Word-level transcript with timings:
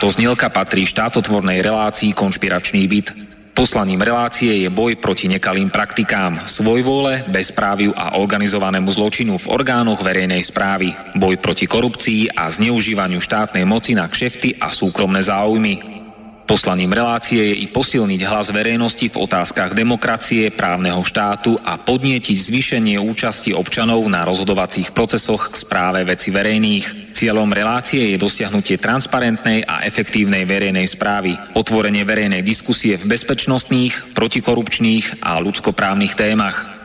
Táto 0.00 0.16
znielka 0.16 0.48
patrí 0.48 0.88
štátotvornej 0.88 1.60
relácii 1.60 2.16
Konšpiračný 2.16 2.88
byt. 2.88 3.12
Poslaním 3.52 4.00
relácie 4.00 4.64
je 4.64 4.72
boj 4.72 4.96
proti 4.96 5.28
nekalým 5.28 5.68
praktikám, 5.68 6.48
svojvôle, 6.48 7.28
bezpráviu 7.28 7.92
a 7.92 8.16
organizovanému 8.16 8.88
zločinu 8.88 9.36
v 9.36 9.52
orgánoch 9.52 10.00
verejnej 10.00 10.40
správy, 10.40 10.96
boj 11.20 11.36
proti 11.36 11.68
korupcii 11.68 12.32
a 12.32 12.48
zneužívaniu 12.48 13.20
štátnej 13.20 13.68
moci 13.68 13.92
na 13.92 14.08
kšefty 14.08 14.56
a 14.56 14.72
súkromné 14.72 15.20
záujmy. 15.20 16.00
Poslaním 16.48 16.96
relácie 16.96 17.52
je 17.52 17.60
i 17.60 17.68
posilniť 17.68 18.24
hlas 18.24 18.56
verejnosti 18.56 19.04
v 19.04 19.20
otázkach 19.20 19.76
demokracie, 19.76 20.48
právneho 20.48 21.04
štátu 21.04 21.60
a 21.60 21.76
podnietiť 21.76 22.40
zvýšenie 22.40 22.96
účasti 22.96 23.52
občanov 23.52 24.00
na 24.08 24.24
rozhodovacích 24.24 24.96
procesoch 24.96 25.52
k 25.52 25.60
správe 25.60 26.08
veci 26.08 26.32
verejných. 26.32 27.09
Cieľom 27.20 27.52
relácie 27.52 28.16
je 28.16 28.16
dosiahnutie 28.16 28.80
transparentnej 28.80 29.60
a 29.68 29.84
efektívnej 29.84 30.48
verejnej 30.48 30.88
správy, 30.88 31.36
otvorenie 31.52 32.00
verejnej 32.00 32.40
diskusie 32.40 32.96
v 32.96 33.12
bezpečnostných, 33.12 34.16
protikorupčných 34.16 35.20
a 35.20 35.36
ľudskoprávnych 35.44 36.16
témach. 36.16 36.79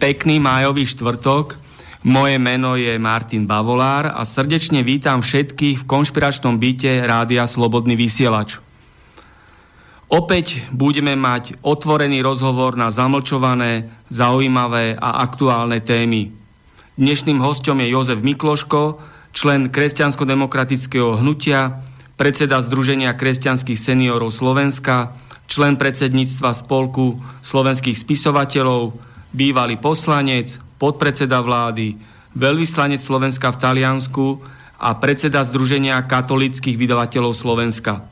Pekný 0.00 0.40
májový 0.40 0.88
štvrtok. 0.88 1.60
Moje 2.08 2.40
meno 2.40 2.72
je 2.80 2.96
Martin 2.96 3.44
Bavolár 3.44 4.08
a 4.16 4.24
srdečne 4.24 4.80
vítam 4.80 5.20
všetkých 5.20 5.84
v 5.84 5.88
konšpiračnom 5.88 6.56
byte 6.56 7.04
Rádia 7.04 7.44
Slobodný 7.44 8.00
vysielač. 8.00 8.56
Opäť 10.08 10.64
budeme 10.72 11.12
mať 11.14 11.60
otvorený 11.60 12.24
rozhovor 12.24 12.80
na 12.80 12.88
zamlčované, 12.88 13.92
zaujímavé 14.08 14.96
a 14.96 15.20
aktuálne 15.20 15.84
témy. 15.84 16.32
Dnešným 16.96 17.36
hostom 17.44 17.84
je 17.84 17.92
Jozef 17.92 18.24
Mikloško, 18.24 18.96
člen 19.36 19.68
kresťansko-demokratického 19.68 21.20
hnutia, 21.20 21.84
predseda 22.16 22.64
Združenia 22.64 23.12
kresťanských 23.12 23.76
seniorov 23.76 24.32
Slovenska, 24.32 25.12
člen 25.46 25.76
predsedníctva 25.76 26.56
Spolku 26.56 27.20
slovenských 27.44 27.94
spisovateľov, 27.94 29.09
bývalý 29.30 29.78
poslanec, 29.78 30.58
podpredseda 30.78 31.42
vlády, 31.42 31.98
veľvyslanec 32.34 32.98
Slovenska 33.02 33.50
v 33.50 33.60
Taliansku 33.60 34.26
a 34.80 34.96
predseda 34.96 35.44
Združenia 35.44 36.00
katolických 36.06 36.78
vydavateľov 36.78 37.36
Slovenska. 37.36 38.06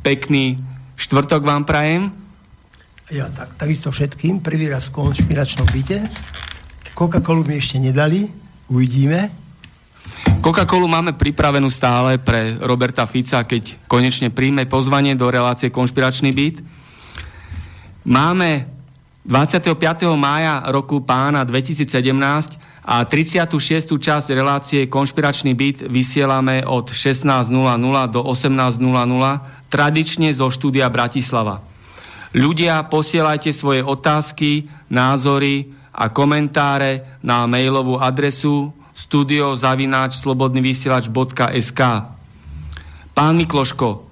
Pekný 0.00 0.56
štvrtok 0.96 1.42
vám 1.44 1.68
prajem. 1.68 2.08
Ja 3.12 3.28
tak, 3.28 3.60
takisto 3.60 3.92
všetkým. 3.92 4.40
Prvý 4.40 4.72
raz 4.72 4.88
v 4.88 4.96
konšpiračnom 4.96 5.68
byte. 5.68 6.08
Coca-Colu 6.96 7.44
mi 7.44 7.60
ešte 7.60 7.76
nedali. 7.76 8.24
Uvidíme. 8.72 9.28
Coca-Colu 10.40 10.88
máme 10.88 11.12
pripravenú 11.12 11.68
stále 11.68 12.16
pre 12.16 12.56
Roberta 12.64 13.04
Fica, 13.04 13.44
keď 13.44 13.76
konečne 13.84 14.32
príjme 14.32 14.64
pozvanie 14.64 15.12
do 15.16 15.28
relácie 15.28 15.68
Konšpiračný 15.68 16.32
byt. 16.32 16.64
Máme 18.08 18.73
25. 19.24 19.72
mája 20.20 20.68
roku 20.68 21.00
pána 21.00 21.48
2017 21.48 22.60
a 22.84 23.08
36. 23.08 23.96
časť 23.96 24.36
relácie 24.36 24.84
Konšpiračný 24.84 25.56
byt 25.56 25.88
vysielame 25.88 26.60
od 26.60 26.92
16.00 26.92 27.48
do 28.12 28.20
18.00 28.20 28.84
tradične 29.72 30.28
zo 30.28 30.52
štúdia 30.52 30.92
Bratislava. 30.92 31.64
Ľudia, 32.36 32.84
posielajte 32.84 33.48
svoje 33.56 33.80
otázky, 33.80 34.68
názory 34.92 35.72
a 35.96 36.12
komentáre 36.12 37.16
na 37.24 37.48
mailovú 37.48 37.96
adresu 37.96 38.76
studiozavináčslobodnyvysielač.sk 38.92 41.80
Pán 43.16 43.34
Mikloško, 43.40 44.04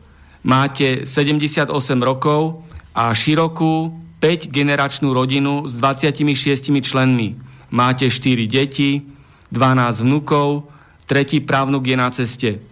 máte 0.49 1.05
78 1.05 1.69
rokov 2.01 2.65
a 2.97 3.13
širokú 3.13 4.02
5-generačnú 4.23 5.11
rodinu 5.11 5.67
s 5.67 5.75
26 5.75 6.71
členmi. 6.79 7.35
Máte 7.75 8.07
4 8.07 8.47
deti, 8.47 9.03
12 9.51 10.07
vnukov, 10.07 10.71
tretí 11.11 11.43
právnuk 11.43 11.83
je 11.83 11.97
na 11.99 12.07
ceste. 12.15 12.63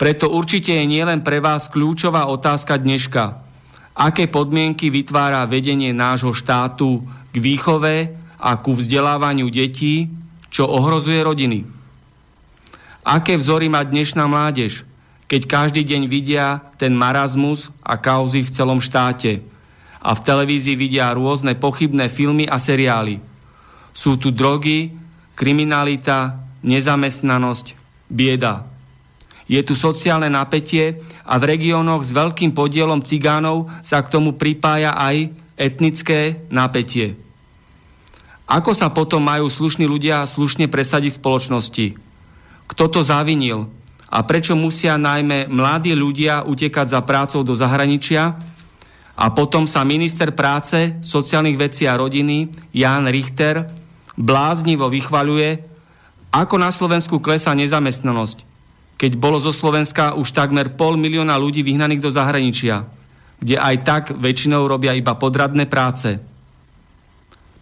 Preto 0.00 0.32
určite 0.32 0.72
je 0.72 0.88
nielen 0.88 1.20
pre 1.20 1.44
vás 1.44 1.68
kľúčová 1.68 2.24
otázka 2.24 2.80
dneška. 2.80 3.44
Aké 3.92 4.24
podmienky 4.32 4.88
vytvára 4.88 5.44
vedenie 5.44 5.92
nášho 5.92 6.32
štátu 6.32 7.04
k 7.04 7.36
výchove 7.36 8.08
a 8.40 8.50
ku 8.56 8.72
vzdelávaniu 8.72 9.52
detí, 9.52 10.08
čo 10.48 10.64
ohrozuje 10.64 11.20
rodiny? 11.20 11.68
Aké 13.04 13.36
vzory 13.36 13.68
má 13.68 13.84
dnešná 13.84 14.24
mládež, 14.24 14.88
keď 15.28 15.44
každý 15.44 15.84
deň 15.84 16.02
vidia 16.08 16.64
ten 16.80 16.96
marazmus 16.96 17.68
a 17.84 18.00
kauzy 18.00 18.40
v 18.40 18.52
celom 18.56 18.80
štáte– 18.80 19.44
a 20.02 20.10
v 20.18 20.24
televízii 20.26 20.74
vidia 20.74 21.14
rôzne 21.14 21.54
pochybné 21.54 22.10
filmy 22.10 22.50
a 22.50 22.58
seriály. 22.58 23.22
Sú 23.94 24.18
tu 24.18 24.34
drogy, 24.34 24.90
kriminalita, 25.38 26.42
nezamestnanosť, 26.66 27.78
bieda. 28.10 28.66
Je 29.46 29.62
tu 29.62 29.78
sociálne 29.78 30.26
napätie 30.26 30.98
a 31.22 31.38
v 31.38 31.54
regiónoch 31.54 32.02
s 32.02 32.10
veľkým 32.10 32.50
podielom 32.50 33.02
cigánov 33.06 33.70
sa 33.86 34.02
k 34.02 34.10
tomu 34.10 34.34
pripája 34.34 34.90
aj 34.98 35.30
etnické 35.54 36.42
napätie. 36.50 37.14
Ako 38.50 38.74
sa 38.74 38.90
potom 38.90 39.22
majú 39.22 39.46
slušní 39.46 39.86
ľudia 39.86 40.26
slušne 40.26 40.66
presadiť 40.66 41.16
spoločnosti? 41.16 41.94
Kto 42.68 42.84
to 42.90 43.00
zavinil? 43.06 43.70
A 44.12 44.20
prečo 44.28 44.52
musia 44.52 45.00
najmä 45.00 45.48
mladí 45.48 45.96
ľudia 45.96 46.44
utekať 46.44 46.92
za 46.92 47.00
prácou 47.00 47.40
do 47.40 47.56
zahraničia, 47.56 48.36
a 49.12 49.28
potom 49.28 49.68
sa 49.68 49.84
minister 49.84 50.32
práce, 50.32 50.96
sociálnych 51.04 51.60
vecí 51.60 51.84
a 51.84 52.00
rodiny 52.00 52.48
Jan 52.72 53.04
Richter 53.12 53.68
bláznivo 54.16 54.88
vychvaľuje, 54.88 55.50
ako 56.32 56.56
na 56.56 56.72
Slovensku 56.72 57.20
klesá 57.20 57.52
nezamestnanosť, 57.52 58.48
keď 58.96 59.12
bolo 59.20 59.36
zo 59.36 59.52
Slovenska 59.52 60.16
už 60.16 60.32
takmer 60.32 60.72
pol 60.72 60.96
milióna 60.96 61.36
ľudí 61.36 61.60
vyhnaných 61.60 62.00
do 62.00 62.08
zahraničia, 62.08 62.88
kde 63.36 63.60
aj 63.60 63.76
tak 63.84 64.04
väčšinou 64.16 64.64
robia 64.64 64.96
iba 64.96 65.12
podradné 65.12 65.68
práce. 65.68 66.16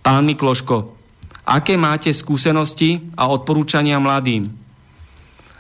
Pán 0.07 0.23
Mikloško, 0.23 0.95
aké 1.51 1.75
máte 1.75 2.15
skúsenosti 2.15 3.11
a 3.19 3.27
odporúčania 3.27 3.99
mladým? 3.99 4.47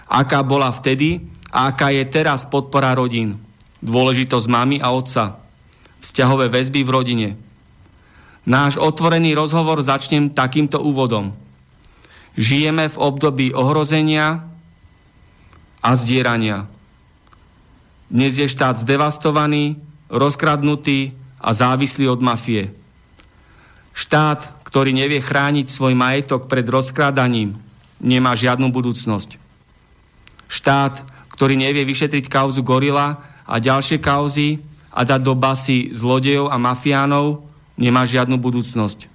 Aká 0.07 0.47
bola 0.47 0.71
vtedy 0.71 1.19
a 1.51 1.75
aká 1.75 1.91
je 1.91 2.07
teraz 2.07 2.47
podpora 2.47 2.95
rodín? 2.95 3.43
Dôležitosť 3.83 4.47
mamy 4.47 4.79
a 4.79 4.95
otca 4.95 5.50
vzťahové 6.01 6.49
väzby 6.49 6.81
v 6.85 6.91
rodine. 6.91 7.29
Náš 8.49 8.81
otvorený 8.81 9.37
rozhovor 9.37 9.85
začnem 9.85 10.33
takýmto 10.33 10.81
úvodom. 10.81 11.37
Žijeme 12.41 12.89
v 12.89 12.97
období 12.97 13.47
ohrozenia 13.53 14.49
a 15.85 15.91
zdierania. 15.97 16.65
Dnes 18.11 18.41
je 18.41 18.49
štát 18.49 18.81
zdevastovaný, 18.81 19.79
rozkradnutý 20.11 21.15
a 21.39 21.55
závislý 21.55 22.11
od 22.11 22.21
mafie. 22.25 22.75
Štát, 23.95 24.67
ktorý 24.67 24.97
nevie 24.97 25.21
chrániť 25.21 25.69
svoj 25.69 25.95
majetok 25.95 26.49
pred 26.51 26.65
rozkrádaním, 26.67 27.55
nemá 28.01 28.35
žiadnu 28.35 28.73
budúcnosť. 28.73 29.37
Štát, 30.51 31.05
ktorý 31.31 31.55
nevie 31.55 31.87
vyšetriť 31.87 32.27
kauzu 32.27 32.65
Gorila 32.67 33.21
a 33.47 33.55
ďalšie 33.63 34.03
kauzy, 34.03 34.59
a 34.91 35.01
dať 35.07 35.21
do 35.23 35.35
basy 35.39 35.95
zlodejov 35.95 36.51
a 36.51 36.59
mafiánov, 36.59 37.47
nemá 37.79 38.03
žiadnu 38.05 38.37
budúcnosť. 38.37 39.07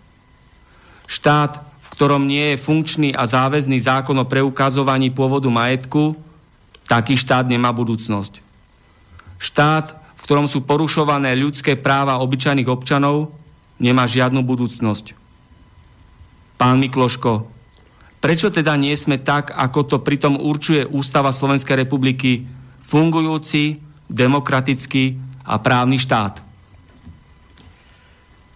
Štát, 1.06 1.62
v 1.62 1.88
ktorom 1.94 2.26
nie 2.26 2.56
je 2.56 2.64
funkčný 2.64 3.10
a 3.14 3.28
záväzný 3.28 3.78
zákon 3.78 4.16
o 4.18 4.26
preukazovaní 4.26 5.12
pôvodu 5.12 5.52
majetku, 5.52 6.18
Taký 6.86 7.18
štát 7.18 7.50
nemá 7.50 7.74
budúcnosť. 7.74 8.46
Štát, 9.42 9.98
v 10.16 10.22
ktorom 10.22 10.46
sú 10.46 10.62
porušované 10.62 11.34
ľudské 11.34 11.74
práva 11.74 12.22
obyčajných 12.22 12.70
občanov, 12.70 13.34
nemá 13.82 14.06
žiadnu 14.06 14.46
budúcnosť. 14.46 15.18
Pán 16.56 16.78
Mikloško, 16.80 17.50
prečo 18.22 18.54
teda 18.54 18.78
nie 18.78 18.94
sme 18.96 19.18
tak, 19.18 19.52
ako 19.52 19.80
to 19.86 19.98
pritom 20.00 20.38
určuje 20.38 20.86
Ústava 20.86 21.34
Slovenskej 21.34 21.84
republiky, 21.84 22.46
fungujúci, 22.86 23.82
demokratický 24.06 25.18
a 25.46 25.54
právny 25.62 26.02
štát? 26.02 26.42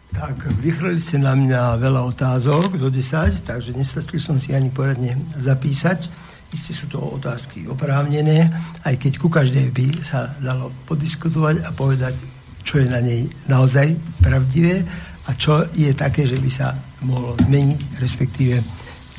Tak, 0.10 0.50
vychrli 0.58 0.98
ste 0.98 1.22
na 1.22 1.38
mňa 1.38 1.78
veľa 1.78 2.02
otázok, 2.10 2.82
do 2.82 2.90
10, 2.90 3.46
takže 3.46 3.78
nestačil 3.78 4.18
som 4.18 4.42
si 4.42 4.58
ani 4.58 4.74
poradne 4.74 5.14
zapísať. 5.38 6.10
Isté 6.50 6.74
sú 6.74 6.90
to 6.90 6.98
otázky 6.98 7.70
oprávnené, 7.70 8.50
aj 8.82 8.98
keď 8.98 9.22
ku 9.22 9.30
každej 9.30 9.70
by 9.70 10.02
sa 10.02 10.34
dalo 10.42 10.74
podiskutovať 10.90 11.62
a 11.62 11.70
povedať, 11.70 12.18
čo 12.66 12.82
je 12.82 12.90
na 12.90 13.06
nej 13.06 13.30
naozaj 13.46 13.94
pravdivé 14.18 14.82
a 15.30 15.38
čo 15.38 15.62
je 15.78 15.94
také, 15.94 16.26
že 16.26 16.42
by 16.42 16.50
sa 16.50 16.74
mohlo 17.06 17.38
zmeniť, 17.46 18.02
respektíve 18.02 18.66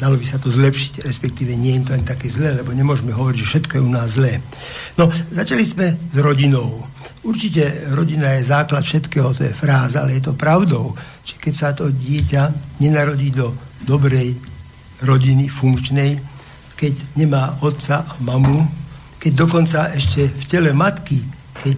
dalo 0.03 0.19
by 0.19 0.27
sa 0.27 0.43
to 0.43 0.51
zlepšiť, 0.51 1.07
respektíve 1.07 1.55
nie 1.55 1.79
je 1.79 1.87
to 1.87 1.95
ani 1.95 2.03
také 2.03 2.27
zlé, 2.27 2.51
lebo 2.51 2.75
nemôžeme 2.75 3.15
hovoriť, 3.15 3.39
že 3.39 3.47
všetko 3.47 3.73
je 3.79 3.87
u 3.87 3.93
nás 3.95 4.19
zlé. 4.19 4.43
No, 4.99 5.07
začali 5.31 5.63
sme 5.63 5.95
s 5.95 6.17
rodinou. 6.19 6.90
Určite 7.21 7.93
rodina 7.93 8.33
je 8.41 8.49
základ 8.49 8.81
všetkého, 8.81 9.37
to 9.37 9.45
je 9.45 9.53
fráza, 9.53 10.01
ale 10.01 10.17
je 10.17 10.25
to 10.25 10.33
pravdou, 10.33 10.97
že 11.21 11.37
keď 11.37 11.55
sa 11.55 11.69
to 11.77 11.93
dieťa 11.93 12.77
nenarodí 12.81 13.29
do 13.29 13.53
dobrej 13.85 14.41
rodiny, 15.05 15.53
funkčnej, 15.53 16.17
keď 16.81 16.97
nemá 17.21 17.61
otca 17.61 18.09
a 18.09 18.17
mamu, 18.25 18.65
keď 19.21 19.33
dokonca 19.37 19.93
ešte 19.93 20.33
v 20.33 20.45
tele 20.49 20.73
matky, 20.73 21.21
keď 21.61 21.77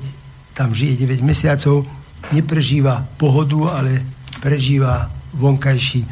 tam 0.54 0.70
žije 0.70 1.02
9 1.10 1.26
mesiacov, 1.26 1.82
neprežíva 2.30 3.02
pohodu, 3.18 3.82
ale 3.82 3.98
prežíva 4.38 5.10
vonkajší 5.34 6.06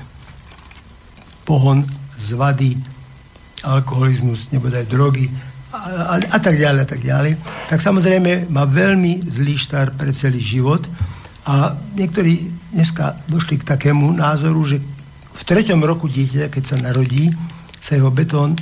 pohon 1.47 1.87
z 2.19 2.35
vady, 2.35 2.73
alkoholizmus, 3.63 4.51
nebodaj 4.51 4.91
drogy, 4.91 5.31
a, 5.71 5.79
a, 5.79 6.15
a 6.19 6.39
tak 6.43 6.59
ďalej, 6.59 6.81
a 6.83 6.89
tak 6.89 7.01
ďalej, 7.03 7.33
tak 7.71 7.79
samozrejme 7.79 8.51
má 8.51 8.67
veľmi 8.67 9.23
zlý 9.27 9.55
štart 9.55 9.95
pre 9.95 10.11
celý 10.11 10.43
život 10.43 10.83
a 11.47 11.79
niektorí 11.95 12.51
dneska 12.75 13.19
došli 13.31 13.63
k 13.63 13.69
takému 13.69 14.11
názoru, 14.15 14.61
že 14.67 14.83
v 15.31 15.43
treťom 15.47 15.81
roku 15.87 16.11
dieťa, 16.11 16.51
keď 16.51 16.65
sa 16.67 16.77
narodí, 16.83 17.31
sa 17.81 17.97
jeho 17.97 18.11
betón 18.11 18.59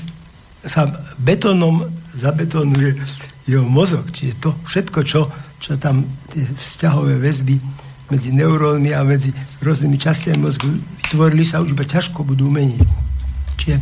sa 0.64 0.90
betónom 1.18 1.86
zabetónuje 2.12 2.98
jeho 3.46 3.64
mozog. 3.64 4.10
Čiže 4.10 4.42
to 4.42 4.50
všetko, 4.66 4.98
čo, 5.06 5.30
čo 5.62 5.78
tam 5.78 6.04
tie 6.34 6.44
vzťahové 6.44 7.16
väzby 7.22 7.56
medzi 8.12 8.32
neurónmi 8.34 8.90
a 8.92 9.04
medzi 9.04 9.32
rôznymi 9.62 9.96
častiami 9.96 10.40
mozgu 10.40 10.68
tvorili 11.12 11.44
sa 11.44 11.62
už 11.62 11.72
iba 11.72 11.84
ťažko 11.84 12.24
budú 12.24 12.48
meniť. 12.52 12.80
Čiže 13.58 13.76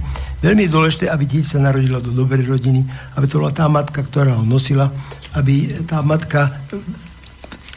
Veľmi 0.44 0.68
je 0.68 0.74
dôležité, 0.74 1.04
aby 1.08 1.24
dieťa 1.24 1.56
sa 1.56 1.64
narodilo 1.64 1.98
do 2.00 2.12
dobrej 2.12 2.44
rodiny, 2.44 2.84
aby 3.16 3.24
to 3.24 3.40
bola 3.40 3.56
tá 3.56 3.66
matka, 3.72 4.04
ktorá 4.04 4.36
ho 4.36 4.44
nosila, 4.44 4.92
aby 5.32 5.84
tá 5.88 6.04
matka 6.04 6.52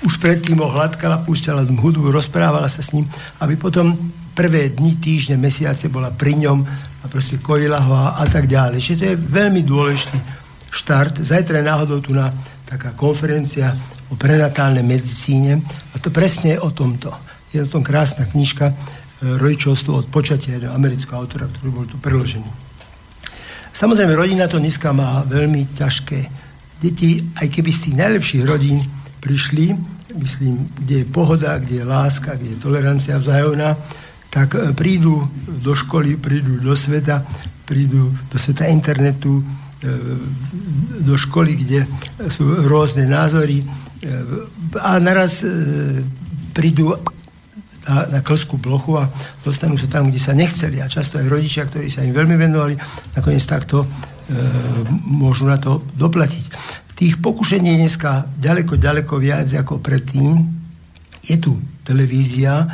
už 0.03 0.15
predtým 0.19 0.63
ho 0.63 0.67
hladkala, 0.71 1.23
púšťala 1.27 1.67
hudbu, 1.67 2.11
rozprávala 2.11 2.71
sa 2.71 2.79
s 2.79 2.95
ním, 2.95 3.07
aby 3.43 3.59
potom 3.59 3.95
prvé 4.31 4.71
dni, 4.71 4.95
týždne, 4.95 5.35
mesiace 5.35 5.91
bola 5.91 6.15
pri 6.15 6.39
ňom 6.39 6.63
a 7.03 7.05
proste 7.11 7.43
kojila 7.43 7.83
ho 7.83 7.91
a, 7.91 8.07
a 8.15 8.23
tak 8.31 8.47
ďalej. 8.47 8.79
Čiže 8.79 8.99
to 8.99 9.05
je 9.11 9.17
veľmi 9.19 9.61
dôležitý 9.67 10.19
štart. 10.71 11.19
Zajtra 11.19 11.59
je 11.59 11.67
náhodou 11.67 11.99
tu 11.99 12.15
na 12.15 12.31
taká 12.63 12.95
konferencia 12.95 13.75
o 14.07 14.15
prenatálnej 14.15 14.85
medicíne 14.87 15.59
a 15.91 15.95
to 15.99 16.07
presne 16.07 16.55
je 16.55 16.63
o 16.63 16.71
tomto. 16.71 17.11
Je 17.51 17.59
to 17.65 17.81
tom 17.81 17.83
krásna 17.83 18.29
knižka, 18.29 18.71
rodičovstvo 19.21 19.91
od 19.99 20.07
počatia 20.07 20.59
amerického 20.71 21.19
autora, 21.19 21.51
ktorý 21.51 21.69
bol 21.71 21.85
tu 21.87 21.99
preložený. 21.99 22.47
Samozrejme, 23.75 24.15
rodina 24.15 24.47
to 24.47 24.59
dneska 24.59 24.91
má 24.95 25.23
veľmi 25.27 25.75
ťažké. 25.75 26.19
Deti, 26.79 27.23
aj 27.35 27.47
keby 27.51 27.69
z 27.71 27.81
tých 27.87 27.95
najlepších 27.99 28.43
rodín 28.47 28.79
prišli, 29.19 29.75
myslím, 30.15 30.67
kde 30.79 31.03
je 31.03 31.05
pohoda, 31.05 31.59
kde 31.59 31.83
je 31.83 31.85
láska, 31.85 32.39
kde 32.39 32.55
je 32.55 32.63
tolerancia 32.63 33.19
vzájomná, 33.19 33.75
tak 34.29 34.55
e, 34.55 34.73
prídu 34.73 35.27
do 35.47 35.75
školy, 35.75 36.15
prídu 36.17 36.59
do 36.59 36.73
sveta, 36.75 37.25
prídu 37.65 38.09
do 38.31 38.37
sveta 38.39 38.67
internetu, 38.71 39.39
e, 39.39 39.43
do 41.03 41.15
školy, 41.17 41.55
kde 41.59 41.85
sú 42.31 42.47
rôzne 42.65 43.05
názory 43.05 43.61
e, 43.61 43.65
a 44.79 44.97
naraz 44.99 45.45
prídu 46.53 46.95
na, 47.87 48.19
na 48.19 48.19
klskú 48.19 48.59
plochu 48.59 48.99
a 48.99 49.07
dostanú 49.45 49.79
sa 49.79 49.87
tam, 49.87 50.11
kde 50.11 50.19
sa 50.19 50.35
nechceli. 50.35 50.83
A 50.83 50.91
často 50.91 51.21
aj 51.21 51.31
rodičia, 51.31 51.69
ktorí 51.69 51.87
sa 51.87 52.03
im 52.03 52.11
veľmi 52.11 52.35
venovali, 52.35 52.75
nakoniec 53.15 53.43
takto 53.47 53.85
e, 53.85 53.87
môžu 55.07 55.47
na 55.47 55.55
to 55.61 55.85
doplatiť. 55.95 56.45
Tých 56.99 57.23
pokušení 57.23 57.75
je 57.75 57.81
dneska 57.87 58.27
ďaleko, 58.35 58.75
ďaleko 58.75 59.13
viac 59.23 59.47
ako 59.55 59.79
predtým. 59.79 60.43
Je 61.23 61.39
tu 61.39 61.55
televízia, 61.87 62.67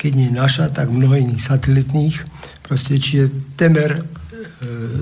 keď 0.00 0.12
nie 0.16 0.30
naša, 0.32 0.72
tak 0.72 0.88
mnoho 0.88 1.16
iných 1.16 1.44
satelitných. 1.44 2.16
Proste, 2.64 2.96
čiže 2.96 3.28
temer 3.60 4.00
e, 4.00 4.02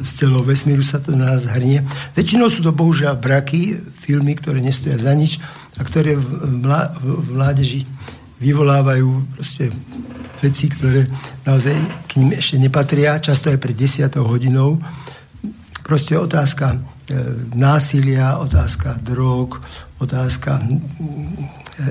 z 0.02 0.10
celého 0.18 0.42
vesmíru 0.42 0.82
sa 0.82 0.98
to 0.98 1.14
na 1.14 1.38
nás 1.38 1.46
hrnie. 1.46 1.86
Väčšinou 2.18 2.50
sú 2.50 2.66
to 2.66 2.74
bohužiaľ 2.74 3.22
braky, 3.22 3.78
filmy, 3.94 4.34
ktoré 4.34 4.58
nestoja 4.58 4.98
za 4.98 5.14
nič 5.14 5.38
a 5.78 5.82
ktoré 5.82 6.18
v, 6.18 6.26
mládeži 7.34 7.86
vyvolávajú 8.42 9.38
proste 9.38 9.70
veci, 10.42 10.66
ktoré 10.68 11.06
naozaj 11.46 11.76
k 12.10 12.12
ním 12.20 12.34
ešte 12.34 12.56
nepatria, 12.58 13.22
často 13.22 13.48
aj 13.48 13.58
pred 13.62 13.76
10 13.76 14.10
hodinou. 14.20 14.82
Proste 15.84 16.16
otázka 16.16 16.74
e, 16.74 16.78
násilia, 17.54 18.40
otázka 18.40 18.98
drog, 19.04 19.60
otázka 20.00 20.60
e, 20.60 20.66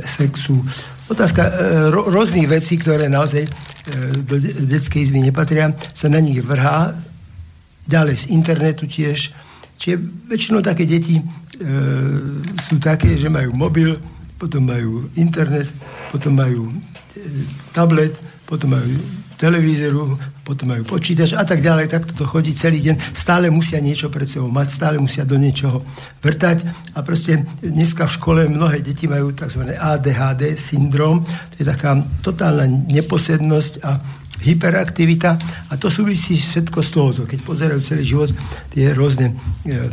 sexu, 0.04 0.66
otázka 1.10 1.42
e, 1.46 1.52
ro, 1.94 2.10
rôznych 2.10 2.50
vecí, 2.50 2.82
ktoré 2.82 3.06
naozaj 3.08 3.46
e, 3.46 3.50
do 4.26 4.42
de- 4.42 4.66
detskej 4.66 5.10
izby 5.10 5.22
nepatria, 5.22 5.72
sa 5.94 6.10
na 6.10 6.20
nich 6.20 6.42
vrhá. 6.42 6.94
Ďalej 7.84 8.16
z 8.16 8.26
internetu 8.32 8.88
tiež. 8.88 9.36
Čiže 9.78 10.00
väčšinou 10.32 10.64
také 10.64 10.88
deti 10.88 11.20
e, 11.20 11.24
sú 12.58 12.80
také, 12.80 13.14
že 13.20 13.30
majú 13.30 13.54
mobil, 13.54 14.00
potom 14.38 14.68
majú 14.68 15.10
internet, 15.16 15.70
potom 16.12 16.36
majú 16.36 16.70
e, 16.70 16.75
tablet, 17.72 18.13
potom 18.44 18.75
majú 18.75 18.98
televízoru, 19.38 20.16
potom 20.44 20.72
majú 20.72 20.84
počítač 20.88 21.36
a 21.36 21.44
tak 21.44 21.60
ďalej, 21.60 21.92
tak 21.92 22.08
to 22.16 22.24
chodí 22.24 22.56
celý 22.56 22.80
deň. 22.80 23.16
Stále 23.16 23.52
musia 23.52 23.84
niečo 23.84 24.08
pred 24.08 24.24
sebou 24.24 24.48
mať, 24.48 24.72
stále 24.72 24.96
musia 25.00 25.28
do 25.28 25.36
niečoho 25.36 25.84
vrtať 26.24 26.63
a 26.96 27.04
proste 27.04 27.44
dneska 27.60 28.08
v 28.08 28.16
škole 28.16 28.42
mnohé 28.48 28.80
deti 28.80 29.10
majú 29.10 29.36
tzv. 29.36 29.75
ADHD 29.75 30.56
syndrom, 30.56 31.28
to 31.28 31.56
je 31.60 31.66
taká 31.68 32.00
totálna 32.24 32.68
neposednosť 32.68 33.74
a 33.84 34.00
hyperaktivita 34.44 35.40
a 35.72 35.74
to 35.80 35.88
súvisí 35.88 36.36
všetko 36.36 36.80
z 36.84 36.90
tohoto. 36.92 37.22
Keď 37.28 37.40
pozerajú 37.44 37.80
celý 37.80 38.04
život 38.04 38.30
tie 38.72 38.92
rôzne 38.92 39.32
e, 39.63 39.92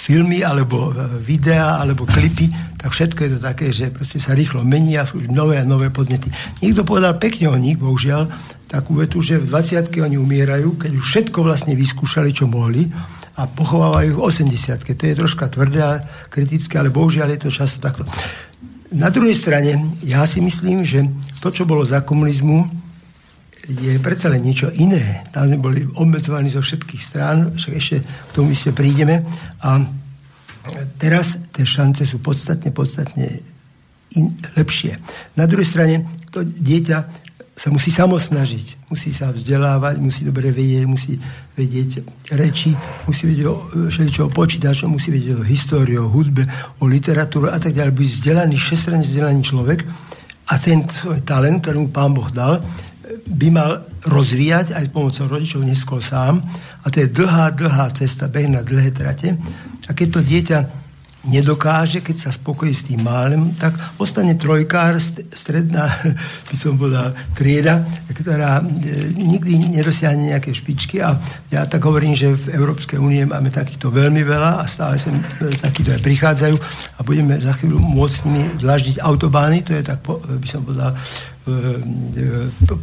filmy 0.00 0.40
alebo 0.40 0.88
e, 0.88 1.20
videá 1.20 1.76
alebo 1.84 2.08
klipy, 2.08 2.48
tak 2.80 2.96
všetko 2.96 3.20
je 3.20 3.30
to 3.36 3.40
také, 3.44 3.66
že 3.68 3.92
proste 3.92 4.16
sa 4.16 4.32
rýchlo 4.32 4.64
mení 4.64 4.96
a 4.96 5.04
už 5.04 5.28
nové 5.28 5.60
a 5.60 5.68
nové 5.68 5.92
podnety. 5.92 6.32
Niekto 6.64 6.88
povedal 6.88 7.20
pekne 7.20 7.52
o 7.52 7.60
nich, 7.60 7.76
bohužiaľ, 7.76 8.32
takú 8.64 8.96
vetu, 8.96 9.20
že 9.20 9.36
v 9.36 9.52
20 9.52 9.92
oni 10.00 10.16
umierajú, 10.16 10.80
keď 10.80 10.90
už 10.96 11.04
všetko 11.04 11.44
vlastne 11.44 11.76
vyskúšali, 11.76 12.32
čo 12.32 12.48
mohli 12.48 12.88
a 13.36 13.44
pochovávajú 13.44 14.16
v 14.16 14.20
80 14.24 14.80
To 14.80 15.04
je 15.04 15.14
troška 15.14 15.52
tvrdé 15.52 15.80
a 15.84 16.00
kritické, 16.32 16.80
ale 16.80 16.88
bohužiaľ 16.88 17.36
je 17.36 17.40
to 17.44 17.50
často 17.52 17.78
takto. 17.78 18.08
Na 18.90 19.06
druhej 19.12 19.38
strane, 19.38 19.94
ja 20.02 20.26
si 20.26 20.42
myslím, 20.42 20.82
že 20.82 21.06
to, 21.38 21.54
čo 21.54 21.62
bolo 21.62 21.86
za 21.86 22.02
komunizmu, 22.02 22.79
je 23.70 24.02
predsa 24.02 24.28
len 24.28 24.42
niečo 24.42 24.68
iné. 24.74 25.22
Tam 25.30 25.46
sme 25.46 25.58
boli 25.58 25.80
obmedzovaní 25.94 26.50
zo 26.50 26.62
všetkých 26.62 27.02
strán, 27.02 27.54
však 27.54 27.74
ešte 27.78 27.96
k 28.02 28.30
tomu 28.34 28.50
ešte 28.50 28.74
prídeme. 28.74 29.22
A 29.62 29.78
teraz 30.98 31.38
tie 31.54 31.64
šance 31.64 32.02
sú 32.04 32.18
podstatne, 32.18 32.74
podstatne 32.74 33.40
in, 34.18 34.34
lepšie. 34.58 34.98
Na 35.38 35.46
druhej 35.46 35.68
strane, 35.68 35.94
to 36.34 36.42
dieťa 36.42 37.28
sa 37.60 37.68
musí 37.68 37.92
samo 37.92 38.16
snažiť, 38.16 38.88
musí 38.88 39.12
sa 39.12 39.28
vzdelávať, 39.28 40.00
musí 40.00 40.24
dobre 40.24 40.48
vedieť, 40.48 40.84
musí 40.88 41.20
vedieť 41.60 42.00
reči, 42.32 42.72
musí 43.04 43.28
vedieť 43.28 43.46
o 43.52 43.54
všeličo 43.92 44.32
o 44.32 44.88
musí 44.88 45.12
vedieť 45.12 45.36
o 45.36 45.44
histórii, 45.44 46.00
o 46.00 46.08
hudbe, 46.08 46.48
o 46.80 46.88
literatúru 46.88 47.52
a 47.52 47.60
tak 47.60 47.76
ďalej. 47.76 47.92
Byť 47.92 48.08
vzdelaný, 48.16 48.56
všestranne 48.56 49.04
vzdelaný 49.04 49.40
človek 49.44 49.84
a 50.48 50.54
ten 50.56 50.88
talent, 51.28 51.60
ktorý 51.60 51.84
mu 51.84 51.88
pán 51.92 52.16
Boh 52.16 52.32
dal, 52.32 52.64
by 53.26 53.48
mal 53.50 53.70
rozvíjať 54.06 54.72
aj 54.74 54.92
pomocou 54.94 55.26
rodičov 55.26 55.66
neskôr 55.66 56.00
sám. 56.02 56.42
A 56.82 56.86
to 56.88 57.02
je 57.04 57.12
dlhá, 57.12 57.54
dlhá 57.54 57.90
cesta, 57.94 58.30
beh 58.30 58.48
na 58.48 58.62
dlhé 58.62 58.90
trate. 58.94 59.36
A 59.88 59.90
keď 59.90 60.08
to 60.08 60.20
dieťa 60.22 60.58
nedokáže, 61.20 62.00
keď 62.00 62.16
sa 62.16 62.30
spokojí 62.32 62.72
s 62.72 62.88
tým 62.88 63.04
málem, 63.04 63.52
tak 63.60 63.76
ostane 64.00 64.40
trojkár, 64.40 64.96
stredná, 65.28 65.92
by 66.48 66.56
som 66.56 66.80
povedal, 66.80 67.12
trieda, 67.36 67.84
ktorá 68.08 68.64
e, 68.64 68.64
nikdy 69.12 69.76
nedosiahne 69.76 70.32
nejaké 70.32 70.56
špičky 70.56 71.04
a 71.04 71.20
ja 71.52 71.68
tak 71.68 71.84
hovorím, 71.84 72.16
že 72.16 72.32
v 72.32 72.56
Európskej 72.56 72.96
únie 72.96 73.28
máme 73.28 73.52
takýchto 73.52 73.92
veľmi 73.92 74.24
veľa 74.24 74.64
a 74.64 74.64
stále 74.64 74.96
sem 74.96 75.12
e, 75.12 75.52
takýto 75.60 75.92
aj 75.92 76.00
prichádzajú 76.00 76.56
a 76.96 77.00
budeme 77.04 77.36
za 77.36 77.52
chvíľu 77.52 77.76
môcť 77.84 78.14
s 78.16 78.24
nimi 78.24 78.42
dlaždiť 78.56 78.96
autobány, 79.04 79.60
to 79.60 79.76
je 79.76 79.84
tak, 79.84 80.00
by 80.08 80.48
som 80.48 80.64
povedal, 80.64 80.96
e, 80.96 80.98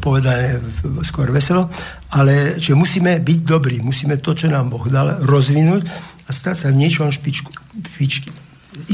povedané 0.02 0.58
skôr 1.06 1.30
veselo, 1.30 1.70
ale 2.10 2.58
že 2.58 2.74
musíme 2.74 3.22
byť 3.22 3.40
dobrí, 3.46 3.78
musíme 3.80 4.18
to, 4.18 4.34
čo 4.34 4.50
nám 4.50 4.74
Boh 4.74 4.86
dal, 4.90 5.22
rozvinúť 5.22 5.86
a 6.26 6.30
stať 6.34 6.56
sa 6.56 6.68
v 6.74 6.80
niečom 6.82 7.14
špičku, 7.14 7.54
špičky. 7.96 8.30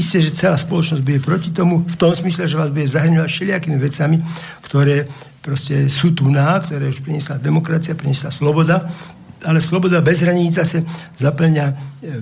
Isté, 0.00 0.24
že 0.24 0.32
celá 0.32 0.56
spoločnosť 0.56 1.02
bude 1.04 1.20
proti 1.20 1.52
tomu 1.52 1.84
v 1.84 1.96
tom 2.00 2.16
smysle, 2.16 2.48
že 2.48 2.56
vás 2.56 2.72
bude 2.72 2.88
zahrňovať 2.88 3.28
všelijakými 3.28 3.78
vecami, 3.80 4.16
ktoré 4.64 5.04
proste 5.44 5.92
sú 5.92 6.16
tu 6.16 6.28
na, 6.32 6.56
ktoré 6.60 6.88
už 6.88 7.04
priniesla 7.04 7.36
demokracia, 7.36 7.92
priniesla 7.92 8.32
sloboda, 8.32 8.88
ale 9.44 9.60
sloboda 9.60 10.00
bez 10.00 10.24
hraníc 10.24 10.56
sa 10.56 10.64
zaplňa 11.20 11.66
e, 11.68 11.74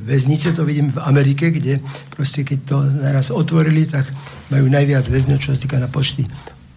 väznice, 0.02 0.50
to 0.50 0.66
vidím 0.66 0.90
v 0.90 0.98
Amerike, 1.06 1.54
kde 1.54 1.78
proste 2.10 2.42
keď 2.42 2.58
to 2.66 2.76
naraz 2.98 3.30
otvorili, 3.30 3.86
tak 3.86 4.10
majú 4.50 4.66
najviac 4.66 5.06
väzňov, 5.06 5.38
čo 5.38 5.54
sa 5.54 5.58
týka 5.62 5.78
na 5.78 5.86
počty 5.86 6.26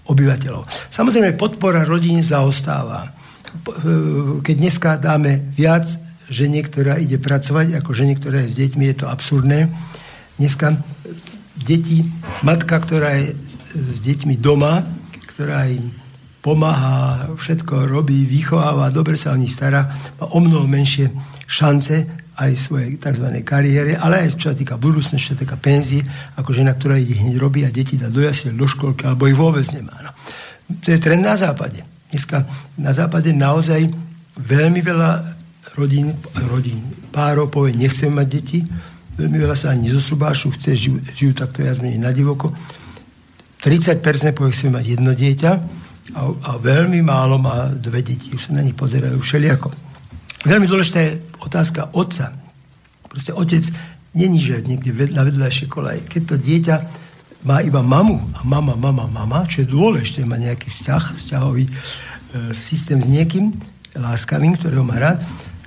obyvateľov. 0.06 0.66
Samozrejme, 0.94 1.38
podpora 1.38 1.86
rodín 1.86 2.22
zaostáva. 2.22 3.10
E, 3.10 3.10
keď 4.42 4.56
dneska 4.56 4.90
dáme 5.02 5.42
viac 5.54 5.86
žene, 6.30 6.62
ktorá 6.66 6.98
ide 6.98 7.22
pracovať, 7.22 7.78
ako 7.78 7.92
žene, 7.94 8.18
ktorá 8.18 8.42
je 8.46 8.50
s 8.50 8.56
deťmi, 8.58 8.84
je 8.90 8.96
to 9.02 9.06
absurdné. 9.10 9.70
Dneska 10.42 10.78
deti, 11.58 12.06
matka, 12.42 12.82
ktorá 12.82 13.18
je 13.18 13.38
s 13.76 14.00
deťmi 14.02 14.38
doma, 14.42 14.86
ktorá 15.36 15.68
im 15.70 15.94
pomáha, 16.46 17.34
všetko 17.34 17.90
robí, 17.90 18.22
vychováva, 18.30 18.94
dobre 18.94 19.18
sa 19.18 19.34
o 19.34 19.40
nich 19.40 19.54
stará, 19.54 19.90
má 20.22 20.26
o 20.30 20.40
mnoho 20.40 20.70
menšie 20.70 21.10
šance 21.50 22.25
aj 22.36 22.52
svojej 22.60 23.00
tzv. 23.00 23.28
kariére, 23.48 23.96
ale 23.96 24.28
aj 24.28 24.36
čo 24.36 24.52
sa 24.52 24.58
týka 24.58 24.76
budúcnosti, 24.76 25.32
čo 25.32 25.34
sa 25.36 25.40
týka 25.40 25.56
penzie, 25.56 26.04
ako 26.36 26.52
žena, 26.52 26.76
ktorá 26.76 27.00
ide 27.00 27.16
hneď 27.16 27.36
robí 27.40 27.64
a 27.64 27.72
deti 27.72 27.96
dá 27.96 28.12
do 28.12 28.20
jasiel, 28.20 28.56
do 28.56 28.68
školky, 28.68 29.08
alebo 29.08 29.28
ich 29.28 29.38
vôbec 29.38 29.64
nemá. 29.72 29.96
No. 30.04 30.12
To 30.84 30.88
je 30.92 31.00
trend 31.00 31.24
na 31.24 31.40
západe. 31.40 31.82
Dneska 32.12 32.44
na 32.76 32.92
západe 32.92 33.32
naozaj 33.32 33.88
veľmi 34.36 34.82
veľa 34.84 35.12
rodín, 35.80 36.12
rodín 36.52 36.84
párov 37.10 37.48
povie, 37.48 37.74
nechcem 37.74 38.12
mať 38.12 38.28
deti, 38.28 38.60
veľmi 39.16 39.38
veľa 39.40 39.56
sa 39.56 39.72
ani 39.72 39.88
nezosúbášu, 39.88 40.52
chce, 40.60 40.76
žijú, 40.76 41.00
žijú 41.16 41.32
takto 41.32 41.64
viac 41.64 41.80
menej 41.80 42.04
na 42.04 42.12
divoko. 42.12 42.52
30% 43.64 44.04
povie, 44.38 44.54
chcem 44.54 44.70
mať 44.70 44.86
jedno 44.86 45.16
dieťa 45.16 45.52
a, 46.14 46.22
a 46.22 46.52
veľmi 46.62 47.02
málo 47.02 47.42
má 47.42 47.74
dve 47.74 48.06
deti. 48.06 48.30
Už 48.36 48.52
sa 48.52 48.52
na 48.54 48.62
nich 48.62 48.78
pozerajú 48.78 49.18
všelijako. 49.18 49.74
Veľmi 50.46 50.70
dôležitá 50.70 51.02
je 51.02 51.18
otázka 51.42 51.92
otca. 51.96 52.36
Proste 53.08 53.32
otec 53.32 53.64
není, 54.16 54.40
že 54.40 54.64
niekde 54.64 54.92
na 55.12 55.24
vedľajšie 55.28 55.68
kolaj. 55.68 56.08
Keď 56.08 56.22
to 56.24 56.36
dieťa 56.40 56.76
má 57.46 57.62
iba 57.62 57.86
mamu 57.86 58.18
a 58.36 58.42
mama, 58.42 58.74
mama, 58.74 59.06
mama, 59.06 59.46
čo 59.46 59.64
je 59.64 59.70
dôležité, 59.70 60.26
má 60.26 60.36
nejaký 60.36 60.72
vzťah, 60.72 61.04
vzťahový 61.14 61.66
e, 61.70 61.72
systém 62.52 62.98
s 62.98 63.08
niekým 63.12 63.54
láskavým, 63.94 64.58
ktorého 64.58 64.82
má 64.82 64.98
rád, 64.98 65.22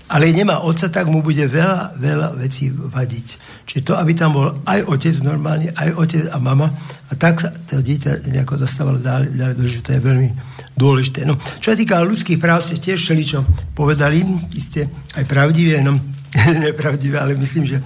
ale 0.09 0.33
nemá 0.33 0.65
otca, 0.65 0.89
tak 0.89 1.05
mu 1.13 1.21
bude 1.21 1.45
veľa, 1.45 2.01
veľa 2.01 2.29
vecí 2.41 2.73
vadiť. 2.73 3.27
Čiže 3.69 3.85
to, 3.85 3.93
aby 4.01 4.17
tam 4.17 4.33
bol 4.33 4.57
aj 4.65 4.89
otec 4.89 5.13
normálne, 5.21 5.69
aj 5.77 5.93
otec 6.01 6.25
a 6.33 6.41
mama, 6.41 6.73
a 7.09 7.13
tak 7.13 7.45
sa 7.45 7.53
to 7.53 7.85
dieťa 7.85 8.25
nejako 8.33 8.57
dostávalo 8.65 8.97
ďalej, 9.05 9.37
ďalej 9.37 9.55
do 9.61 9.65
života, 9.69 9.91
je 9.93 10.03
veľmi 10.09 10.31
dôležité. 10.73 11.29
No, 11.29 11.37
čo 11.61 11.73
sa 11.73 11.77
týka 11.77 12.01
ľudských 12.01 12.41
práv, 12.41 12.65
ste 12.65 12.81
tiež 12.81 13.05
čo 13.05 13.45
povedali, 13.77 14.25
ste 14.57 14.89
aj 15.13 15.29
pravdivé, 15.29 15.85
no, 15.85 16.01
nepravdivé, 16.65 17.21
ale 17.21 17.37
myslím, 17.37 17.69
že 17.69 17.77
e, 17.77 17.85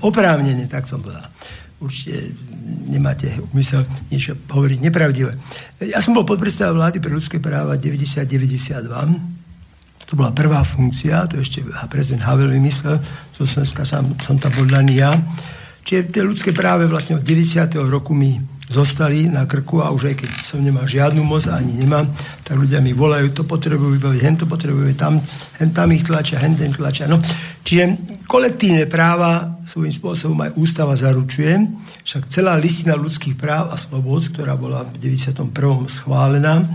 oprávnene, 0.00 0.64
tak 0.72 0.88
som 0.88 1.04
povedal. 1.04 1.28
Určite 1.76 2.32
nemáte 2.88 3.28
úmysel 3.52 3.84
niečo 4.08 4.32
hovoriť 4.48 4.78
nepravdivé. 4.80 5.36
Ja 5.84 6.00
som 6.00 6.16
bol 6.16 6.24
podpredstavou 6.24 6.80
vlády 6.80 7.04
pre 7.04 7.12
ľudské 7.12 7.36
práva 7.36 7.76
90-92 7.76 9.44
to 10.06 10.14
bola 10.14 10.30
prvá 10.30 10.62
funkcia, 10.62 11.26
to 11.26 11.42
ešte 11.42 11.66
prezident 11.90 12.22
Havel 12.22 12.54
vymyslel, 12.54 13.02
zo 13.34 13.42
Slovenska 13.42 13.82
som, 13.82 14.14
som 14.22 14.38
tam 14.38 14.54
bol 14.54 14.66
daný 14.70 15.02
ja. 15.02 15.18
Čiže 15.86 16.10
tie 16.10 16.22
ľudské 16.22 16.50
práve 16.50 16.86
vlastne 16.86 17.18
od 17.18 17.22
90. 17.22 17.78
roku 17.86 18.14
mi 18.14 18.38
zostali 18.66 19.30
na 19.30 19.46
krku 19.46 19.78
a 19.78 19.94
už 19.94 20.10
aj 20.10 20.14
keď 20.18 20.30
som 20.42 20.58
nemal 20.58 20.82
žiadnu 20.82 21.22
moc, 21.22 21.46
ani 21.46 21.78
nemám, 21.78 22.10
tak 22.42 22.58
ľudia 22.58 22.82
mi 22.82 22.90
volajú, 22.90 23.30
to 23.30 23.46
potrebujú 23.46 23.94
vybaviť, 23.94 24.20
hen 24.26 24.34
to 24.34 24.46
potrebujú, 24.50 24.90
tam, 24.98 25.22
hen 25.62 25.70
tam 25.70 25.94
ich 25.94 26.02
tlačia, 26.02 26.42
hen 26.42 26.58
ten 26.58 26.74
tlačia. 26.74 27.06
No, 27.06 27.22
čiže 27.62 27.94
kolektívne 28.26 28.90
práva 28.90 29.62
svojím 29.62 29.94
spôsobom 29.94 30.38
aj 30.42 30.58
ústava 30.58 30.98
zaručuje, 30.98 31.62
však 32.02 32.26
celá 32.26 32.58
listina 32.58 32.98
ľudských 32.98 33.38
práv 33.38 33.70
a 33.70 33.78
slobod, 33.78 34.26
ktorá 34.34 34.58
bola 34.58 34.82
v 34.82 35.14
91. 35.14 35.54
schválená, 35.86 36.66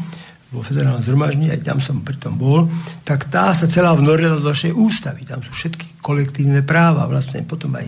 vo 0.51 0.59
federálnom 0.59 0.99
zhromaždení, 0.99 1.47
aj 1.47 1.63
tam 1.63 1.79
som 1.79 2.03
pritom 2.03 2.35
bol, 2.35 2.67
tak 3.07 3.31
tá 3.31 3.55
sa 3.55 3.71
celá 3.71 3.95
vnorila 3.95 4.35
do 4.35 4.51
našej 4.51 4.75
ústavy. 4.75 5.23
Tam 5.23 5.39
sú 5.39 5.55
všetky 5.55 6.03
kolektívne 6.03 6.59
práva, 6.59 7.07
vlastne 7.07 7.47
potom 7.47 7.71
aj 7.79 7.87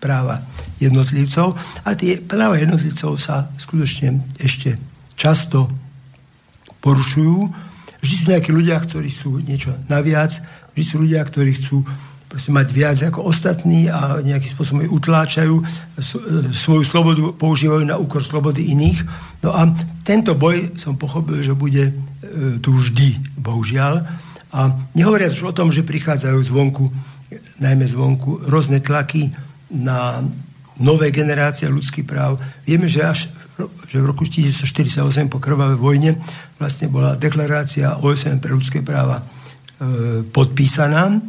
práva 0.00 0.40
jednotlivcov. 0.80 1.52
A 1.84 1.92
tie 1.92 2.16
práva 2.24 2.56
jednotlivcov 2.56 3.20
sa 3.20 3.52
skutočne 3.60 4.24
ešte 4.40 4.80
často 5.20 5.68
porušujú. 6.80 7.52
Vždy 8.00 8.14
sú 8.16 8.24
nejakí 8.32 8.50
ľudia, 8.50 8.80
ktorí 8.80 9.12
sú 9.12 9.44
niečo 9.44 9.76
naviac, 9.92 10.40
vždy 10.72 10.84
sú 10.88 11.04
ľudia, 11.04 11.20
ktorí 11.20 11.52
chcú 11.60 11.84
proste 12.30 12.54
mať 12.54 12.68
viac 12.70 12.98
ako 13.02 13.26
ostatní 13.26 13.90
a 13.90 14.22
nejakým 14.22 14.54
spôsobom 14.54 14.86
utláčajú, 14.86 15.58
e, 15.58 15.64
svoju 16.54 16.86
slobodu 16.86 17.34
používajú 17.34 17.82
na 17.82 17.98
úkor 17.98 18.22
slobody 18.22 18.70
iných. 18.70 19.02
No 19.42 19.50
a 19.50 19.66
tento 20.06 20.38
boj 20.38 20.78
som 20.78 20.94
pochopil, 20.94 21.42
že 21.42 21.58
bude 21.58 21.90
e, 21.90 21.92
tu 22.62 22.70
vždy, 22.70 23.34
bohužiaľ. 23.34 24.06
A 24.54 24.60
nehovoriac 24.94 25.34
už 25.34 25.50
o 25.50 25.56
tom, 25.56 25.74
že 25.74 25.82
prichádzajú 25.82 26.38
zvonku, 26.38 26.86
najmä 27.58 27.90
zvonku, 27.90 28.46
rôzne 28.46 28.78
tlaky 28.78 29.34
na 29.74 30.22
nové 30.78 31.10
generácie 31.10 31.66
ľudských 31.66 32.06
práv. 32.06 32.38
Vieme, 32.62 32.86
že 32.86 33.02
až 33.02 33.20
že 33.92 34.00
v 34.00 34.08
roku 34.08 34.24
1948 34.24 35.28
po 35.28 35.36
krvavej 35.36 35.76
vojne 35.76 36.10
vlastne 36.56 36.88
bola 36.88 37.12
deklarácia 37.12 38.00
OSN 38.00 38.40
pre 38.40 38.56
ľudské 38.56 38.80
práva 38.80 39.20
e, 39.20 39.24
podpísaná 40.24 41.20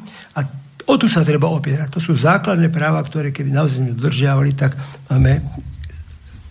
O 0.90 0.98
tu 0.98 1.06
sa 1.06 1.22
treba 1.22 1.52
opierať. 1.52 1.94
To 1.94 2.02
sú 2.02 2.14
základné 2.18 2.74
práva, 2.74 3.02
ktoré 3.06 3.30
keby 3.30 3.54
naozaj 3.54 3.94
dodržiavali, 3.94 4.52
tak 4.58 4.74
máme 5.12 5.42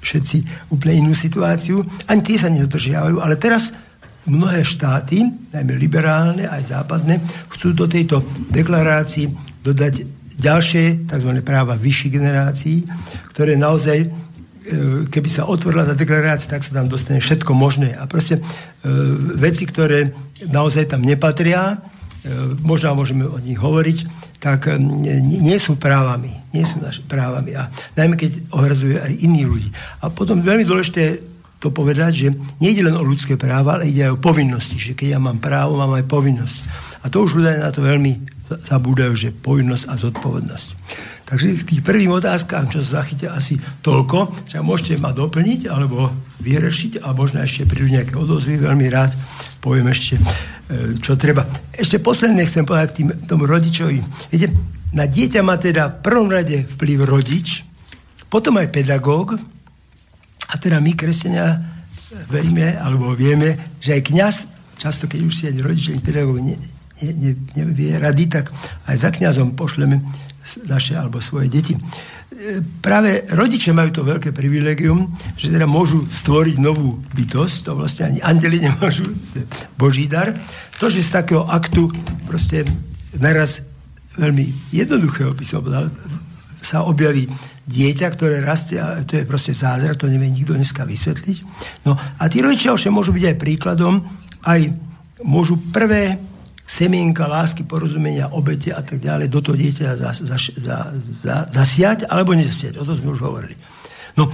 všetci 0.00 0.70
úplne 0.72 1.06
inú 1.06 1.12
situáciu. 1.12 1.84
Ani 2.08 2.22
tie 2.24 2.40
sa 2.40 2.48
nedodržiavajú, 2.48 3.20
ale 3.20 3.36
teraz 3.36 3.74
mnohé 4.28 4.64
štáty, 4.64 5.24
najmä 5.52 5.76
liberálne, 5.76 6.44
aj 6.44 6.72
západné, 6.72 7.20
chcú 7.56 7.72
do 7.72 7.88
tejto 7.88 8.20
deklarácii 8.52 9.32
dodať 9.64 10.04
ďalšie 10.40 11.08
tzv. 11.08 11.30
práva 11.44 11.76
vyšších 11.76 12.12
generácií, 12.12 12.84
ktoré 13.32 13.60
naozaj, 13.60 13.98
e, 14.04 14.08
keby 15.08 15.28
sa 15.28 15.44
otvorila 15.44 15.84
tá 15.84 15.92
deklarácia, 15.92 16.48
tak 16.48 16.64
sa 16.64 16.80
tam 16.80 16.88
dostane 16.88 17.20
všetko 17.20 17.52
možné. 17.52 17.92
A 17.92 18.08
proste 18.08 18.40
e, 18.40 18.42
veci, 19.36 19.68
ktoré 19.68 20.16
naozaj 20.48 20.96
tam 20.96 21.04
nepatria, 21.04 21.76
možno 22.60 22.92
môžeme 22.92 23.24
o 23.24 23.38
nich 23.40 23.56
hovoriť, 23.56 23.98
tak 24.40 24.68
e, 24.68 24.76
nie 25.20 25.56
sú 25.56 25.80
právami. 25.80 26.36
Nie 26.52 26.68
sú 26.68 26.82
naše 26.82 27.00
právami. 27.04 27.56
A 27.56 27.72
najmä 27.96 28.16
keď 28.16 28.50
ohrazuje 28.52 29.00
aj 29.00 29.12
iných 29.24 29.48
ľudí. 29.48 29.68
A 30.04 30.12
potom 30.12 30.44
veľmi 30.44 30.68
dôležité 30.68 31.20
to 31.60 31.68
povedať, 31.68 32.12
že 32.12 32.28
nejde 32.60 32.88
len 32.88 32.96
o 32.96 33.04
ľudské 33.04 33.36
práva, 33.36 33.76
ale 33.76 33.92
ide 33.92 34.08
aj 34.08 34.16
o 34.16 34.22
povinnosti. 34.22 34.80
Že 34.80 34.96
keď 34.96 35.08
ja 35.16 35.20
mám 35.20 35.40
právo, 35.40 35.76
mám 35.76 35.92
aj 35.96 36.08
povinnosť. 36.08 36.58
A 37.04 37.12
to 37.12 37.24
už 37.24 37.40
ľudia 37.40 37.60
na 37.60 37.72
to 37.72 37.84
veľmi 37.84 38.12
zabúdajú, 38.48 39.12
že 39.14 39.36
povinnosť 39.36 39.84
a 39.86 39.94
zodpovednosť. 39.94 40.68
Takže 41.30 41.62
k 41.62 41.68
tých 41.70 41.82
prvým 41.86 42.10
otázkám, 42.10 42.74
čo 42.74 42.82
sa 42.82 43.06
zachytia 43.06 43.30
asi 43.38 43.54
toľko, 43.86 44.50
sa 44.50 44.66
môžete 44.66 44.98
ma 44.98 45.14
doplniť 45.14 45.70
alebo 45.70 46.10
vyriešiť 46.42 47.06
a 47.06 47.14
možno 47.14 47.38
ešte 47.38 47.70
prídu 47.70 47.86
nejaké 47.86 48.18
odozvy, 48.18 48.58
veľmi 48.58 48.86
rád 48.90 49.14
poviem 49.62 49.94
ešte 49.94 50.18
E, 50.70 51.02
čo 51.02 51.18
treba. 51.18 51.42
Ešte 51.74 51.98
posledné 51.98 52.46
chcem 52.46 52.62
povedať 52.62 52.88
tým, 52.94 53.08
tomu 53.26 53.50
rodičovi. 53.50 53.98
Viete, 54.30 54.54
na 54.94 55.10
dieťa 55.10 55.42
má 55.42 55.58
teda 55.58 55.90
v 55.90 55.96
prvom 55.98 56.30
rade 56.30 56.62
vplyv 56.78 57.10
rodič, 57.10 57.66
potom 58.30 58.54
aj 58.54 58.70
pedagóg, 58.70 59.34
a 60.46 60.54
teda 60.62 60.78
my, 60.78 60.94
kresťania, 60.94 61.58
veríme, 62.30 62.78
alebo 62.78 63.18
vieme, 63.18 63.74
že 63.82 63.98
aj 63.98 64.02
kňaz, 64.14 64.36
často 64.78 65.10
keď 65.10 65.20
už 65.26 65.34
si 65.34 65.44
ani 65.50 65.58
rodič, 65.58 65.90
ani 65.90 66.02
pedagóg 66.02 66.38
ne, 66.38 66.54
ne, 67.02 67.10
ne, 67.18 67.30
nevie 67.58 67.98
rady, 67.98 68.30
tak 68.30 68.54
aj 68.86 68.94
za 68.94 69.10
kňazom 69.10 69.58
pošleme 69.58 69.98
naše 70.66 70.96
alebo 70.96 71.20
svoje 71.20 71.52
deti. 71.52 71.76
E, 71.76 71.80
práve 72.80 73.28
rodičia 73.32 73.76
majú 73.76 73.90
to 73.92 74.02
veľké 74.02 74.32
privilegium, 74.32 75.12
že 75.36 75.52
teda 75.52 75.68
môžu 75.68 76.08
stvoriť 76.08 76.56
novú 76.58 77.00
bytosť, 77.12 77.56
to 77.68 77.72
vlastne 77.76 78.16
ani 78.16 78.18
andeli 78.24 78.58
nemôžu, 78.60 79.12
boží 79.76 80.08
dar. 80.08 80.34
To, 80.80 80.88
že 80.88 81.04
z 81.04 81.10
takého 81.12 81.44
aktu 81.44 81.92
proste 82.24 82.64
naraz 83.20 83.60
veľmi 84.16 84.72
jednoduchého 84.72 85.36
by 85.36 85.44
som 85.44 85.60
povedal, 85.62 85.92
sa 86.60 86.84
objaví 86.84 87.26
dieťa, 87.66 88.06
ktoré 88.14 88.44
rastie, 88.44 88.78
a 88.78 89.00
to 89.02 89.18
je 89.18 89.24
proste 89.24 89.56
zázrak, 89.56 89.96
to 89.96 90.10
nevie 90.10 90.28
nikto 90.30 90.54
dneska 90.54 90.84
vysvetliť. 90.84 91.38
No 91.88 91.96
a 91.96 92.22
tí 92.28 92.44
rodičia 92.44 92.74
už 92.74 92.90
môžu 92.92 93.16
byť 93.16 93.24
aj 93.32 93.36
príkladom, 93.40 94.04
aj 94.44 94.70
môžu 95.24 95.60
prvé 95.72 96.29
semienka 96.70 97.26
lásky, 97.26 97.66
porozumenia, 97.66 98.30
obete 98.30 98.70
a 98.70 98.78
tak 98.78 99.02
ďalej 99.02 99.26
do 99.26 99.42
toho 99.42 99.58
dieťa 99.58 99.98
za, 99.98 100.14
za, 100.14 100.38
za, 100.38 100.78
za, 100.94 101.36
zasiať 101.50 102.06
alebo 102.06 102.30
nezasiať. 102.38 102.78
O 102.78 102.86
tom 102.86 102.94
sme 102.94 103.10
už 103.10 103.26
hovorili. 103.26 103.58
No, 104.14 104.30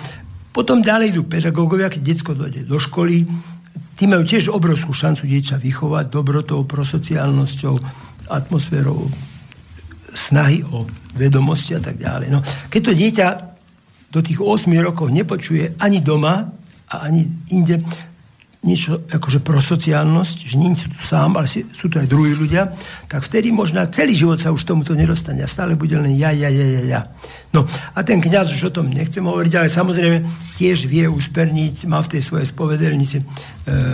potom 0.52 0.84
ďalej 0.84 1.16
idú 1.16 1.24
pedagógovia, 1.24 1.88
keď 1.88 2.02
detsko 2.04 2.36
dojde 2.36 2.68
do 2.68 2.76
školy, 2.76 3.24
tí 3.96 4.04
majú 4.04 4.20
tiež 4.28 4.52
obrovskú 4.52 4.92
šancu 4.92 5.24
dieťa 5.24 5.56
vychovať 5.56 6.12
dobrotou, 6.12 6.60
prosociálnosťou, 6.68 7.80
atmosférou, 8.28 9.08
snahy 10.12 10.60
o 10.60 10.84
vedomosti 11.16 11.72
a 11.72 11.80
tak 11.80 11.96
ďalej. 11.96 12.28
No, 12.28 12.44
keď 12.68 12.80
to 12.84 12.92
dieťa 12.92 13.26
do 14.12 14.20
tých 14.20 14.40
8 14.40 14.68
rokov 14.84 15.08
nepočuje 15.08 15.80
ani 15.80 16.04
doma 16.04 16.52
a 16.92 16.94
ani 17.08 17.24
inde, 17.48 17.80
niečo 18.64 19.04
akože 19.10 19.44
pro 19.44 19.60
sociálnosť, 19.60 20.38
že 20.48 20.56
nie 20.58 20.72
sú 20.74 20.88
tu 20.90 21.00
sám, 21.02 21.36
ale 21.36 21.46
sú 21.48 21.86
tu 21.86 21.96
aj 22.00 22.08
druhí 22.08 22.34
ľudia, 22.34 22.72
tak 23.06 23.22
vtedy 23.22 23.52
možná 23.54 23.86
celý 23.92 24.16
život 24.16 24.40
sa 24.40 24.50
už 24.50 24.66
tomuto 24.66 24.96
nedostane 24.96 25.44
a 25.44 25.48
stále 25.50 25.78
bude 25.78 25.94
len 25.94 26.16
ja, 26.16 26.34
ja, 26.34 26.50
ja, 26.50 26.66
ja, 26.66 26.82
ja. 26.82 27.00
No 27.54 27.64
a 27.68 27.98
ten 28.02 28.20
kňaz 28.20 28.52
už 28.52 28.68
o 28.68 28.74
tom 28.74 28.90
nechcem 28.90 29.24
hovoriť, 29.24 29.52
ale 29.56 29.68
samozrejme 29.70 30.18
tiež 30.58 30.88
vie 30.90 31.08
usperniť, 31.08 31.88
má 31.88 32.04
v 32.04 32.16
tej 32.18 32.22
svojej 32.26 32.48
spovedelnici 32.48 33.16
e, 33.20 33.24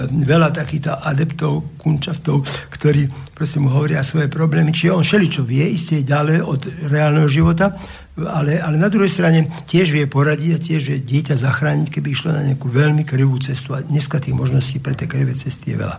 veľa 0.09 0.51
takýchto 0.51 0.99
adeptov, 0.99 1.79
kunčaftov, 1.79 2.43
ktorí 2.75 3.07
prosím 3.37 3.67
mu 3.67 3.75
hovoria 3.75 4.03
svoje 4.03 4.27
problémy. 4.27 4.75
Čiže 4.75 4.95
on 4.95 5.07
šeličo 5.07 5.43
vie, 5.47 5.63
isté 5.69 6.03
ďalej 6.03 6.43
od 6.43 6.61
reálneho 6.91 7.29
života, 7.31 7.77
ale, 8.13 8.61
ale 8.61 8.77
na 8.77 8.93
druhej 8.93 9.09
strane 9.09 9.49
tiež 9.65 9.89
vie 9.89 10.05
poradiť 10.05 10.51
a 10.53 10.61
tiež 10.61 10.83
vie 10.85 10.99
dieťa 11.01 11.33
zachrániť, 11.33 11.89
keby 11.89 12.13
išlo 12.13 12.37
na 12.37 12.45
nejakú 12.45 12.69
veľmi 12.69 13.09
krivú 13.09 13.41
cestu. 13.41 13.73
A 13.73 13.81
dneska 13.81 14.21
tých 14.21 14.37
možností 14.37 14.85
pre 14.85 14.93
tie 14.93 15.09
krivé 15.09 15.33
cesty 15.33 15.73
je 15.73 15.81
veľa. 15.81 15.97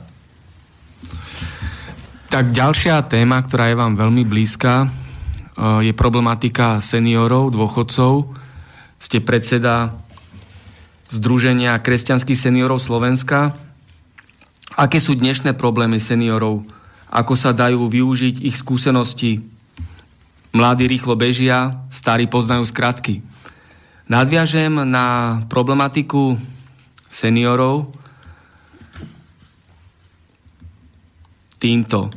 Tak 2.29 2.53
ďalšia 2.53 3.01
téma, 3.10 3.41
ktorá 3.41 3.70
je 3.70 3.77
vám 3.77 3.93
veľmi 3.98 4.25
blízka, 4.25 4.86
e, 4.86 4.88
je 5.89 5.93
problematika 5.93 6.82
seniorov, 6.82 7.53
dôchodcov. 7.53 8.29
Ste 9.01 9.22
predseda 9.22 9.98
Združenia 11.13 11.77
kresťanských 11.77 12.38
seniorov 12.38 12.82
Slovenska. 12.82 13.53
Aké 14.74 14.98
sú 14.98 15.13
dnešné 15.13 15.53
problémy 15.53 16.01
seniorov? 16.01 16.65
Ako 17.13 17.38
sa 17.38 17.53
dajú 17.53 17.86
využiť 17.86 18.41
ich 18.41 18.58
skúsenosti 18.58 19.46
Mladí 20.53 20.86
rýchlo 20.86 21.17
bežia, 21.17 21.81
starí 21.89 22.29
poznajú 22.29 22.62
skratky. 22.69 23.25
Nadviažem 24.06 24.86
na 24.86 25.41
problematiku 25.49 26.38
seniorov 27.10 27.89
týmto. 31.58 32.13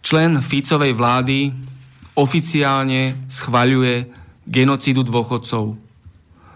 Člen 0.00 0.40
Ficovej 0.40 0.96
vlády 0.96 1.52
oficiálne 2.16 3.28
schvaľuje 3.28 4.08
genocídu 4.48 5.04
dôchodcov. 5.04 5.76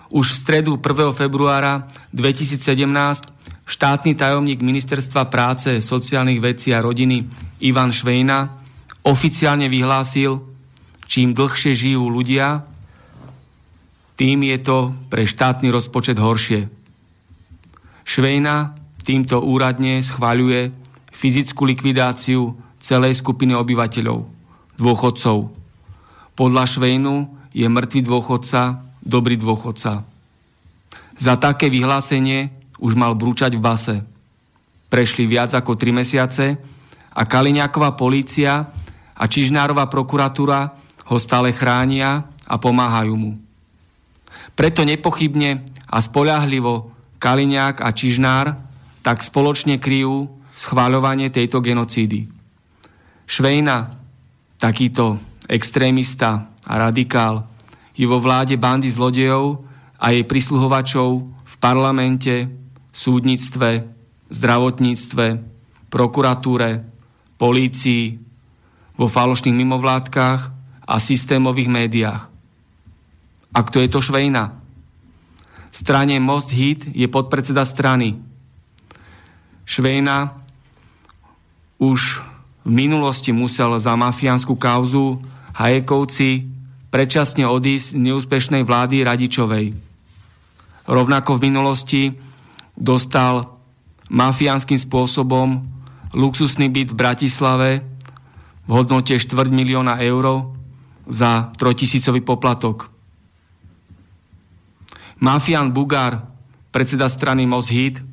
Už 0.09 0.27
v 0.33 0.41
stredu 0.41 0.81
1. 0.81 1.13
februára 1.13 1.85
2017 2.17 3.29
štátny 3.69 4.17
tajomník 4.17 4.65
Ministerstva 4.65 5.29
práce, 5.29 5.85
sociálnych 5.85 6.41
vecí 6.41 6.73
a 6.73 6.81
rodiny 6.81 7.29
Ivan 7.61 7.93
Švejna 7.93 8.65
oficiálne 9.05 9.71
vyhlásil, 9.71 10.43
čím 11.09 11.33
dlhšie 11.33 11.73
žijú 11.75 12.07
ľudia, 12.07 12.65
tým 14.19 14.43
je 14.43 14.59
to 14.59 14.79
pre 15.07 15.23
štátny 15.23 15.71
rozpočet 15.71 16.19
horšie. 16.19 16.67
Švejna 18.03 18.75
týmto 19.07 19.41
úradne 19.41 20.03
schváľuje 20.03 20.75
fyzickú 21.15 21.65
likvidáciu 21.71 22.53
celej 22.83 23.23
skupiny 23.23 23.55
obyvateľov, 23.55 24.27
dôchodcov. 24.79 25.39
Podľa 26.35 26.65
Švejnu 26.67 27.15
je 27.55 27.67
mŕtvý 27.67 28.01
dôchodca 28.07 28.83
dobrý 29.03 29.39
dôchodca. 29.41 30.05
Za 31.19 31.35
také 31.41 31.67
vyhlásenie 31.73 32.53
už 32.79 32.95
mal 32.95 33.19
brúčať 33.19 33.59
v 33.59 33.65
base. 33.65 33.97
Prešli 34.87 35.27
viac 35.27 35.51
ako 35.57 35.75
3 35.75 35.99
mesiace 36.05 36.47
a 37.11 37.23
Kaliňáková 37.27 37.99
polícia 37.99 38.71
a 39.19 39.25
Čižnárová 39.27 39.91
prokuratúra 39.91 40.79
ho 41.11 41.17
stále 41.19 41.51
chránia 41.51 42.31
a 42.47 42.55
pomáhajú 42.57 43.15
mu. 43.19 43.33
Preto 44.55 44.87
nepochybne 44.87 45.67
a 45.91 45.99
spoľahlivo 45.99 46.95
Kaliňák 47.19 47.83
a 47.83 47.91
Čižnár 47.91 48.47
tak 49.03 49.27
spoločne 49.27 49.83
kryjú 49.83 50.31
schváľovanie 50.55 51.35
tejto 51.35 51.59
genocídy. 51.59 52.31
Švejna, 53.27 53.91
takýto 54.59 55.19
extrémista 55.51 56.51
a 56.67 56.75
radikál, 56.79 57.47
je 57.99 58.07
vo 58.07 58.23
vláde 58.23 58.55
bandy 58.55 58.87
zlodejov 58.87 59.67
a 59.99 60.15
jej 60.15 60.23
prisluhovačov 60.23 61.11
v 61.27 61.55
parlamente, 61.59 62.47
súdnictve, 62.95 63.87
zdravotníctve, 64.31 65.27
prokuratúre, 65.91 66.85
polícii, 67.39 68.28
vo 68.99 69.07
falošných 69.07 69.55
mimovládkach 69.55 70.41
a 70.85 70.95
systémových 70.99 71.71
médiách. 71.71 72.27
A 73.55 73.59
kto 73.63 73.79
je 73.79 73.89
to 73.89 74.03
Švejna? 74.03 74.59
V 75.71 75.77
strane 75.77 76.19
Most 76.19 76.51
Hit 76.51 76.91
je 76.91 77.07
podpredseda 77.07 77.63
strany. 77.63 78.19
Švejna 79.63 80.35
už 81.79 82.21
v 82.67 82.71
minulosti 82.75 83.31
musel 83.31 83.79
za 83.79 83.95
mafiánsku 83.95 84.59
kauzu 84.59 85.23
Hajekovci 85.55 86.45
predčasne 86.89 87.47
odísť 87.47 87.95
z 87.95 88.01
neúspešnej 88.01 88.63
vlády 88.65 89.05
Radičovej. 89.05 89.77
Rovnako 90.89 91.37
v 91.37 91.45
minulosti 91.45 92.03
dostal 92.73 93.45
mafiánskym 94.09 94.81
spôsobom 94.81 95.69
luxusný 96.17 96.73
byt 96.73 96.97
v 96.97 96.97
Bratislave 96.97 97.71
v 98.69 98.71
hodnote 98.71 99.17
4 99.17 99.49
milióna 99.49 99.97
eur 100.05 100.53
za 101.09 101.49
trojtisícový 101.57 102.21
poplatok. 102.21 102.93
Mafian 105.25 105.73
Bugár, 105.73 106.29
predseda 106.69 107.09
strany 107.09 107.49
Moshid, 107.49 108.05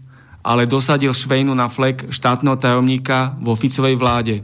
ale 0.46 0.64
dosadil 0.64 1.12
Švejnu 1.12 1.52
na 1.52 1.68
flek 1.68 2.08
štátneho 2.08 2.56
tajomníka 2.56 3.36
vo 3.44 3.54
Ficovej 3.54 4.00
vláde. 4.00 4.36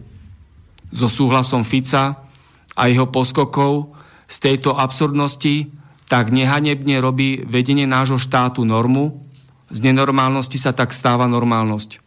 So 0.91 1.07
súhlasom 1.07 1.63
Fica 1.63 2.27
a 2.75 2.81
jeho 2.91 3.07
poskokov 3.07 3.95
z 4.27 4.37
tejto 4.51 4.75
absurdnosti 4.75 5.71
tak 6.11 6.27
nehanebne 6.27 6.99
robí 6.99 7.39
vedenie 7.47 7.87
nášho 7.87 8.19
štátu 8.19 8.67
normu, 8.67 9.23
z 9.71 9.79
nenormálnosti 9.79 10.59
sa 10.59 10.75
tak 10.75 10.91
stáva 10.91 11.23
normálnosť. 11.31 12.03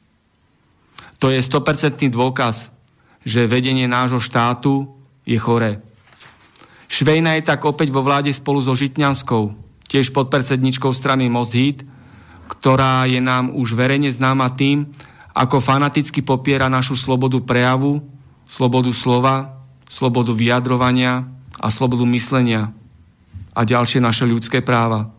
To 1.24 1.32
je 1.32 1.40
100% 1.40 2.12
dôkaz, 2.12 2.73
že 3.24 3.48
vedenie 3.48 3.88
nášho 3.88 4.20
štátu 4.20 4.92
je 5.24 5.40
choré. 5.40 5.80
Švejna 6.86 7.40
je 7.40 7.48
tak 7.48 7.64
opäť 7.64 7.90
vo 7.90 8.04
vláde 8.04 8.30
spolu 8.30 8.60
so 8.60 8.76
Žitňanskou, 8.76 9.56
tiež 9.88 10.12
podpredsedničkou 10.12 10.92
strany 10.92 11.32
Most 11.32 11.56
Hit, 11.56 11.82
ktorá 12.46 13.08
je 13.08 13.18
nám 13.18 13.56
už 13.56 13.72
verejne 13.72 14.12
známa 14.12 14.52
tým, 14.52 14.92
ako 15.34 15.58
fanaticky 15.58 16.22
popiera 16.22 16.70
našu 16.70 16.94
slobodu 16.94 17.40
prejavu, 17.42 18.04
slobodu 18.46 18.92
slova, 18.94 19.58
slobodu 19.88 20.30
vyjadrovania 20.30 21.26
a 21.58 21.66
slobodu 21.72 22.04
myslenia 22.06 22.70
a 23.54 23.60
ďalšie 23.62 23.98
naše 23.98 24.28
ľudské 24.28 24.60
práva. 24.60 25.10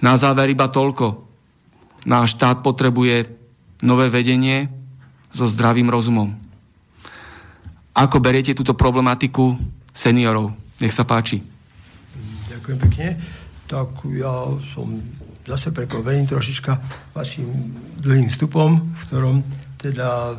Na 0.00 0.16
záver 0.16 0.52
iba 0.52 0.68
toľko. 0.68 1.28
Náš 2.08 2.36
štát 2.36 2.64
potrebuje 2.64 3.28
nové 3.84 4.08
vedenie 4.08 4.72
so 5.32 5.44
zdravým 5.44 5.92
rozumom. 5.92 6.49
Ako 8.00 8.16
beriete 8.16 8.56
túto 8.56 8.72
problematiku 8.72 9.60
seniorov? 9.92 10.56
Nech 10.80 10.96
sa 10.96 11.04
páči. 11.04 11.44
Ďakujem 12.48 12.78
pekne. 12.88 13.20
Tak 13.68 14.08
ja 14.16 14.56
som 14.72 14.96
zase 15.44 15.68
prekvapený 15.68 16.24
trošička 16.24 16.72
vašim 17.12 17.44
dlhým 18.00 18.32
vstupom, 18.32 18.96
v 18.96 19.00
ktorom 19.04 19.44
teda 19.76 20.32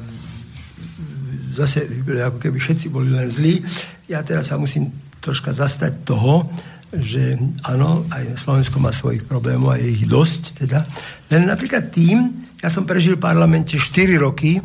zase 1.54 1.86
ako 2.02 2.42
keby 2.42 2.58
všetci 2.58 2.90
boli 2.90 3.14
len 3.14 3.30
zlí. 3.30 3.62
Ja 4.10 4.26
teraz 4.26 4.50
sa 4.50 4.58
musím 4.58 4.90
troška 5.22 5.54
zastať 5.54 6.02
toho, 6.02 6.50
že 6.90 7.38
áno, 7.70 8.10
aj 8.10 8.42
Slovensko 8.42 8.82
má 8.82 8.90
svojich 8.90 9.22
problémov, 9.30 9.78
aj 9.78 9.86
ich 9.86 10.10
dosť 10.10 10.66
teda. 10.66 10.90
Len 11.30 11.46
napríklad 11.46 11.94
tým, 11.94 12.42
ja 12.58 12.74
som 12.74 12.90
prežil 12.90 13.22
v 13.22 13.26
parlamente 13.30 13.78
4 13.78 14.18
roky, 14.18 14.58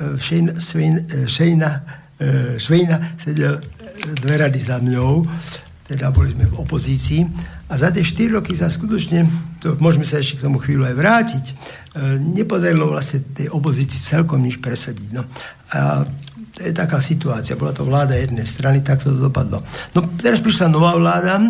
Šejna, 0.00 0.56
Šejna, 1.28 1.99
Šejna 2.60 3.16
sedel 3.16 3.56
dve 4.20 4.34
rady 4.36 4.60
za 4.60 4.76
mňou, 4.80 5.24
teda 5.90 6.14
boli 6.14 6.30
sme 6.30 6.46
v 6.46 6.58
opozícii 6.62 7.26
a 7.66 7.74
za 7.74 7.90
tie 7.90 8.06
4 8.06 8.38
roky 8.38 8.54
sa 8.54 8.70
skutočne, 8.70 9.26
to 9.58 9.74
môžeme 9.82 10.06
sa 10.06 10.22
ešte 10.22 10.38
k 10.38 10.46
tomu 10.46 10.62
chvíľu 10.62 10.86
aj 10.86 10.94
vrátiť, 10.94 11.44
e, 11.50 11.54
nepodarilo 12.18 12.86
vlastne 12.86 13.26
tej 13.34 13.50
opozícii 13.50 13.98
celkom 13.98 14.38
nič 14.38 14.62
presadiť. 14.62 15.08
No. 15.10 15.26
A 15.74 16.06
to 16.54 16.60
je 16.62 16.70
taká 16.70 17.02
situácia. 17.02 17.58
Bola 17.58 17.74
to 17.74 17.82
vláda 17.82 18.14
jednej 18.14 18.46
strany, 18.46 18.86
tak 18.86 19.02
to 19.02 19.14
dopadlo. 19.14 19.66
No 19.94 20.06
teraz 20.14 20.38
prišla 20.38 20.70
nová 20.70 20.94
vláda, 20.94 21.42
e, 21.42 21.46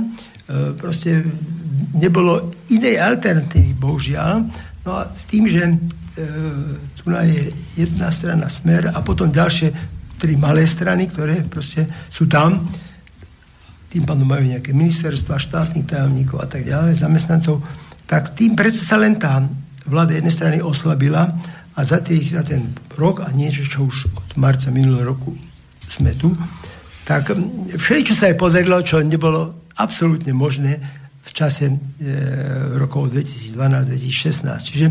proste 0.77 1.21
nebolo 2.01 2.57
inej 2.73 2.97
alternatívy, 2.97 3.77
bohužiaľ. 3.77 4.49
No 4.89 4.91
a 4.97 5.09
s 5.13 5.29
tým, 5.29 5.45
že 5.45 5.69
e, 5.69 5.75
tu 6.97 7.13
je 7.13 7.45
jedna 7.77 8.09
strana 8.09 8.49
smer 8.49 8.89
a 8.89 9.05
potom 9.05 9.29
ďalšie 9.29 10.00
tri 10.21 10.37
malé 10.37 10.69
strany, 10.69 11.09
ktoré 11.09 11.41
proste 11.49 11.89
sú 12.13 12.29
tam, 12.29 12.69
tým 13.89 14.05
pádom 14.05 14.29
majú 14.29 14.45
nejaké 14.45 14.77
ministerstva, 14.77 15.41
štátnych 15.41 15.89
tajomníkov 15.89 16.45
a 16.45 16.47
tak 16.47 16.69
ďalej, 16.69 17.01
zamestnancov, 17.01 17.65
tak 18.05 18.37
tým 18.37 18.53
predsa 18.53 18.85
sa 18.85 18.97
len 19.01 19.17
tá 19.17 19.41
vláda 19.89 20.15
jednej 20.15 20.35
strany 20.35 20.59
oslabila 20.61 21.33
a 21.75 21.81
za, 21.83 21.99
tých, 22.05 22.37
za 22.37 22.45
ten 22.45 22.71
rok 22.95 23.25
a 23.25 23.33
niečo, 23.33 23.65
čo 23.65 23.89
už 23.89 24.13
od 24.13 24.31
marca 24.37 24.69
minulého 24.69 25.17
roku 25.17 25.33
sme 25.89 26.15
tu, 26.15 26.31
tak 27.03 27.35
všetko, 27.75 28.07
čo 28.07 28.15
sa 28.15 28.31
aj 28.31 28.37
podarilo, 28.39 28.79
čo 28.87 29.03
nebolo 29.03 29.67
absolútne 29.75 30.31
možné 30.31 30.79
v 31.21 31.31
čase 31.35 31.71
e, 31.71 31.75
rokov 32.79 33.11
2012-2016. 33.11 34.67
Čiže 34.67 34.87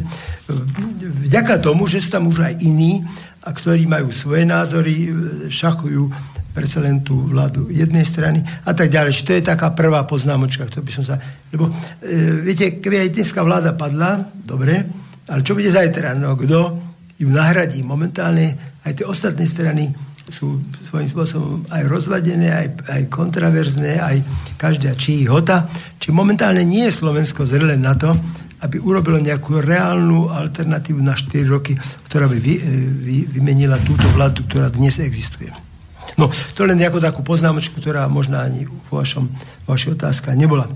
vďaka 1.27 1.59
tomu, 1.59 1.87
že 1.87 2.03
sú 2.03 2.11
tam 2.13 2.27
už 2.27 2.43
aj 2.43 2.53
iní, 2.63 3.03
a 3.49 3.51
ktorí 3.51 3.89
majú 3.89 4.13
svoje 4.13 4.45
názory, 4.45 5.09
e, 5.09 5.11
šachujú 5.49 6.05
predsa 6.53 6.85
len 6.85 7.01
tú 7.01 7.17
vládu 7.33 7.65
jednej 7.73 8.05
strany 8.05 8.45
a 8.45 8.71
tak 8.77 8.93
ďalej. 8.93 9.09
Čiže 9.09 9.25
to 9.25 9.37
je 9.41 9.49
taká 9.49 9.73
prvá 9.73 10.05
poznámočka, 10.05 10.69
ktorú 10.69 10.85
by 10.85 10.93
som 10.93 11.05
sa... 11.05 11.15
Lebo 11.49 11.65
e, 11.65 12.45
viete, 12.45 12.77
keby 12.77 13.09
aj 13.09 13.13
dneska 13.17 13.41
vláda 13.41 13.73
padla, 13.73 14.21
dobre, 14.37 14.85
ale 15.25 15.41
čo 15.41 15.57
bude 15.57 15.73
zajtra? 15.73 16.13
No 16.13 16.37
kto 16.37 16.77
ju 17.17 17.29
nahradí? 17.29 17.81
Momentálne 17.81 18.77
aj 18.85 19.01
tie 19.01 19.05
ostatné 19.09 19.49
strany 19.49 19.89
sú 20.29 20.61
svojím 20.85 21.09
spôsobom 21.09 21.65
aj 21.73 21.89
rozvadené, 21.89 22.53
aj, 22.53 22.67
aj 22.85 23.01
kontraverzné, 23.09 23.97
aj 23.97 24.17
každá 24.61 24.93
či 24.93 25.25
hota. 25.25 25.65
Či 25.97 26.13
momentálne 26.13 26.61
nie 26.61 26.85
je 26.85 26.93
Slovensko 27.01 27.49
zrele 27.49 27.73
na 27.81 27.97
to, 27.97 28.13
aby 28.59 28.77
urobilo 28.83 29.19
nejakú 29.19 29.63
reálnu 29.63 30.27
alternatívu 30.27 30.99
na 30.99 31.15
4 31.15 31.47
roky, 31.47 31.79
ktorá 32.11 32.27
by 32.27 32.37
vy, 32.37 32.53
e, 32.59 32.63
vy, 32.91 33.17
vymenila 33.39 33.79
túto 33.83 34.03
vládu, 34.11 34.43
ktorá 34.47 34.67
dnes 34.67 34.99
existuje. 34.99 35.51
No, 36.19 36.27
to 36.57 36.67
len 36.67 36.79
ako 36.83 36.99
takú 36.99 37.21
poznámočku, 37.23 37.79
ktorá 37.79 38.09
možno 38.11 38.41
ani 38.41 38.67
vo 38.67 38.99
vašom, 38.99 39.31
vašej 39.63 39.95
otázka 39.95 40.35
nebola. 40.35 40.67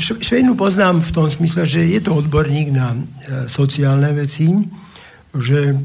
Švejnu 0.00 0.52
poznám 0.52 1.00
v 1.00 1.10
tom 1.12 1.26
smysle, 1.32 1.64
že 1.64 1.80
je 1.80 2.00
to 2.00 2.12
odborník 2.12 2.72
na 2.72 2.92
e, 2.92 2.98
sociálne 3.48 4.12
veci, 4.12 4.52
že 5.32 5.72
e, 5.72 5.76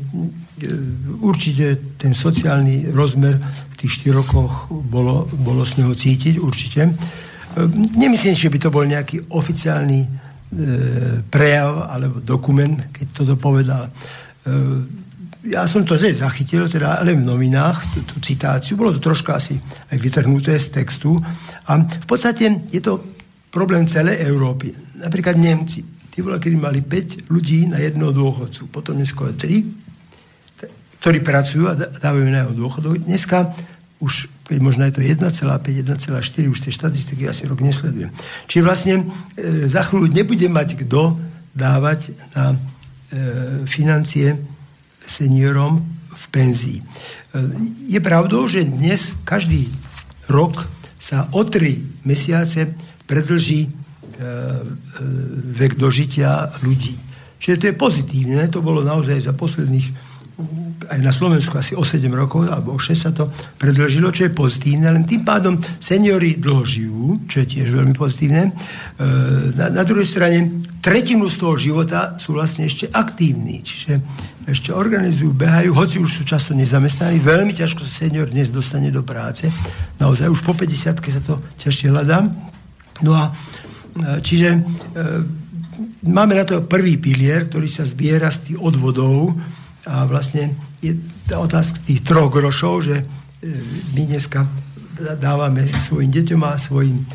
určite 1.24 1.96
ten 1.96 2.12
sociálny 2.12 2.92
rozmer 2.92 3.40
v 3.40 3.76
tých 3.80 4.04
štyroch 4.04 4.28
rokoch 4.28 4.54
bolo, 4.72 5.28
bolo 5.32 5.64
s 5.64 5.80
neho 5.80 5.96
cítiť, 5.96 6.36
určite. 6.40 6.96
E, 7.56 7.66
nemyslím, 7.98 8.36
že 8.36 8.52
by 8.52 8.58
to 8.62 8.70
bol 8.70 8.86
nejaký 8.86 9.32
oficiálny 9.32 10.28
prejav 11.30 11.94
alebo 11.94 12.26
dokument, 12.26 12.90
keď 12.90 13.06
toto 13.14 13.38
povedal 13.38 13.86
ja 15.46 15.64
som 15.72 15.88
to 15.88 15.96
zde 15.96 16.20
zachytil, 16.20 16.68
teda 16.68 17.00
ale 17.00 17.16
v 17.16 17.24
novinách, 17.24 17.96
tú, 17.96 18.00
tú 18.04 18.16
citáciu, 18.20 18.76
bolo 18.76 18.92
to 18.92 19.00
troška 19.00 19.40
asi 19.40 19.56
aj 19.88 19.98
vytrhnuté 19.98 20.60
z 20.60 20.84
textu 20.84 21.16
a 21.64 21.72
v 21.80 22.08
podstate 22.08 22.68
je 22.68 22.82
to 22.84 23.00
problém 23.48 23.88
celej 23.88 24.20
Európy. 24.28 24.76
Napríklad 25.00 25.40
Nemci, 25.40 25.80
tí 26.12 26.20
boli, 26.20 26.36
kedy 26.44 26.56
mali 26.60 26.84
5 26.84 27.32
ľudí 27.32 27.72
na 27.72 27.80
jedného 27.80 28.12
dôchodcu, 28.12 28.68
potom 28.68 29.00
dneska 29.00 29.32
je 29.32 29.64
3, 30.60 30.68
ktorí 31.00 31.24
pracujú 31.24 31.72
a 31.72 31.74
dávajú 31.80 32.28
na 32.28 32.44
jeho 32.44 32.54
dôchodok. 32.60 33.08
Dneska 33.08 33.56
už, 34.00 34.32
keď 34.48 34.60
možno 34.64 34.88
je 34.88 34.96
to 34.96 35.02
1,5, 35.04 35.28
1,4, 35.28 36.52
už 36.52 36.60
tie 36.64 36.72
štatistiky 36.72 37.28
asi 37.28 37.44
rok 37.46 37.60
nesledujem. 37.60 38.12
Čiže 38.48 38.64
vlastne 38.64 38.96
e, 39.36 39.68
za 39.68 39.84
chvíľu 39.84 40.08
nebude 40.08 40.48
mať 40.48 40.80
kto 40.88 41.20
dávať 41.52 42.16
na 42.32 42.56
e, 42.56 42.58
financie 43.68 44.40
seniorom 45.04 45.84
v 46.16 46.26
penzii. 46.32 46.80
E, 46.80 46.84
je 47.92 48.00
pravdou, 48.00 48.48
že 48.48 48.64
dnes 48.64 49.12
každý 49.28 49.68
rok 50.32 50.68
sa 50.96 51.28
o 51.36 51.44
tri 51.44 51.84
mesiace 52.08 52.72
predlží 53.04 53.68
e, 53.68 53.70
e, 53.70 53.72
vek 55.60 55.76
dožitia 55.76 56.56
ľudí. 56.64 56.96
Čiže 57.40 57.56
to 57.56 57.66
je 57.72 57.76
pozitívne, 57.76 58.48
to 58.52 58.60
bolo 58.60 58.84
naozaj 58.84 59.16
za 59.20 59.34
posledných 59.36 60.09
aj 60.90 61.00
na 61.04 61.14
Slovensku 61.14 61.54
asi 61.60 61.78
o 61.78 61.84
7 61.86 62.10
rokov 62.10 62.50
alebo 62.50 62.74
o 62.74 62.80
6 62.82 62.96
sa 62.96 63.12
to 63.14 63.30
predložilo, 63.60 64.10
čo 64.10 64.26
je 64.26 64.34
pozitívne, 64.34 64.90
len 64.90 65.06
tým 65.06 65.22
pádom 65.22 65.60
seniory 65.78 66.40
dlho 66.40 66.64
žijú, 66.66 67.30
čo 67.30 67.44
je 67.44 67.48
tiež 67.58 67.70
veľmi 67.70 67.94
pozitívne. 67.94 68.56
Na, 69.54 69.70
na 69.70 69.84
druhej 69.86 70.08
strane 70.08 70.66
tretinu 70.82 71.30
z 71.30 71.38
toho 71.38 71.56
života 71.60 72.16
sú 72.18 72.34
vlastne 72.34 72.66
ešte 72.66 72.90
aktívni, 72.90 73.62
čiže 73.62 74.02
ešte 74.50 74.74
organizujú, 74.74 75.30
behajú, 75.36 75.78
hoci 75.78 76.02
už 76.02 76.10
sú 76.10 76.24
často 76.26 76.58
nezamestnaní, 76.58 77.22
veľmi 77.22 77.54
ťažko 77.54 77.86
sa 77.86 78.10
senior 78.10 78.26
dnes 78.26 78.50
dostane 78.50 78.90
do 78.90 79.06
práce. 79.06 79.46
Naozaj 80.02 80.26
už 80.26 80.42
po 80.42 80.58
50 80.58 80.98
sa 80.98 81.22
to 81.22 81.38
ťažšie 81.62 81.88
hľadá. 81.94 82.26
No 83.06 83.14
a 83.14 83.30
e, 83.30 83.32
čiže 84.26 84.50
e, 84.58 84.60
máme 86.10 86.34
na 86.34 86.44
to 86.50 86.66
prvý 86.66 86.98
pilier, 86.98 87.46
ktorý 87.46 87.70
sa 87.70 87.86
zbiera 87.86 88.34
z 88.34 88.52
tých 88.52 88.58
odvodov 88.58 89.38
a 89.88 90.04
vlastne 90.08 90.56
je 90.84 90.96
tá 91.28 91.40
otázka 91.40 91.80
tých 91.84 92.04
troch 92.04 92.32
grošov, 92.32 92.84
že 92.84 92.96
e, 93.00 93.06
my 93.96 94.02
dneska 94.10 94.48
dávame 95.16 95.64
svojim 95.80 96.12
deťom 96.12 96.42
a 96.44 96.60
svojim 96.60 97.00
e, 97.00 97.06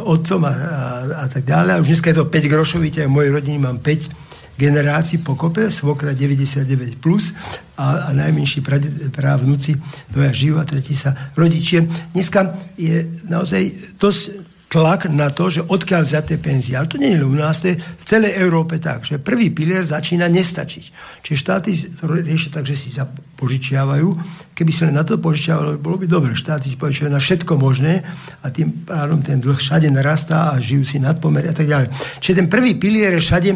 otcom 0.00 0.40
a, 0.48 0.52
a, 0.52 0.82
a 1.24 1.26
tak 1.28 1.44
ďalej. 1.44 1.70
A 1.76 1.80
už 1.84 1.88
dneska 1.92 2.10
je 2.12 2.18
to 2.20 2.30
5 2.32 2.52
grošový, 2.52 2.88
v 2.92 3.12
mojej 3.12 3.32
rodine 3.32 3.60
mám 3.60 3.78
5 3.80 4.24
generácií 4.54 5.18
pokope, 5.18 5.66
svokra 5.70 6.14
99+, 6.14 6.96
plus 7.02 7.34
a, 7.74 8.06
a 8.06 8.10
najmenší 8.14 8.62
právnuci 9.10 9.74
dvoja 10.10 10.30
žijú 10.30 10.62
a 10.62 10.64
tretí 10.64 10.94
sa 10.94 11.34
rodičie. 11.34 11.90
Dneska 12.14 12.54
je 12.78 13.02
naozaj 13.26 13.98
dosť 13.98 14.53
tlak 14.74 15.06
na 15.06 15.30
to, 15.30 15.46
že 15.46 15.62
odkiaľ 15.62 16.02
vzaté 16.02 16.34
penzie. 16.42 16.74
Ale 16.74 16.90
to 16.90 16.98
nie 16.98 17.14
je 17.14 17.22
u 17.22 17.30
nás, 17.30 17.62
to 17.62 17.70
je 17.70 17.78
v 17.78 18.04
celej 18.04 18.34
Európe 18.34 18.82
tak, 18.82 19.06
že 19.06 19.22
prvý 19.22 19.54
pilier 19.54 19.86
začína 19.86 20.26
nestačiť. 20.26 20.84
Čiže 21.22 21.38
štáty 21.38 21.70
to 21.94 22.10
riešia 22.10 22.50
tak, 22.50 22.66
že 22.66 22.74
si 22.74 22.90
požičiavajú. 23.38 24.08
Keby 24.50 24.72
sa 24.74 24.90
len 24.90 24.98
na 24.98 25.06
to 25.06 25.22
požičiavalo, 25.22 25.78
bolo 25.78 26.02
by 26.02 26.10
dobre. 26.10 26.34
Štáty 26.34 26.66
si 26.66 26.74
požičiavajú 26.74 27.14
na 27.14 27.22
všetko 27.22 27.52
možné 27.54 28.02
a 28.42 28.50
tým 28.50 28.82
pádom 28.82 29.22
ten 29.22 29.38
dlh 29.38 29.54
všade 29.54 29.86
narastá 29.94 30.50
a 30.50 30.58
žijú 30.58 30.82
si 30.82 30.98
nadpomery 30.98 31.54
a 31.54 31.54
tak 31.54 31.70
ďalej. 31.70 31.94
Čiže 32.18 32.38
ten 32.42 32.50
prvý 32.50 32.74
pilier 32.74 33.14
je 33.14 33.22
všade 33.22 33.50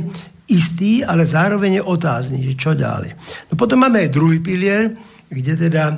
istý, 0.49 1.03
ale 1.03 1.27
zároveň 1.27 1.83
je 1.83 1.83
otázny, 1.83 2.39
že 2.47 2.55
čo 2.55 2.79
ďalej. 2.79 3.19
No 3.51 3.55
potom 3.59 3.83
máme 3.83 4.07
aj 4.07 4.15
druhý 4.15 4.39
pilier, 4.39 4.95
kde 5.29 5.69
teda 5.69 5.85
e, 5.93 5.97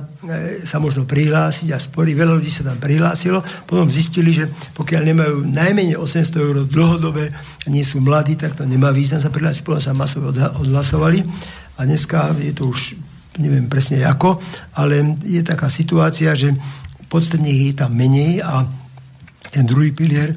sa 0.66 0.82
možno 0.82 1.06
prihlásiť 1.06 1.70
a 1.70 1.78
spory. 1.78 2.18
Veľa 2.18 2.42
ľudí 2.42 2.50
sa 2.50 2.66
tam 2.66 2.82
prihlásilo. 2.82 3.38
Potom 3.62 3.86
zistili, 3.86 4.34
že 4.34 4.50
pokiaľ 4.74 5.02
nemajú 5.06 5.36
najmenej 5.46 5.94
800 5.94 6.34
eur 6.34 6.56
dlhodobé 6.66 7.30
nie 7.70 7.86
sú 7.86 8.02
mladí, 8.02 8.34
tak 8.34 8.58
to 8.58 8.66
nemá 8.66 8.90
význam 8.90 9.22
sa 9.22 9.30
prihlásiť. 9.30 9.62
Potom 9.62 9.78
sa 9.78 9.94
masovo 9.94 10.34
odhlasovali. 10.34 11.22
A 11.78 11.86
dneska 11.86 12.34
je 12.42 12.50
to 12.50 12.74
už, 12.74 12.98
neviem 13.38 13.70
presne 13.70 14.02
ako, 14.02 14.42
ale 14.74 15.16
je 15.22 15.40
taká 15.46 15.70
situácia, 15.70 16.34
že 16.34 16.50
podstatne 17.06 17.48
je 17.48 17.72
tam 17.78 17.94
menej 17.94 18.42
a 18.42 18.66
ten 19.50 19.62
druhý 19.66 19.94
pilier 19.94 20.34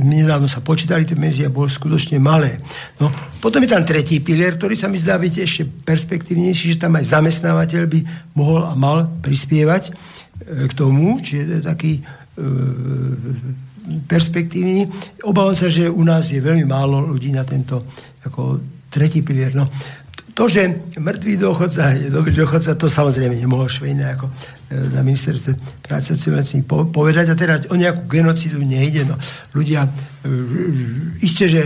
nedávno 0.00 0.48
sa 0.48 0.64
počítali 0.64 1.04
tie 1.04 1.18
menzie 1.18 1.46
a 1.46 1.52
bolo 1.52 1.68
skutočne 1.68 2.16
malé. 2.20 2.60
No, 3.00 3.12
potom 3.40 3.62
je 3.62 3.70
tam 3.70 3.84
tretí 3.84 4.20
pilier, 4.20 4.56
ktorý 4.56 4.74
sa 4.74 4.88
mi 4.88 4.98
zdá 4.98 5.16
byť 5.20 5.34
ešte 5.40 5.62
perspektívnejší, 5.64 6.76
že 6.76 6.82
tam 6.82 6.96
aj 6.96 7.12
zamestnávateľ 7.12 7.82
by 7.86 8.00
mohol 8.36 8.64
a 8.66 8.74
mal 8.74 9.08
prispievať 9.20 9.90
e, 9.90 9.92
k 10.68 10.72
tomu, 10.72 11.20
čiže 11.20 11.60
je 11.60 11.62
taký 11.64 11.92
e, 11.98 12.02
perspektívny. 14.10 14.90
Obávam 15.22 15.54
sa, 15.54 15.70
že 15.70 15.86
u 15.86 16.02
nás 16.02 16.28
je 16.32 16.42
veľmi 16.42 16.66
málo 16.66 17.06
ľudí 17.06 17.30
na 17.30 17.46
tento 17.46 17.84
ako 18.26 18.60
tretí 18.90 19.22
pilier. 19.22 19.54
No, 19.54 19.70
to, 20.36 20.52
že 20.52 20.92
mŕtvý 21.00 21.40
dôchodca 21.40 21.96
je 21.96 22.12
dobrý 22.12 22.36
dôchodca, 22.36 22.76
to 22.76 22.92
samozrejme 22.92 23.32
nemohol 23.32 23.72
Švejne 23.72 24.04
ako 24.20 24.28
na 24.70 25.00
ministerstve 25.06 25.82
práce 25.82 26.10
a 26.10 26.18
povedať. 26.66 27.26
A 27.30 27.38
teraz 27.38 27.70
o 27.70 27.76
nejakú 27.78 28.10
genocidu 28.10 28.58
nejde. 28.62 29.06
No, 29.06 29.14
ľudia, 29.54 29.86
isté, 31.22 31.46
že 31.46 31.62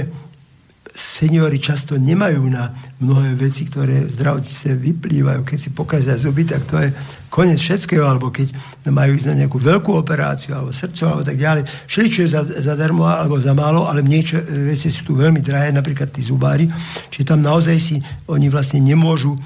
seniori 0.90 1.62
často 1.62 1.94
nemajú 1.96 2.50
na 2.50 2.74
mnohé 2.98 3.38
veci, 3.38 3.64
ktoré 3.64 4.04
v 4.04 4.10
zdravotníctve 4.10 4.72
vyplývajú. 4.74 5.40
Keď 5.46 5.58
si 5.58 5.70
pokazia 5.70 6.18
zuby, 6.18 6.44
tak 6.44 6.66
to 6.66 6.76
je 6.82 6.90
koniec 7.30 7.62
všetkého, 7.62 8.02
alebo 8.02 8.28
keď 8.28 8.50
majú 8.90 9.14
ísť 9.14 9.28
na 9.30 9.38
nejakú 9.46 9.56
veľkú 9.56 9.94
operáciu, 9.94 10.58
alebo 10.58 10.74
srdco, 10.74 11.06
alebo 11.06 11.22
tak 11.22 11.38
ďalej. 11.38 11.62
Všeličo 11.86 12.20
je 12.26 12.30
za, 12.34 12.42
zadarmo, 12.42 13.06
alebo 13.06 13.38
za 13.38 13.54
málo, 13.54 13.86
ale 13.86 14.02
niečo, 14.02 14.42
veci 14.42 14.90
sú 14.90 15.06
tu 15.06 15.12
veľmi 15.14 15.38
drahé, 15.38 15.70
napríklad 15.70 16.10
tí 16.10 16.26
zubári. 16.26 16.66
Čiže 17.08 17.24
tam 17.24 17.40
naozaj 17.40 17.76
si 17.78 17.96
oni 18.26 18.50
vlastne 18.50 18.82
nemôžu 18.82 19.38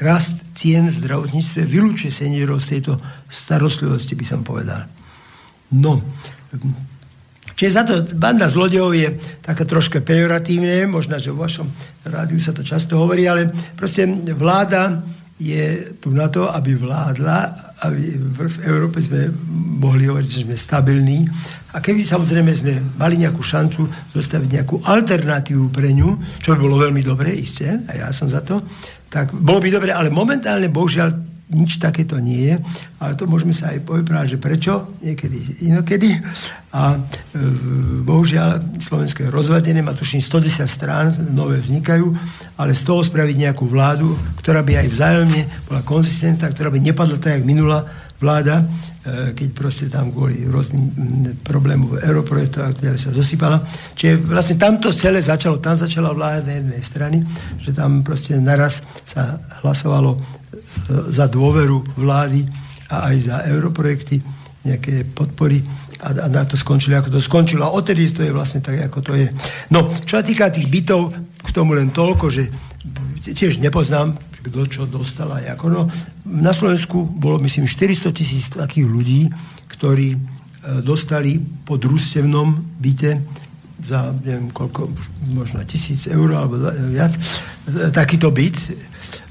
rast 0.00 0.42
cien 0.58 0.90
v 0.90 0.98
zdravotníctve 0.98 1.60
vylúčuje 1.66 2.10
seniorov 2.10 2.62
z 2.62 2.78
tejto 2.78 2.98
starostlivosti, 3.30 4.18
by 4.18 4.26
som 4.26 4.40
povedal. 4.42 4.86
No, 5.74 6.02
Čiže 7.54 7.70
za 7.70 7.82
to 7.86 7.94
banda 8.18 8.50
zlodejov 8.50 8.90
je 8.98 9.14
také 9.38 9.62
troška 9.62 10.02
pejoratívne, 10.02 10.90
možno, 10.90 11.14
že 11.22 11.30
vo 11.30 11.46
vašom 11.46 11.70
rádiu 12.02 12.42
sa 12.42 12.50
to 12.50 12.66
často 12.66 12.98
hovorí, 12.98 13.30
ale 13.30 13.46
proste 13.78 14.10
vláda 14.34 15.06
je 15.38 15.94
tu 15.98 16.14
na 16.14 16.30
to, 16.30 16.50
aby 16.50 16.74
vládla, 16.74 17.38
aby 17.86 18.18
v 18.18 18.58
Európe 18.66 19.02
sme 19.02 19.30
mohli 19.78 20.06
hovoriť, 20.06 20.28
že 20.30 20.44
sme 20.46 20.54
stabilní. 20.58 21.26
A 21.74 21.82
keby 21.82 22.06
samozrejme 22.06 22.50
sme 22.54 22.74
mali 22.94 23.18
nejakú 23.18 23.42
šancu 23.42 23.86
zostaviť 24.14 24.48
nejakú 24.50 24.76
alternatívu 24.86 25.74
pre 25.74 25.90
ňu, 25.90 26.38
čo 26.38 26.54
by 26.54 26.58
bolo 26.58 26.78
veľmi 26.78 27.02
dobré, 27.02 27.34
isté, 27.34 27.82
a 27.90 27.92
ja 27.98 28.08
som 28.14 28.30
za 28.30 28.46
to, 28.46 28.62
tak 29.14 29.30
bolo 29.30 29.62
by 29.62 29.70
dobre, 29.70 29.94
ale 29.94 30.10
momentálne, 30.10 30.66
bohužiaľ, 30.66 31.14
nič 31.54 31.78
takéto 31.78 32.18
nie 32.18 32.50
je, 32.50 32.54
ale 32.98 33.14
to 33.14 33.30
môžeme 33.30 33.54
sa 33.54 33.70
aj 33.70 33.86
povedať, 33.86 34.34
že 34.34 34.38
prečo, 34.42 34.98
niekedy 34.98 35.70
inokedy. 35.70 36.18
A 36.74 36.98
e, 36.98 37.00
bohužiaľ, 38.02 38.74
Slovensko 38.82 39.22
je 39.22 39.30
rozvadené, 39.30 39.78
má 39.86 39.94
tuším 39.94 40.18
110 40.18 40.66
strán, 40.66 41.14
nové 41.30 41.62
vznikajú, 41.62 42.10
ale 42.58 42.74
z 42.74 42.82
toho 42.82 43.06
spraviť 43.06 43.36
nejakú 43.38 43.70
vládu, 43.70 44.18
ktorá 44.42 44.66
by 44.66 44.82
aj 44.82 44.88
vzájomne 44.90 45.42
bola 45.70 45.86
konzistentná, 45.86 46.50
ktorá 46.50 46.74
by 46.74 46.82
nepadla 46.82 47.22
tak, 47.22 47.38
jak 47.38 47.46
minulá 47.46 47.86
vláda, 48.18 48.66
keď 49.04 49.48
proste 49.52 49.92
tam 49.92 50.08
kvôli 50.08 50.48
rôznym 50.48 50.88
problémom 51.44 52.00
Europrojektu 52.00 52.58
a 52.64 52.72
teda 52.72 52.96
sa 52.96 53.12
zosypala. 53.12 53.60
Čiže 53.92 54.24
vlastne 54.24 54.56
tamto 54.56 54.88
celé 54.88 55.20
začalo, 55.20 55.60
tam 55.60 55.76
začala 55.76 56.16
vláda 56.16 56.48
na 56.48 56.56
jednej 56.56 56.80
strany, 56.80 57.18
že 57.60 57.76
tam 57.76 58.00
proste 58.00 58.40
naraz 58.40 58.80
sa 59.04 59.36
hlasovalo 59.60 60.16
za 61.12 61.28
dôveru 61.28 62.00
vlády 62.00 62.48
a 62.88 63.12
aj 63.12 63.16
za 63.20 63.36
europrojekty, 63.44 64.24
nejaké 64.64 65.04
podpory 65.12 65.60
a, 66.00 66.24
a 66.24 66.26
na 66.32 66.48
to 66.48 66.56
skončili, 66.56 66.96
ako 66.96 67.12
to 67.12 67.20
skončilo. 67.20 67.68
A 67.68 67.76
odtedy 67.76 68.08
to 68.08 68.24
je 68.24 68.32
vlastne 68.32 68.64
tak, 68.64 68.80
ako 68.88 69.04
to 69.04 69.12
je. 69.20 69.28
No, 69.68 69.92
čo 70.08 70.16
sa 70.20 70.24
týka 70.24 70.48
tých 70.48 70.68
bytov, 70.72 71.12
k 71.44 71.48
tomu 71.52 71.76
len 71.76 71.92
toľko, 71.92 72.32
že 72.32 72.48
tiež 73.20 73.60
nepoznám, 73.60 74.16
kto 74.44 74.60
čo 74.68 74.82
dostal 74.84 75.32
aj 75.32 75.56
ako. 75.56 75.66
No, 75.72 75.82
na 76.28 76.52
Slovensku 76.52 77.00
bolo, 77.00 77.40
myslím, 77.40 77.64
400 77.64 78.12
tisíc 78.12 78.52
takých 78.52 78.86
ľudí, 78.86 79.32
ktorí 79.72 80.14
e, 80.14 80.18
dostali 80.84 81.40
po 81.40 81.80
družstevnom 81.80 82.78
byte 82.78 83.42
za 83.84 84.14
neviem 84.24 84.48
koľko, 84.54 84.92
možno 85.34 85.60
tisíc 85.66 86.06
eur 86.06 86.28
alebo 86.36 86.60
viac, 86.92 87.16
e, 87.16 87.90
takýto 87.90 88.28
byt 88.28 88.56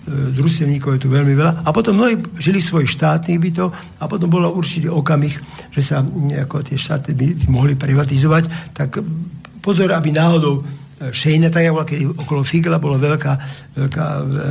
E, 0.03 0.35
družstevníkov 0.35 0.99
je 0.99 1.01
tu 1.07 1.09
veľmi 1.09 1.31
veľa. 1.31 1.63
A 1.63 1.69
potom 1.71 1.95
mnohí 1.95 2.19
žili 2.35 2.59
svojich 2.59 2.91
štátnych 2.91 3.39
bytov 3.39 3.71
a 3.71 4.03
potom 4.03 4.27
bolo 4.27 4.51
určite 4.51 4.91
okamih, 4.91 5.31
že 5.71 5.79
sa 5.79 6.03
nejako 6.03 6.59
tie 6.59 6.75
štáty 6.75 7.15
by 7.15 7.47
mohli 7.47 7.79
privatizovať. 7.79 8.75
Tak 8.75 8.99
pozor, 9.63 9.95
aby 9.95 10.11
náhodou 10.11 10.67
Šejne, 11.11 11.51
tak 11.51 11.67
ako 11.67 11.83
kedy 11.83 12.03
okolo 12.05 12.41
Figla 12.45 12.79
bola 12.79 12.95
veľká, 12.95 13.33
veľká 13.75 14.05
e, 14.07 14.21
e, 14.21 14.43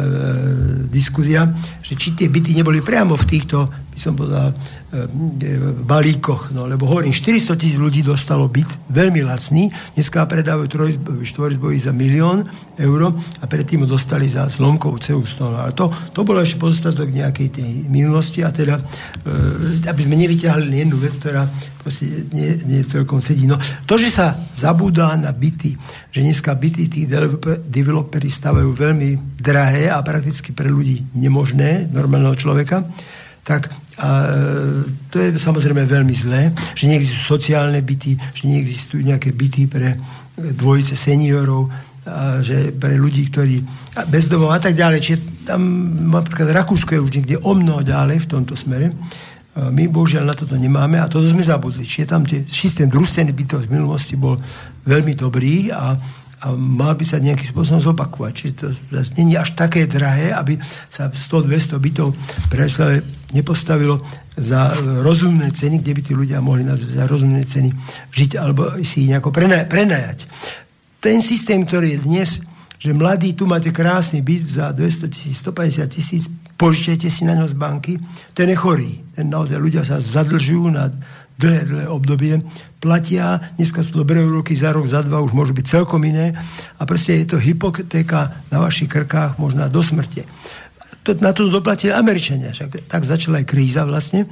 diskuzia, 0.92 1.48
že 1.80 1.96
či 1.96 2.12
tie 2.12 2.28
byty 2.28 2.52
neboli 2.52 2.84
priamo 2.84 3.16
v 3.16 3.24
týchto, 3.24 3.70
by 3.70 3.98
som 3.98 4.12
povedal, 4.12 4.52
balíkoch, 5.88 6.52
no, 6.52 6.68
lebo 6.68 6.84
hovorím, 6.84 7.16
400 7.16 7.56
tisíc 7.56 7.80
ľudí 7.80 8.04
dostalo 8.04 8.44
byt, 8.44 8.92
veľmi 8.92 9.24
lacný, 9.24 9.72
dneska 9.96 10.28
predávajú 10.28 10.68
štvorizbový 11.24 11.80
za 11.80 11.96
milión 11.96 12.44
eur 12.76 13.16
a 13.40 13.44
predtým 13.48 13.84
ho 13.84 13.88
dostali 13.88 14.28
za 14.28 14.44
zlomkovú 14.52 15.00
cenu 15.00 15.24
stolu. 15.24 15.56
Ale 15.56 15.72
to, 15.72 15.88
to 16.12 16.20
bolo 16.28 16.44
ešte 16.44 16.60
pozostatok 16.60 17.08
nejakej 17.08 17.48
tej 17.56 17.70
minulosti 17.88 18.44
a 18.44 18.52
teda, 18.52 18.76
e, 18.76 19.88
aby 19.88 20.00
sme 20.04 20.12
nevyťahli 20.12 20.84
jednu 20.84 21.00
vec, 21.00 21.16
ktorá 21.16 21.48
nie, 22.36 22.60
nie 22.68 22.84
celkom 22.84 23.24
sedí. 23.24 23.48
No, 23.48 23.56
to, 23.88 23.96
že 23.96 24.12
sa 24.12 24.36
zabúda 24.52 25.16
na 25.16 25.32
byty, 25.32 25.72
že 26.12 26.20
dneska 26.20 26.52
byty 26.52 26.92
tí 26.92 27.08
developeri 27.64 28.28
stavajú 28.28 28.70
veľmi 28.76 29.40
drahé 29.40 29.88
a 29.88 30.04
prakticky 30.04 30.52
pre 30.52 30.68
ľudí 30.68 31.00
nemožné, 31.16 31.88
normálneho 31.88 32.36
človeka, 32.36 32.84
tak 33.42 33.74
a 34.00 34.08
e, 34.24 34.88
to 35.12 35.16
je 35.20 35.28
samozrejme 35.36 35.84
veľmi 35.84 36.14
zlé, 36.16 36.54
že 36.72 36.88
neexistujú 36.88 37.36
sociálne 37.40 37.80
byty, 37.84 38.16
že 38.16 38.42
neexistujú 38.48 39.00
nejaké 39.04 39.36
byty 39.36 39.68
pre 39.68 40.00
dvojice 40.36 40.96
seniorov, 40.96 41.68
a 42.02 42.42
že 42.42 42.74
pre 42.74 42.98
ľudí, 42.98 43.30
ktorí 43.30 43.62
bez 44.10 44.26
domov 44.26 44.50
a 44.50 44.58
tak 44.58 44.74
ďalej. 44.74 44.98
Čiže 44.98 45.18
tam 45.46 45.62
napríklad 46.10 46.50
Rakúsko 46.50 46.98
je 46.98 47.04
už 47.04 47.12
niekde 47.14 47.36
o 47.38 47.52
mnoho 47.54 47.86
ďalej 47.86 48.26
v 48.26 48.30
tomto 48.30 48.58
smere. 48.58 48.90
My 49.54 49.86
bohužiaľ 49.86 50.24
na 50.26 50.34
toto 50.34 50.58
nemáme 50.58 50.98
a 50.98 51.06
toto 51.06 51.28
sme 51.30 51.44
zabudli. 51.44 51.86
Čiže 51.86 52.10
tam 52.10 52.26
tie, 52.26 52.42
systém 52.50 52.90
družstvených 52.90 53.36
bytov 53.38 53.60
z 53.62 53.68
minulosti 53.70 54.18
bol 54.18 54.34
veľmi 54.82 55.14
dobrý 55.14 55.70
a 55.70 55.94
a 56.42 56.50
mal 56.58 56.98
by 56.98 57.06
sa 57.06 57.22
nejakým 57.22 57.46
spôsobom 57.46 57.78
zopakovať. 57.78 58.32
Čiže 58.34 58.54
to 58.58 58.66
zase 58.90 59.14
nie 59.22 59.38
až 59.38 59.54
také 59.54 59.86
drahé, 59.86 60.34
aby 60.34 60.58
sa 60.90 61.06
100-200 61.06 61.78
bytov 61.78 62.18
v 62.18 62.46
Bratislave 62.50 63.06
nepostavilo 63.30 64.02
za 64.34 64.74
rozumné 65.06 65.54
ceny, 65.54 65.78
kde 65.78 65.92
by 65.94 66.00
tí 66.02 66.12
ľudia 66.18 66.42
mohli 66.42 66.66
za 66.66 67.06
rozumné 67.06 67.46
ceny 67.46 67.70
žiť 68.10 68.30
alebo 68.42 68.74
si 68.82 69.06
ich 69.06 69.10
nejako 69.14 69.30
prenajať. 69.70 70.26
Ten 70.98 71.22
systém, 71.22 71.62
ktorý 71.62 71.94
je 71.94 72.04
dnes, 72.06 72.28
že 72.82 72.90
mladí, 72.90 73.38
tu 73.38 73.46
máte 73.46 73.70
krásny 73.70 74.18
byt 74.26 74.58
za 74.58 74.74
200 74.74 75.14
tisíc, 75.14 75.38
150 75.38 75.86
tisíc, 75.86 76.22
požičajte 76.58 77.06
si 77.06 77.22
na 77.22 77.38
ňo 77.38 77.46
z 77.46 77.54
banky, 77.54 77.94
ten 78.34 78.50
je 78.50 78.58
chorý. 78.58 79.02
Ten 79.14 79.30
naozaj 79.30 79.58
ľudia 79.58 79.82
sa 79.86 80.02
zadlžujú 80.02 80.66
na 80.70 80.90
dlhé, 81.38 81.60
dlhé 81.64 81.86
obdobie, 81.88 82.40
platia, 82.82 83.38
dneska 83.54 83.86
sú 83.86 84.02
dobré 84.02 84.18
úroky, 84.18 84.58
za 84.58 84.74
rok, 84.74 84.90
za 84.90 85.06
dva 85.06 85.22
už 85.22 85.30
môžu 85.30 85.54
byť 85.54 85.66
celkom 85.66 86.02
iné 86.02 86.34
a 86.78 86.82
proste 86.82 87.14
je 87.22 87.30
to 87.30 87.38
hypotéka 87.38 88.34
na 88.50 88.58
vašich 88.58 88.90
krkách 88.90 89.38
možná 89.38 89.70
do 89.70 89.78
smrti. 89.78 90.26
To, 91.06 91.14
na 91.18 91.30
to 91.34 91.50
doplatili 91.50 91.94
Američania, 91.94 92.54
však 92.54 92.90
tak 92.90 93.02
začala 93.06 93.42
aj 93.42 93.46
kríza 93.46 93.82
vlastne, 93.86 94.26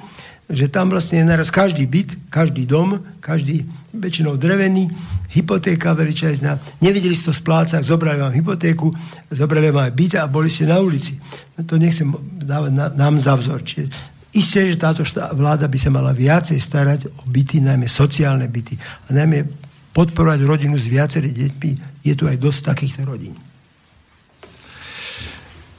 že 0.51 0.67
tam 0.67 0.91
vlastne 0.91 1.23
naraz 1.23 1.55
každý 1.55 1.87
byt, 1.87 2.27
každý 2.27 2.67
dom, 2.67 2.99
každý 3.23 3.71
väčšinou 3.95 4.35
drevený, 4.35 4.91
hypotéka 5.31 5.95
veličajzná, 5.95 6.83
nevideli 6.83 7.15
ste 7.15 7.31
to 7.31 7.35
splácať, 7.35 7.87
zobrali 7.87 8.19
vám 8.19 8.35
hypotéku, 8.35 8.91
zobrali 9.31 9.71
vám 9.71 9.95
byt 9.95 10.19
a 10.19 10.27
boli 10.27 10.51
ste 10.51 10.67
na 10.67 10.83
ulici. 10.83 11.23
No 11.55 11.63
to 11.63 11.79
nechcem 11.79 12.11
dávať 12.43 12.99
nám 12.99 13.15
za 13.23 13.39
vzor. 13.39 13.63
Čiže 13.63 13.87
Isté, 14.31 14.63
že 14.71 14.79
táto 14.79 15.03
štá, 15.03 15.35
vláda 15.35 15.67
by 15.67 15.79
sa 15.79 15.91
mala 15.91 16.15
viacej 16.15 16.59
starať 16.63 17.11
o 17.11 17.23
byty, 17.27 17.59
najmä 17.59 17.91
sociálne 17.91 18.47
byty. 18.47 18.79
A 18.79 19.09
najmä 19.11 19.43
podporovať 19.91 20.47
rodinu 20.47 20.79
s 20.79 20.87
viacerými 20.87 21.35
deťmi. 21.35 21.71
Je 22.07 22.15
tu 22.15 22.31
aj 22.31 22.39
dosť 22.39 22.61
takýchto 22.71 23.03
rodín. 23.03 23.35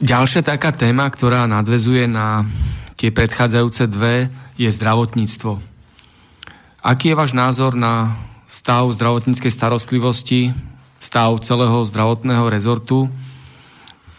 Ďalšia 0.02 0.44
taká 0.44 0.76
téma, 0.76 1.08
ktorá 1.08 1.48
nadvezuje 1.48 2.10
na 2.12 2.44
tie 3.00 3.14
predchádzajúce 3.14 3.88
dve, 3.88 4.28
je 4.60 4.68
zdravotníctvo. 4.68 5.62
Aký 6.82 7.14
je 7.14 7.20
váš 7.20 7.32
názor 7.38 7.78
na 7.78 8.20
stav 8.50 8.90
zdravotníckej 8.92 9.54
starostlivosti, 9.54 10.52
stav 11.00 11.40
celého 11.40 11.86
zdravotného 11.88 12.46
rezortu, 12.52 13.08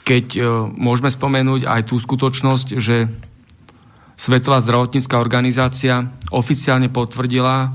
keď 0.03 0.27
e, 0.35 0.41
môžeme 0.75 1.11
spomenúť 1.11 1.67
aj 1.67 1.81
tú 1.91 1.99
skutočnosť, 1.99 2.79
že 2.79 3.07
Svetová 4.23 4.63
zdravotnícká 4.63 5.19
organizácia 5.19 6.07
oficiálne 6.31 6.87
potvrdila, 6.87 7.75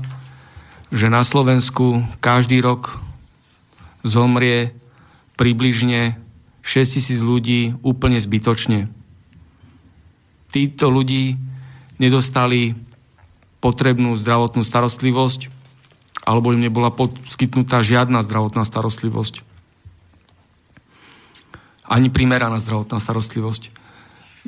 že 0.88 1.12
na 1.12 1.20
Slovensku 1.20 2.00
každý 2.24 2.64
rok 2.64 2.96
zomrie 4.00 4.72
približne 5.36 6.16
6 6.64 6.96
tisíc 6.96 7.20
ľudí 7.20 7.76
úplne 7.84 8.16
zbytočne. 8.16 8.88
Títo 10.48 10.88
ľudí 10.88 11.36
nedostali 12.00 12.72
potrebnú 13.60 14.16
zdravotnú 14.16 14.64
starostlivosť 14.64 15.52
alebo 16.24 16.56
im 16.56 16.64
nebola 16.64 16.88
poskytnutá 16.88 17.84
žiadna 17.84 18.24
zdravotná 18.24 18.64
starostlivosť. 18.64 19.44
ani 21.84 22.08
primeraná 22.08 22.56
zdravotná 22.56 23.04
starostlivosť. 23.04 23.87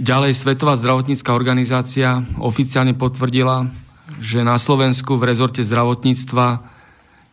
Ďalej 0.00 0.32
Svetová 0.32 0.80
zdravotnícká 0.80 1.28
organizácia 1.36 2.24
oficiálne 2.40 2.96
potvrdila, 2.96 3.68
že 4.16 4.40
na 4.40 4.56
Slovensku 4.56 5.20
v 5.20 5.28
rezorte 5.28 5.60
zdravotníctva 5.60 6.64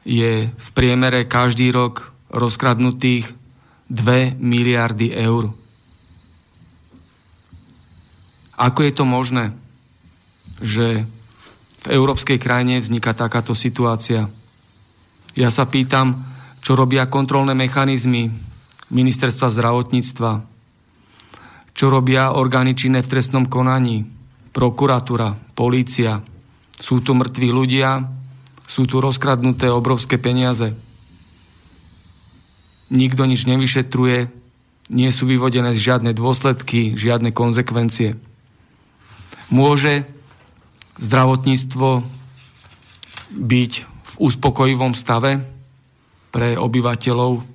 je 0.03 0.51
v 0.51 0.67
priemere 0.75 1.23
každý 1.23 1.71
rok 1.71 2.11
rozkradnutých 2.27 3.31
2 3.87 4.35
miliardy 4.35 5.15
eur. 5.15 5.55
Ako 8.59 8.83
je 8.83 8.91
to 8.91 9.07
možné, 9.07 9.55
že 10.59 11.07
v 11.83 11.85
európskej 11.87 12.35
krajine 12.35 12.83
vzniká 12.83 13.15
takáto 13.15 13.55
situácia? 13.55 14.27
Ja 15.39 15.47
sa 15.47 15.63
pýtam, 15.71 16.19
čo 16.59 16.75
robia 16.75 17.07
kontrolné 17.07 17.55
mechanizmy 17.55 18.27
ministerstva 18.91 19.55
zdravotníctva, 19.55 20.56
čo 21.77 21.93
robia 21.93 22.33
orgány 22.33 22.73
činné 22.73 23.05
v 23.05 23.11
trestnom 23.13 23.45
konaní, 23.45 24.01
prokuratúra, 24.49 25.37
polícia. 25.53 26.25
Sú 26.73 27.05
tu 27.05 27.13
mŕtvi 27.13 27.53
ľudia, 27.53 28.01
sú 28.65 28.89
tu 28.89 28.97
rozkradnuté 28.97 29.69
obrovské 29.69 30.17
peniaze. 30.17 30.73
Nikto 32.89 33.29
nič 33.29 33.45
nevyšetruje, 33.45 34.33
nie 34.89 35.09
sú 35.13 35.29
vyvodené 35.29 35.77
žiadne 35.77 36.17
dôsledky, 36.17 36.97
žiadne 36.97 37.29
konsekvencie. 37.29 38.17
Môže 39.53 40.09
zdravotníctvo 40.97 42.01
byť 43.37 43.71
v 43.85 44.13
uspokojivom 44.17 44.97
stave 44.97 45.45
pre 46.33 46.57
obyvateľov 46.57 47.45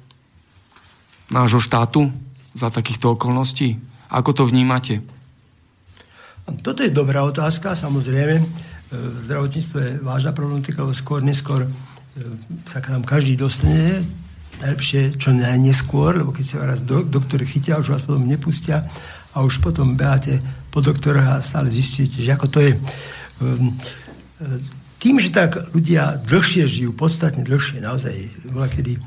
nášho 1.35 1.59
štátu 1.59 2.15
za 2.55 2.71
takýchto 2.71 3.19
okolností? 3.19 3.92
Ako 4.13 4.37
to 4.37 4.45
vnímate? 4.45 5.01
Toto 6.61 6.85
je 6.85 6.93
dobrá 6.93 7.25
otázka, 7.25 7.73
samozrejme. 7.73 8.37
E, 8.37 8.45
zdravotníctvo 9.25 9.77
je 9.81 9.91
vážna 10.05 10.37
problematika, 10.37 10.85
lebo 10.85 10.93
skôr, 10.93 11.25
neskôr 11.25 11.65
e, 11.65 11.71
sa 12.69 12.85
tam 12.85 13.07
každý 13.09 13.41
dostane, 13.41 14.05
najlepšie 14.61 15.17
čo 15.17 15.33
najneskôr, 15.33 16.21
lebo 16.21 16.35
keď 16.35 16.45
sa 16.45 16.69
raz 16.69 16.85
do, 16.85 17.01
doktory 17.01 17.49
chytia, 17.49 17.81
už 17.81 17.97
vás 17.97 18.03
potom 18.05 18.29
nepustia 18.29 18.85
a 19.33 19.41
už 19.41 19.65
potom 19.65 19.97
beháte 19.97 20.45
po 20.69 20.85
doktoroch 20.85 21.25
a 21.25 21.41
stále 21.41 21.73
zistíte, 21.73 22.21
že 22.21 22.37
ako 22.37 22.47
to 22.53 22.59
je. 22.61 22.73
Tým, 25.03 25.19
že 25.19 25.35
tak 25.35 25.75
ľudia 25.75 26.23
dlhšie 26.31 26.71
žijú, 26.71 26.95
podstatne 26.95 27.43
dlhšie, 27.43 27.83
naozaj, 27.83 28.15
bola 28.55 28.71
kedy 28.71 28.95
e, 28.95 29.01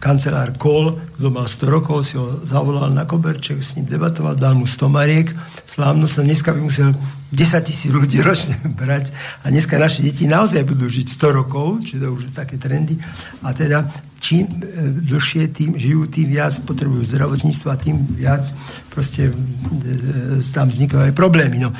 kancelár 0.00 0.56
Kohl, 0.56 0.96
kto 0.96 1.28
mal 1.28 1.44
100 1.44 1.68
rokov, 1.68 2.08
si 2.08 2.16
ho 2.16 2.40
zavolal 2.40 2.88
na 2.88 3.04
koberček, 3.04 3.60
s 3.60 3.76
ním 3.76 3.84
debatoval, 3.84 4.40
dal 4.40 4.56
mu 4.56 4.64
100 4.64 4.88
mariek, 4.88 5.36
slávnosť, 5.68 6.24
dneska 6.24 6.56
by 6.56 6.60
musel 6.64 6.96
10 7.36 7.68
tisíc 7.68 7.92
ľudí 7.92 8.16
ročne 8.24 8.56
brať 8.64 9.12
a 9.44 9.52
dneska 9.52 9.76
naše 9.76 10.00
deti 10.00 10.24
naozaj 10.24 10.64
budú 10.64 10.88
žiť 10.88 11.20
100 11.20 11.36
rokov, 11.36 11.84
čiže 11.84 12.00
to 12.00 12.08
už 12.08 12.32
také 12.32 12.56
trendy 12.56 12.96
a 13.44 13.52
teda 13.52 13.92
čím 14.24 14.48
e, 14.48 14.56
dlhšie 15.04 15.52
tým 15.52 15.76
žijú, 15.76 16.08
tým 16.08 16.32
viac 16.32 16.56
potrebujú 16.64 17.04
zdravotníctvo 17.12 17.68
a 17.68 17.76
tým 17.76 17.96
viac 18.16 18.48
proste 18.88 19.28
e, 19.28 19.32
e 19.32 20.40
tam 20.48 20.72
vznikajú 20.72 21.12
aj 21.12 21.14
problémy. 21.16 21.60
No 21.60 21.76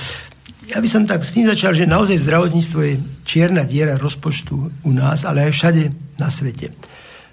ja 0.70 0.78
by 0.78 0.88
som 0.88 1.02
tak 1.02 1.26
s 1.26 1.34
tým 1.34 1.50
začal, 1.50 1.74
že 1.74 1.90
naozaj 1.90 2.22
zdravotníctvo 2.22 2.80
je 2.86 2.94
čierna 3.26 3.66
diera 3.66 3.98
rozpočtu 3.98 4.54
u 4.86 4.90
nás, 4.94 5.26
ale 5.26 5.50
aj 5.50 5.52
všade 5.52 5.82
na 6.22 6.30
svete. 6.30 6.70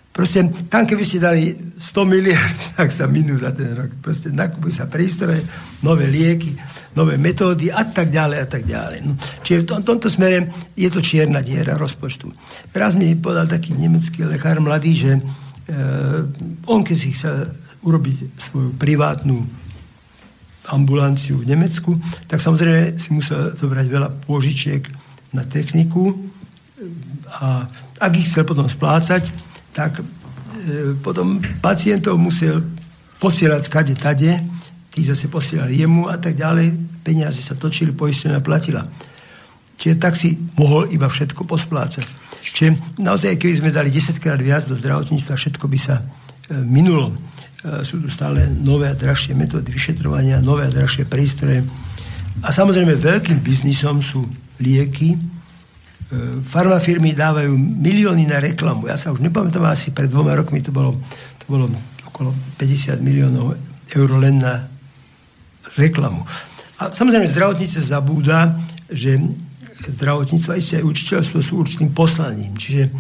Proste 0.09 0.49
tam, 0.65 0.89
keby 0.89 1.03
ste 1.05 1.21
dali 1.21 1.53
100 1.77 2.09
miliard, 2.09 2.57
tak 2.81 2.89
sa 2.89 3.05
minú 3.05 3.37
za 3.37 3.53
ten 3.53 3.77
rok. 3.77 3.93
Proste 4.01 4.33
nakupujú 4.33 4.73
sa 4.73 4.89
prístroje, 4.89 5.45
nové 5.85 6.09
lieky, 6.09 6.57
nové 6.97 7.21
metódy 7.21 7.69
a 7.69 7.85
tak 7.85 8.09
ďalej 8.09 8.37
a 8.41 8.47
tak 8.49 8.65
ďalej. 8.65 8.99
No, 9.05 9.13
čiže 9.45 9.61
v 9.61 9.65
tom, 9.69 9.79
tomto 9.85 10.09
smere 10.09 10.49
je 10.73 10.89
to 10.89 11.05
čierna 11.05 11.45
diera 11.45 11.77
rozpočtu. 11.77 12.33
Raz 12.73 12.97
mi 12.97 13.13
povedal 13.13 13.45
taký 13.45 13.77
nemecký 13.77 14.25
lekár 14.25 14.57
mladý, 14.57 14.91
že 14.97 15.11
e, 15.13 15.21
on 16.65 16.81
keď 16.81 16.97
si 16.97 17.13
chce 17.13 17.53
urobiť 17.85 18.41
svoju 18.41 18.73
privátnu 18.73 19.66
ambulanciu 20.71 21.39
v 21.39 21.49
Nemecku, 21.49 21.95
tak 22.27 22.43
samozrejme 22.43 22.99
si 22.99 23.09
musel 23.15 23.55
zobrať 23.55 23.85
veľa 23.87 24.09
pôžičiek 24.27 24.83
na 25.31 25.43
techniku 25.47 26.15
a 27.41 27.67
ak 27.97 28.11
ich 28.15 28.29
chcel 28.29 28.45
potom 28.45 28.69
splácať, 28.69 29.29
tak 29.73 29.99
e, 29.99 30.03
potom 31.01 31.41
pacientov 31.59 32.17
musel 32.21 32.61
posielať 33.17 33.63
kade 33.67 33.95
tade, 33.97 34.37
tí 34.93 35.01
zase 35.01 35.29
posielali 35.29 35.77
jemu 35.77 36.09
a 36.09 36.17
tak 36.17 36.37
ďalej, 36.37 36.73
peniaze 37.01 37.41
sa 37.41 37.57
točili, 37.57 37.93
poistenia 37.93 38.41
platila. 38.41 38.85
Čiže 39.77 39.95
tak 40.01 40.17
si 40.17 40.37
mohol 40.57 40.89
iba 40.89 41.05
všetko 41.05 41.45
posplácať. 41.45 42.05
Čiže 42.41 42.97
naozaj, 42.97 43.37
keby 43.37 43.53
sme 43.61 43.69
dali 43.69 43.93
10 43.93 44.17
krát 44.17 44.41
viac 44.41 44.65
do 44.65 44.73
zdravotníctva, 44.73 45.37
všetko 45.37 45.65
by 45.69 45.77
sa 45.77 46.01
e, 46.01 46.03
minulo. 46.65 47.13
E, 47.65 47.81
sú 47.81 47.97
tu 47.97 48.09
stále 48.11 48.45
nové 48.45 48.85
a 48.85 48.93
drahšie 48.93 49.33
metódy 49.33 49.73
vyšetrovania, 49.73 50.43
nové 50.45 50.69
a 50.69 50.73
drahšie 50.73 51.09
prístroje. 51.09 51.65
A 52.45 52.53
samozrejme 52.53 52.93
veľkým 52.93 53.41
biznisom 53.41 54.05
sú 54.05 54.29
lieky. 54.61 55.17
E, 55.17 55.19
farmafirmy 56.45 57.17
dávajú 57.17 57.57
milióny 57.57 58.29
na 58.29 58.37
reklamu. 58.37 58.85
Ja 58.85 58.97
sa 58.99 59.09
už 59.09 59.25
nepamätám, 59.25 59.65
asi 59.65 59.89
pred 59.89 60.05
dvoma 60.05 60.37
rokmi 60.37 60.61
to 60.61 60.69
bolo, 60.69 61.01
to 61.41 61.45
bolo 61.49 61.65
okolo 62.05 62.29
50 62.61 63.01
miliónov 63.01 63.57
eur 63.89 64.09
len 64.21 64.37
na 64.37 64.69
reklamu. 65.81 66.21
A 66.77 66.93
samozrejme 66.93 67.25
zdravotníce 67.25 67.81
zabúda, 67.81 68.53
že 68.85 69.17
zdravotníctvo 69.81 70.49
a 70.53 70.57
aj 70.61 70.85
učiteľstvo 70.85 71.41
sú 71.41 71.65
určitým 71.65 71.89
poslaním. 71.89 72.53
Čiže 72.53 72.83
e, 72.85 72.91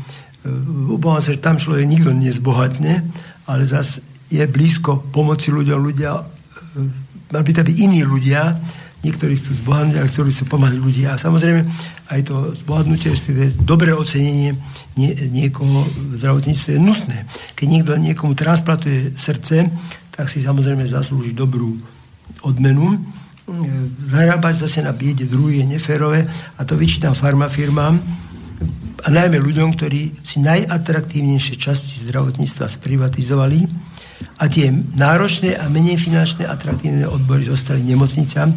obávam 0.97 1.21
sa, 1.21 1.29
že 1.29 1.45
tam 1.45 1.61
človek 1.61 1.85
nikto 1.85 2.09
nezbohatne, 2.09 3.05
ale 3.45 3.63
zase 3.69 4.16
je 4.27 4.43
blízko 4.47 5.07
pomoci 5.11 5.51
ľuďom. 5.51 5.79
Ľudia, 5.79 6.11
e, 6.19 6.23
mali 7.31 7.43
by 7.47 7.51
to 7.55 7.61
byť 7.63 7.77
iní 7.77 8.01
ľudia, 8.03 8.55
niektorí 9.05 9.39
chcú 9.39 9.51
zbohatnúť, 9.63 9.95
ale 10.01 10.09
chcú 10.09 10.43
pomáhať 10.49 10.77
ľudia. 10.79 11.15
A 11.15 11.21
samozrejme, 11.21 11.63
aj 12.11 12.21
to 12.27 12.35
zbohatnutie, 12.55 13.13
dobré 13.63 13.93
ocenenie 13.95 14.57
nie, 14.97 15.13
niekoho 15.29 15.85
v 15.85 16.13
zdravotníctve 16.17 16.69
je 16.75 16.81
nutné. 16.81 17.17
Keď 17.53 17.67
niekto 17.69 17.91
niekomu 17.95 18.33
transplantuje 18.33 19.13
srdce, 19.15 19.69
tak 20.11 20.27
si 20.27 20.41
samozrejme 20.41 20.83
zaslúži 20.89 21.31
dobrú 21.31 21.77
odmenu. 22.41 22.97
E, 22.97 22.99
zarábať 24.09 24.67
zase 24.67 24.83
na 24.83 24.91
biede 24.91 25.29
druhý 25.29 25.63
neférové 25.63 26.27
a 26.57 26.61
to 26.67 26.75
vyčítam 26.75 27.15
farmafirmám 27.15 27.95
a 29.05 29.07
najmä 29.13 29.37
ľuďom, 29.37 29.77
ktorí 29.77 30.19
si 30.25 30.41
najatraktívnejšie 30.41 31.55
časti 31.55 32.01
zdravotníctva 32.09 32.65
sprivatizovali 32.65 33.86
a 34.37 34.43
tie 34.49 34.69
náročné 34.73 35.57
a 35.57 35.69
menej 35.69 36.01
finančné 36.01 36.45
atraktívne 36.45 37.05
odbory 37.05 37.45
zostali 37.45 37.85
nemocnicám, 37.85 38.53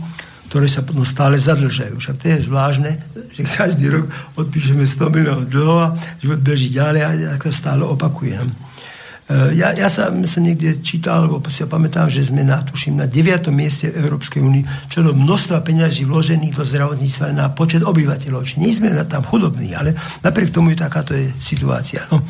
ktoré 0.50 0.66
sa 0.66 0.82
potom 0.82 1.06
stále 1.06 1.38
zadlžajú. 1.38 2.02
Však 2.02 2.16
to 2.18 2.26
je 2.26 2.46
zvláštne, 2.50 2.90
že 3.30 3.46
každý 3.46 3.86
rok 3.86 4.10
odpíšeme 4.34 4.82
100 4.82 5.14
miliónov 5.14 5.46
dlho 5.46 5.76
a 5.78 5.94
život 6.18 6.40
beží 6.42 6.74
ďalej 6.74 7.00
a 7.06 7.10
tak 7.38 7.46
to 7.46 7.54
stále 7.54 7.86
opakuje. 7.86 8.34
E, 8.34 9.54
ja, 9.54 9.70
ja 9.70 9.86
sa, 9.86 10.10
som 10.10 10.42
niekde 10.42 10.82
čítal, 10.82 11.30
alebo 11.30 11.38
si 11.46 11.62
pamätám, 11.62 12.10
že 12.10 12.26
sme 12.26 12.42
na, 12.42 12.66
tuším, 12.66 12.98
na 12.98 13.06
9. 13.06 13.46
mieste 13.54 13.94
v 13.94 14.02
Európskej 14.02 14.42
únii, 14.42 14.90
čo 14.90 15.06
do 15.06 15.14
množstva 15.14 15.62
peňazí 15.62 16.02
vložených 16.02 16.58
do 16.58 16.66
zdravotníctva 16.66 17.30
na 17.30 17.46
počet 17.54 17.86
obyvateľov. 17.86 18.42
Čiže 18.42 18.58
nie 18.58 18.74
sme 18.74 18.90
tam 19.06 19.22
chudobní, 19.22 19.70
ale 19.78 19.94
napriek 20.26 20.50
tomu 20.50 20.74
je 20.74 20.82
takáto 20.82 21.14
je 21.14 21.30
situácia. 21.38 22.02
No, 22.10 22.26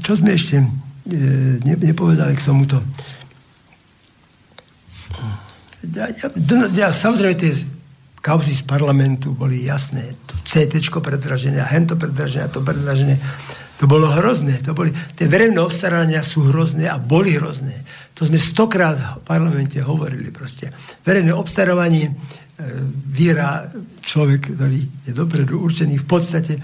čo 0.00 0.16
sme 0.16 0.40
ešte 0.40 0.64
ne, 1.06 1.74
nepovedali 1.78 2.34
k 2.36 2.46
tomuto. 2.46 2.82
Ja, 5.94 6.10
ja, 6.10 6.28
ja, 6.74 6.88
samozrejme, 6.90 7.34
tie 7.38 7.52
kauzy 8.18 8.58
z 8.58 8.66
parlamentu 8.66 9.38
boli 9.38 9.62
jasné. 9.62 10.18
To 10.26 10.34
CT 10.42 10.82
predražené 10.98 11.62
a 11.62 11.70
hento 11.70 11.94
predražené 11.94 12.50
a 12.50 12.50
to 12.50 12.58
predražené. 12.58 13.22
To 13.78 13.84
bolo 13.86 14.08
hrozné. 14.08 14.58
To 14.66 14.74
boli, 14.74 14.90
tie 15.14 15.28
verejné 15.30 15.60
obstarania 15.62 16.24
sú 16.26 16.50
hrozné 16.50 16.90
a 16.90 16.98
boli 16.98 17.36
hrozné. 17.38 17.86
To 18.16 18.24
sme 18.24 18.40
stokrát 18.40 18.96
v 18.96 19.22
parlamente 19.22 19.78
hovorili 19.78 20.32
proste. 20.32 20.72
Verejné 21.04 21.30
obstarávanie 21.36 22.08
e, 22.08 22.12
viera 23.12 23.68
človek, 24.00 24.56
ktorý 24.56 24.80
je 25.06 25.12
dopredu 25.12 25.60
určený 25.60 26.00
v 26.02 26.06
podstate. 26.08 26.56
E, 26.56 26.60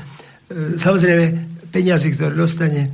samozrejme, 0.80 1.24
peniaze, 1.68 2.08
ktoré 2.10 2.32
dostane, 2.32 2.88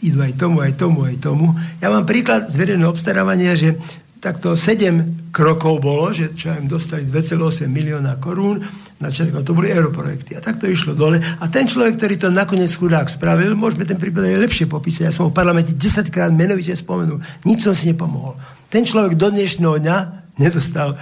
idú 0.00 0.24
aj 0.24 0.34
tomu, 0.36 0.64
aj 0.64 0.72
tomu, 0.76 0.98
aj 1.04 1.16
tomu. 1.20 1.46
Ja 1.80 1.92
mám 1.92 2.08
príklad 2.08 2.48
z 2.48 2.56
verejného 2.56 2.90
obstarávania, 2.90 3.52
že 3.56 3.76
takto 4.20 4.52
7 4.52 5.32
krokov 5.32 5.80
bolo, 5.80 6.12
že 6.12 6.36
čo 6.36 6.52
im 6.52 6.68
dostali 6.68 7.08
2,8 7.08 7.68
milióna 7.68 8.20
korún, 8.20 8.60
na 9.00 9.08
začiatku 9.08 9.40
to 9.40 9.56
boli 9.56 9.72
europrojekty. 9.72 10.36
A 10.36 10.44
tak 10.44 10.60
to 10.60 10.68
išlo 10.68 10.92
dole. 10.92 11.16
A 11.16 11.44
ten 11.48 11.64
človek, 11.64 11.96
ktorý 11.96 12.14
to 12.20 12.28
nakoniec 12.28 12.68
chudák 12.68 13.08
spravil, 13.08 13.56
môžeme 13.56 13.88
ten 13.88 13.96
prípad 13.96 14.28
aj 14.28 14.44
lepšie 14.44 14.66
popísať. 14.68 15.08
Ja 15.08 15.14
som 15.16 15.28
ho 15.28 15.32
v 15.32 15.38
parlamente 15.40 15.72
10 15.72 16.12
krát 16.12 16.28
menovite 16.28 16.76
spomenul. 16.76 17.24
Nič 17.48 17.64
som 17.64 17.72
si 17.72 17.88
nepomohol. 17.88 18.36
Ten 18.68 18.84
človek 18.84 19.16
do 19.16 19.32
dnešného 19.32 19.80
dňa 19.80 19.96
nedostal 20.36 21.00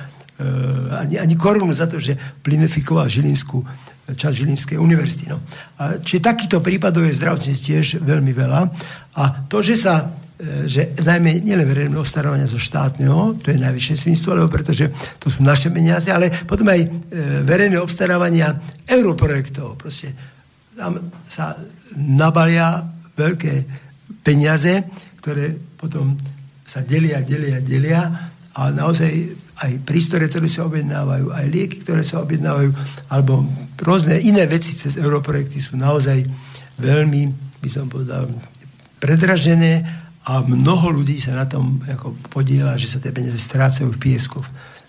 ani, 1.03 1.19
ani 1.19 1.35
korunu 1.35 1.75
za 1.75 1.91
to, 1.91 1.99
že 1.99 2.15
plinifikoval 2.47 3.11
Žilinskú 3.11 3.59
časť 4.09 4.35
Žilinskej 4.41 4.79
univerzity. 4.81 5.29
No. 5.29 5.43
A, 5.77 6.01
čiže 6.01 6.25
takýchto 6.25 6.65
prípadov 6.65 7.05
je 7.05 7.19
zdravotníctve 7.19 7.61
tiež 7.61 7.87
veľmi 8.01 8.33
veľa. 8.33 8.61
A 9.19 9.23
to, 9.51 9.61
že 9.61 9.77
sa 9.77 10.15
E, 10.39 10.71
že 10.71 10.95
najmä 11.03 11.43
nielen 11.43 11.67
verejné 11.67 11.99
obstarávania 11.99 12.47
zo 12.47 12.63
štátneho, 12.63 13.43
to 13.43 13.51
je 13.51 13.59
najvyššie 13.59 14.07
svinstvo, 14.07 14.39
lebo 14.39 14.47
pretože 14.47 14.87
to 15.19 15.27
sú 15.27 15.43
naše 15.43 15.67
peniaze, 15.67 16.15
ale 16.15 16.31
potom 16.47 16.71
aj 16.71 16.79
e, 16.79 16.89
verejné 17.43 17.75
obstarávania 17.83 18.55
europrojektov. 18.87 19.75
Proste 19.75 20.15
tam 20.79 21.11
sa 21.27 21.59
nabalia 21.99 22.87
veľké 23.19 23.67
peniaze, 24.23 24.87
ktoré 25.19 25.59
potom 25.75 26.15
sa 26.63 26.87
delia, 26.87 27.19
delia, 27.19 27.59
delia 27.59 28.31
a 28.55 28.71
naozaj 28.71 29.11
aj 29.59 29.83
prístroje, 29.83 30.31
ktoré 30.31 30.47
sa 30.47 30.67
objednávajú, 30.71 31.35
aj 31.35 31.47
lieky, 31.51 31.83
ktoré 31.83 32.07
sa 32.07 32.23
objednávajú, 32.23 32.71
alebo 33.11 33.43
rôzne 33.83 34.19
iné 34.23 34.47
veci 34.47 34.79
cez 34.79 34.95
europrojekty 34.95 35.59
sú 35.59 35.75
naozaj 35.75 36.23
veľmi, 36.79 37.23
by 37.59 37.71
som 37.71 37.91
povedal, 37.91 38.31
predražené 39.03 39.83
a 40.29 40.45
mnoho 40.45 41.03
ľudí 41.03 41.19
sa 41.19 41.35
na 41.35 41.47
tom 41.49 41.83
ako 41.83 42.15
podiela, 42.31 42.79
že 42.79 42.91
sa 42.91 43.03
tie 43.03 43.11
peniaze 43.11 43.39
strácajú 43.39 43.91
v 43.95 44.03
piesku. 44.03 44.39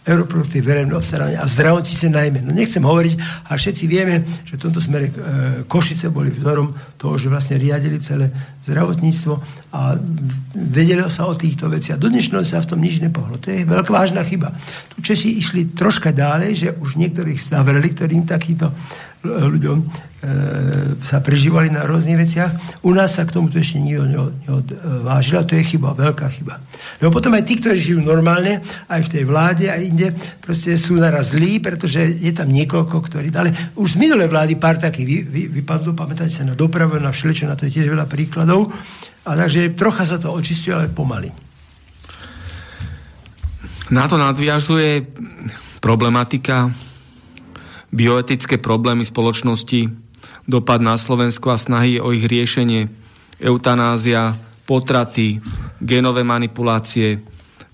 Europrodukty, 0.09 0.63
verejné 0.63 0.95
obstarávanie 0.95 1.37
a 1.37 1.45
zdravotníci 1.45 2.09
najmä. 2.09 2.41
No 2.41 2.55
nechcem 2.55 2.81
hovoriť, 2.81 3.45
a 3.45 3.51
všetci 3.53 3.83
vieme, 3.85 4.25
že 4.47 4.57
v 4.57 4.63
tomto 4.65 4.81
smere 4.81 5.11
e, 5.11 5.13
Košice 5.69 6.09
boli 6.09 6.33
vzorom 6.33 6.73
toho, 6.97 7.19
že 7.19 7.29
vlastne 7.29 7.61
riadili 7.61 8.01
celé 8.01 8.31
zdravotníctvo 8.65 9.58
a 9.69 9.93
vedeli 10.53 10.97
sa 11.13 11.29
o 11.29 11.37
týchto 11.37 11.69
veciach. 11.69 12.01
Do 12.01 12.09
dnešného 12.09 12.41
sa 12.41 12.65
v 12.65 12.69
tom 12.73 12.81
nič 12.81 12.97
nepohlo. 13.05 13.37
To 13.37 13.53
je 13.53 13.69
veľká 13.69 13.93
vážna 13.93 14.25
chyba. 14.25 14.57
Tu 14.97 15.05
Česi 15.05 15.37
išli 15.37 15.77
troška 15.77 16.09
ďalej, 16.09 16.51
že 16.57 16.69
už 16.73 16.97
niektorých 16.97 17.37
zavreli, 17.37 17.93
ktorým 17.93 18.25
takýto 18.25 18.73
ľuďom 19.19 19.77
e, 19.83 19.85
sa 21.03 21.19
prežívali 21.19 21.67
na 21.67 21.83
rôznych 21.83 22.23
veciach. 22.23 22.81
U 22.87 22.95
nás 22.95 23.19
sa 23.19 23.27
k 23.27 23.35
tomuto 23.35 23.59
ešte 23.59 23.83
nikto 23.83 24.07
neodvážil 24.07 25.43
a 25.43 25.43
to 25.43 25.59
je 25.59 25.75
chyba, 25.75 25.91
veľká 25.91 26.27
chyba. 26.39 26.63
Lebo 27.03 27.11
potom 27.11 27.35
aj 27.35 27.43
tí, 27.43 27.59
ktorí 27.59 27.75
žijú 27.75 27.99
normálne, 27.99 28.63
aj 28.87 29.01
v 29.05 29.11
tej 29.11 29.23
vláde, 29.27 29.67
aj 29.67 29.81
inde, 29.83 30.15
proste 30.39 30.79
sú 30.79 30.95
naraz 30.95 31.35
zlí, 31.35 31.59
pretože 31.59 31.99
je 31.99 32.31
tam 32.31 32.47
niekoľko, 32.47 32.95
ktorí... 32.95 33.27
Ale 33.35 33.51
už 33.75 33.99
z 33.99 34.07
minulé 34.07 34.31
vlády 34.31 34.55
pár 34.55 34.79
takých 34.79 35.05
vy, 35.05 35.17
vy, 35.27 35.41
vypadlo, 35.61 35.91
pamätáte 35.91 36.31
sa 36.31 36.47
na 36.47 36.55
dopravu, 36.55 36.95
na 36.95 37.11
všeličo, 37.11 37.43
na 37.43 37.59
to 37.59 37.67
je 37.67 37.75
tiež 37.75 37.91
veľa 37.91 38.07
príkladov. 38.07 38.71
A 39.29 39.37
takže 39.37 39.77
trocha 39.77 40.09
sa 40.09 40.17
to 40.17 40.33
očistuje, 40.33 40.73
ale 40.73 40.89
pomaly. 40.89 41.29
Na 43.93 44.09
to 44.09 44.17
nadviažuje 44.17 45.05
problematika 45.77 46.73
bioetické 47.93 48.57
problémy 48.57 49.05
spoločnosti, 49.05 49.89
dopad 50.49 50.81
na 50.81 50.97
Slovensko 50.97 51.53
a 51.53 51.61
snahy 51.61 52.01
o 52.01 52.09
ich 52.13 52.25
riešenie, 52.25 52.89
eutanázia, 53.41 54.33
potraty, 54.65 55.41
genové 55.81 56.25
manipulácie, 56.25 57.21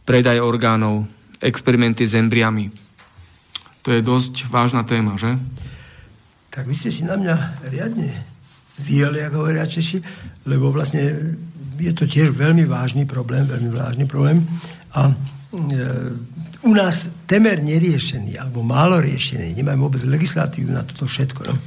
predaj 0.08 0.40
orgánov, 0.40 1.08
experimenty 1.40 2.08
s 2.08 2.16
embriami. 2.16 2.72
To 3.84 3.92
je 3.92 4.00
dosť 4.04 4.48
vážna 4.48 4.88
téma, 4.88 5.20
že? 5.20 5.36
Tak 6.52 6.68
vy 6.68 6.76
ste 6.76 6.92
si 6.92 7.04
na 7.04 7.20
mňa 7.20 7.68
riadne 7.68 8.24
vyjeli, 8.80 9.24
ako 9.24 9.44
hovoria 9.44 9.68
Češi, 9.68 10.00
lebo 10.46 10.70
vlastne 10.72 11.36
je 11.76 11.92
to 11.92 12.08
tiež 12.08 12.32
veľmi 12.32 12.64
vážny 12.66 13.04
problém, 13.04 13.44
veľmi 13.46 13.70
vážny 13.74 14.06
problém. 14.08 14.46
A 14.96 15.12
e, 15.12 15.16
u 16.66 16.72
nás 16.74 17.10
temer 17.28 17.62
neriešený, 17.62 18.40
alebo 18.40 18.64
málo 18.64 19.02
riešený, 19.04 19.54
nemáme 19.54 19.82
vôbec 19.84 20.02
legislatívu 20.06 20.72
na 20.72 20.88
toto 20.88 21.06
všetko. 21.06 21.42
No. 21.46 21.54
E, 21.54 21.62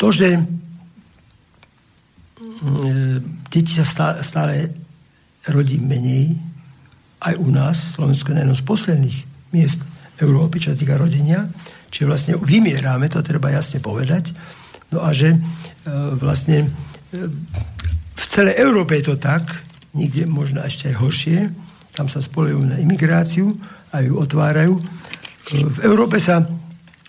to, 0.00 0.08
že 0.10 0.28
e, 0.34 0.40
deti 3.52 3.72
sa 3.76 4.16
stále 4.22 4.72
rodí 5.52 5.76
menej, 5.78 6.34
aj 7.24 7.34
u 7.40 7.48
nás, 7.48 7.96
Slovensko 7.96 8.32
je 8.32 8.40
jedno 8.40 8.56
z 8.56 8.64
posledných 8.64 9.18
miest 9.52 9.80
Európy, 10.20 10.60
čo 10.60 10.76
týka 10.76 11.00
rodenia, 11.00 11.48
čiže 11.88 12.08
vlastne 12.08 12.32
vymierame, 12.36 13.08
to 13.08 13.24
treba 13.24 13.50
jasne 13.52 13.80
povedať, 13.80 14.32
no 14.92 15.00
a 15.00 15.10
že 15.12 15.34
e, 15.34 15.38
vlastne 16.20 16.68
v 18.14 18.24
celej 18.26 18.58
Európe 18.58 18.98
je 18.98 19.14
to 19.14 19.16
tak, 19.16 19.64
niekde 19.94 20.26
možno 20.26 20.62
ešte 20.62 20.90
aj 20.90 20.96
horšie, 20.98 21.38
tam 21.94 22.10
sa 22.10 22.18
spolejú 22.18 22.58
na 22.58 22.82
imigráciu 22.82 23.54
a 23.94 24.02
ju 24.02 24.18
otvárajú. 24.18 24.82
V 25.50 25.78
Európe 25.86 26.18
sa 26.18 26.42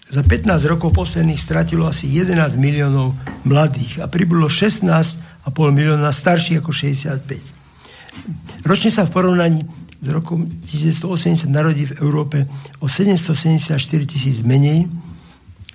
za 0.05 0.21
15 0.21 0.69
rokov 0.69 0.93
posledných 0.93 1.41
stratilo 1.41 1.89
asi 1.89 2.05
11 2.05 2.61
miliónov 2.61 3.17
mladých 3.41 4.05
a 4.05 4.05
pribulo 4.05 4.45
16,5 4.45 5.49
milióna 5.49 6.13
starších 6.13 6.61
ako 6.61 6.69
65. 6.69 8.65
Ročne 8.69 8.91
sa 8.93 9.09
v 9.09 9.11
porovnaní 9.11 9.65
s 9.97 10.07
rokom 10.13 10.45
1980 10.69 11.49
narodí 11.49 11.89
v 11.89 11.97
Európe 12.05 12.45
o 12.77 12.85
774 12.85 13.81
tisíc 14.05 14.45
menej 14.45 14.85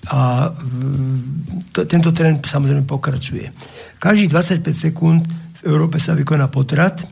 a 0.08 0.48
to, 1.76 1.84
tento 1.84 2.08
trend 2.16 2.40
samozrejme 2.40 2.88
pokračuje. 2.88 3.52
Každých 4.00 4.32
25 4.32 4.72
sekúnd 4.72 5.20
v 5.60 5.62
Európe 5.68 6.00
sa 6.00 6.16
vykoná 6.16 6.48
potrat, 6.48 7.04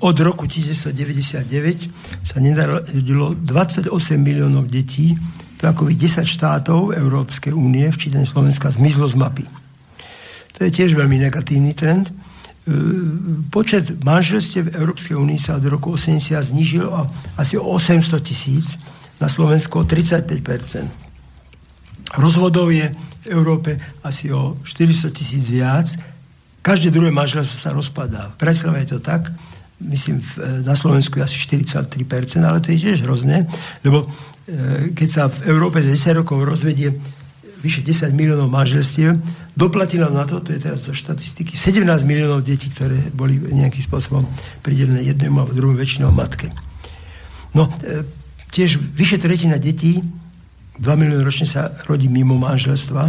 od 0.00 0.16
roku 0.22 0.46
1999 0.46 2.22
sa 2.22 2.36
nedarodilo 2.38 3.34
28 3.34 3.90
miliónov 4.14 4.70
detí, 4.70 5.18
to 5.58 5.66
ako 5.66 5.90
10 5.90 6.22
štátov 6.22 6.94
Európskej 6.94 7.50
únie, 7.50 7.88
včítane 7.90 8.28
Slovenska, 8.28 8.70
zmizlo 8.70 9.10
z 9.10 9.16
mapy. 9.18 9.44
To 10.56 10.64
je 10.64 10.70
tiež 10.72 10.96
veľmi 10.96 11.20
negatívny 11.20 11.76
trend. 11.76 12.08
E, 12.08 12.12
počet 13.52 14.00
manželstiev 14.00 14.72
v 14.72 14.76
Európskej 14.76 15.16
únii 15.16 15.40
sa 15.40 15.60
od 15.60 15.66
roku 15.68 15.92
80 15.98 16.36
znižil 16.40 16.86
asi 17.36 17.60
o 17.60 17.64
800 17.66 18.20
tisíc, 18.22 18.80
na 19.16 19.32
Slovensku 19.32 19.80
o 19.80 19.84
35 19.88 21.05
Rozvodov 22.14 22.70
je 22.70 22.94
v 23.26 23.26
Európe 23.34 23.82
asi 24.06 24.30
o 24.30 24.54
400 24.62 25.10
tisíc 25.10 25.50
viac. 25.50 25.90
Každé 26.62 26.94
druhé 26.94 27.10
manželstvo 27.10 27.56
sa 27.58 27.74
rozpadá. 27.74 28.30
V 28.34 28.46
Bratislave 28.46 28.86
je 28.86 28.94
to 28.94 29.00
tak, 29.02 29.34
myslím, 29.82 30.22
na 30.62 30.78
Slovensku 30.78 31.18
je 31.18 31.26
asi 31.26 31.36
43%, 31.42 32.42
ale 32.46 32.62
to 32.62 32.70
je 32.72 32.78
tiež 32.80 33.04
hrozné, 33.04 33.44
lebo 33.84 34.06
e, 34.48 34.94
keď 34.94 35.08
sa 35.10 35.22
v 35.28 35.52
Európe 35.52 35.82
za 35.82 35.90
10 35.92 36.22
rokov 36.22 36.42
rozvedie 36.46 36.96
vyše 37.60 37.82
10 37.82 38.14
miliónov 38.14 38.48
manželstiev, 38.48 39.18
doplatilo 39.58 40.08
na 40.12 40.24
to, 40.24 40.40
to 40.40 40.54
je 40.54 40.60
teraz 40.62 40.86
zo 40.86 40.94
štatistiky, 40.94 41.58
17 41.58 41.82
miliónov 42.06 42.46
detí, 42.46 42.70
ktoré 42.70 43.10
boli 43.10 43.36
nejakým 43.40 43.82
spôsobom 43.82 44.24
pridelené 44.62 45.02
jednému 45.12 45.42
alebo 45.42 45.52
druhému 45.56 45.76
väčšinou 45.76 46.14
matke. 46.14 46.52
No, 47.52 47.68
e, 47.82 48.06
tiež 48.52 48.80
vyše 48.80 49.20
tretina 49.20 49.60
detí, 49.60 50.00
2 50.78 51.00
milióny 51.00 51.24
ročne 51.24 51.48
sa 51.48 51.72
rodí 51.88 52.08
mimo 52.08 52.36
manželstva. 52.36 53.08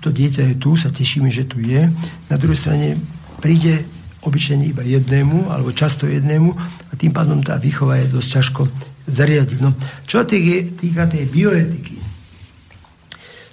To 0.00 0.08
dieťa 0.14 0.42
je 0.52 0.54
tu, 0.56 0.78
sa 0.78 0.94
tešíme, 0.94 1.28
že 1.28 1.44
tu 1.44 1.58
je. 1.60 1.90
Na 2.30 2.36
druhej 2.38 2.56
strane 2.56 2.96
príde 3.42 3.84
obyčajne 4.22 4.64
iba 4.66 4.82
jednému, 4.82 5.50
alebo 5.54 5.70
často 5.70 6.06
jednému 6.06 6.50
a 6.56 6.92
tým 6.98 7.12
pádom 7.14 7.42
tá 7.42 7.58
výchova 7.60 8.00
je 8.02 8.10
dosť 8.10 8.28
ťažko 8.40 8.62
zariadiť. 9.06 9.58
No, 9.62 9.70
čo 10.08 10.26
týka, 10.26 10.66
týka 10.74 11.06
tej 11.06 11.30
bioetiky, 11.30 11.96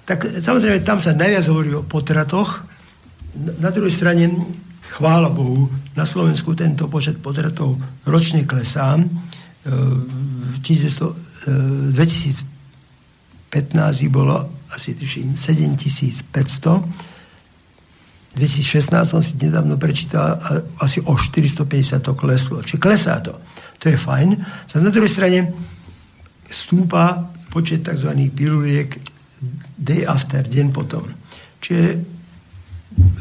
tak 0.04 0.26
samozrejme 0.42 0.84
tam 0.84 1.00
sa 1.00 1.16
najviac 1.16 1.44
hovorí 1.48 1.72
o 1.72 1.86
potratoch. 1.86 2.66
Na 3.38 3.70
druhej 3.70 3.94
strane, 3.94 4.28
chvála 4.94 5.30
Bohu, 5.32 5.70
na 5.96 6.04
Slovensku 6.06 6.54
tento 6.54 6.86
počet 6.90 7.18
potratov 7.22 7.78
ročne 8.06 8.44
klesá. 8.44 8.98
V 9.64 10.56
2015 10.60 12.53
bolo 14.10 14.50
asi 14.74 14.94
tuším 14.94 15.36
7500 15.36 17.14
2016 18.34 19.06
som 19.06 19.22
si 19.22 19.38
nedávno 19.38 19.78
prečítal, 19.78 20.42
asi 20.82 20.98
o 21.06 21.14
450 21.14 22.02
to 22.02 22.18
kleslo. 22.18 22.66
Čiže 22.66 22.82
klesá 22.82 23.22
to. 23.22 23.38
To 23.78 23.86
je 23.86 23.94
fajn. 23.94 24.42
Za 24.66 24.82
na 24.82 24.90
druhej 24.90 25.10
strane 25.10 25.54
stúpa 26.50 27.30
počet 27.54 27.86
tzv. 27.86 28.10
piluliek 28.34 28.98
day 29.78 30.02
after, 30.02 30.42
deň 30.42 30.74
potom. 30.74 31.06
Čiže 31.62 32.02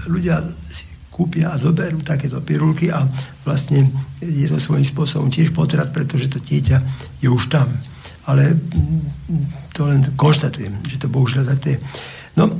ľudia 0.09 0.41
si 0.73 0.89
kúpia 1.13 1.53
a 1.53 1.61
zoberú 1.61 2.01
takéto 2.01 2.41
pirulky 2.41 2.89
a 2.89 3.05
vlastne 3.45 3.85
je 4.17 4.49
to 4.49 4.57
svojím 4.57 4.85
spôsobom 4.85 5.29
tiež 5.29 5.53
potrat, 5.53 5.93
pretože 5.93 6.25
to 6.25 6.41
dieťa 6.41 6.81
je 7.21 7.29
už 7.29 7.53
tam. 7.53 7.69
Ale 8.29 8.55
mm, 8.55 9.73
to 9.75 9.89
len 9.89 10.01
konštatujem, 10.15 10.85
že 10.87 11.01
to 11.01 11.11
bohužiaľ 11.11 11.43
takto 11.49 11.75
je. 11.75 11.77
No, 12.39 12.49
e, 12.49 12.55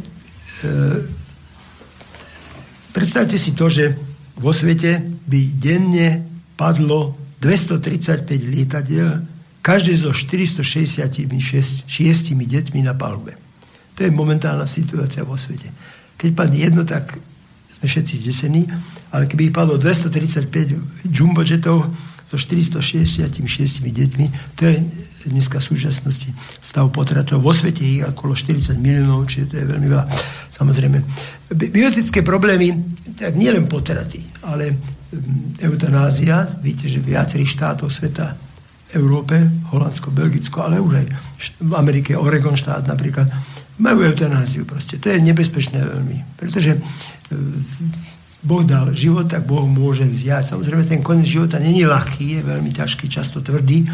predstavte 2.92 3.38
si 3.40 3.56
to, 3.56 3.70
že 3.70 3.96
vo 4.36 4.52
svete 4.52 5.00
by 5.30 5.40
denne 5.56 6.26
padlo 6.58 7.16
235 7.44 8.28
lietadiel, 8.44 9.24
každé 9.64 9.96
so 9.96 10.12
466 10.12 11.88
deťmi 12.36 12.80
na 12.84 12.94
palube. 12.96 13.36
To 13.96 14.04
je 14.04 14.12
momentálna 14.12 14.66
situácia 14.68 15.24
vo 15.24 15.38
svete. 15.38 15.70
Keď 16.18 16.30
padne 16.34 16.60
jedno, 16.60 16.84
tak 16.84 17.20
sme 17.78 17.88
všetci 17.88 18.14
zdesení, 18.24 18.64
ale 19.12 19.28
keby 19.28 19.52
ich 19.52 19.56
padlo 19.56 19.76
235 19.76 21.08
jumbojetov 21.08 21.92
so 22.24 22.36
466 22.40 23.44
deťmi, 23.84 24.58
to 24.58 24.64
je 24.66 24.78
dneska 25.26 25.60
v 25.60 25.68
súčasnosti 25.74 26.30
stav 26.60 26.90
potratov. 26.92 27.44
Vo 27.44 27.56
svete 27.56 27.84
ich 27.84 28.02
okolo 28.04 28.36
40 28.36 28.76
miliónov, 28.80 29.28
čiže 29.28 29.46
to 29.52 29.56
je 29.62 29.66
veľmi 29.68 29.88
veľa. 29.88 30.06
Samozrejme, 30.52 30.98
biotické 31.54 32.22
problémy, 32.22 32.74
tak 33.16 33.38
nie 33.38 33.50
len 33.50 33.70
potraty, 33.70 34.24
ale 34.44 34.74
mm, 34.74 35.64
eutanázia, 35.64 36.60
viete, 36.60 36.90
že 36.90 37.00
viacerých 37.04 37.54
štátov 37.54 37.88
sveta 37.88 38.36
Európe, 38.94 39.42
Holandsko, 39.74 40.14
Belgicko, 40.14 40.70
ale 40.70 40.78
už 40.78 40.94
aj 41.02 41.08
v 41.62 41.74
Amerike, 41.74 42.14
Oregon 42.14 42.54
štát 42.54 42.86
napríklad, 42.86 43.26
majú 43.82 44.06
eutanáziu 44.06 44.70
proste. 44.70 45.02
To 45.02 45.10
je 45.10 45.18
nebezpečné 45.18 45.82
veľmi, 45.82 46.38
pretože 46.38 46.78
Boh 48.44 48.62
dal 48.62 48.92
život, 48.94 49.26
tak 49.32 49.48
Boh 49.48 49.66
môže 49.66 50.06
vziať. 50.06 50.54
Samozrejme, 50.54 50.84
ten 50.86 51.02
koniec 51.02 51.26
života 51.26 51.58
není 51.58 51.88
ľahký, 51.88 52.38
je 52.38 52.42
veľmi 52.44 52.76
ťažký, 52.76 53.10
často 53.10 53.40
tvrdý, 53.40 53.88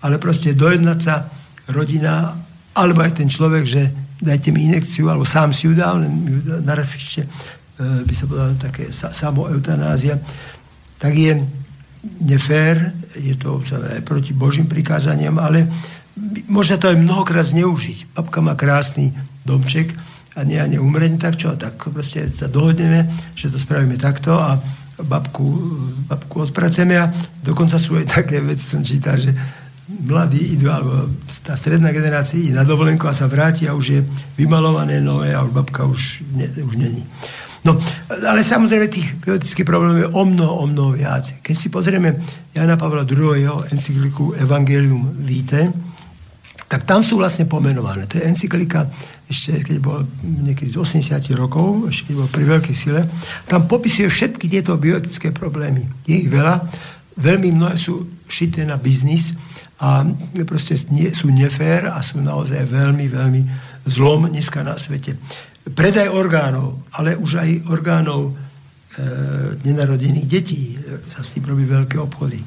ale 0.00 0.16
proste 0.20 0.56
dojednať 0.56 0.98
sa 1.00 1.28
rodina, 1.70 2.36
alebo 2.76 3.04
aj 3.04 3.20
ten 3.20 3.28
človek, 3.28 3.64
že 3.64 3.82
dajte 4.20 4.52
mi 4.52 4.68
inekciu, 4.68 5.08
alebo 5.08 5.24
sám 5.24 5.52
si 5.52 5.68
ju 5.68 5.72
dal, 5.72 6.00
len 6.00 6.12
ju 6.28 6.38
na 6.60 6.74
refište, 6.76 7.24
by 7.80 8.12
sa 8.12 8.24
povedala 8.28 8.54
také 8.60 8.92
samoeutanázia, 8.92 10.20
tak 11.00 11.16
je 11.16 11.40
nefér, 12.20 12.92
je 13.16 13.36
to 13.36 13.60
aj 13.64 14.04
proti 14.04 14.36
Božím 14.36 14.68
prikázaniam, 14.68 15.40
ale 15.40 15.68
môže 16.48 16.76
to 16.76 16.92
aj 16.92 17.00
mnohokrát 17.00 17.48
zneužiť. 17.48 18.12
Babka 18.12 18.44
má 18.44 18.52
krásny 18.56 19.16
domček, 19.44 19.96
a 20.38 20.46
nie 20.46 20.62
a 20.62 20.66
neumreť, 20.66 21.12
tak 21.18 21.34
čo, 21.36 21.58
tak 21.58 21.74
proste 21.90 22.30
sa 22.30 22.46
dohodneme, 22.46 23.10
že 23.34 23.50
to 23.50 23.58
spravíme 23.58 23.98
takto 23.98 24.38
a 24.38 24.62
babku, 25.02 25.42
babku 26.06 26.46
odpracujeme 26.46 26.96
a 26.96 27.10
dokonca 27.42 27.80
sú 27.80 27.98
aj 27.98 28.06
také 28.20 28.38
veci, 28.38 28.62
som 28.62 28.84
čítal, 28.84 29.18
že 29.18 29.34
mladí 30.06 30.54
idú, 30.54 30.70
alebo 30.70 31.10
tá 31.42 31.58
stredná 31.58 31.90
generácia 31.90 32.38
ide 32.38 32.54
na 32.54 32.64
dovolenku 32.64 33.06
a 33.08 33.16
sa 33.16 33.26
vráti 33.26 33.66
a 33.66 33.74
už 33.74 33.86
je 33.90 34.00
vymalované 34.38 35.02
nové 35.02 35.34
a 35.34 35.42
už 35.42 35.50
babka 35.50 35.84
už, 35.84 36.24
ne, 36.34 36.46
už 36.62 36.74
není. 36.76 37.02
No, 37.60 37.76
ale 38.08 38.40
samozrejme 38.40 38.88
tých 38.88 39.20
biotických 39.20 39.68
problémov 39.68 40.00
je 40.00 40.08
o 40.08 40.22
mnoho, 40.24 40.54
o 40.64 40.64
mnoho 40.64 40.90
viac. 40.96 41.44
Keď 41.44 41.56
si 41.56 41.68
pozrieme 41.68 42.16
Jana 42.56 42.80
Pavla 42.80 43.04
II. 43.04 43.68
encykliku 43.68 44.32
Evangelium 44.40 45.12
Vitae, 45.20 45.68
tak 46.70 46.86
tam 46.86 47.02
sú 47.04 47.18
vlastne 47.20 47.50
pomenované. 47.50 48.06
To 48.06 48.16
je 48.16 48.30
encyklika 48.30 48.88
ešte 49.30 49.62
keď 49.62 49.76
bol 49.78 50.02
niekedy 50.26 50.74
z 50.74 50.78
80 50.82 51.22
rokov, 51.38 51.86
ešte 51.86 52.10
keď 52.10 52.14
bol 52.18 52.28
pri 52.34 52.44
veľkej 52.50 52.74
sile. 52.74 53.06
Tam 53.46 53.70
popisuje 53.70 54.10
všetky 54.10 54.50
tieto 54.50 54.74
biotické 54.74 55.30
problémy. 55.30 55.86
Je 56.02 56.26
ich 56.26 56.26
veľa. 56.26 56.66
Veľmi 57.20 57.52
mnohé 57.52 57.76
sú 57.76 58.08
šité 58.24 58.64
na 58.64 58.80
biznis 58.80 59.36
a 59.80 60.04
proste 60.48 60.76
nie, 60.88 61.12
sú 61.12 61.28
nefér 61.28 61.92
a 61.92 62.00
sú 62.00 62.20
naozaj 62.20 62.64
veľmi, 62.64 63.06
veľmi 63.12 63.42
zlom 63.88 64.28
dneska 64.32 64.64
na 64.64 64.80
svete. 64.80 65.20
Predaj 65.60 66.08
orgánov, 66.08 66.88
ale 66.96 67.16
už 67.20 67.40
aj 67.40 67.50
orgánov 67.68 68.32
e, 68.32 68.32
nenarodených 69.64 70.26
detí 70.28 70.76
e, 70.76 71.04
sa 71.12 71.20
s 71.20 71.36
tým 71.36 71.44
robí 71.44 71.68
veľké 71.68 72.00
obchody. 72.00 72.40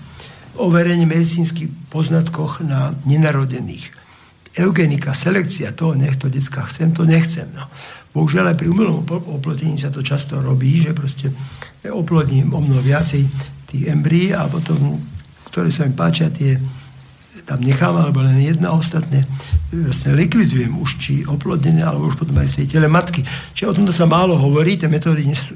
Overenie 0.58 1.06
medicínskych 1.06 1.94
poznatkoch 1.94 2.66
na 2.66 2.94
nenarodených 3.06 3.94
eugenika, 4.54 5.18
selekcia 5.18 5.74
toho, 5.74 5.98
nech 5.98 6.18
to 6.18 6.30
detská 6.30 6.66
chcem, 6.70 6.94
to 6.94 7.06
nechcem. 7.06 7.50
No. 7.58 7.66
Bohužiaľ 8.14 8.54
aj 8.54 8.58
pri 8.62 8.68
umelom 8.70 9.02
oplodnení 9.10 9.82
sa 9.82 9.90
to 9.90 10.06
často 10.06 10.38
robí, 10.38 10.78
že 10.78 10.94
proste 10.94 11.34
oplodním 11.90 12.54
o 12.54 12.62
mnoho 12.62 12.82
viacej 12.86 13.26
tých 13.74 13.90
embryí 13.90 14.30
a 14.38 14.46
potom, 14.46 15.02
ktoré 15.50 15.74
sa 15.74 15.90
mi 15.90 15.98
páčia, 15.98 16.30
tie 16.30 16.62
tam 17.44 17.60
nechám, 17.60 17.98
alebo 17.98 18.24
len 18.24 18.40
jedna 18.40 18.72
ostatné 18.72 19.28
vlastne 19.74 20.14
likvidujem 20.14 20.78
už 20.80 20.90
či 21.02 21.14
oplodnené, 21.26 21.82
alebo 21.84 22.08
už 22.08 22.16
potom 22.22 22.38
aj 22.38 22.54
v 22.54 22.58
tej 22.64 22.68
tele 22.78 22.88
matky. 22.88 23.26
Čiže 23.58 23.74
o 23.74 23.76
tomto 23.76 23.92
sa 23.92 24.06
málo 24.06 24.38
hovorí, 24.38 24.78
tie 24.78 24.88
metódy 24.88 25.26
dnes 25.26 25.50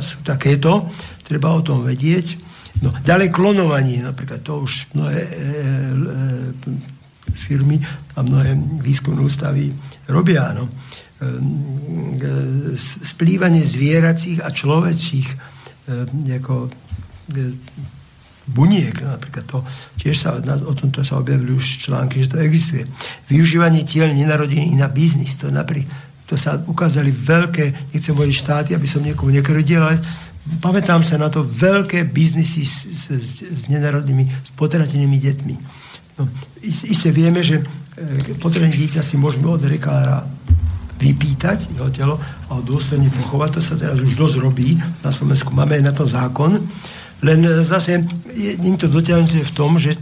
sú 0.00 0.18
takéto, 0.24 0.88
treba 1.22 1.52
o 1.52 1.60
tom 1.60 1.84
vedieť. 1.84 2.40
No, 2.80 2.94
ďalej 3.04 3.34
klonovanie, 3.34 4.00
napríklad 4.02 4.40
to 4.40 4.64
už 4.64 4.94
mnohé 4.94 5.20
e, 5.20 5.28
e, 5.28 5.36
firmy 7.34 7.82
a 8.14 8.22
mnohé 8.22 8.54
výskumné 8.82 9.20
ústavy 9.20 9.74
robia. 10.08 10.54
No. 10.54 10.70
Ehm, 11.18 12.22
e, 12.22 12.78
splývanie 12.78 13.58
zvieracích 13.66 14.38
a 14.38 14.54
človečích 14.54 15.26
e, 15.26 15.36
buniek, 18.48 18.96
napríklad 19.04 19.44
to, 19.44 19.60
tiež 20.00 20.16
sa, 20.16 20.40
o 20.40 20.72
tomto 20.72 21.04
sa 21.04 21.20
objavili 21.20 21.52
už 21.52 21.84
články, 21.84 22.24
že 22.24 22.32
to 22.32 22.40
existuje. 22.40 22.88
Využívanie 23.28 23.84
tiel 23.84 24.08
nenarodených 24.16 24.72
na 24.72 24.88
biznis, 24.88 25.36
to 25.36 25.52
napríklad 25.52 26.08
to 26.28 26.36
sa 26.36 26.60
ukázali 26.60 27.08
veľké, 27.08 27.88
nechcem 27.96 28.12
hovoriť 28.12 28.36
štáty, 28.36 28.70
aby 28.76 28.84
som 28.84 29.00
niekomu 29.00 29.32
nekrodil, 29.32 29.80
ale 29.80 29.96
pamätám 30.60 31.00
sa 31.00 31.16
na 31.16 31.32
to 31.32 31.40
veľké 31.40 32.04
biznisy 32.04 32.68
s, 32.68 32.84
s, 32.84 33.04
s 33.40 33.62
nenarodnými, 33.72 34.28
s 34.28 34.52
potratenými 34.52 35.16
deťmi. 35.16 35.54
No, 36.20 36.28
Isté 36.68 37.08
vieme, 37.16 37.40
že 37.40 37.64
e, 37.64 38.36
potrebné 38.36 38.68
dieťa 38.76 39.00
si 39.00 39.16
môžeme 39.16 39.48
od 39.48 39.64
lekára 39.64 40.28
vypýtať 41.00 41.72
jeho 41.72 41.88
telo 41.88 42.14
a 42.52 42.60
dôstojne 42.60 43.08
pochovať. 43.08 43.50
To 43.56 43.62
sa 43.64 43.80
teraz 43.80 43.96
už 43.96 44.12
dosť 44.12 44.36
robí. 44.44 44.76
Na 45.00 45.08
Slovensku 45.08 45.56
máme 45.56 45.80
aj 45.80 45.84
na 45.86 45.94
to 45.96 46.04
zákon. 46.04 46.60
Len 47.18 47.42
zase 47.66 48.04
je, 48.30 48.54
nie 48.62 48.78
to 48.78 48.86
dotiahnuté 48.86 49.42
v 49.42 49.56
tom, 49.56 49.74
že 49.74 49.98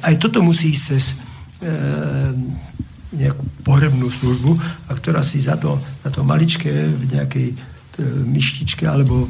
aj 0.00 0.16
toto 0.20 0.40
musí 0.40 0.72
ísť 0.72 0.84
cez 0.84 1.04
e, 1.12 1.14
nejakú 3.14 3.44
pohrebnú 3.64 4.08
službu, 4.08 4.56
a 4.88 4.92
ktorá 4.96 5.20
si 5.20 5.40
za 5.40 5.60
to, 5.60 5.76
za 6.00 6.10
to 6.12 6.24
maličké 6.24 6.72
v 6.88 7.04
nejakej 7.12 7.48
e, 7.52 7.56
myštičke 8.04 8.88
alebo 8.88 9.28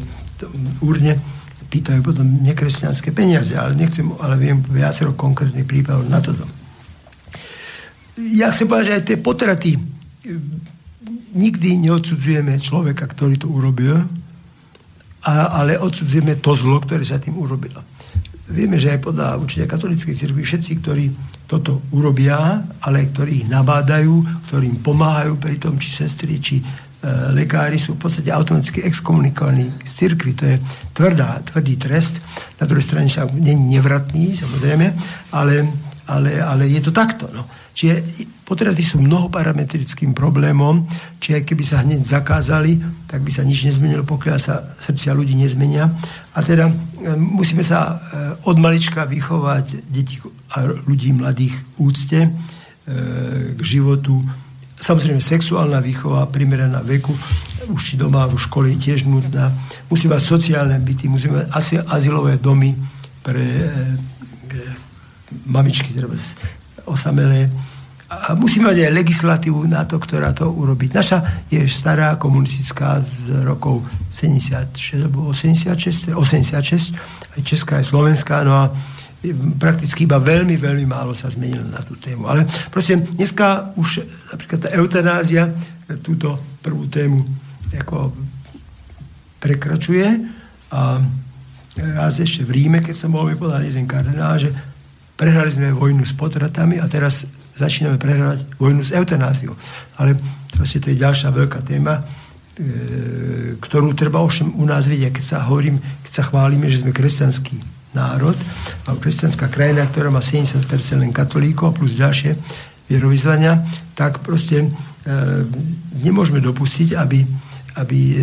úrne 0.82 1.18
pýtajú 1.74 2.00
potom 2.06 2.26
nekresťanské 2.46 3.10
peniaze, 3.10 3.58
ale 3.58 3.74
nechcem, 3.74 4.06
ale 4.22 4.38
viem 4.38 4.62
viacero 4.62 5.10
konkrétnych 5.10 5.66
prípadov 5.66 6.06
na 6.06 6.22
toto. 6.22 6.46
Ja 8.14 8.54
chcem 8.54 8.70
povedať, 8.70 8.86
že 8.86 8.94
aj 8.94 9.04
tie 9.10 9.18
potraty 9.18 9.70
nikdy 11.34 11.82
neodsudzujeme 11.82 12.62
človeka, 12.62 13.10
ktorý 13.10 13.42
to 13.42 13.50
urobil, 13.50 14.06
a, 15.24 15.64
ale 15.64 15.80
odsudzujeme 15.80 16.36
to 16.44 16.52
zlo, 16.52 16.78
ktoré 16.84 17.00
sa 17.00 17.16
tým 17.16 17.40
urobilo. 17.40 17.80
Vieme, 18.44 18.76
že 18.76 18.92
aj 18.92 19.00
podľa 19.00 19.40
určite 19.40 19.64
katolíckej 19.64 20.12
cirkvi 20.12 20.44
všetci, 20.44 20.72
ktorí 20.84 21.04
toto 21.48 21.80
urobia, 21.96 22.60
ale 22.84 23.08
ktorí 23.08 23.44
ich 23.44 23.48
nabádajú, 23.48 24.44
ktorí 24.48 24.68
im 24.68 24.78
pomáhajú 24.84 25.40
pri 25.40 25.56
tom, 25.56 25.80
či 25.80 25.88
sestry, 25.88 26.36
či 26.44 26.60
e, 26.60 26.64
lekári 27.32 27.80
sú 27.80 27.96
v 27.96 28.04
podstate 28.04 28.28
automaticky 28.28 28.84
exkomunikovaní 28.84 29.72
z 29.88 29.92
cirkvi. 29.96 30.36
To 30.36 30.44
je 30.44 30.56
tvrdá, 30.92 31.40
tvrdý 31.40 31.80
trest. 31.80 32.20
Na 32.60 32.68
druhej 32.68 32.84
strane 32.84 33.08
sa 33.08 33.24
nie 33.32 33.56
nevratný, 33.56 34.36
samozrejme, 34.36 34.86
ale, 35.32 35.64
ale, 36.04 36.36
ale 36.36 36.68
je 36.68 36.84
to 36.84 36.92
takto. 36.92 37.32
No. 37.32 37.48
Čiže 37.74 38.06
potraty 38.46 38.86
sú 38.86 39.02
mnohoparametrickým 39.02 40.14
problémom, 40.14 40.86
či 41.18 41.34
aj 41.34 41.42
keby 41.42 41.62
sa 41.66 41.82
hneď 41.82 42.06
zakázali, 42.06 42.78
tak 43.10 43.26
by 43.26 43.30
sa 43.34 43.42
nič 43.42 43.66
nezmenilo, 43.66 44.06
pokiaľ 44.06 44.38
sa 44.38 44.62
srdcia 44.78 45.10
ľudí 45.10 45.34
nezmenia. 45.34 45.90
A 46.34 46.38
teda 46.46 46.70
e, 46.70 46.74
musíme 47.18 47.66
sa 47.66 47.78
e, 47.82 47.94
od 48.46 48.56
malička 48.62 49.02
vychovať 49.10 49.90
deti 49.90 50.22
a 50.54 50.70
ľudí 50.86 51.10
mladých 51.18 51.58
úcte 51.82 52.20
e, 52.22 52.30
k 53.58 53.60
životu. 53.60 54.22
Samozrejme, 54.78 55.18
sexuálna 55.18 55.82
výchova 55.82 56.30
primeraná 56.30 56.78
veku, 56.78 57.10
už 57.74 57.80
či 57.82 57.94
doma, 57.98 58.30
v 58.30 58.38
škole 58.38 58.70
je 58.70 58.78
tiež 58.78 59.02
nutná. 59.10 59.50
Musíme 59.90 60.14
mať 60.14 60.22
sociálne 60.22 60.78
byty, 60.78 61.10
musíme 61.10 61.42
mať 61.42 61.46
asi 61.50 61.74
azylové 61.82 62.38
domy 62.38 62.70
pre 63.24 63.42
mamičky, 65.48 65.90
teda 65.90 66.06
osamelé. 66.84 67.48
A 68.20 68.34
musíme 68.38 68.70
mať 68.70 68.86
aj 68.86 68.96
legislatívu 68.96 69.66
na 69.66 69.82
to, 69.88 69.98
ktorá 69.98 70.30
to 70.30 70.46
urobiť. 70.46 70.90
Naša 70.94 71.18
je 71.50 71.64
stará 71.66 72.14
komunistická 72.20 73.02
z 73.02 73.42
rokov 73.42 73.82
76 74.12 75.02
alebo 75.02 75.30
86, 75.32 76.14
86 76.14 76.94
aj 77.34 77.40
Česká 77.42 77.82
aj 77.82 77.86
Slovenská, 77.90 78.46
no 78.46 78.54
a 78.54 78.64
prakticky 79.56 80.04
iba 80.04 80.20
veľmi, 80.20 80.60
veľmi 80.60 80.84
málo 80.84 81.16
sa 81.16 81.32
zmenilo 81.32 81.64
na 81.64 81.80
tú 81.80 81.96
tému. 81.96 82.28
Ale 82.28 82.44
proste 82.68 83.00
dneska 83.00 83.72
už 83.80 84.04
napríklad 84.36 84.68
tá 84.68 84.68
eutanázia 84.76 85.48
túto 86.04 86.36
prvú 86.60 86.88
tému 86.88 87.24
ako 87.74 88.12
prekračuje 89.40 90.06
a 90.72 91.02
raz 91.74 92.14
ešte 92.22 92.46
v 92.46 92.54
Ríme, 92.54 92.78
keď 92.80 92.94
som 92.94 93.10
bol, 93.12 93.26
mi 93.26 93.36
podal 93.36 93.66
jeden 93.66 93.84
kardinál, 93.84 94.38
že 94.38 94.54
prehrali 95.18 95.50
sme 95.50 95.74
vojnu 95.74 96.06
s 96.06 96.14
potratami 96.14 96.78
a 96.78 96.86
teraz 96.86 97.26
začíname 97.54 97.96
prehrávať 97.98 98.44
vojnu 98.58 98.82
s 98.82 98.90
eutanáziou. 98.90 99.54
Ale 99.98 100.18
proste 100.54 100.82
to 100.82 100.90
je 100.90 101.02
ďalšia 101.02 101.30
veľká 101.30 101.62
téma, 101.62 102.02
e, 102.02 102.02
ktorú 103.58 103.94
treba 103.94 104.22
ovšem 104.22 104.50
u 104.58 104.64
nás 104.66 104.90
vidieť, 104.90 105.14
keď 105.14 105.24
sa 105.24 105.46
hovorím, 105.46 105.78
keď 106.06 106.12
sa 106.12 106.22
chválime, 106.26 106.66
že 106.66 106.82
sme 106.82 106.90
kresťanský 106.90 107.56
národ 107.94 108.34
a 108.90 108.98
kresťanská 108.98 109.46
krajina, 109.48 109.86
ktorá 109.86 110.10
má 110.10 110.18
70% 110.18 110.66
len 110.98 111.14
katolíkov 111.14 111.78
plus 111.78 111.94
ďalšie 111.94 112.34
vierovýzvania, 112.90 113.62
tak 113.94 114.20
proste 114.20 114.66
e, 114.66 114.68
nemôžeme 116.02 116.42
dopustiť, 116.42 116.98
aby, 116.98 117.22
aby 117.78 117.98
e, 118.12 118.16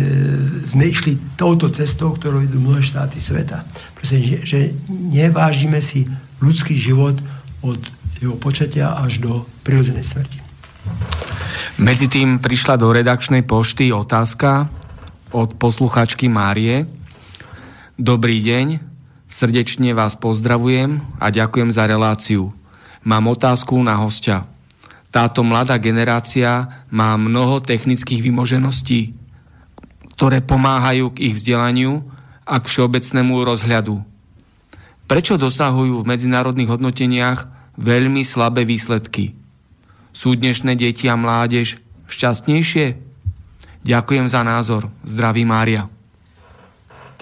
sme 0.68 0.84
išli 0.86 1.34
touto 1.40 1.72
cestou, 1.72 2.12
ktorou 2.12 2.44
idú 2.44 2.60
mnohé 2.60 2.84
štáty 2.84 3.16
sveta. 3.16 3.64
Proste, 3.96 4.20
že, 4.20 4.36
že 4.44 4.58
nevážime 4.92 5.80
si 5.80 6.04
ľudský 6.44 6.76
život 6.76 7.16
od 7.64 7.80
jeho 8.22 8.38
počatia 8.38 8.94
až 8.94 9.18
do 9.18 9.42
prirodzenej 9.66 10.06
smrti. 10.06 10.38
Medzi 11.82 12.06
tým 12.06 12.38
prišla 12.38 12.78
do 12.78 12.94
redakčnej 12.94 13.42
pošty 13.42 13.90
otázka 13.90 14.70
od 15.34 15.58
posluchačky 15.58 16.30
Márie. 16.30 16.86
Dobrý 17.98 18.38
deň, 18.38 18.78
srdečne 19.26 19.90
vás 19.90 20.14
pozdravujem 20.14 21.02
a 21.18 21.34
ďakujem 21.34 21.74
za 21.74 21.90
reláciu. 21.90 22.54
Mám 23.02 23.34
otázku 23.34 23.74
na 23.82 23.98
hostia. 23.98 24.46
Táto 25.12 25.42
mladá 25.42 25.76
generácia 25.76 26.70
má 26.88 27.18
mnoho 27.18 27.58
technických 27.58 28.22
vymožeností, 28.22 29.12
ktoré 30.14 30.40
pomáhajú 30.40 31.10
k 31.12 31.28
ich 31.28 31.34
vzdelaniu 31.34 32.06
a 32.46 32.62
k 32.62 32.64
všeobecnému 32.70 33.42
rozhľadu. 33.42 34.00
Prečo 35.10 35.34
dosahujú 35.36 36.00
v 36.00 36.08
medzinárodných 36.08 36.70
hodnoteniach 36.70 37.51
veľmi 37.76 38.22
slabé 38.26 38.64
výsledky. 38.68 39.32
Sú 40.12 40.36
dnešné 40.36 40.76
deti 40.76 41.08
a 41.08 41.16
mládež 41.16 41.80
šťastnejšie? 42.08 43.00
Ďakujem 43.82 44.26
za 44.28 44.44
názor. 44.44 44.92
Zdraví 45.02 45.42
Mária. 45.48 45.88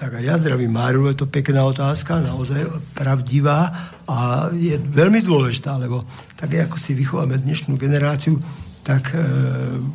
Tak 0.01 0.17
a 0.17 0.19
ja 0.19 0.33
zdravím 0.33 0.73
Máriu, 0.73 1.05
je 1.13 1.13
to 1.13 1.29
pekná 1.29 1.61
otázka, 1.61 2.25
naozaj 2.25 2.65
pravdivá 2.97 3.69
a 4.09 4.49
je 4.49 4.73
veľmi 4.73 5.21
dôležitá, 5.21 5.77
lebo 5.77 6.01
tak 6.33 6.57
ako 6.57 6.73
si 6.73 6.97
vychováme 6.97 7.37
dnešnú 7.37 7.77
generáciu, 7.77 8.41
tak 8.81 9.13
e, 9.13 9.21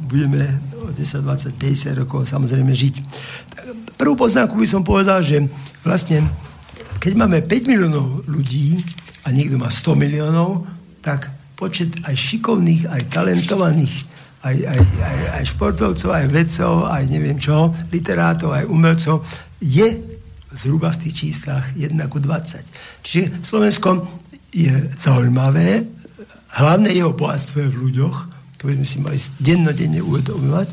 budeme 0.06 0.62
o 0.78 0.94
10, 0.94 1.26
20, 1.26 1.58
50 1.58 2.02
rokov 2.06 2.30
samozrejme 2.30 2.70
žiť. 2.70 2.94
Prvú 3.98 4.14
poznámku 4.14 4.54
by 4.54 4.66
som 4.70 4.86
povedal, 4.86 5.26
že 5.26 5.42
vlastne 5.82 6.22
keď 7.02 7.12
máme 7.18 7.42
5 7.42 7.66
miliónov 7.66 8.22
ľudí, 8.30 8.86
a 9.26 9.34
niekto 9.34 9.58
má 9.58 9.66
100 9.66 9.98
miliónov, 9.98 10.62
tak 11.02 11.26
počet 11.58 11.90
aj 12.06 12.14
šikovných, 12.14 12.86
aj 12.86 13.02
talentovaných, 13.10 14.06
aj, 14.46 14.56
aj, 14.62 14.80
aj, 15.02 15.18
aj 15.42 15.44
športovcov, 15.50 16.08
aj 16.14 16.26
vedcov, 16.30 16.72
aj 16.86 17.02
neviem 17.10 17.38
čo, 17.42 17.74
literátov, 17.90 18.54
aj 18.54 18.70
umelcov, 18.70 19.26
je 19.58 19.98
zhruba 20.54 20.94
v 20.94 21.00
tých 21.08 21.14
číslach 21.26 21.74
1 21.74 21.98
ku 22.06 22.22
20. 22.22 22.62
Čiže 23.02 23.42
Slovensko 23.42 24.06
je 24.54 24.72
zaujímavé, 24.94 25.82
hlavné 26.54 26.94
jeho 26.94 27.10
bohatstvo 27.12 27.66
je 27.66 27.72
v 27.74 27.80
ľuďoch, 27.90 28.16
to 28.56 28.70
by 28.70 28.72
sme 28.78 28.86
si 28.88 28.98
mali 29.02 29.18
dennodenne 29.42 30.00
uvedomovať, 30.00 30.68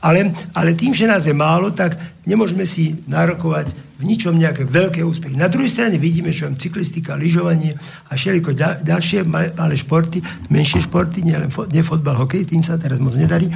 ale, 0.00 0.32
ale 0.56 0.78
tým, 0.78 0.94
že 0.94 1.10
nás 1.10 1.26
je 1.26 1.36
málo, 1.36 1.74
tak 1.74 1.98
nemôžeme 2.24 2.64
si 2.64 2.96
nárokovať 3.04 3.85
v 3.96 4.02
ničom 4.04 4.36
nejaké 4.36 4.68
veľké 4.68 5.00
úspechy. 5.00 5.36
Na 5.40 5.48
druhej 5.48 5.72
strane 5.72 5.96
vidíme, 5.96 6.28
že 6.28 6.44
cyklistika, 6.60 7.16
lyžovanie 7.16 7.72
a 8.08 8.12
všeliko 8.12 8.52
ďalšie 8.84 9.24
malé, 9.24 9.76
športy, 9.76 10.20
menšie 10.52 10.84
športy, 10.84 11.24
nielen 11.24 11.48
nie 11.72 11.80
fotbal, 11.80 12.16
hokej, 12.20 12.44
tým 12.44 12.60
sa 12.60 12.76
teraz 12.76 13.00
moc 13.00 13.16
nedarí, 13.16 13.48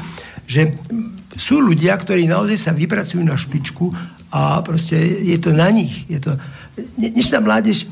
že 0.48 0.80
sú 1.36 1.60
ľudia, 1.60 1.92
ktorí 1.94 2.24
naozaj 2.24 2.56
sa 2.56 2.72
vypracujú 2.72 3.20
na 3.20 3.36
špičku 3.36 3.92
a 4.32 4.64
proste 4.64 4.96
je 5.20 5.36
to 5.36 5.52
na 5.52 5.68
nich. 5.68 6.08
Je 6.08 6.18
to, 6.18 6.34
dnešná 6.96 7.44
mládež 7.44 7.86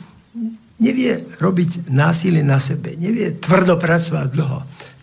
nevie 0.81 1.29
robiť 1.37 1.91
násilie 1.93 2.41
na 2.41 2.57
sebe, 2.57 2.97
nevie 2.97 3.37
tvrdo 3.37 3.77
pracovať 3.77 4.27
dlho 4.33 4.59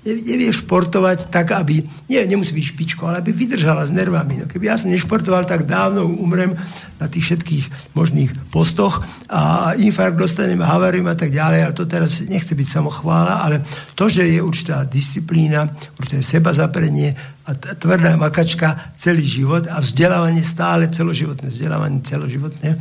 nevie 0.05 0.53
športovať 0.53 1.33
tak, 1.33 1.57
aby, 1.57 1.81
nie, 2.05 2.21
nemusí 2.29 2.53
byť 2.53 2.65
špičko, 2.77 3.09
ale 3.09 3.25
aby 3.25 3.33
vydržala 3.33 3.81
s 3.81 3.89
nervami. 3.89 4.37
No, 4.37 4.45
keby 4.45 4.69
ja 4.69 4.77
som 4.77 4.93
nešportoval, 4.93 5.49
tak 5.49 5.65
dávno 5.65 6.05
umrem 6.05 6.53
na 7.01 7.09
tých 7.09 7.33
všetkých 7.33 7.97
možných 7.97 8.29
postoch 8.53 9.01
a 9.25 9.73
infarkt 9.81 10.21
dostanem, 10.21 10.61
havarium 10.61 11.09
a 11.09 11.17
tak 11.17 11.33
ďalej, 11.33 11.59
ale 11.65 11.73
to 11.73 11.89
teraz 11.89 12.21
nechce 12.21 12.53
byť 12.53 12.67
samochvála, 12.69 13.41
ale 13.41 13.65
to, 13.97 14.05
že 14.05 14.29
je 14.29 14.37
určitá 14.45 14.85
disciplína, 14.85 15.73
určité 15.97 16.21
seba 16.21 16.53
zaprenie 16.53 17.17
a 17.45 17.57
tvrdá 17.57 18.13
makačka 18.17 18.93
celý 18.97 19.25
život 19.25 19.65
a 19.65 19.81
vzdelávanie 19.81 20.45
stále 20.45 20.85
celoživotné, 20.89 21.49
vzdelávanie 21.49 22.05
celoživotné, 22.05 22.77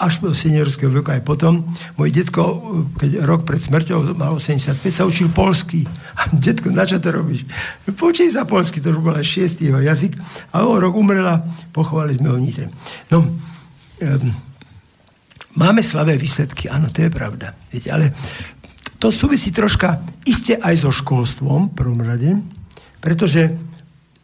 až 0.00 0.24
do 0.24 0.32
seniorského 0.32 0.88
veku 0.88 1.12
aj 1.12 1.20
potom. 1.20 1.68
Môj 2.00 2.08
detko, 2.08 2.42
keď 2.96 3.20
rok 3.28 3.44
pred 3.44 3.60
smrťou 3.60 4.16
mal 4.16 4.32
85, 4.32 4.80
sa 4.88 5.04
učil 5.04 5.28
polský. 5.28 5.84
A 6.16 6.32
detko, 6.32 6.72
na 6.72 6.88
čo 6.88 6.96
to 6.96 7.12
robíš? 7.12 7.44
Počuj 7.84 8.32
sa 8.32 8.48
polsky, 8.48 8.80
to 8.80 8.96
už 8.96 9.04
bol 9.04 9.12
aj 9.12 9.28
šiestý 9.28 9.68
jeho 9.68 9.84
jazyk. 9.84 10.16
A 10.56 10.64
o 10.64 10.80
rok 10.80 10.96
umrela, 10.96 11.44
pochovali 11.76 12.16
sme 12.16 12.32
ho 12.32 12.40
vnitre. 12.40 12.72
No, 13.12 13.28
um, 13.28 14.24
máme 15.60 15.84
slabé 15.84 16.16
výsledky, 16.16 16.72
áno, 16.72 16.88
to 16.88 17.04
je 17.04 17.12
pravda. 17.12 17.52
Viete, 17.68 17.92
ale 17.92 18.16
to 18.96 19.12
súvisí 19.12 19.52
troška 19.52 20.00
iste 20.24 20.56
aj 20.56 20.80
so 20.80 20.88
školstvom, 20.88 21.72
v 21.72 21.76
prvom 21.76 22.00
rade, 22.00 22.40
pretože 23.04 23.52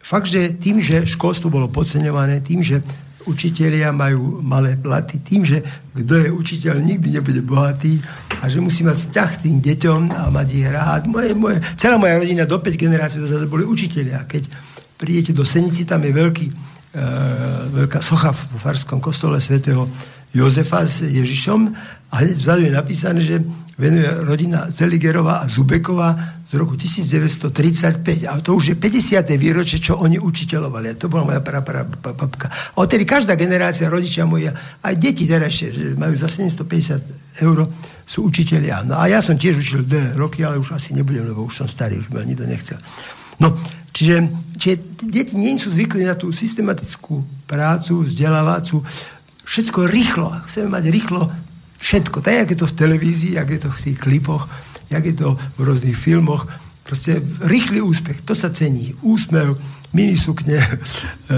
fakt, 0.00 0.32
že 0.32 0.56
tým, 0.56 0.80
že 0.80 1.04
školstvo 1.04 1.52
bolo 1.52 1.68
podceňované, 1.68 2.40
tým, 2.40 2.64
že 2.64 2.80
učitelia 3.26 3.90
majú 3.90 4.38
malé 4.40 4.78
platy 4.78 5.18
tým, 5.20 5.42
že 5.42 5.60
kto 5.92 6.14
je 6.14 6.28
učiteľ, 6.30 6.78
nikdy 6.78 7.18
nebude 7.18 7.42
bohatý 7.42 7.98
a 8.40 8.46
že 8.46 8.62
musí 8.62 8.86
mať 8.86 8.96
vzťah 9.10 9.30
tým 9.42 9.56
deťom 9.58 10.00
a 10.14 10.30
mať 10.30 10.48
ich 10.54 10.66
rád. 10.70 11.10
Moje, 11.10 11.34
moje, 11.34 11.58
celá 11.74 11.98
moja 11.98 12.16
rodina 12.22 12.46
do 12.46 12.62
5 12.62 12.78
generácií 12.78 13.18
dozadu 13.18 13.50
boli 13.50 13.66
učitelia. 13.66 14.24
Keď 14.24 14.46
prídete 14.94 15.34
do 15.34 15.42
Senici, 15.42 15.82
tam 15.82 16.06
je 16.06 16.12
veľký, 16.14 16.46
e, 16.48 16.54
veľká 17.74 17.98
socha 18.00 18.30
v 18.30 18.56
farskom 18.62 19.02
kostole 19.02 19.42
svätého 19.42 19.90
Jozefa 20.30 20.86
s 20.86 21.02
Ježišom 21.02 21.60
a 22.12 22.14
hneď 22.22 22.36
vzadu 22.38 22.62
je 22.68 22.72
napísané, 22.72 23.20
že 23.24 23.40
venuje 23.76 24.08
rodina 24.24 24.68
Zeligerová 24.72 25.44
a 25.44 25.48
Zubeková 25.48 26.35
z 26.46 26.52
roku 26.54 26.78
1935. 26.78 28.30
A 28.30 28.38
to 28.38 28.54
už 28.54 28.64
je 28.72 28.76
50. 28.78 29.26
výročie, 29.34 29.82
čo 29.82 29.98
oni 29.98 30.22
učiteľovali. 30.22 30.86
A 30.90 30.94
to 30.94 31.10
bola 31.10 31.26
moja 31.26 31.42
papka. 31.42 32.46
A 32.48 32.76
odtedy 32.78 33.02
každá 33.02 33.34
generácia, 33.34 33.90
rodičia 33.90 34.22
moja, 34.22 34.54
aj 34.82 34.94
deti 34.94 35.26
terajšie, 35.26 35.98
majú 35.98 36.14
za 36.14 36.30
750 36.30 37.42
eur, 37.42 37.66
sú 38.06 38.30
učiteľia. 38.30 38.86
No 38.86 38.94
a 38.94 39.10
ja 39.10 39.18
som 39.18 39.34
tiež 39.34 39.58
učil 39.58 39.82
D 39.82 40.14
roky, 40.14 40.46
ale 40.46 40.62
už 40.62 40.78
asi 40.78 40.94
nebudem, 40.94 41.26
lebo 41.26 41.42
už 41.42 41.66
som 41.66 41.68
starý, 41.68 41.98
už 41.98 42.14
ma 42.14 42.22
nikto 42.22 42.46
nechcel. 42.46 42.78
No, 43.42 43.58
čiže, 43.90 44.30
čiže 44.56 44.76
deti 45.02 45.34
nie 45.34 45.58
sú 45.58 45.74
zvykli 45.74 46.06
na 46.06 46.14
tú 46.14 46.30
systematickú 46.30 47.26
prácu, 47.50 48.06
vzdelávacu, 48.06 48.86
všetko 49.42 49.90
rýchlo. 49.90 50.30
Chceme 50.46 50.78
mať 50.78 50.84
rýchlo 50.94 51.26
všetko. 51.82 52.22
Tak, 52.22 52.34
jak 52.34 52.50
je 52.54 52.58
to 52.62 52.66
v 52.70 52.78
televízii, 52.78 53.32
jak 53.36 53.50
je 53.50 53.60
to 53.66 53.70
v 53.70 53.82
tých 53.82 53.98
klipoch, 53.98 54.48
jak 54.90 55.04
je 55.04 55.14
to 55.14 55.38
v 55.58 55.60
rôznych 55.60 55.96
filmoch. 55.96 56.46
Proste 56.86 57.18
rýchly 57.42 57.82
úspech, 57.82 58.22
to 58.22 58.34
sa 58.34 58.54
cení. 58.54 58.94
Úsmev, 59.02 59.58
minisukne, 59.90 60.58
e, 60.62 61.36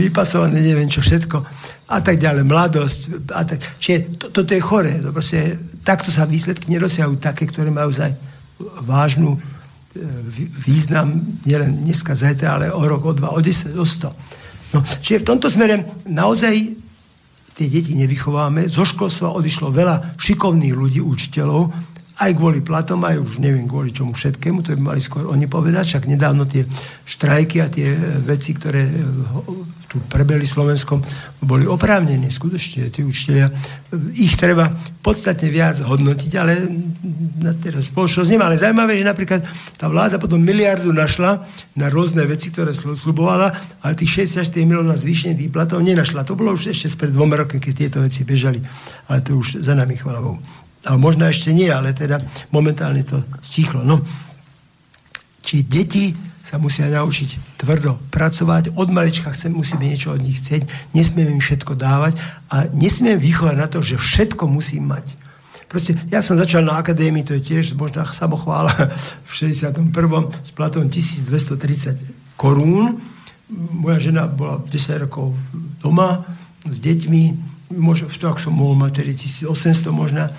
vypasované 0.00 0.64
neviem 0.64 0.88
čo 0.88 1.04
všetko 1.04 1.44
a 1.84 2.00
tak 2.00 2.16
ďalej, 2.16 2.48
mladosť. 2.48 3.00
A 3.36 3.44
tak. 3.44 3.60
Čiže 3.76 4.16
to, 4.16 4.26
toto 4.32 4.56
je 4.56 4.62
choré. 4.64 5.04
To 5.04 5.12
proste, 5.12 5.60
takto 5.84 6.08
sa 6.08 6.24
výsledky 6.24 6.72
nedosiahujú 6.72 7.20
také, 7.20 7.44
ktoré 7.44 7.68
majú 7.68 7.92
za 7.92 8.08
vážnu 8.80 9.36
e, 9.36 9.38
význam 10.64 11.20
nielen 11.44 11.84
dneska, 11.84 12.16
zajtra, 12.16 12.56
ale 12.56 12.66
o 12.72 12.80
rok, 12.88 13.04
o 13.04 13.12
dva, 13.12 13.36
o 13.36 13.40
desať, 13.44 13.76
o 13.76 13.84
sto. 13.84 14.16
No, 14.72 14.80
čiže 14.80 15.22
v 15.22 15.28
tomto 15.28 15.52
smere 15.52 15.86
naozaj 16.08 16.83
tie 17.54 17.70
deti 17.70 17.94
nevychováme. 17.94 18.66
Zo 18.66 18.82
školstva 18.82 19.30
odišlo 19.32 19.70
veľa 19.70 20.18
šikovných 20.18 20.74
ľudí, 20.74 21.00
učiteľov, 21.00 21.93
aj 22.14 22.30
kvôli 22.38 22.62
platom, 22.62 23.02
aj 23.02 23.18
už 23.18 23.42
neviem 23.42 23.66
kvôli 23.66 23.90
čomu 23.90 24.14
všetkému, 24.14 24.62
to 24.62 24.78
by 24.78 24.94
mali 24.94 25.00
skôr 25.02 25.26
oni 25.26 25.50
povedať, 25.50 25.98
však 25.98 26.04
nedávno 26.06 26.46
tie 26.46 26.62
štrajky 27.02 27.58
a 27.58 27.66
tie 27.66 27.90
veci, 28.22 28.54
ktoré 28.54 28.86
tu 29.94 30.02
prebeli 30.10 30.42
Slovenskom, 30.42 31.02
boli 31.38 31.70
oprávnené 31.70 32.26
skutočne, 32.26 32.90
tí 32.90 33.06
učiteľia. 33.06 33.46
Ich 34.18 34.34
treba 34.34 34.74
podstatne 34.98 35.46
viac 35.46 35.78
hodnotiť, 35.86 36.32
ale 36.34 36.66
na 37.38 37.54
teraz 37.54 37.94
spoločnosť 37.94 38.26
nemá. 38.26 38.50
Ale 38.50 38.58
zaujímavé, 38.58 38.98
že 38.98 39.06
napríklad 39.06 39.46
tá 39.78 39.86
vláda 39.86 40.18
potom 40.18 40.42
miliardu 40.42 40.90
našla 40.90 41.46
na 41.78 41.86
rôzne 41.94 42.26
veci, 42.26 42.50
ktoré 42.50 42.74
slubovala, 42.74 43.54
ale 43.86 43.94
tých 43.94 44.26
64 44.26 44.66
miliónov 44.66 44.98
zvýšenie 44.98 45.38
tých 45.38 45.54
platov 45.54 45.78
nenašla. 45.78 46.26
To 46.26 46.34
bolo 46.34 46.58
už 46.58 46.74
ešte 46.74 46.90
spred 46.90 47.14
dvoma 47.14 47.38
rokmi, 47.38 47.62
keď 47.62 47.74
tieto 47.78 47.98
veci 48.02 48.26
bežali. 48.26 48.58
Ale 49.06 49.22
to 49.22 49.38
už 49.38 49.62
za 49.62 49.78
nami, 49.78 49.94
chvala. 49.94 50.18
Ale 50.84 50.96
možno 51.00 51.24
ešte 51.24 51.50
nie, 51.50 51.72
ale 51.72 51.96
teda 51.96 52.20
momentálne 52.52 53.00
to 53.04 53.24
stichlo. 53.40 53.84
No. 53.84 54.04
Či 55.40 55.64
deti 55.64 56.12
sa 56.44 56.60
musia 56.60 56.92
naučiť 56.92 57.56
tvrdo 57.56 57.96
pracovať. 58.12 58.76
Od 58.76 58.88
malička 58.92 59.32
chcem, 59.32 59.56
musíme 59.56 59.88
niečo 59.88 60.12
od 60.12 60.20
nich 60.20 60.44
chcieť. 60.44 60.92
Nesmieme 60.92 61.32
im 61.32 61.40
všetko 61.40 61.72
dávať 61.72 62.20
a 62.52 62.68
nesmieme 62.68 63.16
vychovať 63.16 63.56
na 63.56 63.66
to, 63.66 63.80
že 63.80 63.96
všetko 63.96 64.44
musím 64.44 64.92
mať. 64.92 65.16
Proste, 65.72 65.98
ja 66.12 66.22
som 66.22 66.38
začal 66.38 66.62
na 66.62 66.78
akadémii, 66.78 67.26
to 67.26 67.34
je 67.40 67.42
tiež 67.42 67.74
možná 67.74 68.06
samochvála 68.06 68.70
v 69.26 69.32
61. 69.32 69.90
s 70.44 70.52
platom 70.54 70.86
1230 70.86 72.38
korún. 72.38 73.00
Moja 73.50 73.98
žena 73.98 74.30
bola 74.30 74.60
10 74.60 75.08
rokov 75.08 75.34
doma 75.82 76.22
s 76.68 76.78
deťmi, 76.78 77.22
možno, 77.74 78.06
ak 78.06 78.38
som 78.38 78.54
mohol 78.54 78.78
mať 78.78 79.02
1800 79.02 79.50
možno, 79.90 80.30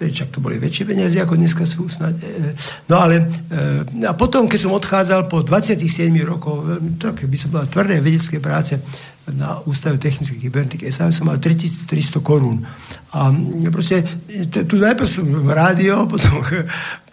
Tedy 0.00 0.16
čak 0.16 0.32
to 0.32 0.40
boli 0.40 0.56
väčšie 0.56 0.88
peniaze, 0.88 1.20
ako 1.20 1.36
dneska 1.36 1.68
sú 1.68 1.84
snad. 1.84 2.16
E, 2.24 2.56
no 2.88 3.04
ale 3.04 3.20
e, 3.52 4.08
a 4.08 4.16
potom, 4.16 4.48
keď 4.48 4.58
som 4.64 4.72
odchádzal 4.72 5.28
po 5.28 5.44
27 5.44 6.08
rokov, 6.24 6.64
také 6.96 7.28
by 7.28 7.36
som 7.36 7.52
mal 7.52 7.68
tvrdé 7.68 8.00
vedecké 8.00 8.40
práce 8.40 8.80
na 9.28 9.60
Ústave 9.68 10.00
technickej 10.00 10.40
kybernetiky 10.40 10.88
SA, 10.88 11.12
som 11.12 11.28
mal 11.28 11.36
3300 11.36 12.16
korún. 12.24 12.64
A 13.12 13.28
proste, 13.68 14.00
tu 14.48 14.80
najprv 14.80 15.04
som 15.04 15.28
rádio, 15.52 16.02
potom 16.16 16.40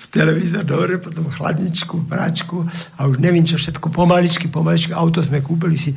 televízor 0.07 0.63
dole, 0.63 1.03
potom 1.03 1.27
chladničku, 1.27 2.07
práčku 2.07 2.63
a 2.95 3.11
už 3.11 3.19
neviem 3.19 3.43
čo 3.43 3.59
všetko, 3.59 3.91
pomaličky, 3.91 4.47
pomaličky, 4.47 4.95
auto 4.95 5.19
sme 5.19 5.43
kúpili 5.43 5.75
si 5.75 5.91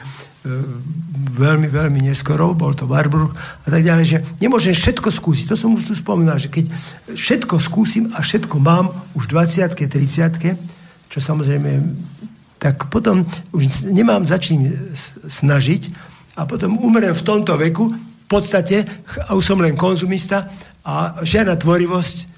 veľmi, 1.36 1.68
veľmi 1.68 2.00
neskoro, 2.08 2.56
bol 2.56 2.72
to 2.72 2.88
Warburg 2.88 3.36
a 3.36 3.68
tak 3.68 3.84
ďalej, 3.84 4.04
že 4.08 4.18
nemôžem 4.40 4.72
všetko 4.72 5.12
skúsiť. 5.12 5.52
To 5.52 5.56
som 5.56 5.76
už 5.76 5.84
tu 5.84 5.92
spomínal, 5.92 6.40
že 6.40 6.48
keď 6.48 6.72
všetko 7.12 7.60
skúsim 7.60 8.08
a 8.16 8.24
všetko 8.24 8.56
mám 8.56 8.88
už 9.12 9.28
20 9.28 9.68
30 9.76 10.80
čo 11.10 11.18
samozrejme, 11.18 11.82
tak 12.62 12.86
potom 12.86 13.26
už 13.50 13.90
nemám 13.90 14.22
za 14.22 14.38
čím 14.38 14.70
snažiť 15.26 15.90
a 16.38 16.46
potom 16.46 16.78
umrem 16.78 17.10
v 17.10 17.26
tomto 17.26 17.58
veku 17.58 17.90
v 17.90 18.26
podstate 18.30 18.86
a 19.26 19.34
už 19.34 19.42
som 19.42 19.58
len 19.58 19.74
konzumista 19.74 20.46
a 20.86 21.18
žiadna 21.26 21.58
tvorivosť 21.58 22.29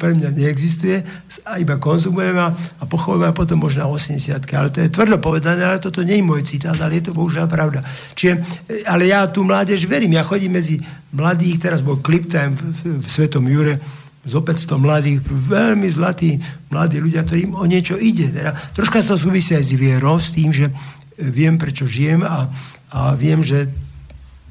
pre 0.00 0.16
mňa 0.16 0.32
neexistuje 0.32 1.04
a 1.44 1.60
iba 1.60 1.76
konzumujem 1.76 2.32
a, 2.40 2.48
a 2.80 2.84
pochovujem 2.88 3.28
a 3.28 3.36
potom 3.36 3.60
možno 3.60 3.92
80 3.92 4.40
Ale 4.40 4.72
to 4.72 4.80
je 4.80 4.88
tvrdo 4.88 5.20
povedané, 5.20 5.68
ale 5.68 5.84
toto 5.84 6.00
nie 6.00 6.16
je 6.20 6.24
môj 6.24 6.42
citát, 6.48 6.72
ale 6.80 6.96
je 6.96 7.12
to 7.12 7.12
bohužiaľ 7.12 7.44
pravda. 7.44 7.84
Čiže, 8.16 8.32
e, 8.64 8.80
ale 8.88 9.12
ja 9.12 9.28
tú 9.28 9.44
mládež 9.44 9.84
verím. 9.84 10.16
Ja 10.16 10.24
chodím 10.24 10.56
medzi 10.56 10.80
mladých, 11.12 11.60
teraz 11.60 11.84
bol 11.84 12.00
clip 12.00 12.24
time 12.24 12.56
v, 12.56 13.04
v 13.04 13.06
Svetom 13.06 13.44
Jure, 13.44 13.76
z 14.24 14.32
500 14.32 14.80
mladých, 14.80 15.20
veľmi 15.28 15.84
zlatí 15.92 16.40
mladí 16.72 16.96
ľudia, 16.96 17.28
ktorým 17.28 17.60
o 17.60 17.68
niečo 17.68 18.00
ide. 18.00 18.32
Teda, 18.32 18.56
troška 18.72 19.04
to 19.04 19.20
súvisí 19.20 19.52
aj 19.52 19.68
s 19.68 19.72
vierou, 19.76 20.16
s 20.16 20.32
tým, 20.32 20.48
že 20.48 20.72
viem, 21.20 21.60
prečo 21.60 21.84
žijem 21.84 22.24
a, 22.24 22.48
a 22.88 23.12
viem, 23.12 23.44
že 23.44 23.68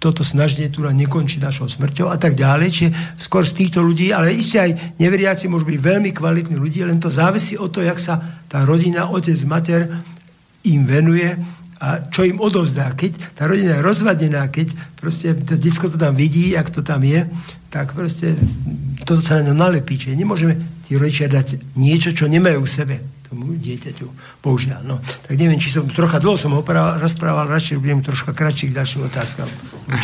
toto 0.04 0.20
tu 0.28 0.80
nekončí 0.84 1.40
našou 1.40 1.72
smrťou 1.72 2.12
a 2.12 2.20
tak 2.20 2.36
ďalej. 2.36 2.68
Čiže 2.68 2.90
skôr 3.16 3.48
z 3.48 3.56
týchto 3.56 3.80
ľudí, 3.80 4.12
ale 4.12 4.36
isté 4.36 4.60
aj 4.60 5.00
neveriaci 5.00 5.48
môžu 5.48 5.64
byť 5.64 5.80
veľmi 5.80 6.12
kvalitní 6.12 6.60
ľudia, 6.60 6.92
len 6.92 7.00
to 7.00 7.08
závisí 7.08 7.56
od 7.56 7.72
toho, 7.72 7.88
jak 7.88 8.04
sa 8.04 8.20
tá 8.52 8.68
rodina, 8.68 9.08
otec, 9.08 9.40
mater 9.48 9.88
im 10.68 10.84
venuje 10.84 11.32
a 11.80 12.04
čo 12.12 12.28
im 12.28 12.44
odovzdá. 12.44 12.92
Keď 12.92 13.40
tá 13.40 13.48
rodina 13.48 13.80
je 13.80 13.88
rozvadená, 13.88 14.52
keď 14.52 14.76
proste 15.00 15.32
to 15.48 15.56
detsko 15.56 15.88
to 15.88 15.96
tam 15.96 16.20
vidí, 16.20 16.52
jak 16.52 16.68
to 16.68 16.84
tam 16.84 17.00
je, 17.08 17.24
tak 17.72 17.96
proste 17.96 18.36
toto 19.08 19.24
sa 19.24 19.40
na 19.40 19.52
ňo 19.52 19.56
nalepí. 19.56 19.96
Čiže 19.96 20.20
nemôžeme 20.20 20.60
tí 20.94 21.02
rodičia 21.02 21.26
dať 21.26 21.74
niečo, 21.74 22.14
čo 22.14 22.30
nemajú 22.30 22.62
v 22.62 22.70
sebe 22.70 22.96
tomu 23.26 23.58
dieťaťu. 23.58 24.06
Bohužiaľ. 24.46 24.86
No. 24.86 25.02
Tak 25.02 25.34
neviem, 25.42 25.58
či 25.58 25.74
som 25.74 25.90
trocha 25.90 26.22
dlho 26.22 26.38
som 26.38 26.54
oprával, 26.54 27.02
rozprával, 27.02 27.50
radšej 27.50 27.82
budem 27.82 28.06
troška 28.06 28.30
kratší 28.30 28.70
k 28.70 28.78
ďalším 28.78 29.10
otázkam. 29.10 29.50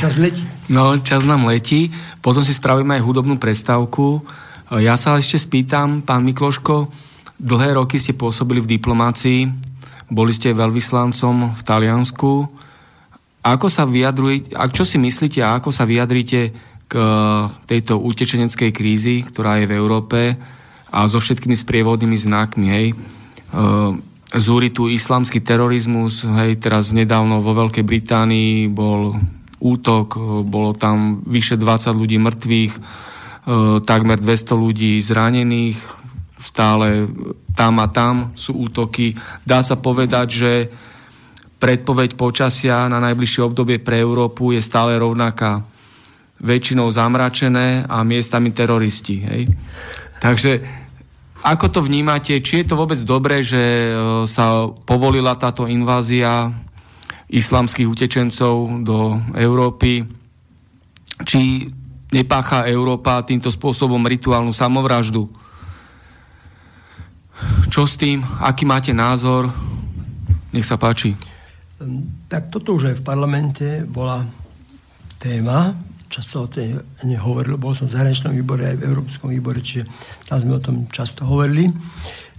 Čas 0.01 0.17
letí. 0.17 0.41
No, 0.65 0.97
čas 0.97 1.21
nám 1.21 1.45
letí. 1.45 1.93
Potom 2.25 2.41
si 2.41 2.57
spravíme 2.57 2.97
aj 2.97 3.05
hudobnú 3.05 3.37
prestávku. 3.37 4.25
Ja 4.81 4.97
sa 4.97 5.13
ešte 5.21 5.37
spýtam, 5.37 6.01
pán 6.01 6.25
Mikloško, 6.25 6.89
dlhé 7.37 7.77
roky 7.77 8.01
ste 8.01 8.17
pôsobili 8.17 8.57
v 8.57 8.81
diplomácii, 8.81 9.45
boli 10.09 10.33
ste 10.33 10.57
veľvyslancom 10.57 11.53
v 11.53 11.61
Taliansku. 11.61 12.33
Ako 13.45 13.67
sa 13.69 13.85
vyjadrujete, 13.85 14.57
ak 14.57 14.73
čo 14.73 14.81
si 14.89 14.97
myslíte 14.97 15.45
a 15.45 15.53
ako 15.61 15.69
sa 15.69 15.85
vyjadrite 15.85 16.49
k 16.89 16.93
tejto 17.69 18.01
utečeneckej 18.01 18.73
krízi, 18.73 19.21
ktorá 19.21 19.61
je 19.61 19.69
v 19.69 19.77
Európe 19.77 20.19
a 20.89 21.05
so 21.05 21.21
všetkými 21.21 21.55
sprievodnými 21.55 22.17
znakmi, 22.17 22.67
hej. 22.69 22.87
Zúri 24.29 24.69
tu 24.69 24.85
islamský 24.85 25.41
terorizmus, 25.41 26.21
hej, 26.21 26.61
teraz 26.61 26.93
nedávno 26.93 27.41
vo 27.41 27.57
Veľkej 27.57 27.81
Británii 27.81 28.69
bol 28.69 29.17
útok, 29.57 30.15
bolo 30.45 30.77
tam 30.77 31.25
vyše 31.25 31.57
20 31.57 31.91
ľudí 31.97 32.17
mŕtvych, 32.21 32.73
takmer 33.83 34.17
200 34.21 34.53
ľudí 34.53 35.01
zranených, 35.01 35.81
stále 36.39 37.09
tam 37.57 37.83
a 37.83 37.91
tam 37.91 38.31
sú 38.37 38.55
útoky. 38.69 39.17
Dá 39.43 39.59
sa 39.59 39.75
povedať, 39.75 40.27
že 40.31 40.51
predpoveď 41.59 42.15
počasia 42.15 42.87
na 42.87 43.03
najbližšie 43.03 43.43
obdobie 43.43 43.83
pre 43.83 43.99
Európu 43.99 44.55
je 44.55 44.63
stále 44.63 44.95
rovnaká. 44.95 45.59
Väčšinou 46.39 46.87
zamračené 46.87 47.83
a 47.83 47.99
miestami 48.07 48.55
teroristi. 48.55 49.19
Hej? 49.19 49.51
Takže 50.20 50.63
ako 51.39 51.65
to 51.72 51.80
vnímate? 51.80 52.36
Či 52.43 52.63
je 52.63 52.65
to 52.67 52.76
vôbec 52.76 52.99
dobré, 53.07 53.39
že 53.39 53.59
e, 53.59 53.91
sa 54.28 54.67
povolila 54.67 55.39
táto 55.39 55.72
invázia 55.72 56.51
islamských 57.32 57.88
utečencov 57.88 58.84
do 58.84 59.24
Európy? 59.39 60.03
Či 61.24 61.72
nepácha 62.11 62.67
Európa 62.67 63.24
týmto 63.24 63.47
spôsobom 63.47 64.03
rituálnu 64.03 64.51
samovraždu? 64.51 65.32
Čo 67.72 67.88
s 67.88 67.95
tým? 67.95 68.20
Aký 68.43 68.67
máte 68.67 68.91
názor? 68.91 69.47
Nech 70.51 70.67
sa 70.67 70.76
páči. 70.76 71.15
Tak 72.28 72.51
toto 72.51 72.76
už 72.76 72.91
aj 72.91 72.95
v 72.99 73.07
parlamente 73.07 73.67
bola 73.88 74.28
téma 75.24 75.72
často 76.10 76.43
o 76.43 76.51
tej 76.51 76.74
nehovoril, 77.05 77.55
bol 77.62 77.78
som 77.78 77.86
v 77.86 77.95
zahraničnom 77.95 78.34
výbore 78.34 78.74
aj 78.74 78.78
v 78.82 78.88
Európskom 78.89 79.30
výbore, 79.30 79.62
čiže 79.62 79.86
tam 80.26 80.38
sme 80.41 80.57
o 80.57 80.62
tom 80.62 80.76
často 80.89 81.24
hovorili. 81.30 81.70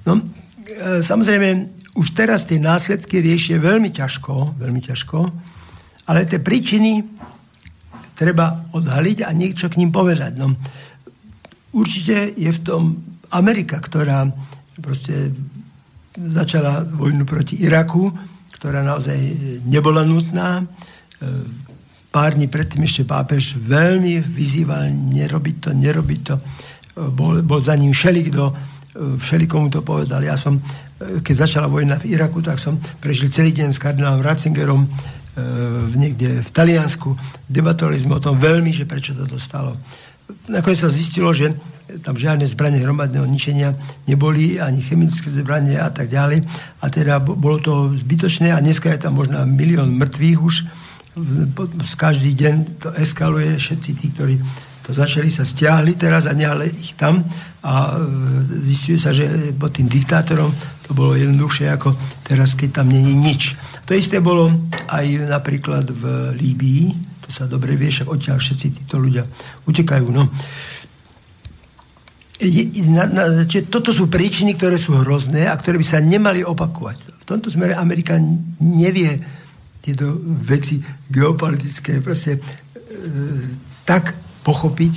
No, 0.05 0.19
e, 0.19 1.01
samozrejme, 1.01 1.49
už 1.95 2.07
teraz 2.13 2.45
tie 2.51 2.59
následky 2.59 3.23
riešie 3.23 3.63
veľmi 3.63 3.95
ťažko, 3.95 4.59
veľmi 4.59 4.83
ťažko, 4.83 5.19
ale 6.11 6.27
tie 6.27 6.43
príčiny 6.43 7.07
treba 8.19 8.69
odhaliť 8.75 9.25
a 9.25 9.31
niečo 9.33 9.71
k 9.71 9.79
ním 9.79 9.95
povedať. 9.95 10.35
No, 10.35 10.59
určite 11.73 12.35
je 12.35 12.51
v 12.51 12.61
tom 12.61 12.83
Amerika, 13.31 13.79
ktorá 13.79 14.27
proste 14.83 15.31
začala 16.19 16.83
vojnu 16.83 17.23
proti 17.23 17.63
Iraku, 17.63 18.11
ktorá 18.59 18.83
naozaj 18.83 19.17
nebola 19.65 20.03
nutná. 20.03 20.67
Pár 22.11 22.35
dní 22.35 22.51
predtým 22.51 22.83
ešte 22.83 23.07
pápež 23.07 23.55
veľmi 23.55 24.19
vyzýval 24.19 24.91
nerobiť 24.91 25.57
to, 25.63 25.71
nerobiť 25.71 26.21
to. 26.27 26.35
Bol, 27.15 27.39
bol 27.47 27.63
za 27.63 27.79
ním 27.79 27.95
všelikto, 27.95 28.51
všelikomu 28.99 29.71
to 29.71 29.87
povedal. 29.87 30.19
Ja 30.19 30.35
som, 30.35 30.59
keď 30.99 31.47
začala 31.47 31.71
vojna 31.71 32.03
v 32.03 32.11
Iraku, 32.19 32.43
tak 32.43 32.59
som 32.59 32.83
prežil 32.99 33.31
celý 33.31 33.55
deň 33.55 33.71
s 33.71 33.79
kardinálom 33.79 34.27
Ratzingerom 34.27 34.83
e, 34.83 34.89
niekde 35.95 36.43
v 36.43 36.51
Taliansku. 36.51 37.15
Debatovali 37.47 38.03
sme 38.03 38.19
o 38.19 38.25
tom 38.25 38.35
veľmi, 38.35 38.75
že 38.75 38.91
prečo 38.91 39.15
to 39.15 39.23
dostalo. 39.31 39.79
Nakoniec 40.51 40.83
sa 40.83 40.91
zistilo, 40.91 41.31
že 41.31 41.55
tam 42.03 42.19
žiadne 42.19 42.47
zbranie 42.47 42.83
hromadného 42.83 43.27
ničenia 43.27 43.75
neboli, 44.11 44.59
ani 44.59 44.83
chemické 44.83 45.31
zbranie 45.31 45.79
a 45.79 45.91
tak 45.95 46.11
ďalej. 46.11 46.43
A 46.83 46.87
teda 46.91 47.23
bolo 47.23 47.59
to 47.63 47.95
zbytočné 47.95 48.51
a 48.51 48.63
dneska 48.63 48.91
je 48.91 48.99
tam 48.99 49.19
možno 49.19 49.43
milión 49.47 49.95
mŕtvych 49.95 50.39
už, 50.43 50.57
každý 51.99 52.33
deň 52.39 52.55
to 52.81 52.89
eskaluje, 52.97 53.59
všetci 53.59 53.91
tí, 53.99 54.07
ktorí 54.15 54.37
to 54.87 54.91
začali 54.97 55.31
sa 55.31 55.45
stiahli 55.45 55.95
teraz 55.95 56.27
a 56.27 56.33
nehali 56.33 56.71
ich 56.73 56.97
tam 56.97 57.23
a 57.61 58.01
zistuje 58.49 58.97
sa, 58.97 59.13
že 59.13 59.53
pod 59.55 59.77
tým 59.77 59.87
diktátorom 59.87 60.49
to 60.87 60.91
bolo 60.97 61.15
jednoduchšie 61.15 61.71
ako 61.71 61.95
teraz, 62.25 62.57
keď 62.57 62.83
tam 62.83 62.89
není 62.89 63.13
nič. 63.15 63.55
To 63.85 63.93
isté 63.93 64.19
bolo 64.19 64.51
aj 64.91 65.31
napríklad 65.31 65.87
v 65.87 66.35
Líbii, 66.35 66.85
to 67.23 67.29
sa 67.31 67.47
dobre 67.47 67.77
vie, 67.77 67.93
však 67.93 68.09
odtiaľ 68.11 68.43
všetci 68.43 68.67
títo 68.83 68.99
ľudia 68.99 69.23
utekajú. 69.69 70.07
No. 70.11 70.27
Na, 72.91 73.05
na, 73.05 73.45
čiže 73.45 73.69
toto 73.69 73.93
sú 73.93 74.09
príčiny, 74.09 74.57
ktoré 74.57 74.81
sú 74.81 74.97
hrozné 74.97 75.45
a 75.45 75.55
ktoré 75.55 75.77
by 75.77 75.87
sa 75.87 76.01
nemali 76.01 76.41
opakovať. 76.41 77.21
V 77.21 77.25
tomto 77.29 77.53
smere 77.53 77.77
Amerika 77.77 78.17
nevie 78.59 79.21
tieto 79.81 80.17
veci 80.45 80.81
geopolitické 81.09 82.05
proste 82.05 82.37
e, 82.37 82.41
tak 83.85 84.13
pochopiť, 84.45 84.95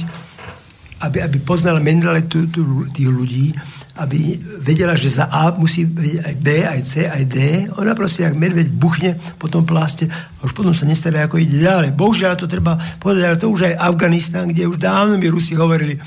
aby, 1.04 1.18
aby 1.20 1.38
poznala 1.44 1.84
mentalitu 1.84 2.48
tých 2.92 3.10
ľudí, 3.12 3.52
aby 3.94 4.42
vedela, 4.58 4.98
že 4.98 5.22
za 5.22 5.30
A 5.30 5.54
musí 5.54 5.86
vedieť 5.86 6.22
aj 6.26 6.36
B, 6.42 6.48
aj 6.66 6.82
C, 6.82 7.06
aj 7.06 7.24
D. 7.30 7.38
Ona 7.78 7.94
proste, 7.94 8.26
jak 8.26 8.34
medveď 8.34 8.68
buchne 8.74 9.22
po 9.38 9.46
tom 9.46 9.70
pláste 9.70 10.10
a 10.10 10.42
už 10.42 10.58
potom 10.58 10.74
sa 10.74 10.90
nestará, 10.90 11.30
ako 11.30 11.38
ide 11.38 11.62
ďalej. 11.62 11.94
Bohužiaľ 11.94 12.34
to 12.34 12.50
treba 12.50 12.74
povedať, 12.98 13.24
ale 13.30 13.38
to 13.38 13.54
už 13.54 13.70
aj 13.70 13.78
Afganistan, 13.78 14.50
kde 14.50 14.66
už 14.66 14.82
dávno 14.82 15.22
mi 15.22 15.30
Rusi 15.30 15.54
hovorili, 15.54 16.02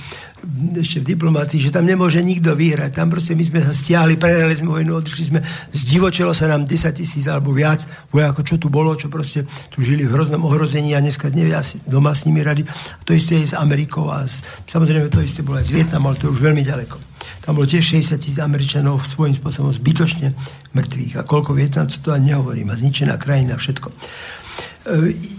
ešte 0.79 1.03
v 1.03 1.17
diplomácii, 1.17 1.59
že 1.59 1.75
tam 1.75 1.85
nemôže 1.85 2.23
nikto 2.23 2.55
vyhrať. 2.55 2.97
Tam 2.97 3.11
proste 3.11 3.35
my 3.35 3.45
sme 3.45 3.61
sa 3.61 3.75
stiahli, 3.75 4.17
prehrali 4.17 4.55
sme 4.55 4.73
vojnu, 4.73 4.95
odišli 4.97 5.25
sme, 5.29 5.41
zdivočilo 5.75 6.31
sa 6.33 6.47
nám 6.49 6.65
10 6.65 6.97
tisíc 6.97 7.27
alebo 7.27 7.51
viac 7.51 7.85
vojakov, 8.15 8.47
čo 8.47 8.57
tu 8.57 8.71
bolo, 8.71 8.95
čo 8.95 9.11
proste 9.11 9.45
tu 9.75 9.83
žili 9.83 10.07
v 10.07 10.15
hroznom 10.15 10.43
ohrození 10.47 10.95
a 10.95 11.03
dneska 11.03 11.29
nevie 11.35 11.53
asi 11.53 11.83
doma 11.85 12.15
s 12.15 12.25
nimi 12.25 12.41
rady. 12.47 12.63
A 12.69 13.03
to 13.03 13.13
isté 13.13 13.43
je 13.43 13.51
s 13.51 13.59
Amerikou 13.59 14.07
a 14.09 14.25
s, 14.25 14.45
samozrejme 14.71 15.11
to 15.11 15.25
isté 15.25 15.43
bolo 15.43 15.59
aj 15.59 15.67
s 15.69 15.75
Vietnamom, 15.75 16.15
ale 16.15 16.19
to 16.23 16.31
je 16.31 16.35
už 16.39 16.41
veľmi 16.41 16.63
ďaleko. 16.63 16.97
Tam 17.43 17.55
bolo 17.59 17.67
tiež 17.67 17.83
60 17.83 18.19
tisíc 18.23 18.39
Američanov 18.39 19.07
svojím 19.07 19.35
spôsobom 19.35 19.71
zbytočne 19.71 20.35
mŕtvych. 20.75 21.15
A 21.19 21.27
koľko 21.27 21.55
Vietnamcov 21.55 21.99
to 22.03 22.11
ani 22.15 22.35
nehovorím. 22.35 22.71
A 22.71 22.79
zničená 22.79 23.15
krajina, 23.19 23.55
všetko. 23.55 23.89
E, 23.89 23.95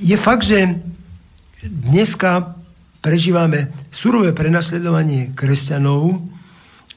je 0.04 0.18
fakt, 0.20 0.48
že 0.48 0.80
dneska 1.64 2.57
prežívame 3.02 3.72
surové 3.94 4.34
prenasledovanie 4.34 5.32
kresťanov, 5.34 6.22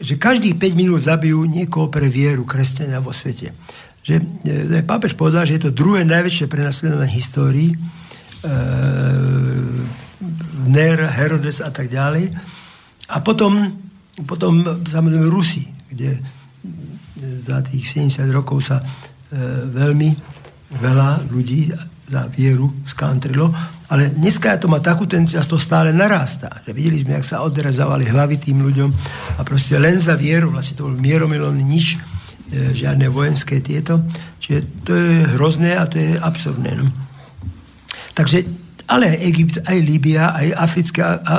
že 0.01 0.16
každých 0.16 0.57
5 0.57 0.80
minút 0.80 1.05
zabijú 1.05 1.44
niekoho 1.44 1.92
pre 1.92 2.09
vieru 2.09 2.48
kresťania 2.48 3.05
vo 3.05 3.12
svete. 3.12 3.53
Že 4.01 4.16
e, 4.48 4.80
pápež 4.80 5.12
povedal, 5.12 5.44
že 5.44 5.61
je 5.61 5.68
to 5.68 5.76
druhé 5.76 6.09
najväčšie 6.09 6.48
prenasledovanie 6.48 7.12
histórii, 7.12 7.70
e, 7.72 7.76
Ner, 10.70 10.98
Herodes 11.05 11.61
a 11.61 11.68
tak 11.72 11.92
ďalej. 11.92 12.32
A 13.11 13.16
potom 13.20 13.72
potom 14.24 14.61
samozrejme 14.84 15.26
Rusi, 15.28 15.64
kde 15.88 16.16
e, 16.16 16.20
za 17.44 17.64
tých 17.64 17.84
70 17.88 18.28
rokov 18.32 18.64
sa 18.64 18.80
e, 18.80 18.84
veľmi 19.70 20.11
veľa 20.80 21.30
ľudí 21.30 21.72
za 22.11 22.26
vieru 22.30 22.70
skantrilo, 22.86 23.51
ale 23.91 24.14
dneska 24.14 24.57
to 24.57 24.70
má 24.70 24.78
takú 24.78 25.05
tendenciu, 25.05 25.43
to 25.43 25.59
stále 25.59 25.91
narastá. 25.91 26.62
Že 26.64 26.72
videli 26.72 27.03
sme, 27.03 27.18
jak 27.18 27.26
sa 27.26 27.43
odrezávali 27.43 28.07
hlavy 28.07 28.38
tým 28.38 28.62
ľuďom 28.62 28.91
a 29.36 29.41
proste 29.43 29.76
len 29.82 29.99
za 29.99 30.14
vieru, 30.14 30.55
vlastne 30.55 30.78
to 30.78 30.86
bol 30.86 30.95
mieromilovný 30.95 31.61
nič, 31.66 31.99
e, 32.55 32.72
žiadne 32.72 33.11
vojenské 33.11 33.59
tieto. 33.59 34.07
Čiže 34.38 34.59
to 34.86 34.93
je 34.95 35.26
hrozné 35.34 35.74
a 35.74 35.84
to 35.91 35.99
je 35.99 36.14
absurdné. 36.16 36.70
No. 36.78 36.86
Takže 38.14 38.47
ale 38.91 39.14
aj 39.14 39.18
Egypt, 39.22 39.57
aj 39.66 39.78
Líbia, 39.82 40.34
aj 40.34 40.47
africké 40.55 40.99
a, 41.03 41.14
a, 41.22 41.36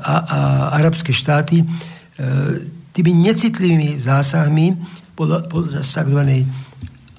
a, 0.00 0.14
a 0.24 0.38
arabské 0.80 1.12
štáty 1.12 1.60
E, 2.16 2.24
tými 2.96 3.12
necitlivými 3.12 4.00
zásahmi 4.00 4.72
podľa, 5.12 5.52
podľa 5.52 5.84
tzv. 5.84 6.20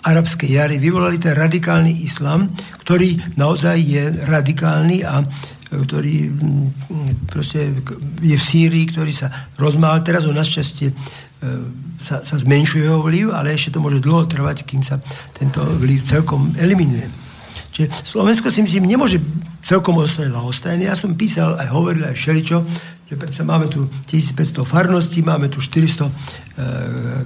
arabskej 0.01 0.49
jary 0.57 0.81
vyvolali 0.81 1.21
ten 1.21 1.37
radikálny 1.37 2.01
islam, 2.01 2.49
ktorý 2.87 3.35
naozaj 3.35 3.77
je 3.83 4.03
radikálny 4.31 5.03
a 5.03 5.19
e, 5.19 5.25
ktorý 5.75 6.31
proste 7.27 7.75
je 8.23 8.37
v 8.39 8.47
Sýrii, 8.47 8.87
ktorý 8.87 9.11
sa 9.11 9.51
rozmál. 9.59 9.99
Teraz 10.07 10.23
ho 10.23 10.31
našťastie 10.31 10.87
e, 10.87 10.95
sa, 11.99 12.23
sa 12.23 12.35
zmenšuje 12.39 12.87
jeho 12.87 13.03
vliv, 13.03 13.35
ale 13.35 13.51
ešte 13.51 13.75
to 13.75 13.83
môže 13.83 13.99
dlho 13.99 14.23
trvať, 14.31 14.63
kým 14.63 14.87
sa 14.87 15.03
tento 15.35 15.59
vliv 15.75 15.99
celkom 16.07 16.55
eliminuje. 16.55 17.11
Čiže 17.75 18.07
Slovensko 18.07 18.47
si 18.47 18.63
myslím 18.63 18.87
nemôže 18.87 19.19
celkom 19.59 19.99
ostať 19.99 20.31
lahostajné. 20.31 20.87
Ja 20.87 20.95
som 20.95 21.19
písal 21.19 21.59
aj 21.59 21.67
hovoril 21.75 22.07
aj 22.07 22.15
všeličo, 22.15 22.63
že 23.07 23.15
predsa 23.15 23.47
máme 23.47 23.71
tu 23.71 23.87
1500 24.11 24.67
farností, 24.67 25.23
máme 25.23 25.47
tu 25.47 25.63
400 25.63 26.03
e, 26.03 26.11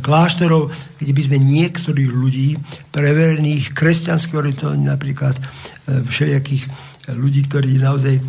kláštorov, 0.06 0.70
kde 1.02 1.12
by 1.12 1.22
sme 1.26 1.38
niektorých 1.42 2.12
ľudí, 2.14 2.54
preverených 2.94 3.74
kresťanských 3.74 4.38
orientovaní 4.38 4.86
napríklad, 4.86 5.34
e, 5.42 6.06
všelijakých 6.06 6.70
ľudí, 7.18 7.50
ktorí 7.50 7.82
naozaj 7.82 8.14
e, 8.14 8.24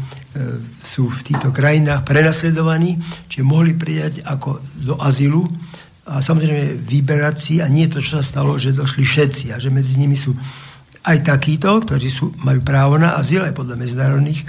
sú 0.80 1.12
v 1.12 1.20
týchto 1.28 1.52
krajinách 1.52 2.08
prenasledovaní, 2.08 2.96
čiže 3.28 3.44
mohli 3.44 3.76
prijať 3.76 4.24
ako 4.24 4.64
do 4.80 4.96
azylu. 4.96 5.44
A 6.08 6.24
samozrejme 6.24 6.80
vyberať 6.80 7.36
si, 7.36 7.54
a 7.60 7.68
nie 7.68 7.84
to, 7.84 8.00
čo 8.00 8.16
sa 8.16 8.24
stalo, 8.24 8.56
že 8.56 8.72
došli 8.72 9.04
všetci 9.04 9.52
a 9.52 9.60
že 9.60 9.68
medzi 9.68 10.00
nimi 10.00 10.16
sú 10.16 10.32
aj 11.04 11.20
takíto, 11.20 11.68
ktorí 11.84 12.08
sú, 12.08 12.32
majú 12.40 12.64
právo 12.64 12.96
na 12.96 13.12
azyl 13.12 13.44
aj 13.44 13.52
podľa 13.52 13.76
medzinárodných 13.76 14.40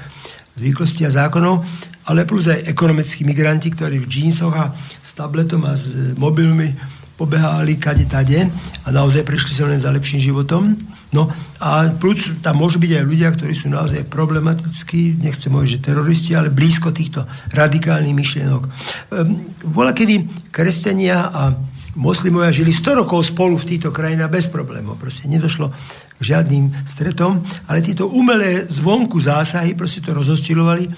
zvyklostí 0.55 1.03
a 1.03 1.11
zákonov, 1.11 1.65
ale 2.05 2.27
plus 2.27 2.51
aj 2.51 2.67
ekonomickí 2.67 3.23
migranti, 3.23 3.71
ktorí 3.71 4.03
v 4.03 4.09
džínsoch 4.09 4.53
a 4.55 4.75
s 4.99 5.11
tabletom 5.15 5.63
a 5.63 5.75
s 5.75 6.15
mobilmi 6.19 6.75
pobehali 7.13 7.77
kade 7.77 8.09
tade 8.09 8.49
a 8.83 8.87
naozaj 8.89 9.23
prišli 9.23 9.53
sa 9.53 9.69
len 9.69 9.79
za 9.79 9.93
lepším 9.93 10.19
životom. 10.33 10.75
No 11.13 11.29
a 11.61 11.93
plus 11.93 12.25
tam 12.41 12.57
môžu 12.57 12.81
byť 12.81 12.91
aj 12.97 13.03
ľudia, 13.05 13.29
ktorí 13.29 13.53
sú 13.53 13.69
naozaj 13.69 14.09
problematickí, 14.09 15.21
nechcem 15.21 15.53
hovoriť, 15.53 15.71
že 15.77 15.85
teroristi, 15.85 16.31
ale 16.33 16.49
blízko 16.49 16.89
týchto 16.89 17.29
radikálnych 17.53 18.17
myšlienok. 18.17 18.63
Ehm, 18.65 19.53
vola, 19.61 19.93
kedy 19.93 20.49
kresťania 20.49 21.29
a 21.29 21.53
moslimovia 21.93 22.49
žili 22.49 22.73
100 22.73 23.05
rokov 23.05 23.29
spolu 23.29 23.61
v 23.61 23.77
týchto 23.77 23.93
krajinách 23.93 24.33
bez 24.33 24.45
problémov. 24.49 24.97
Proste 24.97 25.29
nedošlo 25.29 25.69
k 26.17 26.21
žiadnym 26.21 26.73
stretom, 26.89 27.45
ale 27.69 27.85
tieto 27.85 28.09
umelé 28.09 28.65
zvonku 28.65 29.21
zásahy 29.21 29.77
proste 29.77 30.01
to 30.01 30.17
rozhostilovali 30.17 30.89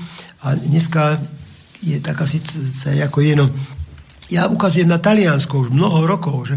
a 0.45 0.53
dneska 0.53 1.17
je 1.81 1.97
taká 1.97 2.29
situácia, 2.29 3.01
ako 3.01 3.19
je, 3.25 3.33
no, 3.33 3.49
ja 4.29 4.45
ukazujem 4.45 4.85
na 4.85 5.01
Taliansko 5.01 5.65
už 5.65 5.69
mnoho 5.73 6.05
rokov, 6.05 6.53
že 6.53 6.55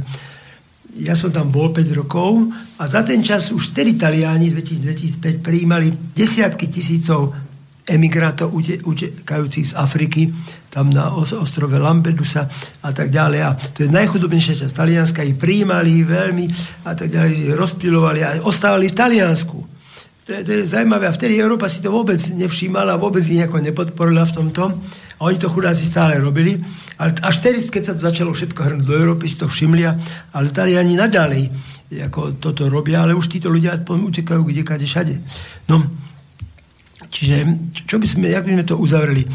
ja 0.98 1.16
som 1.16 1.32
tam 1.32 1.48
bol 1.48 1.72
5 1.72 1.88
rokov 1.96 2.52
a 2.76 2.84
za 2.84 3.00
ten 3.00 3.24
čas 3.24 3.48
už 3.48 3.72
tedy 3.72 3.96
Taliani 3.96 4.52
2005 4.52 5.40
prijímali 5.40 5.92
desiatky 6.12 6.68
tisícov 6.68 7.32
emigrátov 7.88 8.52
utekajúcich 8.84 9.72
z 9.72 9.76
Afriky, 9.78 10.28
tam 10.68 10.92
na 10.92 11.08
ostrove 11.16 11.80
Lampedusa 11.80 12.44
a 12.84 12.92
tak 12.92 13.08
ďalej. 13.08 13.40
A 13.40 13.56
to 13.56 13.88
je 13.88 13.88
najchudobnejšia 13.88 14.60
časť 14.60 14.74
Talianska. 14.76 15.24
Ich 15.24 15.40
prijímali 15.40 16.04
veľmi 16.04 16.44
a 16.84 16.92
tak 16.92 17.08
ďalej, 17.08 17.56
rozpilovali 17.56 18.20
a 18.20 18.44
ostávali 18.44 18.92
v 18.92 18.98
Taliansku. 18.98 19.77
To 20.28 20.36
je, 20.36 20.44
to 20.44 20.52
je 20.60 20.68
zaujímavé. 20.68 21.08
A 21.08 21.16
vtedy 21.16 21.40
Európa 21.40 21.72
si 21.72 21.80
to 21.80 21.88
vôbec 21.88 22.20
nevšímala, 22.20 23.00
vôbec 23.00 23.24
ich 23.24 23.40
nejako 23.40 23.64
nepodporila 23.64 24.28
v 24.28 24.36
tomto. 24.36 24.76
A 25.16 25.20
oni 25.24 25.40
to 25.40 25.48
chudáci 25.48 25.88
stále 25.88 26.20
robili. 26.20 26.60
Ale 27.00 27.16
až 27.24 27.40
tedy, 27.40 27.64
keď 27.64 27.82
sa 27.82 27.94
začalo 27.96 28.36
všetko 28.36 28.60
hrnúť 28.60 28.84
do 28.84 28.92
Európy, 28.92 29.24
si 29.24 29.40
to 29.40 29.48
všimli. 29.48 29.88
Ale 30.36 30.52
Taliani 30.52 31.00
naďalej 31.00 31.48
ako 31.88 32.36
toto 32.36 32.68
robia, 32.68 33.00
ale 33.00 33.16
už 33.16 33.32
títo 33.32 33.48
ľudia 33.48 33.80
utekajú 33.80 34.44
kde 34.44 34.62
kade 34.68 34.84
všade. 34.84 35.16
No, 35.72 35.80
čiže, 37.08 37.48
čo 37.88 37.96
by 37.96 38.04
sme, 38.04 38.28
jak 38.28 38.44
by 38.44 38.52
sme 38.52 38.64
to 38.68 38.76
uzavreli? 38.76 39.24
E, 39.24 39.28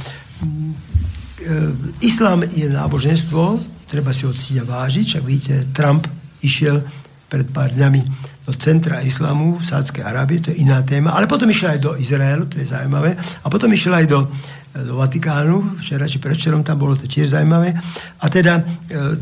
islám 2.05 2.45
je 2.45 2.69
náboženstvo, 2.69 3.57
treba 3.89 4.13
si 4.13 4.29
ho 4.29 4.33
cítiť 4.37 4.61
a 4.61 4.69
vážiť, 4.69 5.05
však 5.09 5.23
vidíte, 5.25 5.55
Trump 5.73 6.05
išiel 6.45 6.85
pred 7.25 7.49
pár 7.49 7.73
dňami 7.73 8.32
do 8.43 8.51
centra 8.51 8.99
islamu 8.99 9.55
v 9.55 9.63
Sádskej 9.63 10.03
Arábie, 10.03 10.43
to 10.43 10.51
je 10.51 10.59
iná 10.59 10.83
téma, 10.83 11.15
ale 11.15 11.31
potom 11.31 11.47
išiel 11.47 11.75
aj 11.75 11.79
do 11.79 11.91
Izraelu, 11.95 12.45
to 12.51 12.59
je 12.59 12.67
zaujímavé, 12.67 13.15
a 13.15 13.47
potom 13.47 13.71
išiel 13.71 13.95
aj 13.95 14.05
do, 14.11 14.27
do 14.75 14.99
Vatikánu, 14.99 15.79
včera 15.79 16.03
či 16.11 16.19
predčerom 16.19 16.59
tam 16.59 16.75
bolo 16.75 16.99
to 16.99 17.07
tiež 17.07 17.31
zaujímavé. 17.31 17.71
A 18.19 18.25
teda 18.27 18.59
e, 18.59 18.63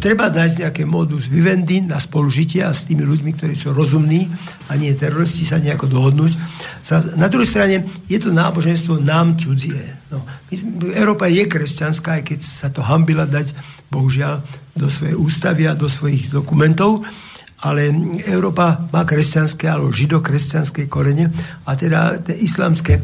treba 0.02 0.34
nájsť 0.34 0.66
nejaké 0.66 0.84
modus 0.90 1.30
vivendi 1.30 1.86
na 1.86 2.02
spolužitie 2.02 2.66
s 2.66 2.90
tými 2.90 3.06
ľuďmi, 3.06 3.38
ktorí 3.38 3.54
sú 3.54 3.78
rozumní 3.78 4.26
a 4.72 4.80
nie 4.80 4.90
teroristi 4.98 5.46
sa 5.46 5.62
nejako 5.62 5.86
dohodnúť. 5.86 6.34
Na 7.14 7.30
druhej 7.30 7.46
strane 7.46 7.76
je 8.10 8.18
to 8.18 8.34
náboženstvo 8.34 8.98
nám 9.06 9.38
cudzie. 9.38 10.02
No, 10.10 10.26
my, 10.26 10.56
Európa 10.98 11.30
je 11.30 11.46
kresťanská, 11.46 12.18
aj 12.18 12.24
keď 12.26 12.40
sa 12.42 12.74
to 12.74 12.82
hambila 12.82 13.30
dať, 13.30 13.54
bohužiaľ, 13.94 14.42
do 14.72 14.88
svojej 14.88 15.20
ústavy 15.20 15.68
a 15.68 15.76
do 15.76 15.92
svojich 15.92 16.32
dokumentov, 16.32 17.04
ale 17.62 17.94
Európa 18.26 18.90
má 18.90 19.06
kresťanské 19.06 19.70
alebo 19.70 19.94
židokresťanské 19.94 20.90
korene 20.90 21.30
a 21.66 21.78
teda 21.78 22.18
tie 22.26 22.34
islamské 22.42 22.98
e, 22.98 23.02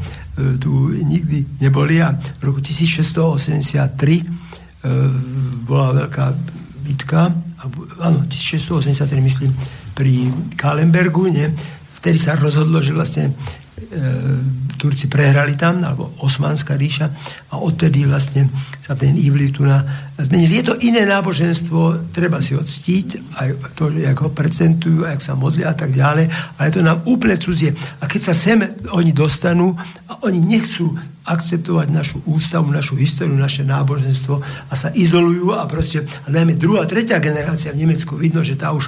tu 0.58 0.89
nikdy 0.89 1.62
neboli 1.62 2.01
a 2.01 2.18
v 2.18 2.41
roku 2.41 2.60
1683 2.60 4.18
e, 4.18 4.24
bola 5.62 6.05
veľká 6.05 6.26
bitka, 6.88 7.30
áno, 8.01 8.26
1683 8.26 8.97
myslím, 9.22 9.51
pri 9.93 10.34
Kalenbergu, 10.58 11.30
nie? 11.30 11.47
vtedy 11.97 12.22
sa 12.22 12.38
rozhodlo, 12.38 12.80
že 12.80 12.95
vlastne 12.95 13.34
Turci 14.78 15.05
prehrali 15.05 15.53
tam, 15.53 15.86
alebo 15.86 16.17
Osmanská 16.25 16.73
ríša 16.73 17.13
a 17.53 17.61
odtedy 17.61 18.09
vlastne 18.09 18.49
sa 18.82 18.97
ten 18.97 19.13
Ivliv 19.13 19.53
tu 19.53 19.61
na, 19.65 19.86
zmenil. 20.17 20.49
Je 20.49 20.65
to 20.65 20.75
iné 20.82 21.05
náboženstvo, 21.05 22.09
treba 22.09 22.41
si 22.41 22.57
odstiť, 22.57 23.38
aj 23.38 23.47
to, 23.78 23.93
jak 23.93 24.17
ho 24.17 24.34
prezentujú, 24.34 25.05
jak 25.05 25.21
sa 25.21 25.38
modlia 25.38 25.73
a 25.73 25.78
tak 25.78 25.93
ďalej, 25.93 26.25
ale 26.57 26.73
to 26.73 26.82
nám 26.82 27.05
úplne 27.05 27.38
cudzie. 27.38 27.78
A 28.01 28.09
keď 28.09 28.34
sa 28.34 28.34
sem 28.34 28.65
oni 28.89 29.13
dostanú 29.13 29.78
a 30.09 30.25
oni 30.25 30.41
nechcú 30.41 30.97
akceptovať 31.28 31.88
našu 31.91 32.17
ústavu, 32.23 32.71
našu 32.71 32.95
históriu, 32.95 33.36
naše 33.36 33.61
náboženstvo 33.61 34.39
a 34.41 34.73
sa 34.73 34.89
izolujú 34.95 35.53
a 35.53 35.67
proste, 35.67 36.07
a 36.25 36.28
najmä 36.32 36.55
druhá, 36.55 36.88
tretia 36.88 37.19
generácia 37.19 37.75
v 37.75 37.84
Nemecku 37.84 38.15
vidno, 38.15 38.41
že 38.41 38.55
tá 38.55 38.71
už 38.71 38.88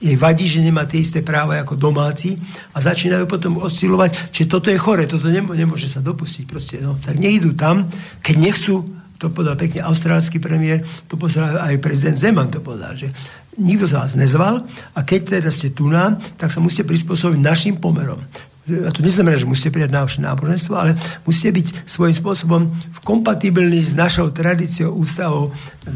jej 0.00 0.16
vadí, 0.16 0.48
že 0.48 0.64
nemá 0.64 0.88
tie 0.88 1.04
isté 1.04 1.20
práva 1.20 1.60
ako 1.60 1.76
domáci 1.76 2.40
a 2.72 2.80
začínajú 2.80 3.28
potom 3.28 3.60
oscilovať, 3.60 4.32
že 4.32 4.48
toto 4.48 4.72
je 4.72 4.80
chore, 4.80 5.04
toto 5.04 5.28
nemôže 5.28 5.92
sa 5.92 6.00
dopustiť. 6.00 6.44
Proste, 6.48 6.80
no. 6.80 6.96
Tak 6.96 7.20
nejdú 7.20 7.52
tam, 7.52 7.84
keď 8.24 8.36
nechcú, 8.40 8.80
to 9.20 9.28
povedal 9.28 9.60
pekne 9.60 9.84
austrálsky 9.84 10.40
premiér, 10.40 10.80
to 11.04 11.20
povedal 11.20 11.60
aj 11.60 11.76
prezident 11.84 12.16
Zeman 12.16 12.48
to 12.48 12.64
povedal, 12.64 12.96
že 12.96 13.12
nikto 13.60 13.84
sa 13.84 14.08
vás 14.08 14.16
nezval 14.16 14.64
a 14.96 14.98
keď 15.04 15.36
teda 15.36 15.52
ste 15.52 15.68
tu 15.76 15.92
nám, 15.92 16.16
tak 16.40 16.48
sa 16.48 16.64
musíte 16.64 16.88
prispôsobiť 16.88 17.36
našim 17.36 17.76
pomerom. 17.76 18.24
A 18.70 18.88
to 18.94 19.04
neznamená, 19.04 19.36
že 19.36 19.50
musíte 19.50 19.74
prijať 19.74 19.92
naše 19.92 20.18
náboženstvo, 20.24 20.72
ale 20.72 20.96
musíte 21.28 21.52
byť 21.60 21.66
svojím 21.84 22.16
spôsobom 22.16 22.62
kompatibilní 23.04 23.82
s 23.84 23.92
našou 23.98 24.32
tradíciou, 24.32 24.94
ústavou, 24.94 25.50
e, 25.50 25.92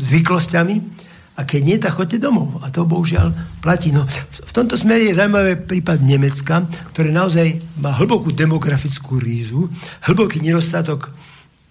zvyklosťami 0.00 1.06
a 1.38 1.46
keď 1.46 1.60
nie, 1.62 1.78
tak 1.78 1.94
choďte 1.94 2.18
domov. 2.18 2.58
A 2.66 2.74
to 2.74 2.82
bohužiaľ 2.82 3.30
platí. 3.62 3.94
No, 3.94 4.02
v 4.42 4.52
tomto 4.52 4.74
smere 4.74 5.06
je 5.06 5.14
zaujímavý 5.14 5.54
prípad 5.70 6.02
Nemecka, 6.02 6.66
ktoré 6.90 7.14
naozaj 7.14 7.62
má 7.78 7.94
hlbokú 7.94 8.34
demografickú 8.34 9.22
rízu, 9.22 9.70
hlboký 10.10 10.42
nedostatok 10.42 11.14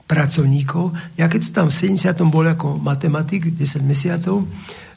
pracovníkov. 0.08 0.96
Ja 1.20 1.28
keď 1.28 1.52
som 1.52 1.54
tam 1.54 1.68
v 1.68 2.00
70. 2.00 2.16
bol 2.32 2.48
ako 2.48 2.80
matematik, 2.80 3.52
10 3.52 3.84
mesiacov, 3.84 4.48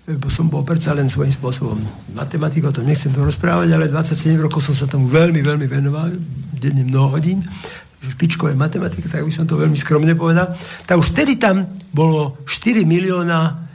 bo 0.07 0.29
som 0.31 0.47
bol 0.47 0.63
predsa 0.63 0.95
len 0.95 1.11
svojím 1.11 1.35
spôsobom 1.35 1.79
matematik, 2.15 2.63
o 2.63 2.75
tom 2.75 2.87
nechcem 2.87 3.11
to 3.11 3.27
rozprávať, 3.27 3.75
ale 3.75 3.91
27 3.91 4.39
rokov 4.39 4.63
som 4.71 4.75
sa 4.75 4.87
tomu 4.87 5.11
veľmi, 5.11 5.43
veľmi 5.43 5.67
venoval, 5.67 6.15
denne 6.55 6.87
mnoho 6.87 7.19
hodín, 7.19 7.43
špičkové 8.01 8.55
matematiky, 8.55 9.11
tak 9.11 9.27
by 9.27 9.35
som 9.35 9.51
to 9.51 9.59
veľmi 9.59 9.77
skromne 9.77 10.15
povedal. 10.15 10.55
Tak 10.87 10.95
už 10.95 11.11
vtedy 11.13 11.37
tam 11.37 11.67
bolo 11.91 12.39
4 12.47 12.87
milióna 12.87 13.70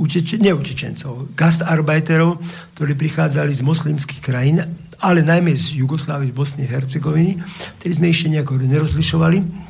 uteč- 0.00 0.40
neutečencov, 0.40 1.28
gastarbeiterov, 1.36 2.40
ktorí 2.76 2.96
prichádzali 2.96 3.52
z 3.52 3.60
moslimských 3.60 4.20
krajín, 4.24 4.64
ale 5.00 5.24
najmä 5.24 5.52
z 5.56 5.80
Jugoslávy, 5.80 6.28
z 6.28 6.36
Bosny 6.36 6.64
a 6.68 6.76
Hercegoviny, 6.76 7.40
ktorí 7.80 7.92
sme 7.92 8.12
ešte 8.12 8.28
nejako 8.32 8.60
nerozlišovali. 8.60 9.69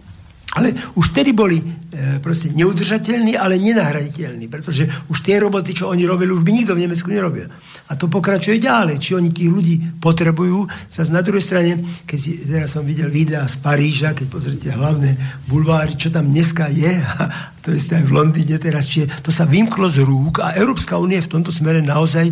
Ale 0.51 0.75
už 0.99 1.15
vtedy 1.15 1.31
boli 1.31 1.63
e, 1.63 2.19
proste 2.19 2.51
neudržateľní, 2.51 3.39
ale 3.39 3.63
nenahraditeľní, 3.63 4.51
pretože 4.51 4.83
už 5.07 5.23
tie 5.23 5.39
roboty, 5.39 5.71
čo 5.71 5.87
oni 5.87 6.03
robili, 6.03 6.35
už 6.35 6.43
by 6.43 6.51
nikto 6.51 6.75
v 6.75 6.83
Nemecku 6.83 7.07
nerobil. 7.07 7.47
A 7.87 7.95
to 7.95 8.11
pokračuje 8.11 8.59
ďalej. 8.59 8.99
Či 8.99 9.15
oni 9.15 9.31
tých 9.31 9.47
ľudí 9.47 10.03
potrebujú. 10.03 10.67
Sa 10.91 11.07
na 11.07 11.23
druhej 11.23 11.47
strane, 11.47 12.03
keď 12.03 12.19
si, 12.19 12.35
teraz 12.43 12.75
som 12.75 12.83
videl 12.83 13.07
videa 13.15 13.47
z 13.47 13.63
Paríža, 13.63 14.11
keď 14.11 14.27
pozrite 14.27 14.75
hlavné 14.75 15.15
bulváry, 15.47 15.95
čo 15.95 16.11
tam 16.11 16.35
dneska 16.35 16.67
je, 16.67 16.99
a 17.23 17.55
to 17.63 17.71
je 17.71 17.79
aj 17.87 18.03
v 18.03 18.11
Londýne 18.11 18.59
teraz, 18.59 18.91
čiže 18.91 19.23
to 19.23 19.31
sa 19.31 19.47
vymklo 19.47 19.87
z 19.87 20.03
rúk 20.03 20.43
a 20.43 20.59
Európska 20.59 20.99
únia 20.99 21.23
v 21.23 21.31
tomto 21.31 21.55
smere 21.55 21.79
naozaj 21.79 22.27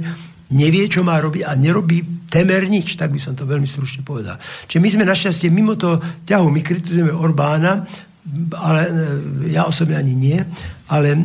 nevie, 0.49 0.89
čo 0.89 1.05
má 1.05 1.21
robiť 1.21 1.45
a 1.45 1.53
nerobí 1.55 2.19
temer 2.29 2.69
nič, 2.69 2.97
tak 2.97 3.13
by 3.13 3.21
som 3.21 3.37
to 3.37 3.49
veľmi 3.49 3.69
stručne 3.69 4.05
povedal. 4.05 4.37
Čiže 4.69 4.81
my 4.81 4.89
sme 4.89 5.05
našťastie 5.09 5.49
mimo 5.53 5.77
toho 5.77 6.01
ťahu, 6.29 6.47
my 6.49 6.61
kritizujeme 6.61 7.13
Orbána, 7.13 7.85
ale 8.57 8.83
e, 8.87 8.93
ja 9.53 9.65
osobne 9.65 9.97
ani 9.97 10.15
nie, 10.15 10.39
ale 10.89 11.15
e, 11.15 11.19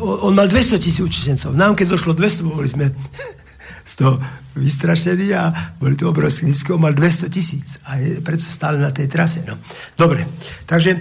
on 0.00 0.32
mal 0.36 0.48
200 0.48 0.80
tisíc 0.80 1.00
utečencov. 1.00 1.56
Nám, 1.56 1.76
keď 1.76 1.96
došlo 1.96 2.12
200, 2.12 2.44
boli 2.46 2.68
sme 2.68 2.92
z 3.90 3.94
toho 3.96 4.20
vystrašení 4.56 5.32
a 5.36 5.74
boli 5.76 5.96
to 5.96 6.08
obrovské 6.08 6.48
nízky, 6.48 6.72
on 6.72 6.84
mal 6.84 6.96
200 6.96 7.32
tisíc 7.32 7.80
a 7.88 8.00
je 8.00 8.20
predsa 8.20 8.48
stále 8.52 8.80
na 8.80 8.92
tej 8.92 9.08
trase. 9.08 9.44
No. 9.44 9.60
Dobre, 9.96 10.24
takže 10.68 10.90
e, 10.96 11.00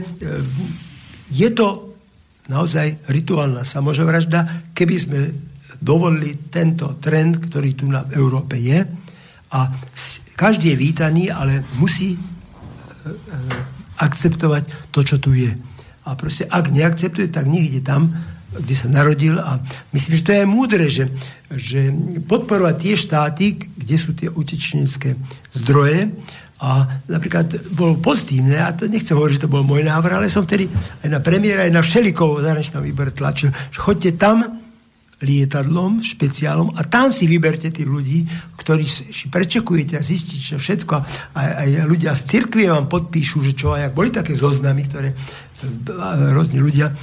je 1.32 1.50
to 1.52 1.98
naozaj 2.48 3.10
rituálna 3.10 3.66
samoževražda, 3.66 4.72
keby 4.78 4.96
sme 4.96 5.20
dovolili 5.82 6.48
tento 6.48 7.02
trend, 7.02 7.41
ktorý 7.50 7.70
tu 7.76 7.89
na 7.89 8.06
Európe 8.14 8.56
je 8.56 8.86
a 9.52 9.60
každý 10.36 10.76
je 10.76 10.78
vítaný, 10.78 11.24
ale 11.32 11.64
musí 11.80 12.16
akceptovať 14.00 14.91
to, 14.91 15.00
čo 15.04 15.18
tu 15.18 15.32
je. 15.36 15.56
A 16.06 16.14
proste, 16.14 16.46
ak 16.46 16.70
neakceptuje, 16.70 17.34
tak 17.34 17.50
nech 17.50 17.74
tam, 17.82 18.14
kde 18.56 18.76
sa 18.76 18.88
narodil 18.88 19.36
a 19.36 19.60
myslím, 19.91 20.16
že 20.16 20.24
to 20.24 20.32
je 20.32 20.41
aj 20.43 20.50
múdre, 20.50 20.86
že, 20.88 21.12
že 21.52 21.91
podporovať 22.24 22.76
tie 22.80 22.96
štáty, 22.96 23.46
kde 23.60 23.96
sú 24.00 24.16
tie 24.16 24.32
utečenecké 24.32 25.20
zdroje 25.52 26.14
a 26.64 26.88
napríklad 27.12 27.76
bolo 27.76 28.00
pozitívne, 28.00 28.56
a 28.56 28.72
to 28.72 28.88
nechcem 28.88 29.12
hovoriť, 29.12 29.36
že 29.36 29.43
to 29.43 29.52
bol 29.52 29.68
môj 29.68 29.84
návrh, 29.84 30.24
ale 30.24 30.32
som 30.32 30.48
vtedy 30.48 30.72
aj 31.04 31.10
na 31.12 31.20
premiéra, 31.20 31.68
aj 31.68 31.74
na 31.76 31.84
Šelikov 31.84 32.39
zahraničnom 32.39 32.80
výbore 32.80 33.12
tlačil, 33.12 33.52
že 33.52 33.80
chodte 33.84 34.16
tam, 34.16 34.64
lietadlom, 35.24 36.03
špeciálom 36.03 36.76
a 36.76 36.84
tam 36.84 37.11
si 37.11 37.30
vyberte 37.30 37.72
tých 37.72 37.88
ľudí, 37.88 38.28
ktorých 38.59 38.91
si 38.91 39.26
prečekujete 39.32 39.95
a 39.95 40.03
zistíte, 40.03 40.55
čo 40.55 40.57
všetko. 40.59 40.93
A 41.38 41.39
aj 41.63 41.88
ľudia 41.88 42.11
z 42.18 42.36
cirkvie 42.36 42.68
vám 42.68 42.91
podpíšu, 42.91 43.39
že 43.45 43.55
čo 43.55 43.72
a 43.72 43.88
jak 43.88 43.95
boli 43.95 44.11
také 44.11 44.36
zoznamy, 44.36 44.84
ktoré 44.89 45.16
rôzni 46.36 46.59
ľudia 46.59 46.91
e, 46.91 46.93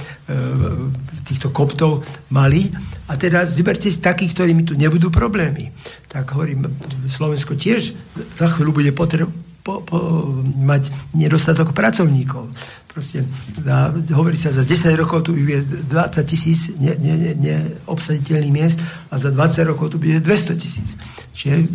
týchto 1.25 1.49
koptov 1.49 2.05
mali. 2.29 2.69
A 3.09 3.17
teda 3.17 3.43
zberte 3.49 3.89
si 3.89 3.99
takých, 3.99 4.37
ktorí 4.37 4.51
mi 4.53 4.63
tu 4.63 4.77
nebudú 4.77 5.09
problémy. 5.09 5.73
Tak 6.07 6.37
hovorím, 6.37 6.69
Slovensko 7.09 7.57
tiež 7.57 7.97
za 8.37 8.47
chvíľu 8.53 8.77
bude 8.77 8.93
potrebovať 8.93 9.51
po, 9.63 9.79
po, 9.79 10.27
mať 10.43 10.91
nedostatok 11.15 11.71
pracovníkov. 11.71 12.51
Proste 12.93 13.25
za, 13.57 13.89
hovorí 14.13 14.37
sa, 14.37 14.53
za 14.53 14.61
10 14.61 14.93
rokov 14.93 15.25
tu 15.25 15.33
je 15.33 15.65
20 15.65 16.29
tisíc 16.29 16.69
neobsaditeľných 16.77 18.53
ne, 18.53 18.57
miest 18.61 18.77
a 19.09 19.17
za 19.17 19.33
20 19.33 19.65
rokov 19.65 19.89
tu 19.89 19.97
bude 19.97 20.21
200 20.21 20.61
tisíc. 20.61 20.93
Čiže 21.33 21.65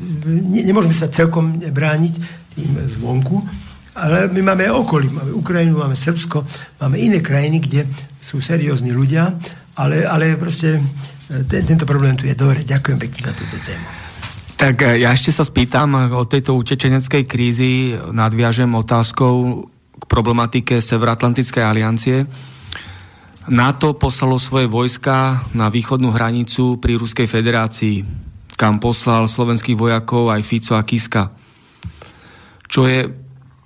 ne, 0.46 0.62
nemôžeme 0.62 0.94
sa 0.94 1.10
celkom 1.10 1.58
brániť 1.58 2.14
tým 2.54 2.70
zvonku, 2.86 3.42
ale 3.98 4.30
my 4.30 4.54
máme 4.54 4.70
okolí. 4.70 5.10
Máme 5.10 5.34
Ukrajinu, 5.34 5.82
máme 5.82 5.98
Srbsko, 5.98 6.46
máme 6.78 7.02
iné 7.02 7.18
krajiny, 7.18 7.66
kde 7.66 7.90
sú 8.22 8.38
seriózni 8.38 8.94
ľudia, 8.94 9.34
ale, 9.74 10.06
ale 10.06 10.38
proste 10.38 10.78
ten, 11.26 11.62
tento 11.66 11.82
problém 11.82 12.14
tu 12.14 12.30
je. 12.30 12.38
Dobre, 12.38 12.62
ďakujem 12.62 12.98
pekne 12.98 13.20
za 13.26 13.32
túto 13.34 13.58
tému. 13.66 13.86
Tak 14.58 14.74
e, 14.86 15.02
ja 15.02 15.10
ešte 15.10 15.34
sa 15.34 15.42
spýtam 15.42 16.14
o 16.14 16.22
tejto 16.26 16.54
utečeneckej 16.54 17.22
krízy, 17.26 17.98
nadviažem 18.14 18.70
otázkou 18.74 19.66
k 19.98 20.04
problematike 20.06 20.78
Severoatlantickej 20.78 21.64
aliancie. 21.64 22.16
NATO 23.48 23.96
poslalo 23.96 24.36
svoje 24.36 24.68
vojska 24.68 25.48
na 25.56 25.72
východnú 25.72 26.12
hranicu 26.12 26.78
pri 26.78 27.00
Ruskej 27.00 27.26
federácii, 27.26 28.04
kam 28.54 28.78
poslal 28.78 29.26
slovenských 29.26 29.78
vojakov 29.78 30.30
aj 30.30 30.42
Fico 30.44 30.74
a 30.76 30.82
Kiska. 30.84 31.32
Čo 32.68 32.84
je 32.84 33.08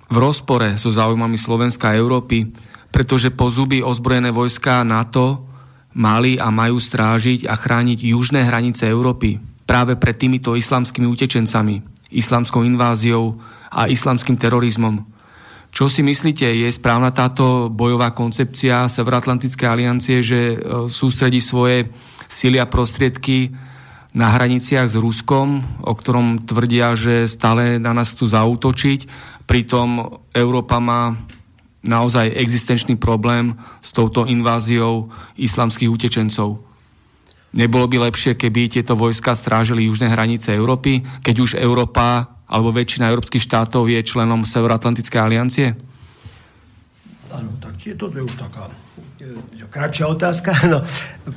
v 0.07 0.17
rozpore 0.17 0.79
so 0.79 0.93
záujmami 0.93 1.35
Slovenska 1.35 1.91
a 1.91 1.97
Európy, 1.99 2.47
pretože 2.93 3.33
po 3.33 3.49
zuby 3.49 3.81
ozbrojené 3.81 4.29
vojska 4.29 4.85
NATO 4.85 5.49
mali 5.97 6.37
a 6.37 6.53
majú 6.53 6.77
strážiť 6.77 7.49
a 7.49 7.57
chrániť 7.57 8.05
južné 8.05 8.45
hranice 8.45 8.85
Európy 8.85 9.41
práve 9.65 9.97
pred 9.97 10.13
týmito 10.13 10.53
islamskými 10.53 11.09
utečencami, 11.09 11.81
islamskou 12.13 12.61
inváziou 12.61 13.41
a 13.73 13.89
islamským 13.89 14.37
terorizmom. 14.37 15.12
Čo 15.73 15.89
si 15.89 16.05
myslíte, 16.05 16.45
je 16.45 16.69
správna 16.69 17.09
táto 17.09 17.65
bojová 17.65 18.13
koncepcia 18.13 18.85
Severoatlantickej 18.85 19.65
aliancie, 19.65 20.21
že 20.21 20.53
e, 20.53 20.57
sústredí 20.85 21.41
svoje 21.41 21.89
síly 22.29 22.61
a 22.61 22.69
prostriedky 22.69 23.49
na 24.13 24.29
hraniciach 24.37 24.85
s 24.85 24.93
Ruskom, 24.93 25.65
o 25.81 25.93
ktorom 25.97 26.45
tvrdia, 26.45 26.93
že 26.93 27.25
stále 27.25 27.81
na 27.81 27.89
nás 27.89 28.13
chcú 28.13 28.29
zautočiť. 28.29 29.09
Pritom 29.49 30.21
Európa 30.37 30.77
má 30.77 31.17
naozaj 31.81 32.37
existenčný 32.37 32.93
problém 33.01 33.57
s 33.81 33.89
touto 33.89 34.29
inváziou 34.29 35.09
islamských 35.41 35.89
utečencov. 35.89 36.61
Nebolo 37.57 37.89
by 37.89 38.13
lepšie, 38.13 38.37
keby 38.37 38.77
tieto 38.77 38.93
vojska 38.93 39.33
strážili 39.33 39.89
južné 39.89 40.09
hranice 40.09 40.53
Európy, 40.53 41.01
keď 41.25 41.35
už 41.41 41.51
Európa 41.57 42.32
alebo 42.47 42.75
väčšina 42.75 43.09
európskych 43.09 43.43
štátov 43.43 43.87
je 43.87 43.99
členom 44.03 44.43
Severoatlantickej 44.43 45.19
aliancie? 45.19 45.67
Áno, 47.33 47.49
tak 47.57 47.81
je 47.81 47.95
už 47.97 48.35
taká 48.37 48.69
e, 49.17 49.65
kratšia 49.67 50.05
otázka. 50.11 50.51
No, 50.71 50.83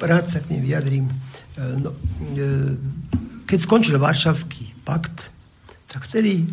rád 0.03 0.27
sa 0.29 0.43
k 0.43 0.53
nej 0.53 0.61
vyjadrím. 0.61 1.09
E, 1.09 1.15
no, 1.81 1.95
e, 2.37 2.77
keď 3.47 3.59
skončil 3.63 3.97
Varšavský 3.97 4.83
pakt, 4.83 5.31
tak 5.87 6.05
vtedy 6.05 6.45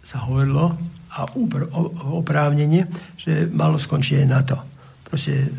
sa 0.00 0.24
hovorilo 0.24 0.78
a 1.10 1.26
oprávnene, 2.14 2.86
že 3.18 3.50
malo 3.50 3.76
skončiť 3.76 4.22
aj 4.22 4.30
NATO. 4.30 4.56
Proste 5.02 5.50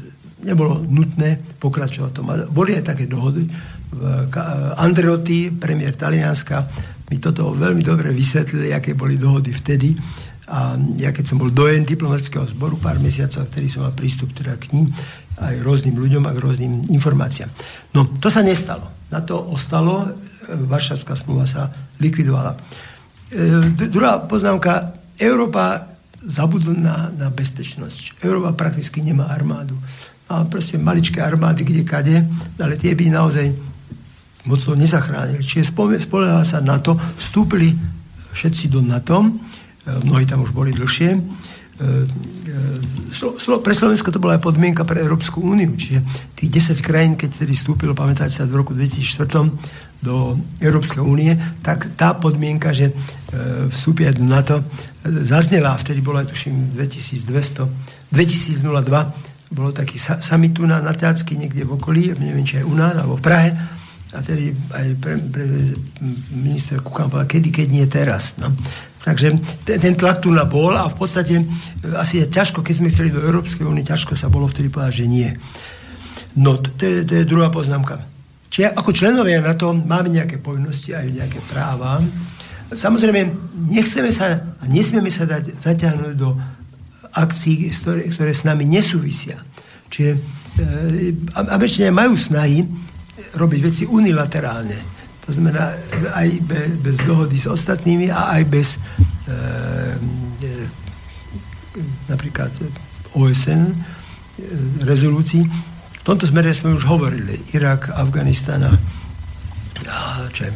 nebolo 0.42 0.80
nutné 0.80 1.38
pokračovať 1.60 2.12
tom. 2.16 2.32
Boli 2.50 2.80
aj 2.80 2.96
také 2.96 3.06
dohody. 3.06 3.46
Andreotti, 4.80 5.52
premiér 5.52 6.00
Talianska, 6.00 6.64
mi 7.12 7.20
toto 7.20 7.52
veľmi 7.52 7.84
dobre 7.84 8.16
vysvetlili, 8.16 8.72
aké 8.72 8.96
boli 8.96 9.20
dohody 9.20 9.52
vtedy. 9.52 9.92
A 10.48 10.80
ja 10.96 11.12
keď 11.12 11.36
som 11.36 11.38
bol 11.40 11.52
dojen 11.52 11.84
diplomatického 11.84 12.48
zboru 12.48 12.80
pár 12.80 13.04
mesiacov, 13.04 13.52
ktorý 13.52 13.68
som 13.68 13.84
mal 13.84 13.92
prístup 13.92 14.32
teda 14.32 14.56
k 14.56 14.72
ním, 14.72 14.88
aj 15.44 15.60
rôznym 15.60 16.00
ľuďom 16.00 16.24
a 16.28 16.32
k 16.32 16.40
rôznym 16.40 16.74
informáciám. 16.88 17.52
No, 17.92 18.08
to 18.20 18.32
sa 18.32 18.40
nestalo. 18.40 18.88
Na 19.12 19.20
to 19.20 19.36
ostalo, 19.40 20.08
e, 20.08 20.10
Varšavská 20.56 21.16
smluva 21.20 21.44
sa 21.44 21.68
likvidovala. 22.00 22.56
E, 22.56 23.90
druhá 23.92 24.24
poznámka, 24.24 24.96
Európa 25.20 25.92
zabudla 26.22 26.76
na, 26.78 26.96
na 27.12 27.28
bezpečnosť. 27.34 28.24
Európa 28.24 28.56
prakticky 28.56 29.02
nemá 29.02 29.32
armádu. 29.32 29.76
A 30.32 30.48
proste 30.48 30.80
maličké 30.80 31.20
armády 31.20 31.68
kde 31.68 31.84
kade, 31.84 32.18
ale 32.56 32.80
tie 32.80 32.96
by 32.96 33.12
naozaj 33.12 33.71
mocno 34.46 34.74
nezachránili. 34.74 35.46
Čiže 35.46 35.74
spoliehala 36.02 36.46
sa 36.46 36.64
na 36.64 36.82
to, 36.82 36.98
vstúpili 37.18 37.78
všetci 38.32 38.72
do 38.72 38.82
NATO, 38.82 39.22
e, 39.22 39.30
mnohí 40.08 40.26
tam 40.26 40.42
už 40.42 40.56
boli 40.56 40.72
dlhšie. 40.74 41.10
E, 41.14 41.20
e, 43.20 43.60
pre 43.62 43.74
Slovensko 43.76 44.10
to 44.10 44.22
bola 44.24 44.40
aj 44.40 44.46
podmienka 44.46 44.88
pre 44.88 45.04
Európsku 45.04 45.44
úniu, 45.44 45.76
čiže 45.76 46.02
tých 46.34 46.80
10 46.80 46.82
krajín, 46.82 47.14
keď 47.20 47.46
tedy 47.46 47.54
vstúpilo, 47.54 47.94
pamätáte 47.94 48.34
sa, 48.34 48.48
v 48.48 48.58
roku 48.58 48.74
2004 48.74 49.52
do 50.02 50.34
Európskej 50.58 51.04
únie, 51.04 51.38
tak 51.62 51.94
tá 51.94 52.18
podmienka, 52.18 52.74
že 52.74 52.90
vstúpia 53.70 54.10
do 54.10 54.26
NATO, 54.26 54.66
zaznela, 55.06 55.78
vtedy 55.78 56.02
bolo 56.02 56.18
aj 56.18 56.34
tuším 56.34 56.74
2200, 56.74 57.70
2002, 58.10 58.66
bolo 59.52 59.70
taký 59.70 60.02
summit 60.02 60.58
tu 60.58 60.66
na 60.66 60.82
Natácky 60.82 61.38
niekde 61.38 61.68
v 61.68 61.78
okolí, 61.78 62.18
neviem, 62.18 62.42
či 62.42 62.64
aj 62.64 62.66
u 62.66 62.74
nás, 62.74 62.98
alebo 62.98 63.22
v 63.22 63.26
Prahe, 63.30 63.50
a 64.12 64.20
tedy 64.20 64.52
aj 64.76 64.88
pre, 65.00 65.16
pre 65.20 65.46
minister 66.36 66.84
Kukan 66.84 67.08
povedal, 67.08 67.32
kedy, 67.32 67.50
keď 67.50 67.68
nie 67.72 67.86
teraz. 67.88 68.36
No. 68.38 68.52
Takže 69.02 69.40
ten, 69.66 69.78
ten 69.82 69.96
tlak 69.96 70.22
tu 70.22 70.30
na 70.30 70.46
bol 70.46 70.76
a 70.76 70.92
v 70.92 70.96
podstate 71.00 71.42
e, 71.42 71.44
asi 71.96 72.22
je 72.22 72.30
ťažko, 72.30 72.62
keď 72.62 72.76
sme 72.84 72.92
chceli 72.92 73.10
do 73.10 73.24
Európskej 73.24 73.64
únie, 73.66 73.88
ťažko 73.88 74.14
sa 74.14 74.28
bolo 74.28 74.52
vtedy 74.52 74.68
povedať, 74.68 75.04
že 75.04 75.06
nie. 75.08 75.30
No, 76.36 76.60
to, 76.60 76.84
je, 76.84 77.08
to 77.08 77.14
je 77.24 77.30
druhá 77.30 77.48
poznámka. 77.50 78.04
Čiže 78.52 78.76
ako 78.76 78.92
členovia 78.92 79.40
na 79.40 79.56
to 79.56 79.72
máme 79.72 80.12
nejaké 80.12 80.38
povinnosti 80.38 80.92
aj 80.92 81.08
nejaké 81.08 81.40
práva, 81.48 82.04
Samozrejme, 82.72 83.22
nechceme 83.68 84.16
sa 84.16 84.40
a 84.40 84.64
nesmieme 84.72 85.12
sa 85.12 85.28
dať 85.28 85.60
zaťahnuť 85.60 86.16
do 86.16 86.40
akcií, 87.12 87.68
ktoré, 87.68 88.08
ktoré 88.08 88.32
s 88.32 88.48
nami 88.48 88.64
nesúvisia. 88.64 89.44
Čiže 89.92 90.16
e, 90.16 90.20
Američania 91.36 91.92
majú 91.92 92.16
snahy 92.16 92.64
robiť 93.36 93.60
veci 93.62 93.84
unilaterálne. 93.86 95.02
To 95.26 95.30
znamená 95.30 95.78
aj 96.18 96.28
be, 96.44 96.62
bez 96.82 96.98
dohody 97.06 97.38
s 97.38 97.46
ostatnými 97.46 98.10
a 98.10 98.36
aj 98.36 98.44
bez 98.50 98.68
e, 98.76 98.80
e, 100.42 100.66
napríklad 102.10 102.50
OSN 103.14 103.64
e, 103.70 103.76
rezolúcií. 104.82 105.46
V 106.02 106.04
tomto 106.04 106.26
smere 106.26 106.50
sme 106.52 106.74
už 106.74 106.90
hovorili. 106.90 107.38
Irak, 107.54 107.94
Afganistan 107.94 108.66
a 108.66 108.74
čo 110.30 110.46
je, 110.46 110.52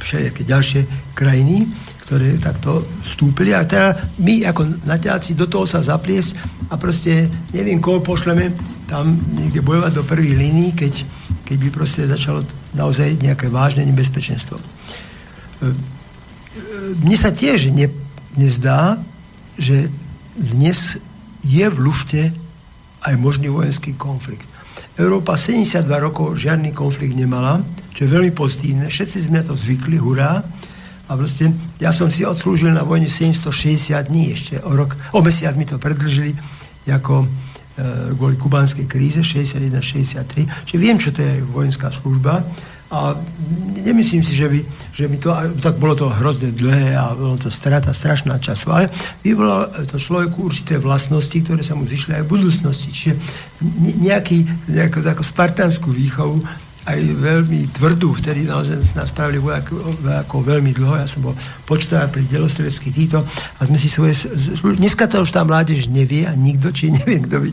všelijaké 0.00 0.42
ďalšie 0.44 0.80
krajiny, 1.12 1.68
ktoré 2.04 2.40
takto 2.40 2.88
vstúpili 3.04 3.52
a 3.52 3.62
teda 3.68 3.92
my 4.18 4.48
ako 4.48 4.82
naťáci 4.88 5.36
do 5.36 5.46
toho 5.46 5.68
sa 5.68 5.84
zapliesť 5.84 6.34
a 6.72 6.80
proste 6.80 7.28
neviem, 7.52 7.78
koho 7.78 8.00
pošleme 8.00 8.50
tam 8.88 9.14
niekde 9.36 9.62
bojovať 9.62 9.92
do 9.94 10.02
prvých 10.02 10.34
línií, 10.34 10.70
keď, 10.74 11.06
keď 11.50 11.58
by 11.66 11.70
proste 11.74 12.06
začalo 12.06 12.46
naozaj 12.78 13.18
nejaké 13.18 13.50
vážne 13.50 13.82
nebezpečenstvo. 13.82 14.54
E, 14.54 14.62
e, 14.62 15.66
mne 17.02 17.16
sa 17.18 17.34
tiež 17.34 17.74
ne, 17.74 17.90
nezdá, 18.38 19.02
že 19.58 19.90
dnes 20.38 21.02
je 21.42 21.66
v 21.66 21.78
lufte 21.82 22.30
aj 23.02 23.14
možný 23.18 23.50
vojenský 23.50 23.98
konflikt. 23.98 24.46
Európa 24.94 25.34
72 25.34 25.90
rokov 25.98 26.38
žiadny 26.38 26.70
konflikt 26.70 27.18
nemala, 27.18 27.66
čo 27.90 28.06
je 28.06 28.14
veľmi 28.14 28.30
pozitívne. 28.30 28.86
Všetci 28.86 29.26
sme 29.26 29.42
to 29.42 29.58
zvykli, 29.58 29.98
hurá. 29.98 30.46
A 31.10 31.18
vlastne 31.18 31.50
ja 31.82 31.90
som 31.90 32.06
si 32.06 32.22
odslúžil 32.22 32.70
na 32.70 32.86
vojne 32.86 33.10
760 33.10 33.98
dní 34.06 34.30
ešte. 34.30 34.62
O, 34.62 34.70
rok, 34.78 34.94
o 35.10 35.18
mesiac 35.18 35.58
mi 35.58 35.66
to 35.66 35.82
predlžili 35.82 36.38
ako 36.86 37.26
kvôli 38.16 38.36
kubanskej 38.36 38.86
kríze 38.86 39.20
61-63. 39.24 40.46
Čiže 40.66 40.78
viem, 40.78 40.96
čo 41.00 41.10
to 41.10 41.20
je 41.20 41.40
vojenská 41.44 41.88
služba. 41.90 42.44
A 42.90 43.14
nemyslím 43.86 44.18
si, 44.18 44.34
že 44.34 44.50
by, 44.50 44.58
že 44.90 45.06
by 45.06 45.16
to, 45.22 45.30
tak 45.62 45.78
bolo 45.78 45.94
to 45.94 46.10
hrozne 46.10 46.50
dlhé 46.50 46.98
a 46.98 47.14
bolo 47.14 47.38
to 47.38 47.46
strata 47.46 47.94
strašná 47.94 48.42
času, 48.42 48.66
ale 48.74 48.90
vyvolalo 49.22 49.70
to 49.86 49.94
človeku 49.94 50.50
určité 50.50 50.74
vlastnosti, 50.74 51.38
ktoré 51.38 51.62
sa 51.62 51.78
mu 51.78 51.86
zišli 51.86 52.18
aj 52.18 52.26
v 52.26 52.32
budúcnosti. 52.34 52.90
Čiže 52.90 53.14
nejaký, 53.94 54.42
nejakú 54.74 55.06
takú 55.06 55.22
spartanskú 55.22 55.94
výchovu 55.94 56.42
aj 56.88 56.96
veľmi 56.96 57.76
tvrdú, 57.76 58.16
vtedy 58.16 58.48
naozaj 58.48 58.80
nás 58.96 59.12
spravili 59.12 59.36
vojako, 59.36 60.00
vojako 60.00 60.36
veľmi 60.40 60.72
dlho, 60.72 60.96
ja 60.96 61.04
som 61.04 61.28
bol 61.28 61.36
počtová 61.68 62.08
pri 62.08 62.24
delostredeckých 62.24 62.94
týto 62.96 63.20
a 63.20 63.60
sme 63.68 63.76
si 63.76 63.92
svoje 63.92 64.16
dneska 64.80 65.04
to 65.04 65.20
už 65.20 65.28
tá 65.28 65.44
mládež 65.44 65.92
nevie 65.92 66.24
a 66.24 66.32
nikto, 66.32 66.72
či 66.72 66.88
neviem, 66.88 67.20
kto 67.28 67.36
by 67.36 67.48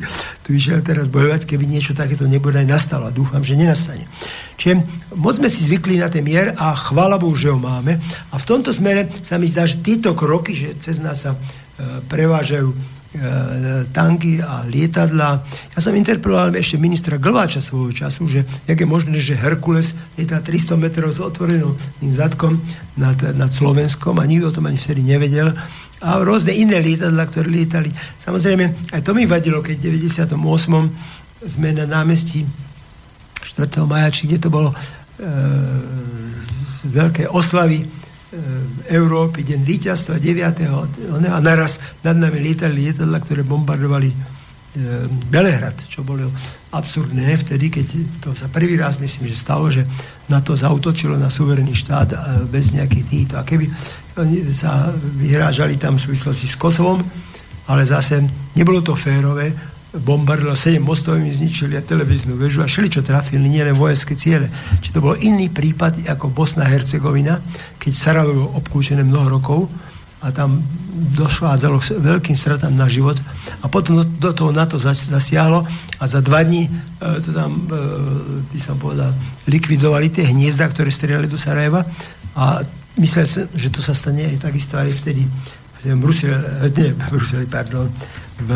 tu 0.48 0.56
išiel 0.56 0.80
teraz 0.80 1.12
bojovať, 1.12 1.44
keby 1.44 1.68
niečo 1.68 1.92
takéto 1.92 2.24
nebude 2.24 2.56
aj 2.64 2.68
nastalo 2.72 3.12
a 3.12 3.12
dúfam, 3.12 3.44
že 3.44 3.60
nenastane. 3.60 4.08
Čiže 4.56 4.82
moc 5.20 5.38
sme 5.38 5.52
si 5.52 5.68
zvykli 5.68 6.00
na 6.00 6.08
ten 6.08 6.24
mier 6.24 6.56
a 6.56 6.74
chvála 6.74 7.20
Bohu, 7.20 7.36
že 7.36 7.52
ho 7.52 7.60
máme 7.60 8.00
a 8.32 8.36
v 8.40 8.48
tomto 8.48 8.72
smere 8.72 9.12
sa 9.22 9.36
mi 9.36 9.46
zdá, 9.52 9.68
že 9.68 9.84
títo 9.84 10.16
kroky, 10.16 10.56
že 10.56 10.80
cez 10.80 11.04
nás 11.04 11.28
sa 11.28 11.36
e, 11.36 11.40
prevážajú 12.08 12.97
tanky 13.92 14.40
a 14.42 14.64
lietadla. 14.68 15.42
Ja 15.74 15.80
som 15.80 15.94
interpeloval 15.98 16.54
ešte 16.56 16.78
ministra 16.78 17.18
Glváča 17.18 17.62
svojho 17.62 17.94
času, 17.94 18.30
že 18.30 18.40
jak 18.70 18.78
je 18.78 18.88
možné, 18.88 19.18
že 19.18 19.38
Herkules 19.38 19.98
lietá 20.16 20.42
300 20.42 20.78
metrov 20.78 21.10
s 21.12 21.20
otvoreným 21.22 21.76
zadkom 22.14 22.62
nad, 22.98 23.18
nad 23.36 23.52
Slovenskom 23.52 24.18
a 24.18 24.26
nikto 24.30 24.50
o 24.50 24.56
tom 24.56 24.70
ani 24.70 24.78
vtedy 24.78 25.02
nevedel 25.02 25.54
a 25.98 26.22
rôzne 26.22 26.54
iné 26.54 26.78
lietadla, 26.78 27.26
ktoré 27.26 27.50
lietali. 27.50 27.90
Samozrejme, 28.22 28.94
aj 28.94 29.02
to 29.02 29.18
mi 29.18 29.26
vadilo, 29.26 29.66
keď 29.66 29.82
v 29.82 30.06
98. 30.06 30.38
sme 31.50 31.70
na 31.74 31.90
námestí 31.90 32.46
4. 33.42 33.82
maja, 33.90 34.14
či 34.14 34.30
kde 34.30 34.38
to 34.38 34.50
bolo 34.54 34.70
e, 34.70 34.76
veľké 36.86 37.30
oslavy 37.34 37.97
Európy, 38.92 39.48
deň 39.48 39.62
víťazstva 39.64 40.20
9. 40.20 41.32
a 41.32 41.40
naraz 41.40 41.80
nad 42.04 42.20
nami 42.20 42.44
lietali 42.44 42.92
lietadla, 42.92 43.24
ktoré 43.24 43.48
bombardovali 43.48 44.12
Belehrad, 45.32 45.80
čo 45.88 46.06
bolo 46.06 46.30
absurdné 46.76 47.34
vtedy, 47.40 47.72
keď 47.72 47.88
to 48.22 48.36
sa 48.38 48.52
prvý 48.52 48.78
raz 48.78 49.00
myslím, 49.00 49.26
že 49.26 49.34
stalo, 49.34 49.72
že 49.72 49.88
na 50.30 50.44
to 50.44 50.54
zautočilo 50.54 51.18
na 51.18 51.32
suverený 51.32 51.74
štát 51.74 52.10
bez 52.52 52.76
nejakých 52.76 53.06
týchto. 53.10 53.34
A 53.40 53.48
keby 53.48 53.66
oni 54.20 54.52
sa 54.54 54.92
vyhrážali 54.94 55.80
tam 55.82 55.98
v 55.98 56.06
súvislosti 56.12 56.52
s 56.52 56.60
Kosovom, 56.60 57.02
ale 57.72 57.90
zase 57.90 58.22
nebolo 58.54 58.84
to 58.84 58.94
férové, 58.94 59.50
bombardilo 60.02 60.54
7 60.56 60.82
mostov, 60.82 61.18
im 61.18 61.28
zničili 61.28 61.78
a 61.78 61.82
televíznu 61.82 62.38
väžu 62.38 62.62
a 62.62 62.70
šeli, 62.70 62.90
čo 62.90 63.06
trafili, 63.06 63.50
nielen 63.50 63.78
vojenské 63.78 64.14
ciele. 64.14 64.50
Či 64.82 64.94
to 64.94 65.02
bol 65.02 65.18
iný 65.18 65.50
prípad 65.50 66.06
ako 66.08 66.34
Bosna 66.34 66.66
a 66.66 66.72
Hercegovina, 66.72 67.42
keď 67.78 67.92
Sarajevo 67.94 68.34
bolo 68.34 68.48
obkúčené 68.58 69.02
mnoho 69.02 69.28
rokov 69.28 69.60
a 70.22 70.34
tam 70.34 70.62
došvádzalo 70.98 71.78
k 71.78 71.86
veľkým 72.02 72.34
stratám 72.34 72.74
na 72.74 72.90
život. 72.90 73.22
A 73.62 73.70
potom 73.70 74.02
do 74.02 74.32
toho 74.34 74.50
NATO 74.50 74.82
zasiahlo 74.82 75.62
a 76.02 76.04
za 76.10 76.26
dva 76.26 76.42
dní 76.42 76.66
e, 76.66 76.70
to 77.22 77.30
tam, 77.34 77.70
e, 77.70 77.78
by 78.50 78.60
som 78.60 78.82
povedal, 78.82 79.14
likvidovali 79.46 80.10
tie 80.10 80.26
hniezda, 80.26 80.66
ktoré 80.74 80.90
strieľali 80.90 81.30
do 81.30 81.38
Sarajeva. 81.38 81.86
A 82.34 82.66
myslel 82.98 83.26
som, 83.30 83.46
že 83.54 83.70
to 83.70 83.86
sa 83.86 83.94
stane 83.94 84.26
aj 84.26 84.42
takisto 84.42 84.78
aj 84.78 84.90
vtedy 85.06 85.30
Bruseli, 85.96 86.36
nie 86.76 86.92
v 86.92 87.00
Bruseli, 87.08 87.46
pardon, 87.48 87.88
v 88.44 88.50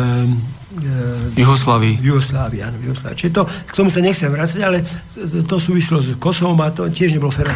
Juhoslávii. 1.36 2.00
Juhoslávii, 2.00 2.60
áno, 2.64 2.76
Juhoslávii. 2.80 3.16
Čiže 3.16 3.32
to, 3.32 3.42
k 3.44 3.72
tomu 3.76 3.88
sa 3.92 4.00
nechcem 4.00 4.32
vrácať, 4.32 4.60
ale 4.64 4.84
to 5.44 5.56
súvislo 5.56 6.00
s 6.00 6.16
Kosovom 6.16 6.56
a 6.64 6.72
to 6.72 6.88
tiež 6.88 7.12
nebolo 7.12 7.32
fér. 7.32 7.52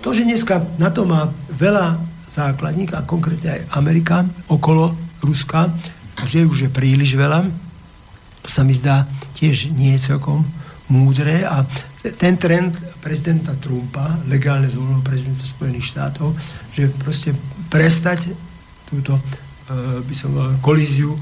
To, 0.00 0.12
že 0.12 0.24
dneska 0.24 0.60
na 0.80 0.92
to 0.92 1.04
má 1.04 1.28
veľa 1.52 1.96
základník 2.32 2.96
a 2.96 3.04
konkrétne 3.04 3.60
aj 3.60 3.60
Amerika 3.76 4.24
okolo 4.48 4.96
Ruska, 5.24 5.68
že 6.24 6.44
už 6.44 6.68
je 6.68 6.70
príliš 6.72 7.16
veľa, 7.16 7.48
to 8.40 8.48
sa 8.48 8.64
mi 8.64 8.72
zdá 8.72 9.04
tiež 9.36 9.72
nie 9.72 9.96
celkom 10.00 10.44
múdre 10.88 11.44
a 11.44 11.64
ten 12.16 12.40
trend 12.40 12.76
prezidenta 13.00 13.52
Trumpa, 13.56 14.20
legálne 14.28 14.68
zvoleného 14.68 15.04
prezidenta 15.04 15.44
Spojených 15.44 15.92
štátov, 15.92 16.32
že 16.72 16.88
proste 16.96 17.36
prestať 17.68 18.32
túto, 18.90 19.14
e, 19.16 20.02
by 20.02 20.14
som 20.18 20.34
povedal, 20.34 20.58
kolíziu 20.58 21.14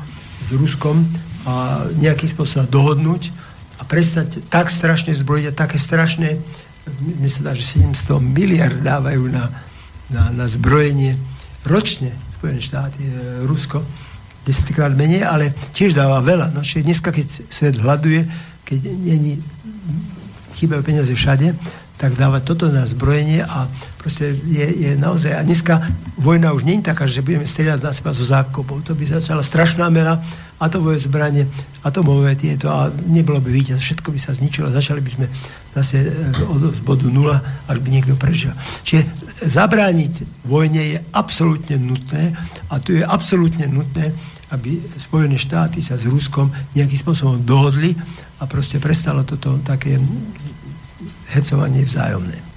s 0.42 0.48
Ruskom 0.56 1.04
a 1.44 1.84
nejakým 2.00 2.28
spôsobom 2.32 2.66
dohodnúť 2.66 3.30
a 3.78 3.82
prestať 3.84 4.42
tak 4.48 4.72
strašne 4.72 5.12
zbrojiť 5.12 5.44
a 5.52 5.58
také 5.58 5.76
strašné, 5.76 6.40
mne 6.88 7.28
sa 7.28 7.44
dá, 7.44 7.52
že 7.52 7.84
700 7.84 8.18
miliard 8.24 8.80
dávajú 8.80 9.28
na, 9.28 9.52
na, 10.08 10.32
na 10.32 10.46
zbrojenie 10.48 11.20
ročne 11.68 12.16
Spojené 12.38 12.62
štáty, 12.62 13.02
e, 13.04 13.44
Rusko, 13.44 13.84
desetkrát 14.48 14.94
menej, 14.96 15.28
ale 15.28 15.52
tiež 15.76 15.92
dáva 15.92 16.24
veľa. 16.24 16.56
No, 16.56 16.64
dneska, 16.64 17.12
keď 17.12 17.26
svet 17.52 17.76
hľaduje, 17.76 18.24
keď 18.64 18.78
není 18.96 19.42
chýbajú 20.56 20.80
peniaze 20.86 21.12
všade, 21.12 21.52
tak 21.98 22.14
dávať 22.14 22.42
toto 22.46 22.70
na 22.70 22.86
zbrojenie 22.86 23.42
a 23.42 23.66
proste 23.98 24.30
je, 24.46 24.66
je 24.70 24.90
naozaj... 24.94 25.34
A 25.34 25.42
dneska 25.42 25.82
vojna 26.14 26.54
už 26.54 26.62
nie 26.62 26.78
je 26.78 26.86
taká, 26.86 27.10
že 27.10 27.26
budeme 27.26 27.42
strieľať 27.42 27.82
na 27.82 27.90
seba 27.90 28.14
zo 28.14 28.22
zákopov. 28.22 28.86
To 28.86 28.94
by 28.94 29.02
začala 29.18 29.42
strašná 29.42 29.90
mera 29.90 30.22
atomové 30.62 30.98
zbranie, 31.02 31.50
atomové 31.82 32.38
tieto 32.38 32.70
a 32.70 32.90
nebolo 33.10 33.42
by 33.42 33.50
víťaz, 33.50 33.82
všetko 33.82 34.14
by 34.14 34.18
sa 34.18 34.30
zničilo. 34.34 34.70
Začali 34.70 35.02
by 35.02 35.10
sme 35.10 35.26
zase 35.74 36.06
eh, 36.06 36.50
od, 36.54 36.70
z 36.70 36.80
bodu 36.86 37.10
nula, 37.10 37.42
až 37.66 37.82
by 37.82 37.88
niekto 37.90 38.14
prežil. 38.14 38.54
Čiže 38.86 39.06
zabrániť 39.42 40.46
vojne 40.46 40.82
je 40.94 40.98
absolútne 41.14 41.82
nutné 41.82 42.34
a 42.70 42.78
tu 42.78 42.94
je 42.94 43.02
absolútne 43.02 43.66
nutné, 43.66 44.14
aby 44.54 44.80
Spojené 44.96 45.36
štáty 45.36 45.82
sa 45.82 45.98
s 45.98 46.08
Ruskom 46.08 46.48
nejakým 46.72 46.98
spôsobom 46.98 47.42
dohodli 47.42 47.92
a 48.38 48.46
proste 48.46 48.78
prestalo 48.78 49.26
toto 49.26 49.58
také 49.60 49.98
hecovanie 51.28 51.84
vzájomné. 51.84 52.48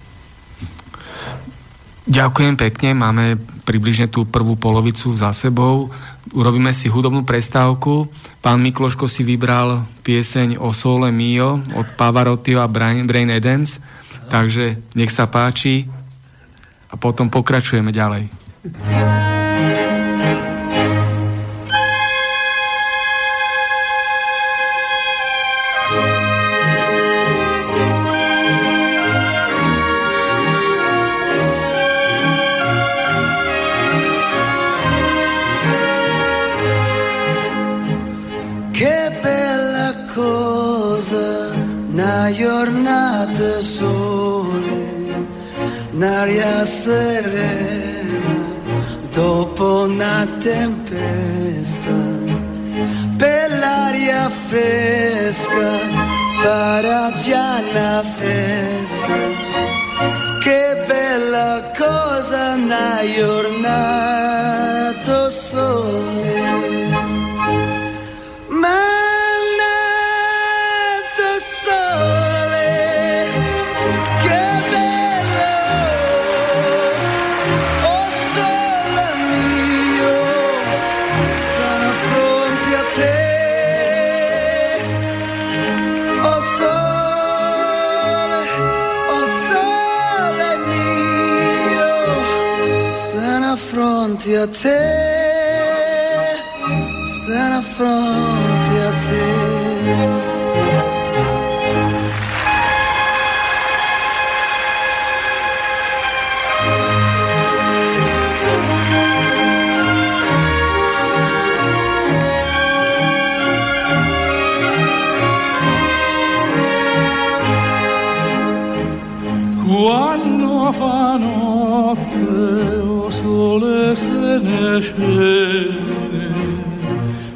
Ďakujem 2.11 2.57
pekne, 2.57 2.98
máme 2.98 3.38
približne 3.64 4.10
tú 4.10 4.26
prvú 4.26 4.57
polovicu 4.57 5.14
za 5.15 5.31
sebou. 5.31 5.93
Urobíme 6.34 6.73
si 6.73 6.89
hudobnú 6.89 7.23
prestávku. 7.23 8.10
Pán 8.41 8.60
Mikloško 8.60 9.06
si 9.06 9.22
vybral 9.22 9.85
pieseň 10.02 10.57
o 10.57 10.73
Sole 10.73 11.14
Mio 11.14 11.61
od 11.77 11.88
Pavarottiho 11.95 12.60
a 12.60 12.68
Brain, 12.68 13.06
Brain 13.06 13.30
Edens, 13.30 13.77
takže 14.27 14.81
nech 14.98 15.14
sa 15.14 15.30
páči 15.30 15.85
a 16.89 16.98
potom 16.98 17.30
pokračujeme 17.30 17.93
ďalej. 17.93 18.27
Serena 46.81 48.31
dopo 49.11 49.83
una 49.83 50.25
tempesta, 50.39 51.97
per 53.17 53.49
l'aria 53.59 54.27
fresca, 54.29 55.79
paragiana 56.41 58.01
festa, 58.01 59.17
che 60.43 60.83
bella 60.87 61.71
cosa 61.77 62.55
una 62.55 63.01
giornata 63.15 64.49
sole. 65.29 66.50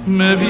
Me 0.07 0.44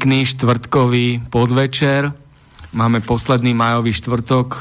Pekný 0.00 0.24
štvrtkový 0.32 1.28
podvečer. 1.28 2.16
Máme 2.72 3.04
posledný 3.04 3.52
majový 3.52 3.92
štvrtok 3.92 4.56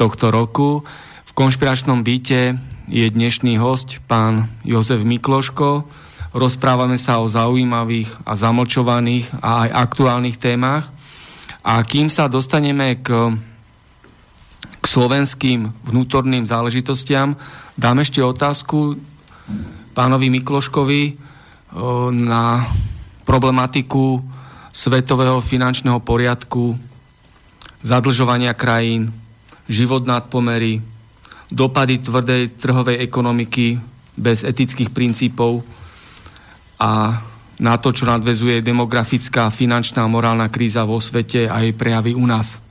tohto 0.00 0.32
roku. 0.32 0.80
V 1.28 1.32
konšpiračnom 1.36 2.00
byte 2.00 2.56
je 2.88 3.04
dnešný 3.12 3.60
host 3.60 4.00
pán 4.08 4.48
Jozef 4.64 5.04
Mikloško, 5.04 5.84
rozprávame 6.32 6.96
sa 6.96 7.20
o 7.20 7.28
zaujímavých 7.28 8.08
a 8.24 8.32
zamlčovaných 8.32 9.28
a 9.44 9.68
aj 9.68 9.92
aktuálnych 9.92 10.40
témach. 10.40 10.88
A 11.60 11.84
kým 11.84 12.08
sa 12.08 12.24
dostaneme 12.24 12.96
k, 13.04 13.36
k 14.72 14.84
slovenským 14.88 15.68
vnútorným 15.84 16.48
záležitostiam, 16.48 17.36
dám 17.76 18.00
ešte 18.00 18.24
otázku 18.24 18.96
pánovi 19.92 20.32
Mikloškovi 20.32 21.20
na 22.08 22.64
problematiku 23.28 24.37
svetového 24.78 25.42
finančného 25.42 25.98
poriadku, 25.98 26.78
zadlžovania 27.82 28.54
krajín, 28.54 29.10
život 29.66 30.06
nad 30.06 30.30
pomery, 30.30 30.78
dopady 31.50 31.98
tvrdej 31.98 32.54
trhovej 32.62 33.02
ekonomiky 33.02 33.82
bez 34.14 34.46
etických 34.46 34.94
princípov 34.94 35.66
a 36.78 37.18
na 37.58 37.74
to, 37.74 37.90
čo 37.90 38.06
nadvezuje 38.06 38.62
demografická, 38.62 39.50
finančná 39.50 40.06
a 40.06 40.10
morálna 40.10 40.46
kríza 40.46 40.86
vo 40.86 41.02
svete 41.02 41.50
a 41.50 41.58
jej 41.66 41.74
prejavy 41.74 42.14
u 42.14 42.22
nás. 42.22 42.62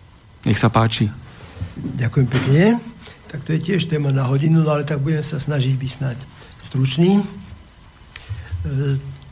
Nech 0.48 0.56
sa 0.56 0.72
páči. 0.72 1.12
Ďakujem 1.76 2.28
pekne. 2.32 2.80
Tak 3.28 3.44
to 3.44 3.52
je 3.52 3.60
tiež 3.60 3.92
téma 3.92 4.16
na 4.16 4.24
hodinu, 4.24 4.64
no 4.64 4.72
ale 4.72 4.88
tak 4.88 5.04
budem 5.04 5.20
sa 5.20 5.44
snažiť 5.44 5.76
byť 5.76 5.92
snať 5.92 6.18
stručný. 6.64 7.20
E, 7.20 7.24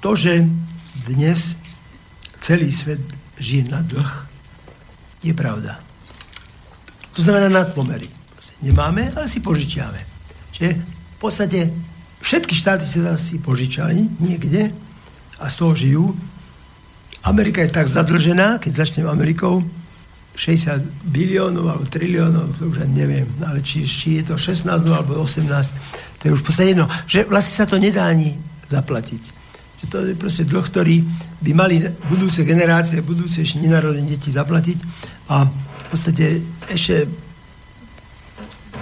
to, 0.04 0.12
že 0.20 0.44
dnes 1.08 1.56
celý 2.46 2.70
svet 2.70 3.02
žije 3.42 3.74
na 3.74 3.82
dlh, 3.82 4.12
je 5.26 5.34
pravda. 5.34 5.82
To 7.18 7.26
znamená 7.26 7.50
nadpomery. 7.50 8.06
Nemáme, 8.62 9.10
ale 9.18 9.26
si 9.26 9.42
požičiame. 9.42 9.98
Čiže 10.54 10.78
v 10.78 11.18
podstate 11.18 11.74
všetky 12.22 12.54
štáty 12.54 12.86
sa 12.86 13.18
si 13.18 13.42
požičali 13.42 14.22
niekde 14.22 14.70
a 15.42 15.50
z 15.50 15.56
toho 15.58 15.74
žijú. 15.74 16.06
Amerika 17.26 17.66
je 17.66 17.74
tak 17.74 17.90
zadlžená, 17.90 18.62
keď 18.62 18.86
začnem 18.86 19.10
Amerikou, 19.10 19.66
60 20.38 21.10
biliónov 21.10 21.66
alebo 21.66 21.86
triliónov, 21.90 22.60
to 22.60 22.70
už 22.70 22.86
neviem, 22.92 23.26
ale 23.42 23.64
či, 23.64 23.88
či 23.88 24.22
je 24.22 24.30
to 24.30 24.36
16 24.38 24.68
alebo 24.68 25.24
18, 25.24 25.48
to 26.20 26.22
je 26.28 26.32
už 26.36 26.44
v 26.44 26.46
podstate 26.46 26.70
jedno, 26.76 26.86
že 27.08 27.24
vlastne 27.26 27.56
sa 27.56 27.66
to 27.66 27.80
nedá 27.80 28.12
ani 28.12 28.36
zaplatiť. 28.68 29.45
Že 29.84 29.86
to 29.92 29.98
je 30.08 30.16
proste 30.16 30.44
dlh, 30.48 30.66
ktorý 30.66 30.96
by 31.44 31.52
mali 31.52 31.84
budúce 32.08 32.48
generácie, 32.48 33.04
budúce 33.04 33.44
ešte 33.44 33.60
nenarodené 33.60 34.16
deti 34.16 34.32
zaplatiť 34.32 34.78
a 35.30 35.46
v 35.46 35.86
podstate 35.92 36.42
ešte 36.72 37.06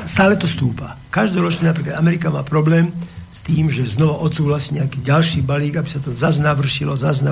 stále 0.06 0.38
to 0.38 0.46
stúpa. 0.46 1.00
Každoročne 1.10 1.70
napríklad 1.70 1.98
Amerika 1.98 2.30
má 2.30 2.46
problém 2.46 2.92
s 3.34 3.42
tým, 3.42 3.66
že 3.66 3.90
znova 3.90 4.22
odsúhlasí 4.22 4.78
nejaký 4.78 5.02
ďalší 5.02 5.40
balík, 5.42 5.82
aby 5.82 5.90
sa 5.90 5.98
to 5.98 6.14
zase 6.14 6.38
navršilo, 6.38 6.94
zase. 6.94 7.26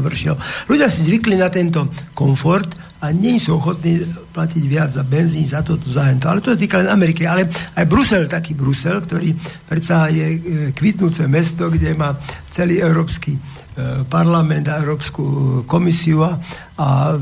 Ľudia 0.66 0.90
si 0.90 1.06
zvykli 1.06 1.38
na 1.38 1.54
tento 1.54 1.94
komfort 2.18 2.74
a 3.02 3.10
nie 3.10 3.42
sú 3.42 3.58
ochotní 3.58 4.06
platiť 4.30 4.64
viac 4.70 4.94
za 4.94 5.02
benzín, 5.02 5.50
za 5.50 5.66
toto, 5.66 5.90
za 5.90 6.06
hento. 6.06 6.30
Ale 6.30 6.40
to 6.40 6.54
je 6.54 6.64
týka 6.64 6.78
len 6.78 6.88
Ameriky. 6.88 7.26
Ale 7.26 7.50
aj 7.50 7.86
Brusel, 7.90 8.30
taký 8.30 8.54
Brusel, 8.54 9.02
ktorý 9.02 9.34
predsa 9.66 10.06
je 10.14 10.26
e, 10.26 10.40
kvitnúce 10.78 11.26
mesto, 11.26 11.68
kde 11.74 11.98
má 11.98 12.14
celý 12.54 12.78
európsky 12.78 13.42
E, 13.72 14.04
parlament 14.04 14.68
a 14.68 14.84
Európsku 14.84 15.24
komisiu 15.64 16.28
a, 16.28 16.36
a 16.76 17.16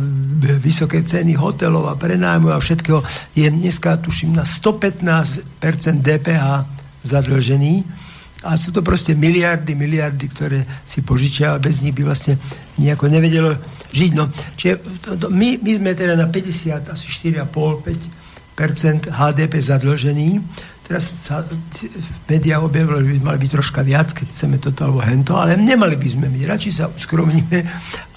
vysoké 0.57 1.05
ceny 1.05 1.37
hotelov 1.37 1.85
a 1.85 1.93
prenájmu 1.93 2.49
a 2.49 2.57
všetkého 2.57 3.05
je 3.37 3.45
dneska, 3.45 4.01
tuším, 4.01 4.33
na 4.33 4.49
115% 4.49 5.45
DPH 6.01 6.65
zadlžený 7.05 7.85
a 8.41 8.57
sú 8.57 8.73
to 8.73 8.81
proste 8.81 9.13
miliardy, 9.13 9.77
miliardy, 9.77 10.25
ktoré 10.25 10.65
si 10.89 11.05
požičia 11.05 11.53
a 11.53 11.61
bez 11.61 11.85
nich 11.85 11.93
by 11.93 12.01
vlastne 12.01 12.41
nejako 12.81 13.13
nevedelo 13.13 13.53
žiť. 13.91 14.11
No, 14.15 14.29
čiže 14.55 14.73
to, 15.01 15.09
to, 15.17 15.27
my, 15.29 15.57
my 15.61 15.71
sme 15.75 15.91
teda 15.97 16.15
na 16.15 16.27
50, 16.29 16.93
asi 16.93 17.05
4,5-5% 18.55 19.09
HDP 19.09 19.53
zadlžený 19.59 20.41
Teraz 20.89 21.29
sa 21.29 21.45
médiá 22.25 22.57
objavilo, 22.65 22.97
že 22.97 23.13
by 23.13 23.21
mali 23.21 23.45
byť 23.45 23.51
troška 23.53 23.85
viac, 23.85 24.09
keď 24.09 24.25
chceme 24.33 24.57
toto 24.57 24.89
alebo 24.89 25.05
hento, 25.05 25.37
ale 25.37 25.53
nemali 25.53 25.93
by 25.93 26.09
sme 26.17 26.33
byť. 26.33 26.43
Radšej 26.49 26.73
sa 26.73 26.89
uskromníme 26.89 27.61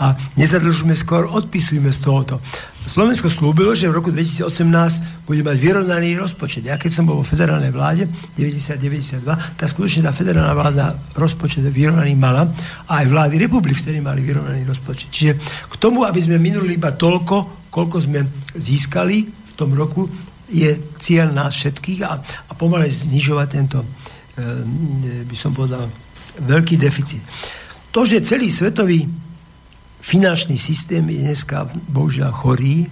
a 0.00 0.16
nezadlžujeme 0.40 0.96
skôr, 0.96 1.28
odpisujeme 1.28 1.92
z 1.92 2.00
tohoto. 2.00 2.40
Slovensko 2.88 3.28
slúbilo, 3.28 3.76
že 3.76 3.92
v 3.92 4.00
roku 4.00 4.08
2018 4.08 5.28
bude 5.28 5.44
mať 5.44 5.56
vyrovnaný 5.60 6.16
rozpočet. 6.16 6.64
Ja 6.64 6.80
keď 6.80 6.96
som 6.96 7.04
bol 7.04 7.20
vo 7.20 7.28
federálnej 7.28 7.76
vláde 7.76 8.08
90-92, 8.40 9.20
tak 9.60 9.68
skutočne 9.68 10.08
tá 10.08 10.16
federálna 10.16 10.56
vláda 10.56 10.96
rozpočet 11.12 11.68
vyrovnaný 11.68 12.16
mala 12.16 12.48
a 12.88 13.04
aj 13.04 13.06
vlády 13.12 13.36
republiky 13.36 13.84
vtedy 13.84 14.00
mali 14.00 14.24
vyrovnaný 14.24 14.64
rozpočet. 14.64 15.12
Čiže 15.12 15.32
k 15.68 15.74
tomu, 15.76 16.08
aby 16.08 16.24
sme 16.24 16.40
minuli 16.40 16.80
iba 16.80 16.88
toľko, 16.88 17.68
koľko 17.68 17.96
sme 18.00 18.24
získali 18.56 19.28
v 19.28 19.52
tom 19.60 19.76
roku, 19.76 20.08
je 20.52 20.70
cieľ 21.00 21.32
nás 21.32 21.56
všetkých 21.56 22.00
a, 22.04 22.20
a 22.20 22.52
pomalé 22.52 22.92
znižovať 22.92 23.48
tento, 23.48 23.80
e, 23.80 23.88
by 25.24 25.36
som 25.36 25.56
povedal, 25.56 25.88
veľký 26.36 26.76
deficit. 26.76 27.24
To, 27.92 28.04
že 28.04 28.24
celý 28.24 28.52
svetový 28.52 29.08
finančný 30.04 30.60
systém 30.60 31.04
je 31.08 31.24
dneska 31.24 31.68
bohužiaľ 31.88 32.32
chorý 32.36 32.84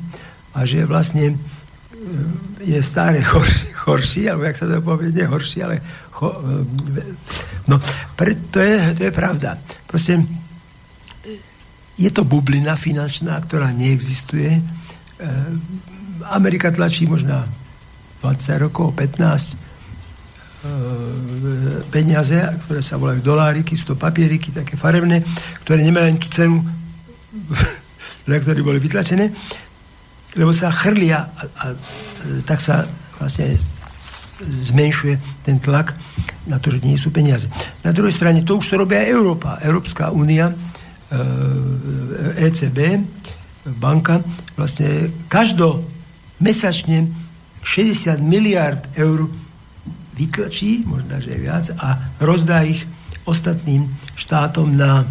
a 0.57 0.65
že 0.65 0.89
vlastne 0.89 1.37
e, 1.37 1.37
je 2.65 2.81
stále 2.81 3.21
horší, 3.37 3.69
horší 3.85 4.23
alebo 4.33 4.49
jak 4.49 4.57
sa 4.57 4.67
to 4.67 4.81
povie, 4.81 5.13
nie 5.13 5.29
horší, 5.29 5.59
ale 5.61 5.77
cho, 6.09 6.33
e, 6.33 7.05
no, 7.69 7.77
pre, 8.17 8.41
to, 8.49 8.59
je, 8.61 8.97
to 8.97 9.03
je 9.05 9.13
pravda. 9.13 9.61
Proste 9.85 10.25
je 12.01 12.09
to 12.09 12.25
bublina 12.25 12.81
finančná, 12.81 13.37
ktorá 13.45 13.77
neexistuje. 13.77 14.57
E, 16.31 16.35
Amerika 16.35 16.71
tlačí 16.71 17.07
možná 17.07 17.49
20 18.23 18.59
rokov, 18.63 18.95
15 18.95 19.19
e, 19.19 19.59
peniaze, 21.91 22.39
ktoré 22.67 22.81
sa 22.83 22.97
volajú 22.97 23.21
doláriky, 23.23 23.75
sú 23.75 23.95
to 23.95 23.97
papieriky 23.99 24.55
také 24.55 24.77
farebné, 24.79 25.27
ktoré 25.67 25.83
nemajú 25.83 26.07
ani 26.07 26.19
tú 26.23 26.29
cenu, 26.31 26.59
na 28.31 28.39
ktoré 28.39 28.63
boli 28.63 28.79
vytlačené, 28.79 29.33
lebo 30.39 30.55
sa 30.55 30.71
chrlia 30.71 31.27
a, 31.35 31.43
a 31.43 31.65
tak 32.47 32.63
sa 32.63 32.87
vlastne 33.19 33.59
zmenšuje 34.41 35.45
ten 35.45 35.61
tlak 35.61 35.93
na 36.49 36.57
to, 36.57 36.73
že 36.73 36.81
nie 36.81 36.97
sú 36.97 37.13
peniaze. 37.13 37.51
Na 37.85 37.93
druhej 37.93 38.15
strane 38.15 38.41
to 38.47 38.57
už 38.57 38.73
to 38.73 38.81
robia 38.81 39.05
aj 39.05 39.13
Európa. 39.13 39.61
Európska 39.61 40.09
únia, 40.15 40.49
ECB, 42.41 42.79
e 42.79 43.03
banka, 43.77 44.25
vlastne 44.57 45.13
každomesačne 46.41 47.13
60 47.61 48.25
miliard 48.25 48.89
eur 48.97 49.29
vytlačí, 50.17 50.89
možno, 50.89 51.21
že 51.21 51.37
viac, 51.37 51.69
a 51.77 52.01
rozdá 52.25 52.65
ich 52.65 52.89
ostatným 53.29 53.85
štátom 54.17 54.73
na 54.73 55.05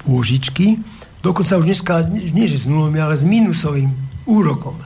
pôžičky, 0.00 0.80
dokonca 1.20 1.60
už 1.60 1.68
dneska 1.68 2.08
nie 2.08 2.48
že 2.48 2.64
s 2.64 2.66
nulovým, 2.66 3.04
ale 3.04 3.20
s 3.20 3.24
minusovým 3.24 3.92
úrokom. 4.24 4.80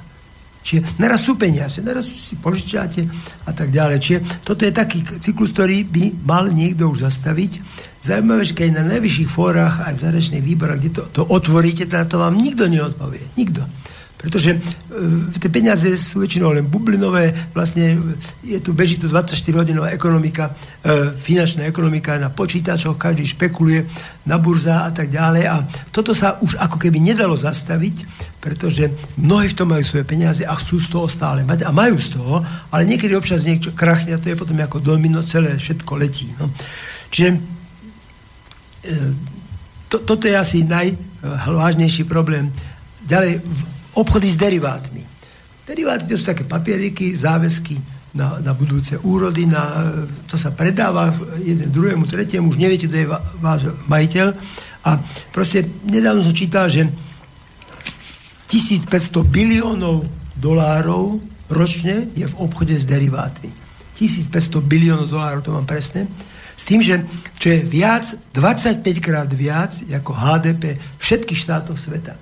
Čiže 0.65 0.99
naraz 0.99 1.23
sú 1.23 1.39
peniaze, 1.39 1.79
naraz 1.85 2.11
si 2.11 2.35
požičáte 2.41 3.07
a 3.47 3.53
tak 3.53 3.71
ďalej. 3.71 4.01
Čiže 4.01 4.21
toto 4.43 4.65
je 4.67 4.73
taký 4.73 5.05
cyklus, 5.21 5.53
ktorý 5.53 5.85
by 5.87 6.25
mal 6.25 6.49
niekto 6.51 6.89
už 6.89 7.05
zastaviť. 7.05 7.61
Zaujímavé, 8.01 8.43
že 8.49 8.57
keď 8.57 8.81
na 8.81 8.85
najvyšších 8.97 9.31
fórach 9.31 9.85
aj 9.85 10.01
v 10.01 10.03
zahraničných 10.09 10.45
výborách, 10.45 10.81
kde 10.81 10.91
to, 10.91 11.03
to 11.13 11.23
otvoríte, 11.29 11.85
teda 11.85 12.09
to 12.09 12.17
vám 12.17 12.41
nikto 12.41 12.65
neodpovie. 12.67 13.23
Nikto. 13.37 13.84
Pretože 14.25 14.57
e, 14.57 14.59
tie 15.37 15.53
peniaze 15.53 15.85
sú 16.01 16.25
väčšinou 16.25 16.57
len 16.57 16.65
bublinové, 16.65 17.53
vlastne 17.53 18.01
je 18.41 18.57
tu, 18.57 18.73
beží 18.73 18.97
tu 18.97 19.05
24-hodinová 19.05 19.93
ekonomika, 19.93 20.57
e, 20.81 21.13
finančná 21.13 21.69
ekonomika 21.69 22.17
na 22.17 22.33
počítačoch, 22.33 22.97
každý 22.97 23.29
špekuluje 23.29 23.85
na 24.25 24.41
burza 24.41 24.89
a 24.89 24.91
tak 24.97 25.13
ďalej 25.13 25.45
a 25.45 25.69
toto 25.93 26.17
sa 26.17 26.41
už 26.41 26.57
ako 26.57 26.81
keby 26.81 27.05
nedalo 27.05 27.37
zastaviť, 27.37 28.09
pretože 28.41 28.89
mnohí 29.21 29.53
v 29.53 29.59
tom 29.61 29.69
majú 29.77 29.85
svoje 29.85 30.09
peniaze 30.09 30.41
a 30.49 30.57
chcú 30.57 30.81
z 30.81 30.89
toho 30.89 31.05
stále 31.05 31.45
mať 31.45 31.69
a 31.69 31.77
majú 31.77 32.01
z 32.01 32.17
toho, 32.17 32.41
ale 32.73 32.89
niekedy 32.89 33.13
občas 33.13 33.45
niečo 33.45 33.77
krachne 33.77 34.17
a 34.17 34.21
to 34.21 34.33
je 34.33 34.41
potom 34.41 34.57
ako 34.57 34.81
domino, 34.81 35.21
celé 35.21 35.53
všetko 35.61 36.01
letí. 36.01 36.33
No. 36.41 36.49
Čiže 37.13 37.29
e, 37.29 37.37
to, 39.93 40.01
toto 40.01 40.25
je 40.25 40.33
asi 40.33 40.65
najvážnejší 40.65 42.09
problém. 42.09 42.49
Ďalej, 43.05 43.45
obchody 43.95 44.31
s 44.31 44.37
derivátmi. 44.37 45.03
Deriváty 45.65 46.05
to 46.05 46.21
sú 46.21 46.29
také 46.29 46.45
papieriky, 46.45 47.17
záväzky 47.17 47.81
na, 48.15 48.39
na 48.39 48.53
budúce 48.55 48.95
úrody, 49.03 49.49
na, 49.49 49.91
to 50.31 50.39
sa 50.39 50.55
predáva 50.55 51.11
jeden 51.43 51.73
druhému, 51.73 52.07
tretiemu, 52.07 52.53
už 52.53 52.63
neviete, 52.63 52.87
kto 52.87 52.97
je 53.01 53.11
váš 53.43 53.61
majiteľ. 53.91 54.27
A 54.85 55.01
proste 55.35 55.67
nedávno 55.83 56.23
som 56.23 56.37
čítal, 56.37 56.71
že 56.71 56.87
1500 58.53 58.87
biliónov 59.27 60.07
dolárov 60.39 61.19
ročne 61.51 62.07
je 62.15 62.29
v 62.29 62.39
obchode 62.39 62.77
s 62.77 62.87
derivátmi. 62.87 63.51
1500 63.99 64.31
biliónov 64.63 65.11
dolárov, 65.11 65.41
to 65.43 65.51
mám 65.51 65.67
presne. 65.67 66.07
S 66.55 66.63
tým, 66.71 66.79
že 66.79 67.03
čo 67.43 67.51
je 67.51 67.67
viac, 67.67 68.15
25 68.31 68.85
krát 69.03 69.27
viac 69.27 69.75
ako 69.91 70.15
HDP 70.15 70.79
všetkých 71.03 71.41
štátov 71.41 71.75
sveta. 71.81 72.15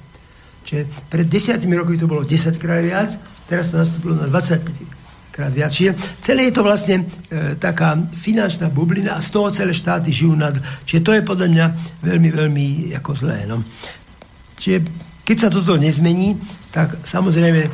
Čiže 0.62 0.82
pred 1.10 1.26
desiatimi 1.26 1.74
rokmi 1.74 1.98
to 1.98 2.10
bolo 2.10 2.22
10 2.22 2.56
krát 2.58 2.82
viac, 2.82 3.14
teraz 3.50 3.68
to 3.68 3.76
nastúpilo 3.76 4.14
na 4.14 4.30
25 4.30 5.02
krát 5.32 5.52
viac. 5.52 5.72
Čiže 5.72 5.96
celé 6.20 6.52
je 6.52 6.54
to 6.54 6.62
vlastne 6.62 7.08
e, 7.32 7.56
taká 7.56 7.96
finančná 7.96 8.68
bublina 8.68 9.16
a 9.16 9.24
z 9.24 9.32
toho 9.32 9.48
celé 9.48 9.72
štáty 9.72 10.12
žijú 10.12 10.36
nad... 10.36 10.52
Čiže 10.84 11.00
to 11.00 11.12
je 11.16 11.22
podľa 11.24 11.48
mňa 11.48 11.66
veľmi, 12.04 12.28
veľmi 12.30 12.66
ako 13.00 13.10
zlé. 13.16 13.48
No. 13.48 13.64
Čiže 14.60 14.84
keď 15.24 15.36
sa 15.40 15.48
toto 15.48 15.80
nezmení, 15.80 16.36
tak 16.70 17.00
samozrejme 17.02 17.72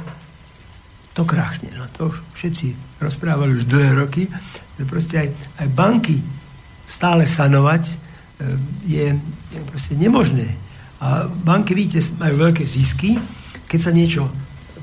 to 1.19 1.27
krachne. 1.27 1.75
No, 1.75 1.91
to 1.91 2.15
už 2.15 2.23
všetci 2.39 2.79
rozprávali 3.03 3.59
už 3.59 3.67
dlhé 3.67 3.91
roky, 3.99 4.31
že 4.79 4.85
proste 4.87 5.15
aj, 5.19 5.29
aj 5.59 5.69
banky 5.75 6.23
stále 6.87 7.27
sanovať 7.27 7.83
e, 7.91 7.95
je, 8.87 9.07
je 9.51 9.59
proste 9.67 9.99
nemožné. 9.99 10.68
A 10.99 11.31
banky, 11.31 11.79
vidíte, 11.79 12.03
majú 12.19 12.51
veľké 12.51 12.67
zisky. 12.67 13.15
Keď 13.71 13.81
sa 13.81 13.93
niečo 13.95 14.27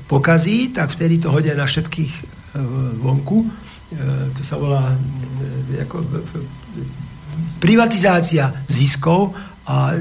pokazí, 0.08 0.72
tak 0.72 0.94
vtedy 0.94 1.20
to 1.20 1.28
hodia 1.28 1.52
na 1.52 1.68
všetkých 1.68 2.12
e, 2.16 2.22
vonku. 3.02 3.44
E, 3.44 3.48
to 4.32 4.40
sa 4.40 4.56
volá 4.56 4.96
ako, 5.82 6.00
privatizácia 7.60 8.48
ziskov 8.70 9.34
a 9.66 9.92
e, 9.92 9.98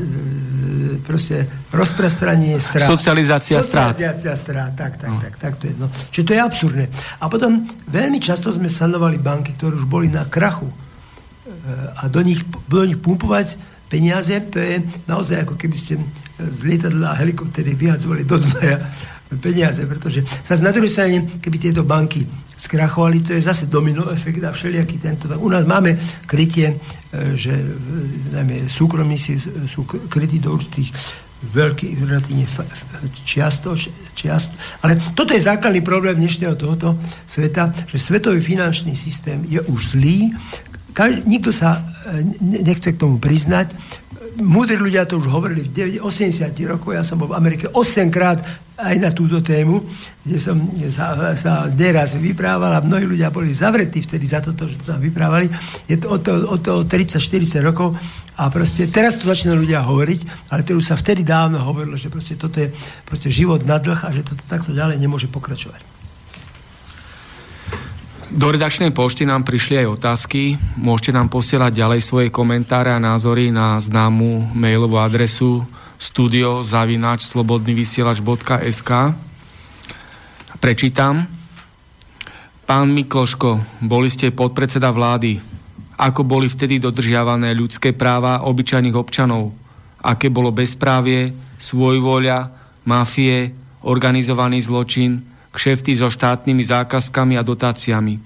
proste 1.01 1.67
rozprestranie 1.73 2.55
strát. 2.61 2.87
Socializácia 2.87 3.59
strát. 3.65 3.97
Socializácia 3.97 4.33
strát, 4.37 4.71
tak, 4.77 5.01
tak, 5.01 5.09
no. 5.09 5.19
tak, 5.19 5.33
tak, 5.41 5.53
to 5.57 5.63
je. 5.67 5.73
No. 5.75 5.89
Čiže 6.13 6.23
to 6.23 6.31
je 6.31 6.41
absurdné. 6.41 6.85
A 7.19 7.25
potom 7.27 7.65
veľmi 7.89 8.21
často 8.21 8.53
sme 8.53 8.69
sanovali 8.69 9.17
banky, 9.17 9.57
ktoré 9.57 9.75
už 9.75 9.89
boli 9.89 10.07
na 10.07 10.23
krachu. 10.29 10.69
E, 10.69 10.75
a 11.97 12.07
do 12.07 12.21
nich, 12.21 12.45
do 12.69 12.85
nich 12.85 13.01
pumpovať 13.01 13.74
peniaze, 13.95 14.35
to 14.51 14.59
je 14.59 14.83
naozaj 15.07 15.47
ako 15.47 15.55
keby 15.55 15.77
ste 15.79 15.95
z 16.35 16.59
lietadla 16.67 17.15
a 17.15 17.19
helikoptery 17.23 17.71
vyhadzovali 17.79 18.27
do 18.27 18.35
Dunaja 18.43 18.83
peniaze, 19.39 19.87
pretože 19.87 20.27
sa 20.43 20.59
na 20.59 20.75
druhej 20.75 20.91
strane, 20.91 21.39
keby 21.39 21.57
tieto 21.57 21.87
banky 21.87 22.27
skrachovali, 22.55 23.23
to 23.23 23.31
je 23.35 23.41
zase 23.41 23.67
domino 23.67 24.07
efekt 24.11 24.43
a 24.43 24.51
všelijaký 24.51 24.97
tento. 24.99 25.27
Tak 25.27 25.39
u 25.39 25.49
nás 25.49 25.67
máme 25.67 25.97
krytie, 26.27 26.71
e, 26.71 26.75
že 27.35 27.51
e, 27.51 27.65
najmä 28.31 28.69
súkromní 28.71 29.19
si 29.19 29.35
sú 29.67 29.83
krytí 29.87 30.39
do 30.39 30.55
určitých 30.55 30.91
veľkých 31.45 31.97
relatívne 32.07 32.47
čiasto, 33.27 33.75
čiast. 34.15 34.55
Ale 34.81 34.97
toto 35.13 35.35
je 35.35 35.43
základný 35.43 35.83
problém 35.83 36.15
dnešného 36.15 36.55
tohoto 36.55 36.95
sveta, 37.27 37.75
že 37.85 37.99
svetový 37.99 38.39
finančný 38.39 38.95
systém 38.95 39.43
je 39.45 39.59
už 39.61 39.99
zlý, 39.99 40.31
Kaž, 40.95 41.27
nikto 41.27 41.51
sa 41.51 41.83
e, 42.07 42.23
nechce 42.39 42.95
k 42.95 43.01
tomu 43.03 43.19
priznať. 43.19 43.75
Múdri 44.39 44.79
ľudia 44.79 45.03
to 45.03 45.19
už 45.19 45.27
hovorili 45.27 45.67
v 45.67 45.99
80 45.99 46.55
rokoch, 46.71 46.95
ja 46.95 47.03
som 47.03 47.19
bol 47.19 47.31
v 47.31 47.39
Amerike 47.39 47.67
8 47.67 48.07
krát 48.11 48.39
aj 48.75 48.95
na 48.99 49.11
túto 49.11 49.39
tému, 49.39 49.79
kde 50.23 50.39
som 50.39 50.55
sa, 50.91 51.35
sa 51.39 51.71
neraz 51.71 52.15
vyprával 52.15 52.75
a 52.75 52.83
mnohí 52.83 53.07
ľudia 53.07 53.31
boli 53.31 53.55
zavretí 53.55 54.03
vtedy 54.03 54.27
za 54.27 54.43
toto, 54.43 54.67
že 54.67 54.75
to 54.83 54.91
tam 54.91 54.99
vyprávali. 54.99 55.47
Je 55.87 55.95
to 55.95 56.11
od 56.11 56.59
toho, 56.59 56.83
30-40 56.83 57.63
rokov 57.63 57.95
a 58.35 58.51
proste 58.51 58.91
teraz 58.91 59.15
to 59.15 59.31
začínajú 59.31 59.63
ľudia 59.63 59.79
hovoriť, 59.79 60.51
ale 60.51 60.67
to 60.67 60.75
už 60.75 60.83
sa 60.83 60.99
vtedy 60.99 61.23
dávno 61.23 61.63
hovorilo, 61.63 61.95
že 61.95 62.11
proste 62.11 62.35
toto 62.35 62.59
je 62.59 62.71
proste 63.07 63.31
život 63.31 63.63
na 63.63 63.79
dlh 63.79 63.99
a 64.03 64.09
že 64.11 64.27
toto 64.27 64.43
takto 64.47 64.75
ďalej 64.75 64.99
nemôže 64.99 65.31
pokračovať. 65.31 65.94
Do 68.35 68.51
redakčnej 68.51 68.91
pošty 68.91 69.23
nám 69.23 69.47
prišli 69.47 69.79
aj 69.79 69.95
otázky. 69.95 70.59
Môžete 70.75 71.15
nám 71.15 71.31
posielať 71.31 71.71
ďalej 71.71 72.03
svoje 72.03 72.27
komentáre 72.27 72.91
a 72.91 72.99
názory 72.99 73.47
na 73.47 73.79
známu 73.79 74.51
mailovú 74.51 74.99
adresu 74.99 75.63
studio.slobodnyvysielač.sk 75.95 78.91
Prečítam. 80.59 81.23
Pán 82.67 82.87
Mikloško, 82.91 83.79
boli 83.87 84.11
ste 84.11 84.35
podpredseda 84.35 84.91
vlády. 84.91 85.39
Ako 85.95 86.27
boli 86.27 86.51
vtedy 86.51 86.83
dodržiavané 86.83 87.55
ľudské 87.55 87.95
práva 87.95 88.43
obyčajných 88.43 88.99
občanov? 88.99 89.55
Aké 90.03 90.27
bolo 90.27 90.51
bezprávie, 90.51 91.31
svojvoľa, 91.55 92.51
mafie, 92.83 93.55
organizovaný 93.87 94.59
zločin, 94.59 95.23
kšefty 95.55 95.95
so 95.95 96.11
štátnymi 96.11 96.59
zákazkami 96.67 97.39
a 97.39 97.43
dotáciami? 97.47 98.19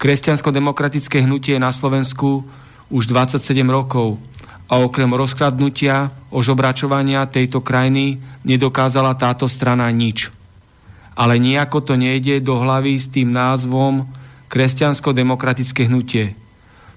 Kresťansko-demokratické 0.00 1.22
hnutie 1.22 1.54
na 1.62 1.70
Slovensku 1.70 2.42
už 2.90 3.06
27 3.06 3.62
rokov 3.70 4.18
a 4.66 4.82
okrem 4.82 5.10
rozkradnutia, 5.14 6.10
ožobračovania 6.34 7.26
tejto 7.30 7.62
krajiny 7.62 8.18
nedokázala 8.42 9.14
táto 9.14 9.46
strana 9.46 9.86
nič. 9.90 10.30
Ale 11.14 11.38
nejako 11.38 11.84
to 11.84 11.94
nejde 11.98 12.40
do 12.40 12.58
hlavy 12.58 12.96
s 12.96 13.10
tým 13.10 13.34
názvom 13.34 14.06
kresťansko-demokratické 14.50 15.86
hnutie. 15.86 16.34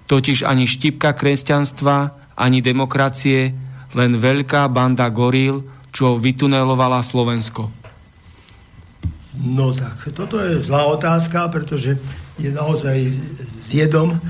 Totiž 0.10 0.46
ani 0.46 0.66
štipka 0.66 1.14
kresťanstva, 1.14 2.14
ani 2.40 2.62
demokracie, 2.62 3.54
len 3.94 4.18
veľká 4.18 4.66
banda 4.70 5.10
goril, 5.14 5.66
čo 5.94 6.18
vytunelovala 6.18 7.06
Slovensko. 7.06 7.83
No 9.34 9.74
tak, 9.74 10.14
toto 10.14 10.38
je 10.38 10.62
zlá 10.62 10.86
otázka, 10.94 11.50
pretože 11.50 11.98
je 12.38 12.50
naozaj 12.54 13.10
zjedom 13.62 14.22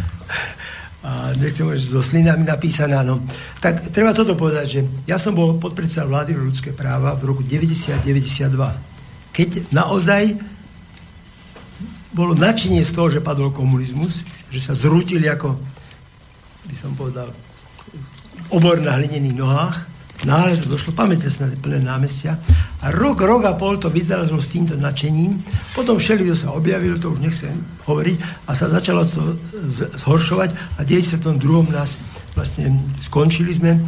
a 1.03 1.35
nechcem 1.35 1.67
že 1.75 1.91
so 1.91 1.99
slinami 1.99 2.47
napísaná. 2.47 3.03
No. 3.03 3.19
Tak 3.59 3.91
treba 3.91 4.15
toto 4.15 4.39
povedať, 4.39 4.65
že 4.67 4.81
ja 5.03 5.19
som 5.19 5.35
bol 5.35 5.59
podpredseda 5.59 6.07
vlády 6.07 6.31
pro 6.31 6.47
ľudské 6.47 6.71
práva 6.71 7.19
v 7.19 7.27
roku 7.27 7.43
90-92. 7.43 8.55
Keď 9.35 9.75
naozaj 9.75 10.39
bolo 12.15 12.38
načenie 12.38 12.85
z 12.88 12.95
toho, 12.95 13.11
že 13.11 13.19
padol 13.19 13.51
komunizmus, 13.51 14.23
že 14.47 14.63
sa 14.63 14.71
zrútili 14.71 15.27
ako, 15.27 15.59
by 16.71 16.75
som 16.77 16.95
povedal, 16.95 17.35
obor 18.53 18.80
na 18.80 18.95
hlinených 18.95 19.35
nohách, 19.35 19.75
náhle 20.25 20.57
to 20.57 20.69
došlo, 20.69 20.95
pamätáte 20.95 21.29
sa 21.29 21.45
na 21.47 21.55
plné 21.59 21.79
námestia, 21.83 22.39
a 22.83 22.91
rok, 22.91 23.23
rok 23.23 23.47
a 23.47 23.55
pol 23.55 23.79
to 23.79 23.87
vydržalo 23.87 24.43
s 24.43 24.51
týmto 24.51 24.75
nadšením. 24.75 25.39
Potom 25.75 25.99
všeli, 25.99 26.27
sa 26.35 26.51
objavil, 26.51 26.99
to 26.99 27.15
už 27.15 27.19
nechcem 27.23 27.55
hovoriť, 27.87 28.47
a 28.47 28.51
sa 28.51 28.67
začalo 28.67 29.07
to 29.07 29.39
zhoršovať 30.03 30.49
a 30.77 30.79
v 30.83 30.87
92. 30.87 31.71
nás 31.71 31.95
vlastne 32.33 32.73
skončili 32.97 33.53
sme, 33.53 33.77
e, 33.77 33.79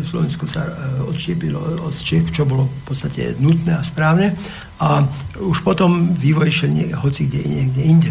Slovensko 0.00 0.48
sa 0.48 0.64
e, 0.64 0.72
odštiepilo 1.04 1.84
od 1.84 1.92
Čech, 1.92 2.32
čo 2.32 2.48
bolo 2.48 2.64
v 2.64 2.82
podstate 2.88 3.36
nutné 3.36 3.76
a 3.76 3.84
správne 3.84 4.32
a 4.80 5.04
už 5.38 5.60
potom 5.60 6.16
vývoj 6.16 6.48
išiel 6.48 6.70
nie, 6.72 6.88
hoci 6.96 7.28
kde 7.28 7.40
niekde 7.44 7.82
inde. 7.84 8.10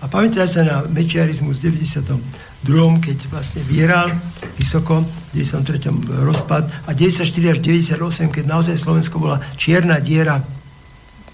A 0.00 0.08
pamätáte 0.08 0.48
sa 0.48 0.62
na 0.64 0.76
mečiarizmus 0.88 1.60
v 1.60 1.76
92 1.76 3.04
keď 3.04 3.18
vlastne 3.28 3.60
vieral 3.68 4.08
vysoko, 4.56 5.04
v 5.32 5.44
93. 5.44 5.92
rozpad 6.24 6.88
a 6.88 6.90
94 6.96 7.52
až 7.52 7.58
98, 7.60 8.32
keď 8.32 8.44
naozaj 8.48 8.80
Slovensko 8.80 9.20
bola 9.20 9.40
čierna 9.60 10.00
diera, 10.00 10.40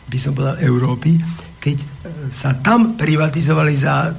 by 0.06 0.18
som 0.18 0.34
povedal, 0.34 0.58
Európy, 0.62 1.18
keď 1.58 1.76
e, 1.78 1.86
sa 2.30 2.58
tam 2.58 2.94
privatizovali 2.94 3.74
za 3.74 4.14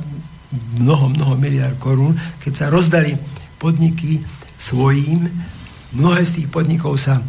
mnoho, 0.80 1.12
mnoho 1.12 1.36
miliard 1.40 1.76
korún, 1.80 2.16
keď 2.40 2.54
sa 2.56 2.66
rozdali 2.68 3.16
podniky 3.60 4.24
svojím, 4.60 5.28
mnohé 5.96 6.22
z 6.28 6.44
tých 6.44 6.48
podnikov 6.52 7.00
sa 7.00 7.20
e, 7.20 7.24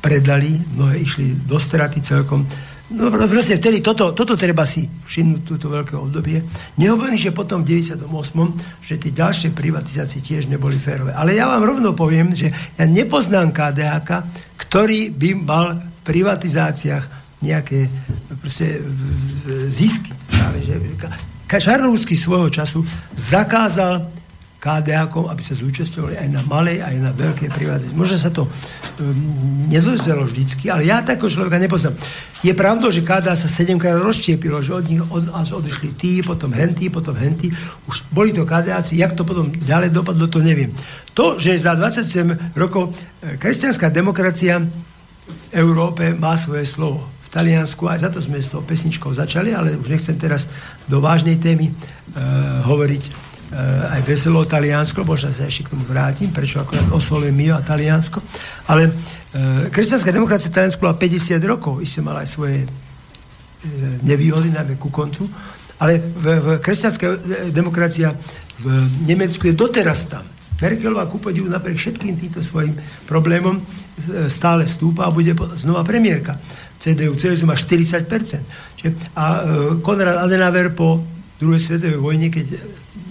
predali, 0.00 0.56
mnohé 0.76 0.96
išli 1.00 1.44
do 1.44 1.60
straty 1.60 2.00
celkom, 2.00 2.48
No 2.90 3.06
proste 3.06 3.54
vtedy 3.54 3.78
toto, 3.78 4.10
toto 4.10 4.34
treba 4.34 4.66
si 4.66 4.82
všimnúť, 4.82 5.42
túto 5.46 5.70
veľké 5.70 5.94
obdobie. 5.94 6.42
Nehovorím, 6.74 7.14
že 7.14 7.30
potom 7.30 7.62
v 7.62 7.78
98. 7.78 8.02
že 8.82 8.94
tie 8.98 9.12
ďalšie 9.14 9.48
privatizácie 9.54 10.18
tiež 10.18 10.50
neboli 10.50 10.74
férové. 10.74 11.14
Ale 11.14 11.38
ja 11.38 11.46
vám 11.46 11.62
rovno 11.62 11.94
poviem, 11.94 12.34
že 12.34 12.50
ja 12.50 12.84
nepoznám 12.90 13.54
KDH, 13.54 14.26
ktorý 14.58 15.14
by 15.14 15.30
mal 15.38 15.78
v 15.78 16.00
privatizáciách 16.02 17.04
nejaké 17.46 17.86
proste, 18.42 18.82
zisky. 19.70 20.10
Práve, 20.26 20.58
svojho 22.18 22.50
času 22.50 22.82
zakázal 23.14 24.19
KDH, 24.60 25.08
aby 25.08 25.40
sa 25.40 25.56
zúčastňovali 25.56 26.20
aj 26.20 26.28
na 26.28 26.44
malej, 26.44 26.84
aj 26.84 26.94
na 27.00 27.16
veľkej 27.16 27.48
privatizácii. 27.48 27.96
Možno 27.96 28.16
sa 28.20 28.28
to 28.28 28.44
um, 28.44 28.52
nedozvelo 29.72 30.28
vždycky, 30.28 30.68
ale 30.68 30.84
ja 30.84 31.00
takého 31.00 31.32
človeka 31.32 31.56
nepoznám. 31.56 31.96
Je 32.44 32.52
pravda, 32.52 32.92
že 32.92 33.00
KDH 33.00 33.40
sa 33.40 33.48
sedemkrát 33.48 33.96
rozštiepilo, 33.96 34.60
že 34.60 34.76
od 34.76 34.84
nich 34.84 35.00
od, 35.00 35.32
až 35.32 35.56
odišli 35.56 35.96
tí, 35.96 36.20
potom 36.20 36.52
hentí, 36.52 36.92
potom 36.92 37.16
hentí. 37.16 37.48
Už 37.88 38.04
boli 38.12 38.36
to 38.36 38.44
KDHci, 38.44 39.00
jak 39.00 39.16
to 39.16 39.24
potom 39.24 39.48
ďalej 39.48 39.96
dopadlo, 39.96 40.28
to 40.28 40.44
neviem. 40.44 40.76
To, 41.16 41.40
že 41.40 41.56
za 41.56 41.72
27 41.72 42.52
rokov 42.52 42.92
e, 43.24 43.40
kresťanská 43.40 43.88
demokracia 43.88 44.60
v 44.60 45.40
Európe 45.56 46.12
má 46.12 46.36
svoje 46.36 46.68
slovo. 46.68 47.08
V 47.24 47.28
Taliansku, 47.32 47.88
aj 47.88 48.04
za 48.04 48.10
to 48.12 48.20
sme 48.20 48.36
s 48.36 48.52
tou 48.52 48.60
pesničkou 48.60 49.08
začali, 49.16 49.56
ale 49.56 49.80
už 49.80 49.88
nechcem 49.88 50.20
teraz 50.20 50.52
do 50.84 51.00
vážnej 51.00 51.40
témy 51.40 51.72
e, 51.72 51.72
hovoriť 52.68 53.19
aj 53.90 54.00
veselo 54.06 54.46
Taliansko, 54.46 55.02
možno 55.02 55.34
sa 55.34 55.50
ešte 55.50 55.66
k 55.66 55.72
tomu 55.74 55.82
vrátim, 55.82 56.30
prečo 56.30 56.62
akorát 56.62 56.86
oslovuje 56.94 57.34
my 57.34 57.50
a 57.50 57.58
Taliansko, 57.58 58.22
ale 58.70 58.86
e, 58.86 58.90
kresťanská 59.74 60.14
demokracia 60.14 60.54
Taliansku 60.54 60.78
bola 60.78 60.94
50 60.94 61.42
rokov, 61.42 61.82
ešte 61.82 61.98
mala 61.98 62.22
aj 62.22 62.30
svoje 62.30 62.62
e, 62.62 62.68
nevýhody, 64.06 64.54
najmä 64.54 64.78
ku 64.78 64.94
koncu, 64.94 65.26
ale 65.82 65.98
v, 65.98 66.26
v 66.38 66.46
kresťanská 66.62 67.06
demokracia 67.50 68.14
v 68.62 68.66
Nemecku 69.02 69.50
je 69.50 69.58
doteraz 69.58 70.06
tam. 70.06 70.22
Merkelová 70.60 71.08
ku 71.08 71.16
podivu 71.16 71.48
napriek 71.48 71.80
všetkým 71.80 72.20
týmto 72.20 72.44
svojim 72.44 72.76
problémom 73.08 73.56
stále 74.28 74.68
stúpa 74.68 75.08
a 75.08 75.14
bude 75.14 75.32
znova 75.56 75.80
premiérka. 75.88 76.36
CDU, 76.76 77.16
CSU 77.16 77.48
má 77.48 77.56
40%. 77.56 78.04
Čiže, 78.76 78.90
a 79.16 79.24
Konrad 79.80 80.20
Adenauer 80.20 80.76
po 80.76 81.00
druhej 81.40 81.64
svetovej 81.64 81.96
vojne, 81.96 82.28
keď 82.28 82.60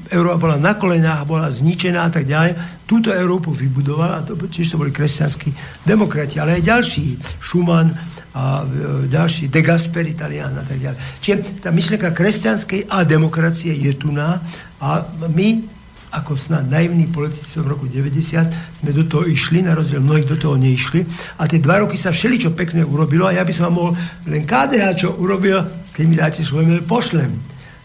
Európa 0.10 0.50
bola 0.50 0.58
na 0.58 0.74
kolenách, 0.74 1.30
bola 1.30 1.54
zničená 1.54 2.10
a 2.10 2.12
tak 2.12 2.26
ďalej. 2.26 2.58
Túto 2.90 3.14
Európu 3.14 3.54
vybudovala, 3.54 4.26
to, 4.26 4.34
čiže 4.50 4.74
to 4.74 4.82
boli 4.82 4.90
kresťanskí 4.90 5.54
demokrati, 5.86 6.42
ale 6.42 6.58
aj 6.58 6.66
ďalší, 6.66 7.06
Schumann 7.38 7.94
a 8.34 8.66
e, 8.66 9.06
ďalší, 9.06 9.54
De 9.54 9.62
Gasperi, 9.62 10.18
Italian 10.18 10.58
a 10.58 10.66
tak 10.66 10.82
ďalej. 10.82 10.98
Čiže 11.22 11.36
tá 11.62 11.70
myšlenka 11.70 12.10
kresťanskej 12.10 12.90
a 12.90 13.06
demokracie 13.06 13.70
je 13.78 13.94
tu 13.94 14.10
na 14.10 14.42
a 14.82 15.06
my 15.30 15.78
ako 16.10 16.34
snad 16.34 16.66
naivní 16.66 17.06
politici 17.14 17.62
v 17.62 17.70
roku 17.70 17.86
90 17.86 18.82
sme 18.82 18.90
do 18.90 19.06
toho 19.06 19.30
išli, 19.30 19.62
na 19.62 19.78
rozdiel 19.78 20.02
mnohých 20.02 20.26
do 20.26 20.42
toho 20.42 20.58
neišli. 20.58 21.06
A 21.38 21.46
tie 21.46 21.62
dva 21.62 21.86
roky 21.86 22.02
sa 22.02 22.10
všeličo 22.10 22.58
pekne 22.58 22.82
urobilo 22.82 23.30
a 23.30 23.38
ja 23.38 23.46
by 23.46 23.54
som 23.54 23.70
vám 23.70 23.76
mohol 23.78 23.94
len 24.26 24.42
KDH, 24.42 24.86
čo 24.98 25.14
urobil, 25.22 25.62
keď 25.94 26.04
mi 26.10 26.16
dáte 26.18 26.42
svoj 26.42 26.66
mail, 26.66 26.82
pošlem. 26.82 27.30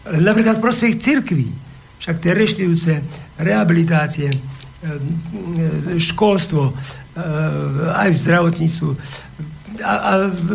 Napríklad 0.09 0.57
prospech 0.57 0.97
cirkví 0.97 1.64
však 2.05 2.21
tie 2.21 2.31
reštitúce, 2.37 3.01
rehabilitácie, 3.41 4.29
e, 4.29 4.37
e, 4.37 5.97
školstvo, 5.97 6.69
e, 6.69 6.73
aj 7.97 8.09
v 8.13 8.21
zdravotníctvu 8.21 8.89
a, 9.81 9.93
a 9.93 10.11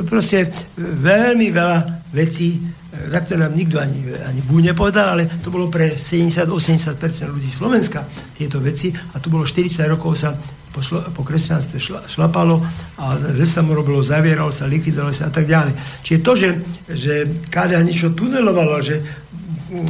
proste 0.06 0.48
veľmi 0.78 1.52
veľa 1.52 1.78
vecí, 2.14 2.62
za 2.90 3.22
ktoré 3.22 3.46
nám 3.46 3.54
nikto 3.54 3.76
ani, 3.78 4.06
ani 4.24 4.40
bú 4.44 4.58
nepovedal, 4.62 5.14
ale 5.14 5.28
to 5.40 5.52
bolo 5.52 5.70
pre 5.70 5.94
70-80% 5.98 6.96
ľudí 7.30 7.50
Slovenska 7.50 8.06
tieto 8.34 8.58
veci 8.62 8.90
a 8.90 9.16
to 9.18 9.30
bolo 9.30 9.46
40 9.46 9.86
rokov 9.90 10.18
sa 10.18 10.34
po, 10.70 10.78
šlo, 10.82 11.02
po 11.10 11.26
kresťanstve 11.26 11.78
šla, 11.82 12.00
šlapalo 12.06 12.62
a 12.98 13.18
že 13.18 13.46
sa 13.46 13.62
mu 13.62 13.74
robilo, 13.74 14.02
zavieralo 14.02 14.54
sa, 14.54 14.70
likvidovalo 14.70 15.10
sa 15.10 15.26
a 15.26 15.32
tak 15.34 15.50
ďalej. 15.50 15.74
Čiže 16.06 16.18
to, 16.22 16.32
že, 16.38 16.48
že 16.94 17.14
KDH 17.50 17.80
niečo 17.82 18.14
tunelovalo, 18.14 18.78
že 18.78 19.02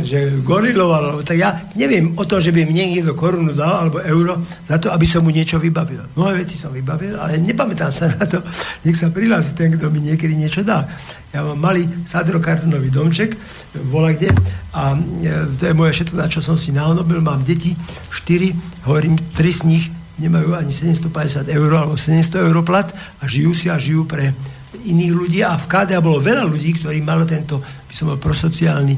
že 0.05 0.45
goriloval, 0.45 1.25
tak 1.25 1.41
ja 1.41 1.57
neviem 1.73 2.13
o 2.21 2.25
tom, 2.29 2.45
že 2.45 2.53
by 2.53 2.69
mne 2.69 2.93
niekto 2.93 3.17
korunu 3.17 3.57
dal, 3.57 3.89
alebo 3.89 4.05
euro, 4.05 4.45
za 4.69 4.77
to, 4.77 4.93
aby 4.93 5.09
som 5.09 5.25
mu 5.25 5.33
niečo 5.33 5.57
vybavil. 5.57 6.05
Mnohé 6.13 6.45
veci 6.45 6.61
som 6.61 6.69
vybavil, 6.69 7.17
ale 7.17 7.41
nepamätám 7.41 7.89
sa 7.89 8.13
na 8.13 8.29
to. 8.29 8.45
Nech 8.85 8.97
sa 8.97 9.09
prihlási 9.09 9.57
ten, 9.57 9.73
kto 9.73 9.89
mi 9.89 10.05
niekedy 10.05 10.37
niečo 10.37 10.61
dal. 10.61 10.85
Ja 11.33 11.47
mám 11.47 11.57
malý 11.63 11.89
sadrokartonový 12.05 12.93
domček, 12.93 13.41
vola 13.89 14.13
kde, 14.13 14.37
a 14.77 14.93
e, 14.93 15.49
to 15.57 15.63
je 15.71 15.75
moje 15.75 15.97
všetko, 15.97 16.15
na 16.19 16.29
čo 16.29 16.45
som 16.45 16.61
si 16.61 16.77
naonobil. 16.77 17.25
Mám 17.25 17.49
deti, 17.49 17.73
štyri, 18.13 18.53
hovorím, 18.85 19.17
tri 19.33 19.55
z 19.55 19.65
nich 19.65 19.85
nemajú 20.21 20.53
ani 20.53 20.69
750 20.69 21.49
eur 21.49 21.71
alebo 21.73 21.97
700 21.97 22.45
eur 22.45 22.61
plat 22.61 22.93
a 22.93 23.25
žijú 23.25 23.57
si 23.57 23.73
a 23.73 23.81
žijú 23.81 24.05
pre 24.05 24.37
iných 24.85 25.13
ľudí 25.17 25.41
a 25.41 25.57
v 25.57 25.67
KDA 25.67 26.05
bolo 26.05 26.21
veľa 26.21 26.45
ľudí, 26.45 26.77
ktorí 26.77 27.01
malo 27.01 27.25
tento, 27.25 27.61
by 27.61 27.95
som 27.97 28.13
bol 28.13 28.21
prosociálny 28.21 28.95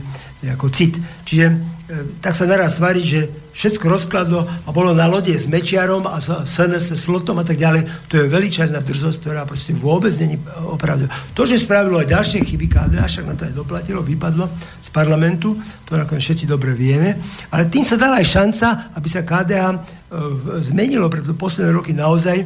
ako 0.51 0.67
cit. 0.75 0.99
Čiže 1.23 1.47
e, 1.47 1.55
tak 2.19 2.35
sa 2.35 2.51
naraz 2.51 2.83
tvári, 2.83 2.99
že 2.99 3.31
všetko 3.55 3.85
rozkladlo 3.87 4.43
a 4.43 4.69
bolo 4.75 4.91
na 4.91 5.07
lode 5.07 5.31
s 5.31 5.47
Mečiarom 5.47 6.03
a 6.09 6.19
s 6.19 6.89
Slotom 6.99 7.39
a 7.39 7.45
tak 7.47 7.63
ďalej. 7.63 8.11
To 8.11 8.19
je 8.19 8.27
veličajná 8.27 8.83
drzosť, 8.83 9.23
ktorá 9.23 9.47
proste 9.47 9.71
vôbec 9.77 10.11
není 10.19 10.41
opravdu. 10.67 11.07
To, 11.39 11.47
že 11.47 11.63
spravilo 11.63 12.03
aj 12.03 12.11
ďalšie 12.11 12.43
chyby 12.43 12.67
KDA, 12.67 13.07
však 13.07 13.29
na 13.29 13.35
to 13.39 13.47
aj 13.47 13.55
doplatilo, 13.55 14.03
vypadlo 14.03 14.51
z 14.83 14.89
parlamentu, 14.91 15.55
to 15.87 15.95
nakoniec 15.95 16.27
všetci 16.27 16.45
dobre 16.51 16.75
vieme, 16.75 17.23
ale 17.55 17.71
tým 17.71 17.87
sa 17.87 17.95
dala 17.95 18.19
aj 18.19 18.27
šanca, 18.27 18.67
aby 18.99 19.09
sa 19.09 19.23
KDA 19.23 19.69
e, 19.71 19.79
zmenilo, 20.65 21.07
pretože 21.07 21.39
posledné 21.39 21.71
roky 21.71 21.95
naozaj 21.95 22.43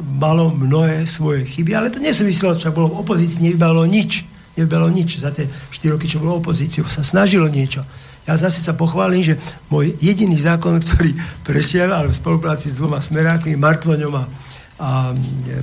malo 0.00 0.54
mnohé 0.54 1.04
svoje 1.04 1.44
chyby, 1.44 1.76
ale 1.76 1.92
to 1.92 2.00
nesúvisilo, 2.00 2.56
čo 2.56 2.72
bolo 2.72 2.94
v 2.94 3.00
opozícii, 3.04 3.50
nevybalo 3.50 3.84
nič 3.84 4.39
nebolo 4.60 4.92
nič. 4.92 5.24
Za 5.24 5.32
tie 5.32 5.48
4 5.48 5.96
roky, 5.96 6.04
čo 6.04 6.20
bolo 6.20 6.38
opozíciou, 6.38 6.84
sa 6.84 7.00
snažilo 7.00 7.48
niečo. 7.48 7.80
Ja 8.28 8.36
zase 8.36 8.60
sa 8.60 8.76
pochválim, 8.76 9.24
že 9.24 9.40
môj 9.72 9.96
jediný 9.98 10.36
zákon, 10.36 10.78
ktorý 10.84 11.16
prešiel, 11.42 11.90
ale 11.90 12.12
v 12.12 12.18
spolupráci 12.20 12.68
s 12.68 12.76
dvoma 12.76 13.00
smerákmi, 13.00 13.56
Martvoňom 13.56 14.14
a, 14.14 14.24
a 14.78 14.88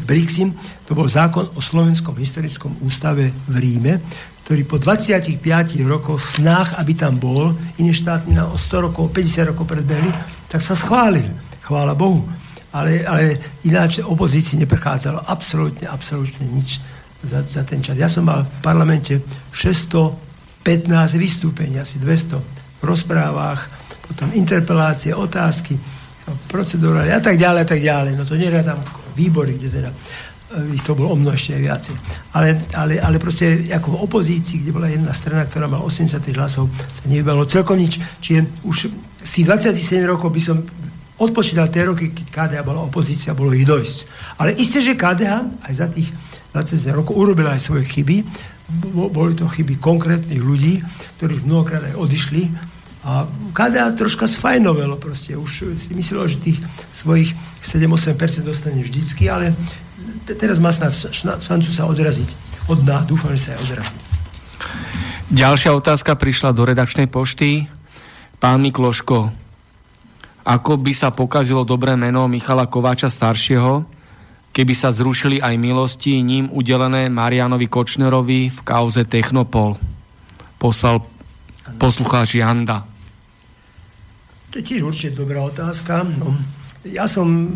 Brixim, 0.04 0.58
to 0.84 0.98
bol 0.98 1.06
zákon 1.06 1.48
o 1.54 1.62
Slovenskom 1.62 2.18
historickom 2.18 2.82
ústave 2.82 3.30
v 3.46 3.56
Ríme, 3.56 3.94
ktorý 4.48 4.64
po 4.64 4.80
25 4.80 5.44
rokoch 5.86 6.24
snách, 6.24 6.80
aby 6.82 6.96
tam 6.98 7.20
bol, 7.22 7.54
iné 7.78 7.94
štáty 7.94 8.34
na 8.34 8.50
100 8.50 8.90
rokov, 8.90 9.12
50 9.14 9.52
rokov 9.54 9.68
predbehli, 9.68 10.10
tak 10.50 10.64
sa 10.64 10.74
schválil. 10.74 11.30
Chvála 11.62 11.94
Bohu. 11.94 12.24
Ale, 12.72 13.04
ale 13.04 13.40
ináč 13.64 14.04
opozícii 14.04 14.60
neprechádzalo 14.64 15.24
absolútne, 15.28 15.88
absolútne 15.88 16.48
nič 16.48 16.84
za, 17.24 17.42
za 17.46 17.64
ten 17.66 17.82
čas. 17.82 17.98
Ja 17.98 18.10
som 18.10 18.28
mal 18.28 18.46
v 18.46 18.60
parlamente 18.62 19.22
615 19.54 21.18
vystúpení, 21.18 21.82
asi 21.82 21.98
200 21.98 22.38
v 22.78 22.84
rozprávach, 22.84 23.70
potom 24.08 24.32
interpelácie, 24.34 25.12
otázky, 25.12 25.78
procedúry 26.48 27.12
a 27.12 27.24
tak 27.24 27.40
ďalej, 27.40 27.62
a 27.64 27.68
tak 27.68 27.82
ďalej. 27.82 28.12
No 28.20 28.24
to 28.28 28.36
tam 28.36 28.80
výbory, 29.16 29.56
kde 29.56 29.70
teda 29.72 29.90
eh, 29.92 30.76
ich 30.76 30.84
to 30.84 30.94
bolo 30.94 31.16
o 31.16 31.18
mnoho 31.18 31.34
ešte 31.34 31.56
viacej. 31.56 31.96
Ale, 32.36 32.68
ale, 32.76 33.00
ale 33.00 33.18
proste 33.18 33.68
ako 33.72 33.96
v 33.96 34.02
opozícii, 34.04 34.62
kde 34.62 34.72
bola 34.76 34.92
jedna 34.92 35.16
strana, 35.16 35.48
ktorá 35.48 35.72
mala 35.72 35.84
80 35.88 36.20
hlasov, 36.36 36.70
sa 36.76 37.04
nevybalo 37.08 37.48
celkom 37.48 37.80
nič. 37.80 38.00
Čiže 38.20 38.68
už 38.68 38.78
z 39.24 39.30
tých 39.32 39.46
27 39.48 40.04
rokov 40.08 40.30
by 40.32 40.42
som 40.44 40.58
odpočítal 41.18 41.68
tie 41.74 41.88
roky, 41.88 42.14
keď 42.14 42.28
KDH 42.30 42.62
bola 42.62 42.86
opozícia, 42.86 43.34
bolo 43.34 43.50
ich 43.56 43.66
dojsť. 43.66 43.98
Ale 44.38 44.54
isté, 44.54 44.86
že 44.86 44.94
KDH 44.94 45.66
aj 45.66 45.74
za 45.74 45.88
tých 45.90 46.14
20 46.58 46.90
rokov 46.90 47.14
urobila 47.14 47.54
aj 47.54 47.62
svoje 47.70 47.86
chyby. 47.86 48.26
Boli 48.94 49.38
to 49.38 49.46
chyby 49.46 49.78
konkrétnych 49.78 50.42
ľudí, 50.42 50.82
ktorí 51.22 51.46
mnohokrát 51.46 51.94
aj 51.94 51.96
odišli. 52.02 52.50
A 53.06 53.30
KDA 53.54 53.94
troška 53.94 54.26
sfajnovelo 54.26 54.98
proste. 54.98 55.38
Už 55.38 55.78
si 55.78 55.94
myslelo, 55.94 56.26
že 56.26 56.42
tých 56.42 56.60
svojich 56.90 57.38
7-8% 57.62 58.42
dostane 58.42 58.82
vždycky, 58.82 59.30
ale 59.30 59.54
teraz 60.26 60.58
má 60.58 60.74
snad 60.74 60.92
šancu 61.40 61.70
sa 61.70 61.86
odraziť 61.88 62.28
od 62.68 62.84
dna. 62.84 63.08
Dúfam, 63.08 63.32
že 63.38 63.48
sa 63.48 63.50
aj 63.56 63.60
odrazí. 63.64 63.96
Ďalšia 65.32 65.72
otázka 65.78 66.18
prišla 66.20 66.52
do 66.52 66.68
redakčnej 66.68 67.08
pošty. 67.08 67.70
Pán 68.44 68.60
Mikloško, 68.60 69.32
ako 70.44 70.72
by 70.80 70.92
sa 70.92 71.14
pokazilo 71.14 71.64
dobré 71.64 71.96
meno 71.96 72.28
Michala 72.28 72.68
Kováča 72.68 73.08
staršieho, 73.08 73.88
keby 74.58 74.74
sa 74.74 74.90
zrušili 74.90 75.38
aj 75.38 75.54
milosti 75.54 76.18
ním 76.26 76.50
udelené 76.50 77.14
Marianovi 77.14 77.70
Kočnerovi 77.70 78.50
v 78.50 78.60
kauze 78.66 79.06
Technopol. 79.06 79.78
Poslal 80.58 81.06
poslucháč 81.78 82.42
Janda. 82.42 82.82
To 84.50 84.58
je 84.58 84.66
tiež 84.66 84.82
určite 84.82 85.14
dobrá 85.14 85.46
otázka. 85.46 86.02
No, 86.02 86.34
ja 86.90 87.06
som 87.06 87.54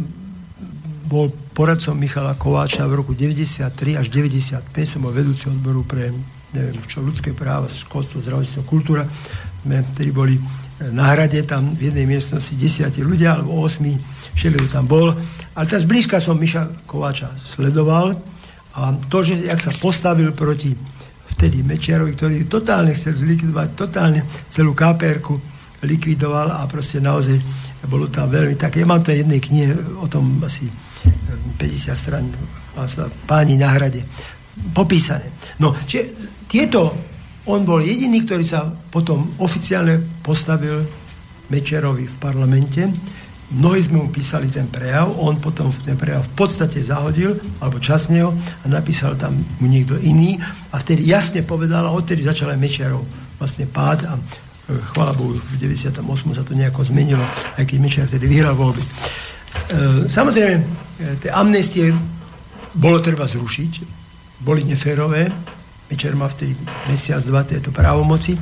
bol 1.09 1.33
poradcom 1.57 1.97
Michala 1.97 2.37
Kováča 2.37 2.85
v 2.85 3.01
roku 3.01 3.17
93 3.17 3.97
až 3.97 4.05
95, 4.13 4.69
som 4.85 5.01
bol 5.01 5.09
vedúci 5.09 5.49
odboru 5.49 5.81
pre 5.81 6.13
neviem 6.53 6.77
čo, 6.85 7.01
ľudské 7.01 7.33
práva, 7.33 7.65
školstvo, 7.65 8.21
zdravotníctvo, 8.21 8.61
kultúra. 8.67 9.07
My 9.65 9.81
vtedy 9.95 10.11
boli 10.13 10.35
na 10.91 11.13
hrade, 11.13 11.41
tam 11.47 11.73
v 11.77 11.89
jednej 11.89 12.05
miestnosti 12.05 12.53
desiatí 12.57 13.05
ľudia, 13.05 13.39
alebo 13.39 13.61
osmi, 13.61 13.95
všeli 14.35 14.67
tam 14.67 14.85
bol. 14.85 15.13
Ale 15.51 15.65
teraz 15.67 15.83
blízka 15.83 16.23
som 16.23 16.39
Miša 16.39 16.87
Kováča 16.87 17.35
sledoval 17.35 18.15
a 18.71 18.95
to, 19.11 19.19
že 19.19 19.43
jak 19.43 19.59
sa 19.59 19.75
postavil 19.75 20.31
proti 20.31 20.71
vtedy 21.35 21.59
Mečiarovi, 21.65 22.15
ktorý 22.15 22.35
totálne 22.47 22.95
chcel 22.95 23.17
zlikvidovať, 23.17 23.67
totálne 23.75 24.23
celú 24.47 24.71
KPR-ku 24.71 25.35
likvidoval 25.83 26.55
a 26.55 26.63
proste 26.69 27.03
naozaj 27.03 27.41
bolo 27.89 28.07
tam 28.07 28.29
veľmi 28.29 28.55
také, 28.55 28.85
ja 28.85 28.87
mám 28.87 29.01
to 29.01 29.11
jednej 29.11 29.41
knihe 29.41 29.73
o 29.99 30.05
tom 30.05 30.37
asi 30.45 30.69
50 31.57 31.91
stran 31.97 32.29
páni 33.25 33.57
na 33.57 33.73
hrade 33.73 34.05
popísané. 34.71 35.33
No, 35.57 35.73
čiže 35.73 36.13
tieto, 36.45 36.93
on 37.49 37.65
bol 37.65 37.81
jediný, 37.81 38.21
ktorý 38.21 38.45
sa 38.45 38.69
potom 38.69 39.33
oficiálne 39.41 40.21
postavil 40.21 40.85
Mečerovi 41.49 42.05
v 42.05 42.17
parlamente 42.21 42.85
Mnohí 43.51 43.83
sme 43.83 43.99
mu 43.99 44.07
písali 44.07 44.47
ten 44.47 44.71
prejav, 44.71 45.11
on 45.19 45.35
potom 45.35 45.67
ten 45.83 45.99
prejav 45.99 46.23
v 46.23 46.33
podstate 46.39 46.79
zahodil, 46.79 47.35
alebo 47.59 47.83
časne 47.83 48.23
ho, 48.23 48.31
a 48.33 48.65
napísal 48.71 49.19
tam 49.19 49.35
mu 49.59 49.67
niekto 49.67 49.99
iný 49.99 50.39
a 50.71 50.79
vtedy 50.79 51.03
jasne 51.03 51.43
povedal, 51.43 51.83
a 51.83 51.91
odtedy 51.91 52.23
začal 52.23 52.55
aj 52.55 52.59
Mečiarov 52.63 53.03
vlastne 53.35 53.67
pád 53.67 54.07
a 54.07 54.15
chvála 54.95 55.11
Bohu, 55.19 55.35
v 55.35 55.57
98. 55.59 55.99
sa 56.31 56.47
to 56.47 56.55
nejako 56.55 56.87
zmenilo, 56.87 57.27
aj 57.59 57.67
keď 57.67 57.77
Mečer 57.83 58.07
vtedy 58.07 58.31
vyhral 58.31 58.55
voľby. 58.55 58.79
Samozrejme, 60.07 60.55
tie 61.19 61.31
amnestie 61.35 61.91
bolo 62.71 63.03
treba 63.03 63.27
zrušiť, 63.27 63.71
boli 64.47 64.63
neférové, 64.63 65.27
Mečer 65.91 66.15
má 66.15 66.31
vtedy 66.31 66.55
mesiac, 66.87 67.19
dva 67.27 67.43
tieto 67.43 67.75
právomoci, 67.75 68.39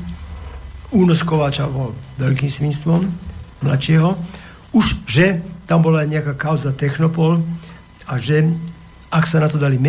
únos 0.94 1.26
Kováča 1.26 1.66
bol 1.66 1.98
veľkým 2.22 2.46
svinstvom 2.46 3.02
mladšieho, 3.66 4.14
už, 4.74 5.06
že 5.10 5.42
tam 5.66 5.82
bola 5.86 6.06
nejaká 6.06 6.34
kauza 6.38 6.74
Technopol 6.74 7.42
a 8.10 8.18
že 8.18 8.46
ak 9.10 9.26
sa 9.26 9.42
na 9.42 9.50
to 9.50 9.58
dali 9.58 9.82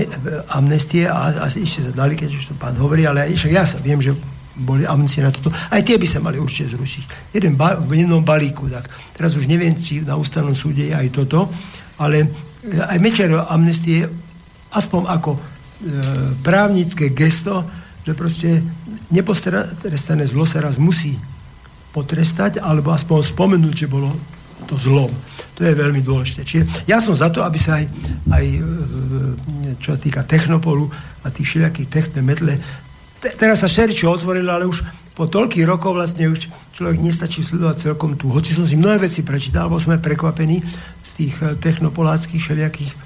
amnestie 0.57 1.05
a, 1.05 1.45
a 1.45 1.47
ešte 1.49 1.85
sa 1.85 1.93
dali, 1.93 2.17
keď 2.17 2.31
už 2.33 2.45
to 2.53 2.55
pán 2.57 2.73
hovorí, 2.81 3.05
ale 3.05 3.29
aj, 3.29 3.45
ja 3.53 3.69
sa 3.69 3.77
viem, 3.77 4.01
že 4.01 4.17
boli 4.57 4.85
amnestie 4.89 5.25
na 5.25 5.33
toto. 5.33 5.53
Aj 5.53 5.81
tie 5.81 5.97
by 5.97 6.07
sa 6.09 6.21
mali 6.21 6.41
určite 6.41 6.73
zrušiť. 6.77 7.33
Jeden 7.37 7.57
ba, 7.57 7.77
v 7.77 8.05
jednom 8.05 8.25
balíku. 8.25 8.69
Tak. 8.69 8.89
Teraz 9.17 9.37
už 9.37 9.49
neviem, 9.49 9.77
či 9.77 10.05
na 10.05 10.17
ústavnom 10.17 10.57
súde 10.57 10.89
je 10.89 10.95
aj 10.97 11.09
toto, 11.13 11.49
ale 12.01 12.29
aj 12.65 12.99
Mečero 13.01 13.45
amnestie 13.49 14.05
aspoň 14.73 15.03
ako 15.09 15.31
e, 15.37 15.41
právnické 16.45 17.13
gesto, 17.13 17.65
že 18.05 18.13
proste 18.13 18.61
nepotrestané 19.13 20.25
zlo 20.29 20.45
sa 20.45 20.61
raz 20.61 20.77
musí 20.77 21.17
potrestať, 21.91 22.63
alebo 22.63 22.95
aspoň 22.95 23.33
spomenúť, 23.33 23.75
že 23.75 23.89
bolo 23.91 24.13
to 24.67 24.77
zlom. 24.81 25.13
To 25.57 25.61
je 25.65 25.77
veľmi 25.77 26.01
dôležité. 26.01 26.41
Čiže 26.45 26.65
ja 26.89 27.01
som 27.01 27.13
za 27.13 27.29
to, 27.29 27.45
aby 27.45 27.59
sa 27.61 27.81
aj, 27.81 27.85
aj 28.33 28.45
e, 28.45 28.61
čo 29.81 29.93
sa 29.93 29.99
týka 30.01 30.25
technopolu 30.25 30.89
a 31.25 31.29
tých 31.29 31.53
všelijakých 31.53 31.89
techné 31.93 32.21
metle, 32.25 32.57
te, 33.21 33.29
teraz 33.37 33.61
sa 33.61 33.69
šeričo 33.69 34.09
otvorilo, 34.09 34.51
ale 34.53 34.65
už 34.65 34.81
po 35.13 35.29
toľkých 35.29 35.69
rokov 35.69 36.01
vlastne 36.01 36.33
už 36.33 36.49
človek 36.73 36.97
nestačí 36.97 37.45
sledovať 37.45 37.93
celkom 37.93 38.17
tu. 38.17 38.33
Hoci 38.33 38.57
som 38.57 38.65
si 38.65 38.81
mnohé 38.81 38.97
veci 39.05 39.21
prečítal, 39.21 39.69
bol 39.69 39.83
sme 39.83 40.01
prekvapení 40.01 40.65
z 41.05 41.11
tých 41.13 41.35
e, 41.45 41.61
technopoláckých 41.61 42.41
všelijakých 42.41 42.93
e, 42.93 42.97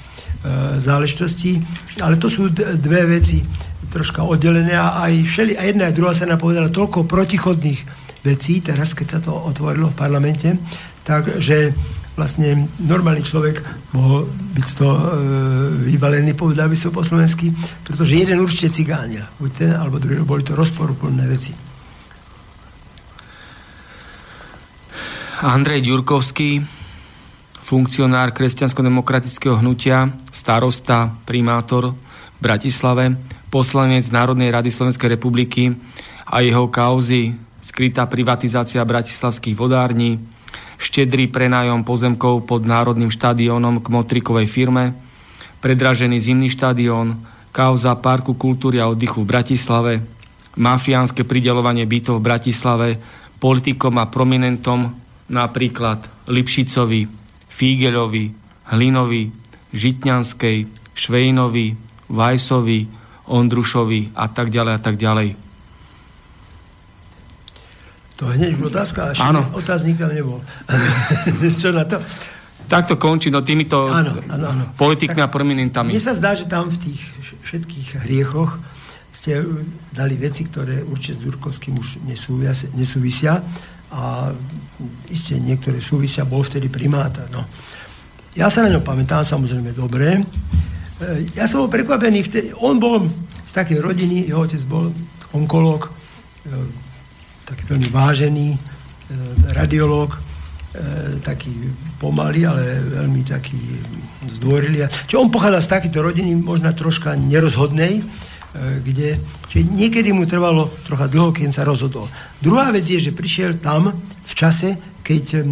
záležitostí, 0.79 1.59
ale 1.99 2.15
to 2.23 2.31
sú 2.31 2.55
dve 2.55 3.19
veci 3.19 3.43
troška 3.91 4.27
oddelené 4.27 4.75
a 4.75 5.07
aj 5.07 5.13
všeli, 5.27 5.53
a 5.55 5.63
jedna 5.71 5.87
aj 5.87 5.95
druhá 5.95 6.11
sa 6.15 6.27
nám 6.27 6.43
povedala 6.43 6.67
toľko 6.67 7.07
protichodných 7.07 7.83
vecí, 8.27 8.59
teraz 8.65 8.97
keď 8.97 9.07
sa 9.07 9.21
to 9.23 9.31
otvorilo 9.31 9.93
v 9.93 9.99
parlamente, 9.99 10.49
takže 11.05 11.77
vlastne 12.15 12.71
normálny 12.79 13.27
človek 13.27 13.61
mohol 13.91 14.31
byť 14.55 14.67
toho 14.79 14.95
e, 14.95 15.05
vyvalený, 15.91 16.33
povedal 16.39 16.71
by 16.71 16.77
som 16.79 16.95
po 16.95 17.03
slovensky, 17.03 17.51
pretože 17.83 18.15
jeden 18.15 18.39
určite 18.39 18.71
cigánil. 18.71 19.27
Buď 19.43 19.51
ten, 19.53 19.71
alebo 19.75 19.99
druhý, 19.99 20.23
boli 20.23 20.47
to 20.47 20.55
rozporuplné 20.55 21.27
veci. 21.27 21.53
Andrej 25.45 25.85
Ďurkovský, 25.85 26.63
funkcionár 27.67 28.31
kresťansko-demokratického 28.31 29.59
hnutia, 29.59 30.09
starosta, 30.31 31.11
primátor 31.27 31.93
v 31.93 32.39
Bratislave, 32.39 33.19
poslanec 33.51 34.07
Národnej 34.15 34.55
rady 34.55 34.71
Slovenskej 34.71 35.19
republiky 35.19 35.75
a 36.31 36.41
jeho 36.41 36.71
kauzy 36.71 37.35
skrytá 37.59 38.07
privatizácia 38.07 38.85
bratislavských 38.87 39.59
vodární, 39.59 40.23
štedrý 40.85 41.33
prenájom 41.33 41.81
pozemkov 41.81 42.45
pod 42.45 42.69
Národným 42.69 43.09
štadiónom 43.09 43.81
k 43.81 43.89
motrikovej 43.89 44.45
firme, 44.45 44.93
predražený 45.65 46.21
zimný 46.21 46.53
štadión, 46.53 47.25
kauza 47.57 47.97
Parku 47.97 48.37
kultúry 48.37 48.85
a 48.85 48.93
oddychu 48.93 49.25
v 49.25 49.31
Bratislave, 49.33 49.93
mafiánske 50.61 51.25
pridelovanie 51.25 51.89
bytov 51.89 52.21
v 52.21 52.27
Bratislave 52.29 52.89
politikom 53.41 53.97
a 53.97 54.05
prominentom 54.13 54.93
napríklad 55.33 56.05
Lipšicovi, 56.29 57.09
Fígeľovi, 57.49 58.25
Hlinovi, 58.69 59.25
Žitňanskej, 59.73 60.59
Švejnovi, 60.93 61.67
Vajsovi, 62.13 62.81
Ondrušovi 63.25 64.13
a 64.13 64.29
tak 64.29 64.53
ďalej 64.53 64.73
a 64.77 64.81
tak 64.85 64.97
ďalej. 65.01 65.44
To 68.17 68.31
je 68.31 68.39
hneď 68.39 68.51
už 68.55 68.71
otázka, 68.71 69.11
až 69.11 69.19
otáznik 69.59 69.99
tam 69.99 70.15
nebol. 70.15 70.39
Čo 71.63 71.75
na 71.75 71.83
to? 71.83 71.99
Tak 72.65 72.89
to 72.89 72.97
končí, 72.97 73.29
no 73.29 73.45
týmito 73.45 73.93
áno, 73.93 74.25
áno, 74.31 74.47
áno. 74.49 74.65
politikmi 74.79 75.21
tak, 75.21 75.29
a 75.29 75.35
prominentami. 75.35 75.93
Mne 75.93 76.01
sa 76.01 76.17
zdá, 76.17 76.33
že 76.33 76.49
tam 76.49 76.73
v 76.73 76.79
tých 76.81 77.01
všetkých 77.45 78.09
hriechoch 78.09 78.57
ste 79.13 79.45
dali 79.93 80.17
veci, 80.17 80.49
ktoré 80.49 80.81
určite 80.81 81.21
s 81.21 81.23
Ďurkovským 81.23 81.75
už 81.77 81.89
nesúvisia, 82.09 82.69
nesúvisia 82.73 83.33
a 83.95 84.33
iste 85.13 85.39
niektoré 85.39 85.79
súvisia, 85.79 86.27
bol 86.27 86.43
vtedy 86.43 86.73
primátor. 86.73 87.29
No. 87.31 87.47
Ja 88.35 88.51
sa 88.51 88.67
na 88.67 88.73
ňom 88.75 88.83
pamätám 88.83 89.23
samozrejme 89.23 89.71
dobre. 89.71 90.19
E, 90.19 91.31
ja 91.39 91.47
som 91.47 91.63
bol 91.63 91.71
prekvapený, 91.71 92.27
vtedy, 92.27 92.51
on 92.59 92.83
bol 92.83 93.07
z 93.47 93.53
takej 93.55 93.79
rodiny, 93.79 94.27
jeho 94.27 94.43
otec 94.43 94.63
bol 94.67 94.91
onkológ, 95.31 95.87
e, 95.87 96.51
taký 97.45 97.63
veľmi 97.69 97.89
vážený, 97.93 98.49
e, 98.55 98.59
radiológ, 99.53 100.17
taký 101.23 101.55
pomalý, 102.03 102.51
ale 102.51 102.83
veľmi 102.83 103.23
taký 103.23 103.79
zdvorilý. 104.27 104.83
Čiže 105.07 105.23
on 105.23 105.31
pochádza 105.31 105.63
z 105.63 105.71
takéto 105.71 106.03
rodiny, 106.03 106.35
možno 106.35 106.67
troška 106.75 107.15
nerozhodnej, 107.15 108.03
kde, 108.83 109.23
čiže 109.51 109.71
niekedy 109.71 110.11
mu 110.11 110.27
trvalo 110.27 110.75
trocha 110.83 111.07
dlho, 111.07 111.31
keď 111.31 111.55
sa 111.55 111.63
rozhodol. 111.63 112.11
Druhá 112.43 112.75
vec 112.75 112.91
je, 112.91 112.99
že 112.99 113.15
prišiel 113.15 113.63
tam 113.63 113.95
v 114.03 114.33
čase, 114.35 114.75
keď 115.07 115.47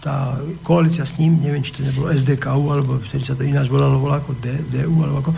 tá 0.00 0.38
koalícia 0.62 1.02
s 1.02 1.18
ním, 1.18 1.42
neviem, 1.42 1.66
či 1.66 1.74
to 1.74 1.82
nebolo 1.82 2.10
SDKU, 2.10 2.62
alebo 2.70 3.02
vtedy 3.02 3.26
sa 3.26 3.34
to 3.34 3.42
ináč 3.42 3.66
volalo, 3.66 3.98
volalo 3.98 4.22
ako 4.22 4.32
DU, 4.70 4.96
alebo 5.02 5.18
ako, 5.18 5.30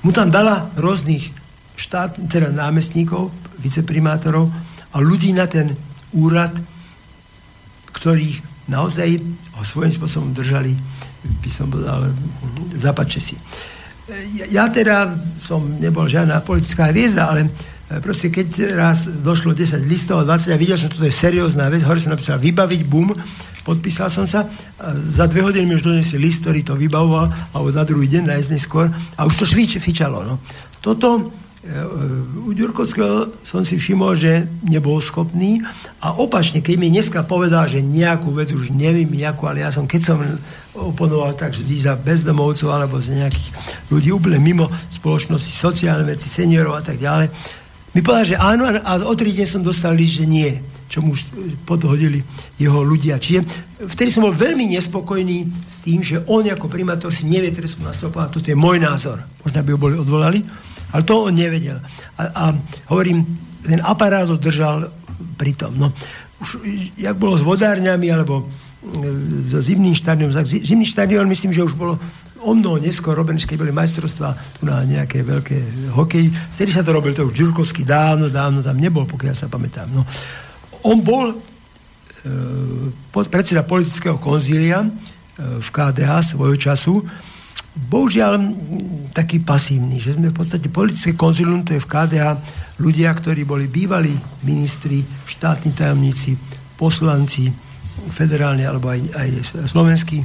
mu 0.00 0.10
tam 0.16 0.32
dala 0.32 0.72
rôznych 0.80 1.28
štát, 1.76 2.16
teda 2.30 2.48
námestníkov, 2.50 3.28
viceprimátorov 3.60 4.48
a 4.94 4.96
ľudí 5.02 5.34
na 5.34 5.50
ten 5.50 5.74
úrad, 6.14 6.54
ktorých 7.90 8.70
naozaj 8.70 9.18
ho 9.58 9.62
svojím 9.66 9.92
spôsobom 9.92 10.30
držali, 10.30 10.72
by 11.42 11.50
som 11.50 11.66
povedal, 11.68 12.14
zapače 12.78 13.18
si. 13.18 13.36
Ja, 14.36 14.46
ja 14.62 14.64
teda 14.68 15.16
som 15.42 15.80
nebol 15.80 16.06
žiadna 16.06 16.44
politická 16.44 16.92
hviezda, 16.92 17.32
ale 17.32 17.48
e, 17.48 18.00
proste 18.04 18.28
keď 18.28 18.76
raz 18.76 19.08
došlo 19.08 19.56
10 19.56 19.80
listov 19.88 20.20
a 20.20 20.28
20 20.28 20.52
a 20.52 20.60
videl 20.60 20.76
som, 20.76 20.86
že 20.88 20.92
toto 20.92 21.08
je 21.08 21.14
seriózna 21.16 21.72
vec, 21.72 21.80
hore 21.88 21.96
som 21.96 22.12
napísal 22.12 22.36
vybaviť, 22.36 22.80
bum, 22.84 23.16
podpísal 23.64 24.12
som 24.12 24.28
sa, 24.28 24.44
za 25.08 25.24
dve 25.24 25.40
hodiny 25.40 25.64
mi 25.64 25.74
už 25.80 25.88
donesli 25.88 26.20
list, 26.20 26.44
ktorý 26.44 26.60
to 26.60 26.76
vybavoval, 26.76 27.32
alebo 27.56 27.72
na 27.72 27.84
druhý 27.88 28.04
deň, 28.12 28.22
na 28.28 28.36
skôr, 28.60 28.92
a 28.92 29.20
už 29.24 29.40
to 29.40 29.44
švič, 29.48 29.80
fičalo. 29.80 30.20
No. 30.20 30.36
Toto 30.84 31.32
u 32.44 32.52
Ďurkovského 32.52 33.32
som 33.40 33.64
si 33.64 33.80
všimol, 33.80 34.12
že 34.20 34.44
nebol 34.68 35.00
schopný 35.00 35.64
a 35.96 36.12
opačne, 36.12 36.60
keď 36.60 36.76
mi 36.76 36.92
dneska 36.92 37.24
povedal, 37.24 37.64
že 37.64 37.80
nejakú 37.80 38.36
vec 38.36 38.52
už 38.52 38.68
neviem 38.68 39.08
nejakú, 39.08 39.48
ale 39.48 39.64
ja 39.64 39.72
som, 39.72 39.88
keď 39.88 40.00
som 40.04 40.20
oponoval 40.76 41.32
tak 41.32 41.56
vždy 41.56 41.88
za 41.88 41.96
bezdomovcov 41.96 42.68
alebo 42.68 43.00
za 43.00 43.16
nejakých 43.16 43.48
ľudí 43.88 44.12
úplne 44.12 44.44
mimo 44.44 44.68
spoločnosti, 44.92 45.48
sociálne 45.56 46.04
veci, 46.04 46.28
seniorov 46.28 46.76
a 46.76 46.84
tak 46.84 47.00
ďalej, 47.00 47.32
mi 47.96 48.00
povedal, 48.04 48.36
že 48.36 48.36
áno 48.36 48.68
a 48.68 48.92
o 49.00 49.14
tri 49.16 49.32
dne 49.32 49.46
som 49.48 49.64
dostal 49.64 49.96
list, 49.96 50.20
že 50.20 50.28
nie 50.28 50.52
čo 50.84 51.02
mu 51.02 51.10
už 51.10 51.26
podhodili 51.66 52.22
jeho 52.54 52.84
ľudia. 52.86 53.18
Čiže 53.18 53.42
vtedy 53.82 54.14
som 54.14 54.30
bol 54.30 54.36
veľmi 54.36 54.78
nespokojný 54.78 55.66
s 55.66 55.82
tým, 55.82 56.04
že 56.04 56.22
on 56.30 56.46
ako 56.46 56.70
primátor 56.70 57.10
si 57.10 57.26
nevie 57.26 57.50
trestnú 57.50 57.88
nastupovať. 57.88 58.38
Toto 58.38 58.46
je 58.46 58.54
môj 58.54 58.78
názor. 58.78 59.24
Možno 59.42 59.58
by 59.64 59.70
ho 59.74 59.80
boli 59.80 59.96
odvolali, 59.98 60.38
ale 60.94 61.02
to 61.02 61.26
on 61.26 61.34
nevedel. 61.34 61.82
A, 62.14 62.22
a 62.30 62.44
hovorím, 62.94 63.26
ten 63.66 63.82
aparát 63.82 64.30
ho 64.30 64.38
držal 64.38 64.94
pri 65.34 65.58
tom. 65.58 65.74
No, 65.74 65.90
už, 66.38 66.62
jak 66.94 67.18
bolo 67.18 67.34
s 67.34 67.42
vodárňami, 67.42 68.06
alebo 68.14 68.46
e, 68.46 69.50
so 69.50 69.58
zimným 69.58 69.98
štadiónom. 69.98 70.30
Zimný 70.46 70.86
štadión, 70.86 71.26
myslím, 71.26 71.50
že 71.50 71.66
už 71.66 71.74
bolo 71.74 71.98
o 72.44 72.52
mnoho 72.52 72.76
neskôr 72.76 73.16
robené, 73.16 73.40
keď 73.40 73.56
boli 73.56 73.72
majstrovstvá 73.72 74.36
tu 74.60 74.68
na 74.68 74.84
nejaké 74.84 75.24
veľké 75.24 75.90
hokeji. 75.96 76.28
Vtedy 76.52 76.70
sa 76.70 76.84
to 76.84 76.92
robil, 76.92 77.16
to 77.16 77.26
už 77.26 77.34
Ďurkovský 77.34 77.82
dávno, 77.88 78.28
dávno 78.28 78.60
tam 78.60 78.76
nebol, 78.76 79.08
pokiaľ 79.08 79.34
sa 79.34 79.48
pamätám. 79.48 79.88
No. 79.88 80.04
On 80.84 81.00
bol 81.00 81.32
e, 81.32 81.36
predseda 83.10 83.64
politického 83.64 84.20
konzília 84.20 84.84
e, 84.84 84.88
v 85.58 85.68
KDH 85.72 86.36
svojho 86.36 86.56
času, 86.60 87.00
bohužiaľ 87.74 88.38
taký 89.10 89.42
pasívny, 89.42 89.98
že 89.98 90.14
sme 90.14 90.30
v 90.30 90.36
podstate 90.38 90.70
politické 90.70 91.18
konzilium, 91.18 91.66
to 91.66 91.74
je 91.74 91.82
v 91.82 91.90
KDH, 91.90 92.26
ľudia, 92.78 93.10
ktorí 93.14 93.42
boli 93.42 93.66
bývalí 93.70 94.14
ministri, 94.46 95.02
štátni 95.26 95.74
tajomníci, 95.74 96.38
poslanci, 96.78 97.50
federálni 98.10 98.66
alebo 98.66 98.90
aj, 98.90 99.00
aj 99.14 99.28
slovenskí. 99.70 100.22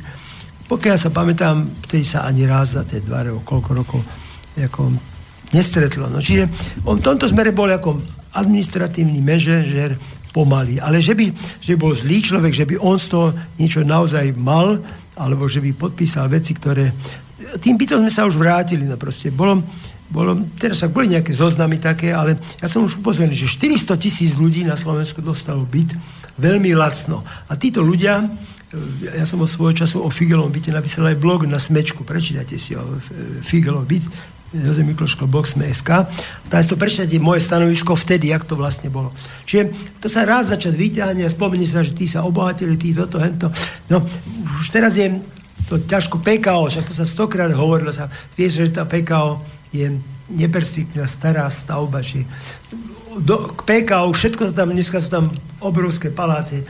Pokiaľ 0.70 0.98
sa 0.98 1.10
pamätám, 1.10 1.66
vtedy 1.90 2.06
sa 2.06 2.26
ani 2.26 2.46
raz 2.46 2.78
za 2.78 2.86
tie 2.86 3.02
dva 3.02 3.26
roky, 3.26 3.42
koľko 3.46 3.72
rokov 3.74 4.02
ako 4.54 4.94
nestretlo. 5.54 6.10
No, 6.10 6.22
čiže 6.22 6.46
on 6.86 7.02
v 7.02 7.06
tomto 7.06 7.26
smere 7.26 7.50
bol 7.50 7.70
ako 7.70 7.98
administratívny 8.38 9.22
mežežer 9.26 9.98
pomaly. 10.30 10.78
Ale 10.78 11.02
že 11.02 11.18
by, 11.18 11.26
že 11.60 11.80
bol 11.80 11.94
zlý 11.94 12.22
človek, 12.22 12.54
že 12.54 12.66
by 12.70 12.76
on 12.80 12.98
z 13.02 13.08
toho 13.10 13.28
niečo 13.58 13.82
naozaj 13.82 14.34
mal, 14.38 14.78
alebo 15.20 15.50
že 15.50 15.60
by 15.60 15.76
podpísal 15.76 16.32
veci, 16.32 16.56
ktoré... 16.56 16.94
Tým 17.60 17.76
by 17.76 17.86
to 17.90 17.96
sme 17.98 18.12
sa 18.14 18.30
už 18.30 18.38
vrátili. 18.38 18.86
No 18.86 18.96
proste 18.96 19.34
bolo, 19.34 19.60
bolo, 20.10 20.38
teraz 20.56 20.82
však 20.82 20.94
boli 20.94 21.12
nejaké 21.18 21.34
zoznamy 21.34 21.82
také, 21.82 22.14
ale 22.14 22.38
ja 22.62 22.70
som 22.70 22.86
už 22.86 23.02
upozoril, 23.02 23.34
že 23.34 23.50
400 23.50 23.98
tisíc 23.98 24.32
ľudí 24.38 24.64
na 24.64 24.78
Slovensku 24.78 25.20
dostalo 25.20 25.66
byt 25.66 25.98
veľmi 26.40 26.72
lacno. 26.78 27.26
A 27.50 27.58
títo 27.58 27.84
ľudia, 27.84 28.22
ja 29.02 29.26
som 29.26 29.42
o 29.42 29.50
svojho 29.50 29.82
času 29.82 30.06
o 30.06 30.14
Figelom 30.14 30.54
byte 30.54 30.70
napísal 30.70 31.10
aj 31.10 31.18
blog 31.18 31.50
na 31.50 31.58
Smečku, 31.58 32.06
prečítajte 32.06 32.56
si 32.56 32.78
o 32.78 33.02
Figelov 33.42 33.90
byt, 33.90 34.06
Jozef 34.50 34.86
Mikloško, 34.86 35.30
Sme.sk. 35.30 35.90
Tam 36.50 36.60
si 36.62 36.70
to 36.70 36.78
prečítate 36.78 37.22
moje 37.22 37.46
stanovisko 37.46 37.94
vtedy, 37.94 38.34
jak 38.34 38.46
to 38.50 38.58
vlastne 38.58 38.90
bolo. 38.90 39.14
Čiže 39.46 39.70
to 40.02 40.10
sa 40.10 40.26
raz 40.26 40.50
za 40.50 40.58
čas 40.58 40.74
vyťahne 40.74 41.22
a 41.22 41.30
spomenie 41.30 41.70
sa, 41.70 41.86
že 41.86 41.94
tí 41.94 42.10
sa 42.10 42.26
obohatili, 42.26 42.74
tí 42.74 42.90
toto, 42.98 43.22
hento. 43.22 43.54
No, 43.94 44.02
už 44.58 44.68
teraz 44.74 44.98
je 44.98 45.22
to 45.70 45.78
ťažko 45.86 46.26
PKO, 46.26 46.66
však 46.66 46.90
to 46.90 46.98
sa 46.98 47.06
stokrát 47.06 47.54
hovorilo, 47.54 47.94
sa, 47.94 48.10
vieš, 48.34 48.66
že 48.66 48.74
tá 48.74 48.90
PKO 48.90 49.38
je 49.70 50.02
neperspektívna 50.34 51.06
stará 51.06 51.46
stavba, 51.54 52.02
že 52.02 52.26
do, 53.20 53.52
k 53.56 53.62
PKO, 53.68 54.12
všetko 54.16 54.52
sa 54.52 54.54
tam, 54.56 54.72
dneska 54.72 54.98
sú 55.04 55.10
tam 55.12 55.26
obrovské 55.60 56.10
paláce, 56.10 56.64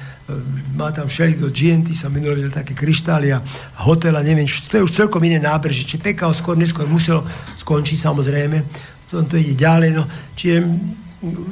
má 0.78 0.94
tam 0.94 1.10
všeli 1.10 1.38
do 1.38 1.50
GNT, 1.50 1.94
sa 1.94 2.10
minulý 2.10 2.46
videl 2.46 2.54
také 2.54 2.78
kryštály 2.78 3.34
a 3.34 3.42
hotel 3.86 4.14
a 4.14 4.22
neviem, 4.22 4.46
to 4.46 4.82
je 4.82 4.86
už 4.86 4.94
celkom 4.94 5.22
iné 5.26 5.42
nábrežie. 5.42 5.86
Čiže 5.86 6.06
PKO 6.14 6.34
skôr 6.34 6.56
neskôr 6.58 6.86
muselo 6.86 7.26
skončiť 7.58 7.98
samozrejme, 7.98 8.58
potom 9.10 9.26
to 9.26 9.42
ide 9.42 9.58
ďalej, 9.58 9.98
no. 9.98 10.06
Čiže 10.38 10.58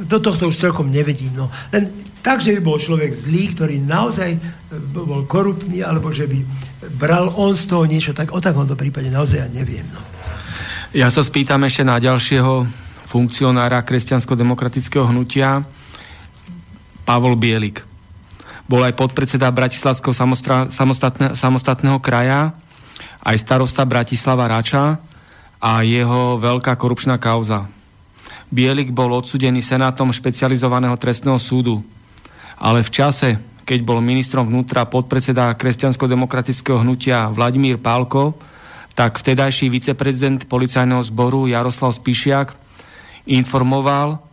do 0.07 0.17
tohto 0.21 0.47
už 0.47 0.55
celkom 0.55 0.93
nevedím, 0.93 1.33
no. 1.33 1.49
Len 1.73 1.89
tak, 2.21 2.43
že 2.43 2.53
by 2.57 2.61
bol 2.61 2.77
človek 2.77 3.11
zlý, 3.11 3.55
ktorý 3.55 3.81
naozaj 3.81 4.29
e, 4.35 4.39
bol 4.93 5.25
koruptný, 5.25 5.81
alebo 5.81 6.13
že 6.13 6.29
by 6.29 6.39
bral 6.99 7.33
on 7.33 7.57
z 7.57 7.65
toho 7.65 7.83
niečo, 7.89 8.13
tak 8.13 8.31
o 8.31 8.39
takomto 8.39 8.77
prípade 8.77 9.09
naozaj 9.09 9.41
ja 9.41 9.49
neviem, 9.49 9.85
no. 9.89 10.01
Ja 10.95 11.11
sa 11.11 11.19
spýtam 11.19 11.67
ešte 11.67 11.83
na 11.83 11.99
ďalšieho 11.99 12.86
funkcionára 13.07 13.79
kresťansko-demokratického 13.87 15.07
hnutia, 15.07 15.63
Pavol 17.07 17.39
Bielik 17.39 17.87
bol 18.67 18.83
aj 18.83 18.99
podpredseda 18.99 19.47
Bratislavského 19.47 20.11
samostatné, 20.67 21.39
samostatného 21.39 22.03
kraja, 22.03 22.51
aj 23.23 23.35
starosta 23.39 23.87
Bratislava 23.87 24.51
Rača 24.51 24.99
a 25.63 25.71
jeho 25.87 26.35
veľká 26.35 26.75
korupčná 26.75 27.15
kauza. 27.15 27.71
Bielik 28.51 28.91
bol 28.91 29.15
odsudený 29.15 29.63
senátom 29.63 30.11
špecializovaného 30.11 30.95
trestného 30.99 31.39
súdu, 31.39 31.79
ale 32.59 32.83
v 32.83 32.91
čase, 32.91 33.39
keď 33.63 33.79
bol 33.87 34.03
ministrom 34.03 34.47
vnútra 34.47 34.83
podpredseda 34.87 35.51
kresťansko-demokratického 35.55 36.83
hnutia 36.83 37.31
Vladimír 37.31 37.79
Pálko, 37.79 38.35
tak 38.95 39.19
vtedajší 39.19 39.71
viceprezident 39.71 40.43
policajného 40.47 41.03
zboru 41.07 41.47
Jaroslav 41.47 41.95
Spišiak 41.95 42.66
informoval 43.27 44.23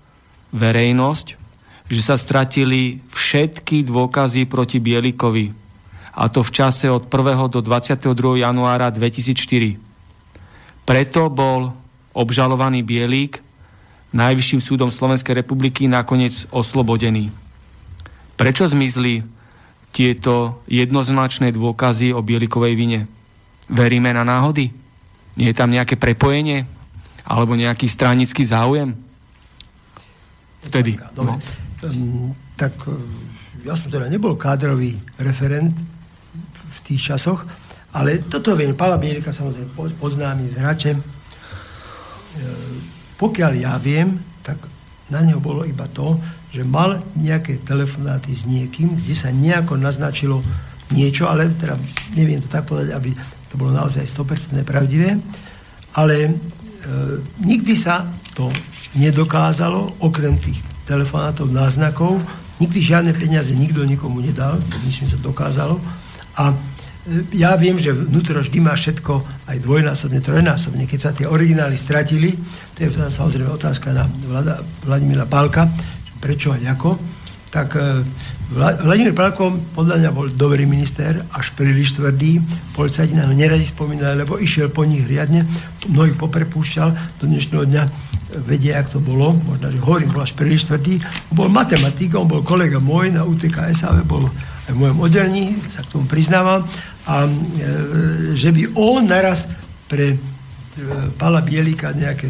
verejnosť 0.55 1.45
že 1.85 2.01
sa 2.01 2.16
stratili 2.16 3.05
všetky 3.12 3.85
dôkazy 3.85 4.49
proti 4.49 4.81
Bielikovi. 4.81 5.53
A 6.15 6.31
to 6.31 6.41
v 6.41 6.51
čase 6.55 6.89
od 6.89 7.11
1. 7.11 7.53
do 7.53 7.61
22. 7.61 8.41
januára 8.41 8.89
2004. 8.89 9.77
Preto 10.87 11.21
bol 11.29 11.75
obžalovaný 12.15 12.87
Bielik 12.87 13.43
Najvyšším 14.15 14.62
súdom 14.62 14.95
Slovenskej 14.95 15.43
republiky 15.43 15.91
nakoniec 15.91 16.47
oslobodený. 16.55 17.35
Prečo 18.39 18.71
zmizli 18.71 19.27
tieto 19.91 20.62
jednoznačné 20.71 21.51
dôkazy 21.51 22.15
o 22.15 22.23
Bielikovej 22.23 22.79
vine? 22.79 23.01
Veríme 23.66 24.15
na 24.15 24.23
náhody? 24.23 24.71
Je 25.35 25.51
tam 25.51 25.75
nejaké 25.75 25.99
prepojenie? 25.99 26.62
Alebo 27.24 27.56
nejaký 27.56 27.88
stranický 27.88 28.44
záujem? 28.44 28.92
Vtedy. 30.64 30.96
No. 31.16 31.36
Ehm, 31.84 32.32
tak 32.56 32.72
e, 32.88 32.96
ja 33.68 33.76
som 33.76 33.88
teda 33.92 34.09
nebol 34.09 34.36
kádrový 34.36 34.96
referent 35.20 35.72
v 36.64 36.78
tých 36.84 37.14
časoch, 37.14 37.44
ale 37.94 38.24
toto 38.26 38.56
viem, 38.59 38.74
Pala 38.74 38.98
Bielika 38.98 39.30
samozrejme 39.30 39.72
poznámy 40.01 40.51
s 40.52 40.56
hračem. 40.60 40.96
Ehm, 40.98 42.76
pokiaľ 43.20 43.52
ja 43.56 43.76
viem, 43.80 44.18
tak 44.44 44.59
na 45.12 45.20
neho 45.20 45.40
bolo 45.40 45.68
iba 45.68 45.84
to, 45.92 46.16
že 46.55 46.64
mal 46.64 47.02
nejaké 47.18 47.60
telefonáty 47.66 48.30
s 48.32 48.46
niekým, 48.46 48.94
kde 48.94 49.14
sa 49.14 49.34
nejako 49.34 49.76
naznačilo 49.76 50.40
niečo, 50.94 51.26
ale 51.26 51.51
teda 51.51 51.74
neviem 52.14 52.40
to 52.40 52.48
tak 52.48 52.68
povedať, 52.68 52.94
aby 52.94 53.10
to 53.51 53.55
bolo 53.59 53.74
naozaj 53.74 54.06
100% 54.06 54.62
pravdivé, 54.62 55.18
ale 55.94 56.14
e, 56.26 56.30
nikdy 57.40 57.74
sa 57.77 58.09
to 58.35 58.51
nedokázalo, 58.94 59.98
okrem 60.02 60.39
tých 60.39 60.59
telefonátov, 60.85 61.51
náznakov. 61.51 62.20
Nikdy 62.62 62.78
žiadne 62.78 63.12
peniaze 63.19 63.51
nikto 63.56 63.82
nikomu 63.82 64.23
nedal, 64.23 64.61
to 64.62 64.77
myslím 64.86 65.11
sa 65.11 65.19
dokázalo. 65.19 65.82
A 66.39 66.55
e, 66.55 66.56
ja 67.35 67.59
viem, 67.59 67.74
že 67.74 67.90
vnútro 67.90 68.39
vždy 68.39 68.59
má 68.62 68.78
všetko 68.78 69.27
aj 69.51 69.59
dvojnásobne, 69.59 70.23
trojnásobne. 70.23 70.86
Keď 70.86 71.01
sa 71.01 71.11
tie 71.11 71.27
originály 71.27 71.74
stratili, 71.74 72.39
to 72.78 72.86
je 72.86 72.90
samozrejme 72.94 73.51
otázka 73.51 73.90
na 73.90 74.06
Vlada, 74.06 74.62
Vladimíra 74.86 75.27
Pálka, 75.27 75.66
prečo 76.23 76.55
a 76.55 76.59
ako, 76.62 76.94
tak 77.51 77.74
e, 77.74 78.06
Vladimír 78.53 79.16
Pálko 79.16 79.57
podľa 79.73 80.05
mňa 80.05 80.11
bol 80.12 80.29
dobrý 80.29 80.69
minister, 80.69 81.25
až 81.33 81.57
príliš 81.57 81.97
tvrdý. 81.97 82.45
Policajti 82.77 83.16
nám 83.16 83.33
neradi 83.33 83.65
spomínali, 83.65 84.21
lebo 84.21 84.37
išiel 84.37 84.69
po 84.69 84.85
nich 84.85 85.09
riadne, 85.09 85.49
mnohých 85.89 86.21
poprepúšťal 86.21 87.21
do 87.21 87.25
dnešného 87.25 87.65
dňa 87.65 87.83
vedia, 88.45 88.83
jak 88.83 88.93
to 88.93 89.01
bolo, 89.01 89.33
možno, 89.49 89.73
že 89.73 89.81
hovorím, 89.81 90.12
bol 90.12 90.27
až 90.27 90.37
príliš 90.37 90.69
tvrdý. 90.69 91.01
Bol 91.33 91.49
matematik, 91.49 92.12
on 92.21 92.29
bol 92.29 92.45
kolega 92.45 92.77
môj 92.83 93.16
na 93.16 93.25
UTK 93.25 93.73
SAV, 93.73 94.05
bol 94.05 94.29
aj 94.69 94.73
v 94.73 94.81
mojom 94.81 94.99
oddelení, 95.01 95.57
sa 95.73 95.81
k 95.81 95.97
tomu 95.97 96.05
priznávam, 96.05 96.69
a 97.09 97.25
e, 97.25 97.31
že 98.37 98.53
by 98.53 98.77
on 98.77 99.09
naraz 99.09 99.49
pre 99.89 100.16
Pala 101.14 101.38
Bielika 101.38 101.94
nejaké, 101.94 102.26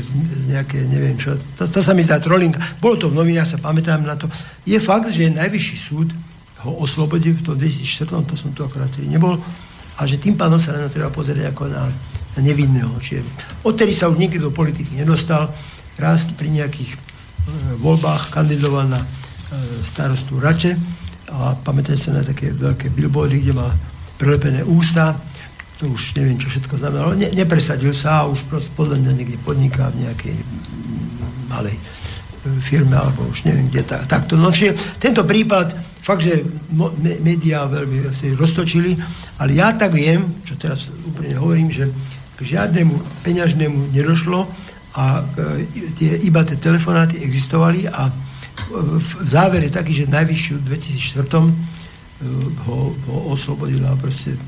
nejaké 0.53 0.85
neviem 0.85 1.17
čo, 1.17 1.33
to, 1.57 1.65
to 1.65 1.81
sa 1.81 1.97
mi 1.97 2.05
zdá 2.05 2.21
trolling, 2.21 2.53
bolo 2.77 3.01
to 3.01 3.09
v 3.09 3.17
novinách, 3.17 3.57
sa 3.57 3.59
pamätám 3.59 4.05
na 4.05 4.21
to. 4.21 4.29
Je 4.69 4.77
fakt, 4.77 5.09
že 5.09 5.33
najvyšší 5.33 5.77
súd 5.81 6.13
ho 6.65 6.77
oslobodil 6.81 7.41
v 7.41 7.45
tom 7.45 7.57
2004, 7.57 8.29
to 8.29 8.35
som 8.37 8.53
tu 8.53 8.61
akorát 8.61 8.93
nebol, 9.01 9.41
a 9.97 10.01
že 10.05 10.21
tým 10.21 10.37
pádom 10.37 10.61
sa 10.61 10.77
na 10.77 10.93
treba 10.93 11.09
pozrieť 11.09 11.57
ako 11.57 11.73
na, 11.73 11.89
na 12.37 12.41
nevinného. 12.41 12.93
Čiže 13.01 13.25
odtedy 13.65 13.97
sa 13.97 14.13
už 14.13 14.21
nikdy 14.21 14.37
do 14.37 14.53
politiky 14.53 14.93
nedostal, 14.93 15.49
raz 15.97 16.27
pri 16.35 16.51
nejakých 16.51 16.91
e, 16.93 16.99
voľbách 17.79 18.35
kandidoval 18.35 18.91
na 18.91 19.01
e, 19.01 19.07
starostu 19.87 20.43
Rače. 20.43 20.75
A 21.31 21.55
pamätajte 21.55 22.11
sa 22.11 22.11
na 22.13 22.27
také 22.27 22.51
veľké 22.51 22.91
billboardy, 22.91 23.41
kde 23.41 23.55
má 23.55 23.71
prelepené 24.19 24.67
ústa, 24.67 25.15
to 25.79 25.91
už 25.91 26.15
neviem, 26.15 26.39
čo 26.39 26.49
všetko 26.51 26.79
znamenalo. 26.79 27.19
Ne, 27.19 27.29
nepresadil 27.35 27.91
sa 27.91 28.23
a 28.23 28.29
už 28.31 28.47
proste 28.47 28.71
podľa 28.79 29.03
mňa 29.03 29.13
niekde 29.19 29.39
podniká 29.43 29.91
v 29.91 30.07
nejakej 30.07 30.37
malej 31.51 31.77
e, 31.77 31.83
firme, 32.63 32.95
alebo 32.95 33.27
už 33.27 33.47
neviem 33.49 33.67
kde. 33.69 33.83
Tak, 33.83 34.07
takto. 34.07 34.39
No 34.39 34.55
čiže 34.55 34.79
tento 35.03 35.27
prípad, 35.27 35.75
fakt, 35.99 36.23
že 36.23 36.47
médiá 37.25 37.67
veľmi 37.67 38.13
roztočili, 38.39 38.95
ale 39.41 39.51
ja 39.57 39.75
tak 39.75 39.97
viem, 39.97 40.45
čo 40.47 40.55
teraz 40.55 40.93
úplne 41.05 41.35
hovorím, 41.35 41.73
že 41.73 41.91
k 42.35 42.41
žiadnemu 42.43 42.95
peňažnému 43.23 43.95
nedošlo, 43.95 44.47
a 44.95 45.27
e, 45.27 45.67
tie, 45.99 46.23
iba 46.23 46.47
tie 46.47 46.55
telefonáty 46.55 47.19
existovali 47.19 47.91
a 47.91 48.07
e, 48.07 48.13
v 48.95 49.11
závere 49.27 49.67
taký, 49.67 50.07
že 50.07 50.11
najvyššiu 50.11 50.55
v 50.63 50.65
2004 50.71 51.19
e, 51.19 51.51
ho, 52.63 52.79
ho 52.95 53.17
oslobodila 53.35 53.91
proste 53.99 54.39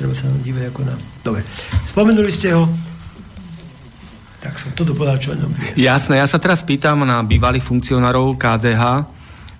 treba 0.00 0.16
sa 0.16 0.32
nám 0.32 0.40
dívať 0.40 0.72
ako 0.72 0.80
na... 0.88 0.96
Dobre. 1.20 1.44
Spomenuli 1.84 2.32
ste 2.32 2.56
ho, 2.56 2.64
tak 4.40 4.56
som 4.56 4.72
to 4.72 4.88
dopovedal, 4.88 5.20
čo 5.20 5.36
o 5.36 5.38
ňom. 5.38 5.52
Jasné, 5.76 6.16
ja 6.16 6.24
sa 6.24 6.40
teraz 6.40 6.64
pýtam 6.64 7.04
na 7.04 7.20
bývalých 7.20 7.60
funkcionárov 7.60 8.40
KDH, 8.40 9.04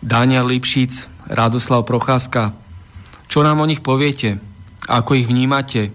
Daniel 0.01 0.49
Lipšic, 0.49 1.05
Radoslav 1.29 1.85
Procházka. 1.85 2.57
Čo 3.29 3.45
nám 3.45 3.61
o 3.61 3.69
nich 3.69 3.85
poviete? 3.85 4.41
Ako 4.89 5.21
ich 5.21 5.29
vnímate? 5.29 5.93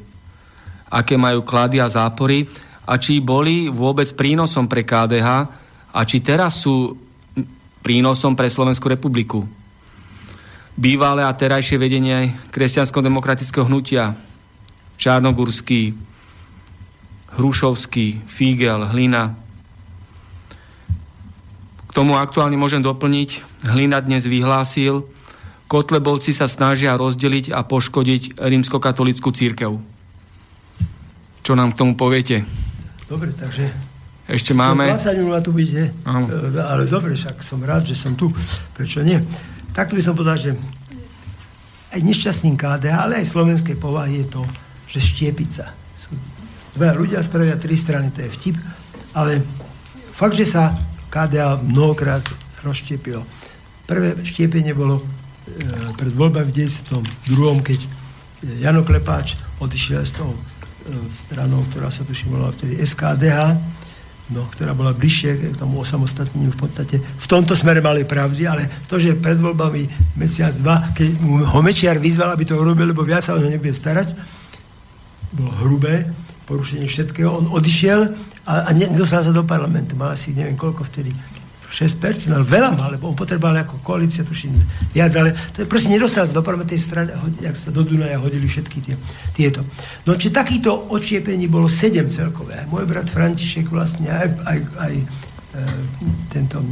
Aké 0.94 1.18
majú 1.18 1.42
klady 1.42 1.82
a 1.82 1.90
zápory? 1.90 2.46
a 2.86 2.94
či 3.02 3.18
boli 3.18 3.68
vôbec 3.68 4.06
prínosom 4.14 4.70
pre 4.70 4.86
KDH 4.86 5.30
a 5.90 6.00
či 6.06 6.22
teraz 6.22 6.62
sú 6.62 6.94
prínosom 7.82 8.38
pre 8.38 8.46
Slovenskú 8.46 8.90
republiku. 8.90 9.42
Bývalé 10.78 11.26
a 11.26 11.34
terajšie 11.34 11.82
vedenie 11.82 12.36
kresťansko-demokratického 12.54 13.66
hnutia 13.66 14.14
Čarnogurský, 14.96 15.96
Hrušovský, 17.36 18.24
Fígel, 18.28 18.88
Hlina. 18.96 19.36
tomu 21.92 22.20
aktuálne 22.20 22.60
môžem 22.60 22.84
doplniť, 22.84 23.64
Hlina 23.68 24.04
dnes 24.04 24.28
vyhlásil, 24.28 25.08
Kotlebovci 25.66 26.32
sa 26.32 26.46
snažia 26.46 26.94
rozdeliť 26.94 27.50
a 27.56 27.66
poškodiť 27.66 28.38
rímskokatolickú 28.38 29.34
církev. 29.34 29.72
Čo 31.42 31.52
nám 31.58 31.74
k 31.74 31.80
tomu 31.80 31.94
poviete? 31.98 32.46
Dobre, 33.10 33.34
takže... 33.34 33.70
Ešte 34.26 34.58
máme... 34.58 34.90
20 34.90 35.22
minút 35.22 35.46
tu 35.46 35.54
budete, 35.54 35.94
Áno. 36.02 36.26
E, 36.26 36.58
ale 36.58 36.90
dobre, 36.90 37.14
však 37.14 37.46
som 37.46 37.62
rád, 37.62 37.86
že 37.86 37.94
som 37.94 38.18
tu. 38.18 38.34
Prečo 38.74 39.06
nie? 39.06 39.22
Takto 39.70 39.94
by 39.94 40.02
som 40.02 40.18
povedal, 40.18 40.42
že 40.42 40.52
aj 41.94 42.02
nešťastným 42.02 42.58
KDH, 42.58 42.96
ale 42.98 43.14
aj 43.22 43.30
slovenskej 43.30 43.78
povahy 43.78 44.26
je 44.26 44.34
to, 44.34 44.42
že 44.90 45.00
štiepiť 45.02 45.50
sa. 45.50 45.74
Sú 45.96 46.14
dvaja 46.76 46.94
ľudia 46.94 47.20
spravia 47.24 47.56
tri 47.56 47.80
strany, 47.80 48.12
to 48.12 48.22
je 48.22 48.30
vtip, 48.30 48.56
ale 49.16 49.40
fakt, 50.12 50.36
že 50.36 50.46
sa 50.46 50.76
KDA 51.08 51.64
mnohokrát 51.64 52.22
rozštiepilo. 52.60 53.24
Prvé 53.88 54.18
štiepenie 54.26 54.76
bolo 54.76 55.00
e, 55.00 55.04
pred 55.96 56.12
voľbami 56.12 56.52
v 56.52 56.68
92. 56.68 57.62
keď 57.64 57.80
Jano 58.60 58.84
Klepáč 58.84 59.40
odišiel 59.64 60.04
s 60.04 60.18
tou 60.18 60.34
e, 60.34 60.40
stranou, 61.14 61.64
ktorá 61.72 61.88
sa 61.94 62.04
tuším 62.04 62.36
volala 62.36 62.52
vtedy 62.52 62.82
SKDH, 62.82 63.56
no, 64.34 64.50
ktorá 64.50 64.74
bola 64.74 64.92
bližšie 64.92 65.54
k 65.54 65.60
tomu 65.62 65.86
osamostatneniu 65.86 66.50
v 66.52 66.60
podstate. 66.60 66.98
V 66.98 67.28
tomto 67.30 67.54
smere 67.54 67.80
mali 67.80 68.04
pravdy, 68.04 68.44
ale 68.50 68.64
to, 68.90 68.98
že 68.98 69.16
pred 69.16 69.38
voľbami 69.38 69.86
mesiac, 70.18 70.52
dva, 70.60 70.92
keď 70.98 71.10
mu 71.22 71.46
ho 71.46 71.60
Mečiar 71.62 72.02
vyzval, 72.02 72.34
aby 72.34 72.44
to 72.44 72.58
urobil, 72.58 72.90
lebo 72.90 73.06
viac 73.06 73.24
sa 73.24 73.38
o 73.38 73.40
nebude 73.40 73.72
starať, 73.72 74.18
bolo 75.36 75.52
hrubé, 75.62 76.08
porušenie 76.48 76.88
všetkého. 76.88 77.30
On 77.30 77.46
odišiel 77.52 78.16
a, 78.46 78.70
a 78.70 78.72
nedostal 78.72 79.26
sa 79.26 79.34
do 79.34 79.44
parlamentu. 79.44 79.98
Mal 79.98 80.16
asi 80.16 80.32
neviem 80.32 80.56
koľko 80.56 80.86
vtedy 80.88 81.12
6%, 81.76 82.32
ale 82.32 82.48
veľa 82.48 82.72
mal, 82.78 82.94
lebo 82.96 83.12
on 83.12 83.18
potreboval 83.18 83.68
ako 83.68 83.84
koalícia, 83.84 84.24
tuším, 84.24 84.56
viac, 84.96 85.12
ale 85.20 85.36
to 85.52 85.66
je, 85.66 85.68
proste 85.68 85.92
nedostal 85.92 86.24
sa 86.24 86.40
do 86.40 86.46
tej 86.64 86.80
strany, 86.80 87.12
jak 87.44 87.52
sa 87.58 87.74
do 87.74 87.84
Dunaja 87.84 88.16
hodili 88.22 88.48
všetky 88.48 88.80
tie, 88.80 88.96
tieto. 89.36 89.66
No 90.08 90.16
či 90.16 90.32
takýto 90.32 90.72
odčiepení 90.72 91.52
bolo 91.52 91.68
sedem 91.68 92.08
celkové. 92.08 92.64
Aj 92.64 92.68
môj 92.72 92.88
brat 92.88 93.12
František 93.12 93.68
vlastne, 93.68 94.08
aj, 94.08 94.30
aj, 94.48 94.60
aj 94.78 94.94
e, 94.96 95.06
tento 96.32 96.64
e, 96.64 96.68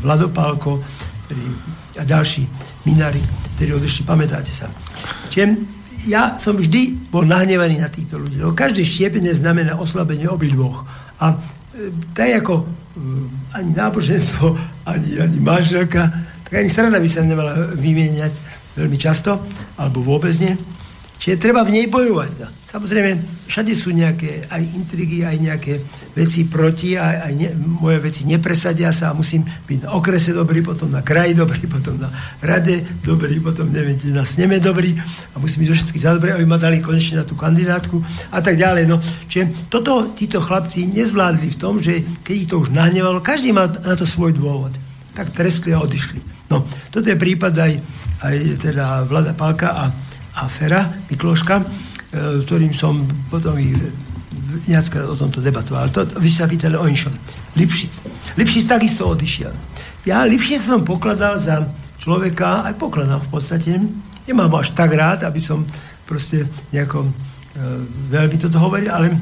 Vladopálko, 0.00 0.80
ktorý, 1.28 1.44
a 2.00 2.02
ďalší 2.08 2.48
minári, 2.88 3.20
ktorí 3.58 3.76
odešli, 3.76 4.08
pamätáte 4.08 4.54
sa. 4.54 4.72
Čiže 5.28 5.77
ja 6.06 6.38
som 6.38 6.54
vždy 6.54 7.10
bol 7.10 7.26
nahnevaný 7.26 7.82
na 7.82 7.90
týchto 7.90 8.22
ľudí, 8.22 8.38
lebo 8.38 8.54
každé 8.54 8.86
štiepenie 8.86 9.34
znamená 9.34 9.74
oslabenie 9.80 10.30
obidvoch. 10.30 10.86
A 11.18 11.34
e, 11.74 11.90
tak 12.14 12.44
ako 12.44 12.62
e, 12.62 12.64
ani 13.58 13.70
náboženstvo, 13.74 14.46
ani, 14.86 15.10
ani 15.18 15.38
manželka, 15.42 16.12
tak 16.46 16.52
ani 16.62 16.70
strana 16.70 17.02
by 17.02 17.08
sa 17.10 17.26
nemala 17.26 17.74
vymieňať 17.74 18.32
veľmi 18.78 18.98
často, 19.00 19.42
alebo 19.74 20.06
vôbec 20.06 20.32
nie. 20.38 20.54
Čiže 21.18 21.42
treba 21.42 21.66
v 21.66 21.74
nej 21.74 21.86
bojovať. 21.90 22.30
No. 22.38 22.46
Samozrejme, 22.68 23.42
všade 23.50 23.74
sú 23.74 23.90
nejaké 23.90 24.46
aj 24.46 24.62
intrigy, 24.76 25.26
aj 25.26 25.36
nejaké 25.42 25.82
veci 26.14 26.46
proti, 26.46 26.94
aj, 26.94 27.16
aj 27.26 27.32
ne, 27.34 27.48
moje 27.58 27.98
veci 27.98 28.22
nepresadia 28.22 28.94
sa 28.94 29.10
a 29.10 29.18
musím 29.18 29.42
byť 29.42 29.88
na 29.88 29.98
okrese 29.98 30.30
dobrý, 30.30 30.62
potom 30.62 30.86
na 30.92 31.02
kraji 31.02 31.34
dobrý, 31.34 31.64
potom 31.66 31.98
na 31.98 32.12
rade 32.38 32.84
dobrý, 33.02 33.42
potom 33.42 33.66
neviem, 33.72 33.98
na 34.14 34.22
sneme 34.22 34.62
dobrý 34.62 34.94
a 35.34 35.36
musím 35.42 35.66
byť 35.66 35.68
do 35.72 35.76
všetkých 35.80 36.04
za 36.06 36.14
dobré, 36.14 36.36
aby 36.38 36.46
ma 36.46 36.60
dali 36.60 36.78
konečne 36.78 37.18
na 37.18 37.26
tú 37.26 37.34
kandidátku 37.34 37.98
a 38.30 38.38
tak 38.38 38.54
ďalej. 38.54 38.86
No. 38.86 39.02
Čiže 39.26 39.72
toto 39.72 40.14
títo 40.14 40.38
chlapci 40.38 40.86
nezvládli 40.86 41.56
v 41.56 41.58
tom, 41.58 41.82
že 41.82 42.06
keď 42.22 42.34
ich 42.36 42.46
to 42.46 42.62
už 42.62 42.70
nahnevalo, 42.70 43.18
každý 43.24 43.50
mal 43.50 43.66
na 43.66 43.98
to 43.98 44.06
svoj 44.06 44.30
dôvod. 44.36 44.76
Tak 45.18 45.34
treskli 45.34 45.74
a 45.74 45.82
odišli. 45.82 46.20
No, 46.52 46.62
toto 46.94 47.10
je 47.10 47.18
prípad 47.18 47.52
aj, 47.58 47.72
aj 48.22 48.34
teda 48.60 49.08
Vlada 49.08 49.34
Palka 49.34 49.74
a 49.74 49.84
a 50.38 50.46
Fera 50.46 50.86
Mikloška, 51.10 51.58
e, 51.58 51.64
s 52.38 52.46
ktorým 52.46 52.70
som 52.70 53.02
potom 53.26 53.58
i 53.58 53.74
viackrát 54.64 55.10
o 55.10 55.18
tomto 55.18 55.42
debatoval. 55.42 55.90
To, 55.90 56.06
vy 56.18 56.30
sa 56.30 56.46
pýtali 56.46 56.78
o 56.78 56.86
inšom. 56.86 57.12
Lipšic. 57.58 57.92
Lipšic 58.38 58.64
takisto 58.70 59.10
odišiel. 59.10 59.52
Ja 60.06 60.22
Lipšic 60.22 60.62
som 60.62 60.86
pokladal 60.86 61.36
za 61.36 61.66
človeka, 61.98 62.64
aj 62.64 62.78
pokladám 62.78 63.20
v 63.26 63.30
podstate, 63.34 63.70
nemám 64.24 64.54
až 64.56 64.72
tak 64.72 64.94
rád, 64.94 65.26
aby 65.26 65.42
som 65.42 65.66
proste 66.06 66.46
nejako 66.70 67.04
e, 67.04 67.10
veľmi 68.14 68.36
toto 68.38 68.56
hovoril, 68.62 68.88
ale 68.88 69.12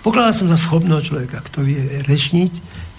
pokladal 0.00 0.32
som 0.32 0.48
za 0.48 0.58
schopného 0.58 0.98
človeka, 0.98 1.44
kto 1.44 1.62
vie 1.62 2.02
rečniť, 2.08 2.52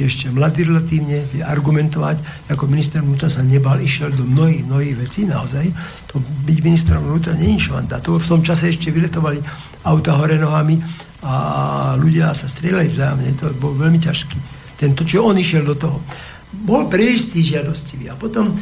ešte 0.06 0.30
mladý 0.30 0.69
relatívne, 0.69 1.26
vie 1.34 1.41
argumentovať, 1.41 2.22
ako 2.53 2.69
minister 2.69 3.02
vnútra 3.02 3.34
sa 3.34 3.41
nebal, 3.41 3.82
išiel 3.82 4.14
do 4.14 4.22
mnohých, 4.22 4.61
mnohých 4.69 4.95
vecí, 5.02 5.26
naozaj. 5.26 5.74
To 6.14 6.22
byť 6.22 6.57
ministrom 6.61 7.02
vnútra 7.02 7.34
nie 7.34 7.57
je 7.57 7.65
švanda. 7.74 7.98
To 8.06 8.22
v 8.22 8.30
tom 8.30 8.45
čase 8.45 8.69
ešte 8.69 8.94
vyletovali 8.94 9.41
auta 9.90 10.14
hore 10.14 10.38
nohami 10.38 10.78
a 11.26 11.34
ľudia 11.98 12.30
sa 12.38 12.45
strieľali 12.45 12.94
vzájomne, 12.94 13.34
to 13.41 13.49
bol 13.57 13.74
veľmi 13.74 13.98
ťažký. 13.98 14.38
Tento, 14.78 15.02
čo 15.02 15.26
on 15.26 15.34
išiel 15.34 15.65
do 15.65 15.74
toho. 15.74 15.98
Bol 16.53 16.86
príliš 16.86 17.34
žiadostivý. 17.34 18.14
A 18.14 18.15
potom, 18.15 18.53
e, 18.53 18.56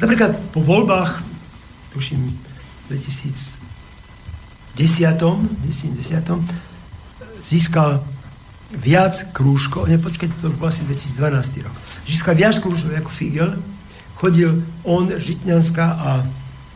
napríklad 0.00 0.40
po 0.48 0.64
voľbách, 0.64 1.20
tuším, 1.92 2.24
2010, 2.88 4.80
10, 4.80 6.40
získal 7.44 8.00
viac 8.72 9.32
krúžkov, 9.36 9.88
nepočkajte, 9.88 10.40
to 10.40 10.48
už 10.48 10.56
bol 10.56 10.72
asi 10.72 10.80
2012 10.88 11.66
rok, 11.68 11.76
získal 12.08 12.34
viac 12.34 12.56
krúžkov 12.56 12.96
ako 12.96 13.12
Figel, 13.12 13.50
chodil 14.16 14.64
on, 14.88 15.12
Žitňanská 15.12 15.86
a 15.86 16.24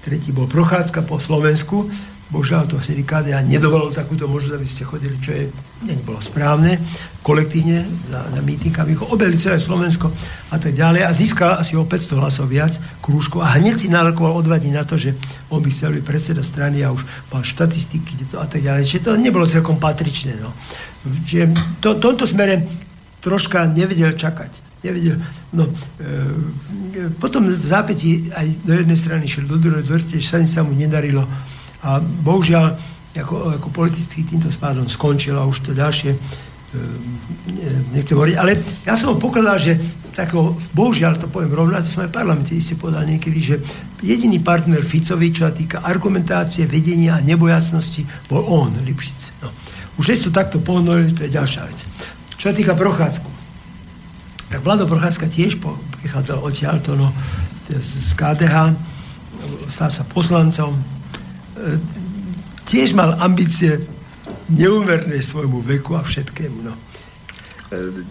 tretí 0.05 0.31
bol 0.31 0.47
Prochádzka 0.47 1.02
po 1.09 1.16
Slovensku, 1.16 1.89
bohužiaľ 2.27 2.66
to 2.66 2.82
vtedy 2.82 3.06
KDA 3.06 3.39
nedovolil 3.47 3.94
takúto 3.94 4.27
možnosť, 4.27 4.55
aby 4.59 4.66
ste 4.66 4.82
chodili, 4.82 5.14
čo 5.23 5.31
je, 5.31 5.47
nebolo 5.86 6.18
správne, 6.18 6.82
kolektívne 7.23 7.86
za, 8.10 8.27
za 8.35 8.40
míting, 8.43 8.74
aby 8.74 8.98
ho 8.98 9.06
obeli 9.14 9.39
celé 9.39 9.62
Slovensko 9.62 10.10
a 10.51 10.59
tak 10.59 10.74
ďalej 10.74 11.06
a 11.06 11.10
získal 11.14 11.55
asi 11.55 11.78
o 11.78 11.86
500 11.86 12.18
hlasov 12.18 12.51
viac 12.51 12.74
krúžkov 12.98 13.47
a 13.47 13.55
hneď 13.55 13.78
si 13.78 13.86
nárokoval 13.86 14.35
odvadiť 14.43 14.73
na 14.74 14.82
to, 14.82 14.98
že 14.98 15.14
on 15.55 15.62
by 15.62 15.70
chcel 15.70 15.94
byť 15.94 16.02
predseda 16.02 16.43
strany 16.43 16.82
a 16.82 16.90
už 16.90 17.06
mal 17.31 17.47
štatistiky 17.47 18.35
a 18.35 18.47
tak 18.51 18.62
ďalej. 18.62 18.82
Čiže 18.90 19.05
to 19.06 19.10
nebolo 19.14 19.47
celkom 19.47 19.78
patričné. 19.78 20.35
No. 20.43 20.51
Čiže 21.26 21.44
to, 21.80 21.96
tomto 21.98 22.26
smere 22.26 22.66
troška 23.20 23.66
nevedel 23.70 24.14
čakať. 24.14 24.82
Nevedel. 24.86 25.18
No, 25.50 25.66
e, 25.98 27.10
potom 27.18 27.48
v 27.48 27.66
zápäti 27.66 28.30
aj 28.30 28.46
do 28.62 28.72
jednej 28.76 28.98
strany 28.98 29.24
šiel 29.26 29.50
do 29.50 29.58
druhej, 29.58 29.82
do 29.82 29.98
tretej, 29.98 30.22
sa, 30.22 30.38
sa 30.46 30.62
mu 30.62 30.76
nedarilo. 30.76 31.26
A 31.82 31.98
bohužiaľ, 32.02 32.76
ako, 33.16 33.58
ako 33.58 33.68
politicky 33.72 34.22
týmto 34.22 34.52
spádom 34.52 34.86
skončil 34.86 35.34
a 35.34 35.48
už 35.48 35.64
to 35.64 35.72
ďalšie 35.72 36.12
e, 36.12 36.18
nechcem 37.96 38.14
hovoriť, 38.14 38.36
ale 38.36 38.58
ja 38.84 38.94
som 38.94 39.14
ho 39.14 39.16
pokladal, 39.16 39.56
že 39.58 39.78
takého, 40.16 40.56
bohužiaľ 40.72 41.20
to 41.20 41.28
poviem 41.28 41.52
rovno, 41.52 41.76
to 41.84 41.92
som 41.92 42.08
aj 42.08 42.10
v 42.10 42.16
parlamente 42.16 42.56
ste 42.56 42.80
povedal 42.80 43.04
niekedy, 43.04 43.38
že 43.44 43.56
jediný 44.00 44.40
partner 44.40 44.80
Ficovi, 44.80 45.28
čo 45.28 45.44
sa 45.44 45.52
týka 45.52 45.84
argumentácie, 45.84 46.64
vedenia 46.64 47.20
a 47.20 47.24
nebojacnosti, 47.24 48.32
bol 48.32 48.40
on, 48.48 48.72
Lipšic. 48.80 49.44
No. 49.44 49.52
Už 49.97 50.12
keď 50.12 50.18
to 50.28 50.31
takto 50.32 50.59
pohnuli, 50.60 51.12
to 51.12 51.24
je 51.24 51.32
ďalšia 51.32 51.62
vec. 51.64 51.78
Čo 52.36 52.52
sa 52.52 52.55
týka 52.55 52.77
Prochádzku, 52.77 53.31
tak 54.52 54.60
Vlado 54.62 54.85
Prochádzka 54.86 55.27
tiež 55.32 55.59
prichádzal 56.01 56.39
odtiaľto, 56.39 56.94
no, 56.94 57.10
z 57.66 58.12
KDH, 58.14 58.77
stal 59.73 59.90
sa 59.90 60.05
poslancom, 60.06 60.77
e, 60.77 60.81
tiež 62.68 62.94
mal 62.94 63.18
ambície 63.18 63.82
neúmerné 64.52 65.18
svojmu 65.18 65.64
veku 65.66 65.98
a 65.98 66.06
všetkému. 66.06 66.59
No. 66.62 66.74
E, 67.74 68.06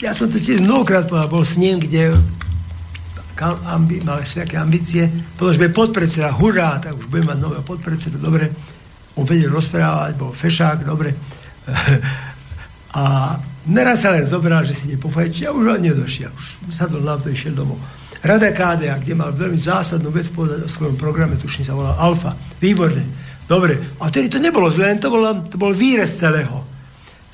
ja 0.00 0.16
som 0.16 0.32
to 0.32 0.40
tiež 0.40 0.64
mnohokrát 0.64 1.04
povedal, 1.04 1.28
bol 1.28 1.44
s 1.44 1.60
ním, 1.60 1.82
kde 1.82 2.16
ambi, 3.42 4.00
mal 4.06 4.22
všetké 4.22 4.54
ambície, 4.56 5.10
potom, 5.34 5.52
bude 5.58 5.74
podpredseda, 5.74 6.30
hurá, 6.32 6.78
tak 6.78 6.94
už 6.94 7.10
bude 7.10 7.26
mať 7.26 7.38
nového 7.42 7.64
podpredseda, 7.66 8.16
dobre, 8.16 8.54
on 9.14 9.24
vedel 9.24 9.50
rozprávať, 9.50 10.18
bol 10.18 10.34
fešák, 10.34 10.82
dobre. 10.82 11.14
A 12.94 13.34
neraz 13.66 14.06
sa 14.06 14.14
len 14.14 14.22
zobral, 14.22 14.62
že 14.62 14.70
si 14.70 14.86
nepofajčí 14.94 15.50
a 15.50 15.54
už 15.54 15.66
on 15.66 15.82
nedošiel. 15.82 16.30
Už 16.30 16.62
sa 16.70 16.86
to 16.86 17.02
na 17.02 17.18
to 17.18 17.26
išiel 17.26 17.50
domov. 17.50 17.82
Rada 18.22 18.54
KDA, 18.54 19.02
kde 19.02 19.18
mal 19.18 19.34
veľmi 19.34 19.58
zásadnú 19.58 20.14
vec 20.14 20.30
povedať 20.30 20.62
o 20.64 20.70
svojom 20.70 20.94
programe, 20.94 21.34
tuším 21.34 21.66
sa 21.66 21.74
volal 21.74 21.98
Alfa. 21.98 22.38
Výborné. 22.62 23.02
Dobre. 23.50 23.76
A 23.98 24.08
tedy 24.14 24.30
to 24.30 24.38
nebolo 24.38 24.70
zle, 24.70 24.88
len 24.94 25.02
to, 25.02 25.10
bolo, 25.10 25.42
to 25.44 25.58
bol 25.58 25.74
výrez 25.74 26.14
celého. 26.16 26.64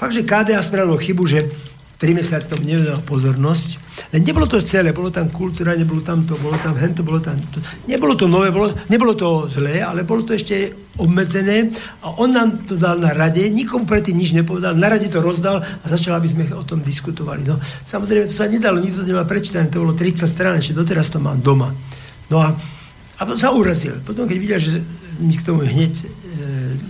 Fakt, 0.00 0.16
že 0.16 0.24
KDA 0.24 0.64
spravilo 0.64 0.96
chybu, 0.96 1.22
že 1.28 1.52
3 2.00 2.16
mesiace 2.16 2.48
tomu 2.48 2.64
nevedala 2.64 3.04
pozornosť. 3.04 3.76
Len 4.16 4.24
nebolo 4.24 4.48
to 4.48 4.56
celé, 4.64 4.96
bolo 4.96 5.12
tam 5.12 5.28
kultúra, 5.28 5.76
nebolo 5.76 6.00
tam 6.00 6.24
to, 6.24 6.32
bolo 6.40 6.56
tam 6.56 6.72
hento, 6.80 7.04
bolo 7.04 7.20
tam 7.20 7.36
to. 7.52 7.60
Nebolo 7.84 8.16
to 8.16 8.24
nové, 8.24 8.48
bolo, 8.48 8.72
nebolo 8.88 9.12
to 9.12 9.44
zlé, 9.52 9.84
ale 9.84 10.08
bolo 10.08 10.24
to 10.24 10.32
ešte 10.32 10.72
obmedzené 10.96 11.68
a 12.00 12.16
on 12.16 12.32
nám 12.32 12.64
to 12.64 12.80
dal 12.80 12.96
na 12.96 13.12
rade, 13.12 13.44
nikomu 13.52 13.84
predtým 13.84 14.16
nič 14.16 14.32
nepovedal, 14.32 14.80
na 14.80 14.88
rade 14.88 15.12
to 15.12 15.20
rozdal 15.20 15.60
a 15.60 15.84
začal, 15.84 16.16
aby 16.16 16.28
sme 16.32 16.48
o 16.56 16.64
tom 16.64 16.80
diskutovali. 16.80 17.44
No, 17.44 17.60
samozrejme, 17.84 18.32
to 18.32 18.34
sa 18.34 18.48
nedalo, 18.48 18.80
nikto 18.80 19.04
to 19.04 19.08
nemal 19.12 19.28
prečítané, 19.28 19.68
to 19.68 19.84
bolo 19.84 19.92
30 19.92 20.24
strán, 20.24 20.56
ešte 20.56 20.72
doteraz 20.72 21.12
to 21.12 21.20
mám 21.20 21.36
doma. 21.44 21.68
No 22.32 22.40
a, 22.40 22.56
a 23.20 23.22
sa 23.36 23.52
urazil. 23.52 24.00
Potom, 24.08 24.24
keď 24.24 24.38
videl, 24.40 24.56
že 24.56 24.80
my 25.20 25.36
k 25.36 25.44
tomu 25.44 25.68
hneď 25.68 25.92
e, 25.92 26.04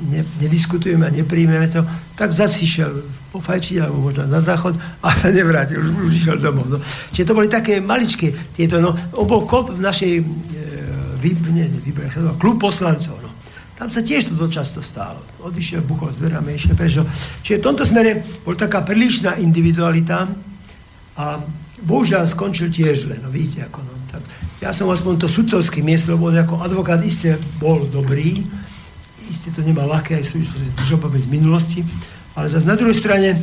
ne, 0.07 0.21
nediskutujeme 0.39 1.03
a 1.03 1.11
nepríjmeme 1.11 1.67
to, 1.67 1.83
tak 2.15 2.31
zase 2.31 2.63
išiel 2.63 3.03
pofajčiť 3.31 3.77
alebo 3.87 4.11
možno 4.11 4.27
na 4.27 4.43
záchod 4.43 4.75
a 5.03 5.09
sa 5.15 5.31
nevrátil, 5.31 5.79
už, 5.79 6.11
už 6.11 6.13
išiel 6.19 6.39
domov. 6.43 6.67
No. 6.67 6.79
Čiže 7.15 7.31
to 7.31 7.37
boli 7.39 7.47
také 7.47 7.79
maličké 7.79 8.35
tieto, 8.55 8.83
no, 8.83 8.95
bol 9.15 9.47
kop 9.47 9.71
v 9.71 9.81
našej 9.81 10.13
e, 10.19 10.23
vy, 11.23 11.31
nie, 11.55 11.67
výbere, 11.87 12.11
klub 12.43 12.59
poslancov, 12.59 13.15
no. 13.23 13.31
Tam 13.81 13.89
sa 13.89 14.05
tiež 14.05 14.29
to 14.29 14.37
často 14.53 14.85
stálo. 14.85 15.25
Odišiel, 15.41 15.81
buchol 15.89 16.13
s 16.13 16.21
dverami, 16.21 16.53
išiel 16.53 16.77
prečo. 16.77 17.01
Čiže 17.41 17.65
v 17.65 17.65
tomto 17.65 17.89
smere 17.89 18.21
bol 18.45 18.53
taká 18.53 18.85
prílišná 18.85 19.41
individualita 19.41 20.29
a 21.17 21.41
bohužiaľ 21.81 22.29
skončil 22.29 22.69
tiež 22.69 23.09
zle. 23.09 23.17
No 23.25 23.33
vidíte, 23.33 23.65
ako 23.73 23.81
no, 23.81 23.93
tak. 24.13 24.21
Ja 24.61 24.77
som 24.77 24.93
aspoň 24.93 25.25
to 25.25 25.33
sudcovské 25.33 25.81
miesto, 25.81 26.13
lebo 26.13 26.29
ako 26.29 26.61
advokát 26.61 27.01
iste 27.01 27.41
bol 27.57 27.89
dobrý, 27.89 28.45
iste 29.33 29.49
to 29.49 29.65
nemal 29.65 29.89
ľahké 29.89 30.21
aj 30.21 30.29
súvislosti 30.29 30.67
s 30.69 30.77
držobami 30.77 31.17
z 31.17 31.29
minulosti, 31.33 31.81
ale 32.41 32.49
zase 32.49 32.65
na 32.65 32.77
druhej 32.77 32.97
strane, 32.97 33.37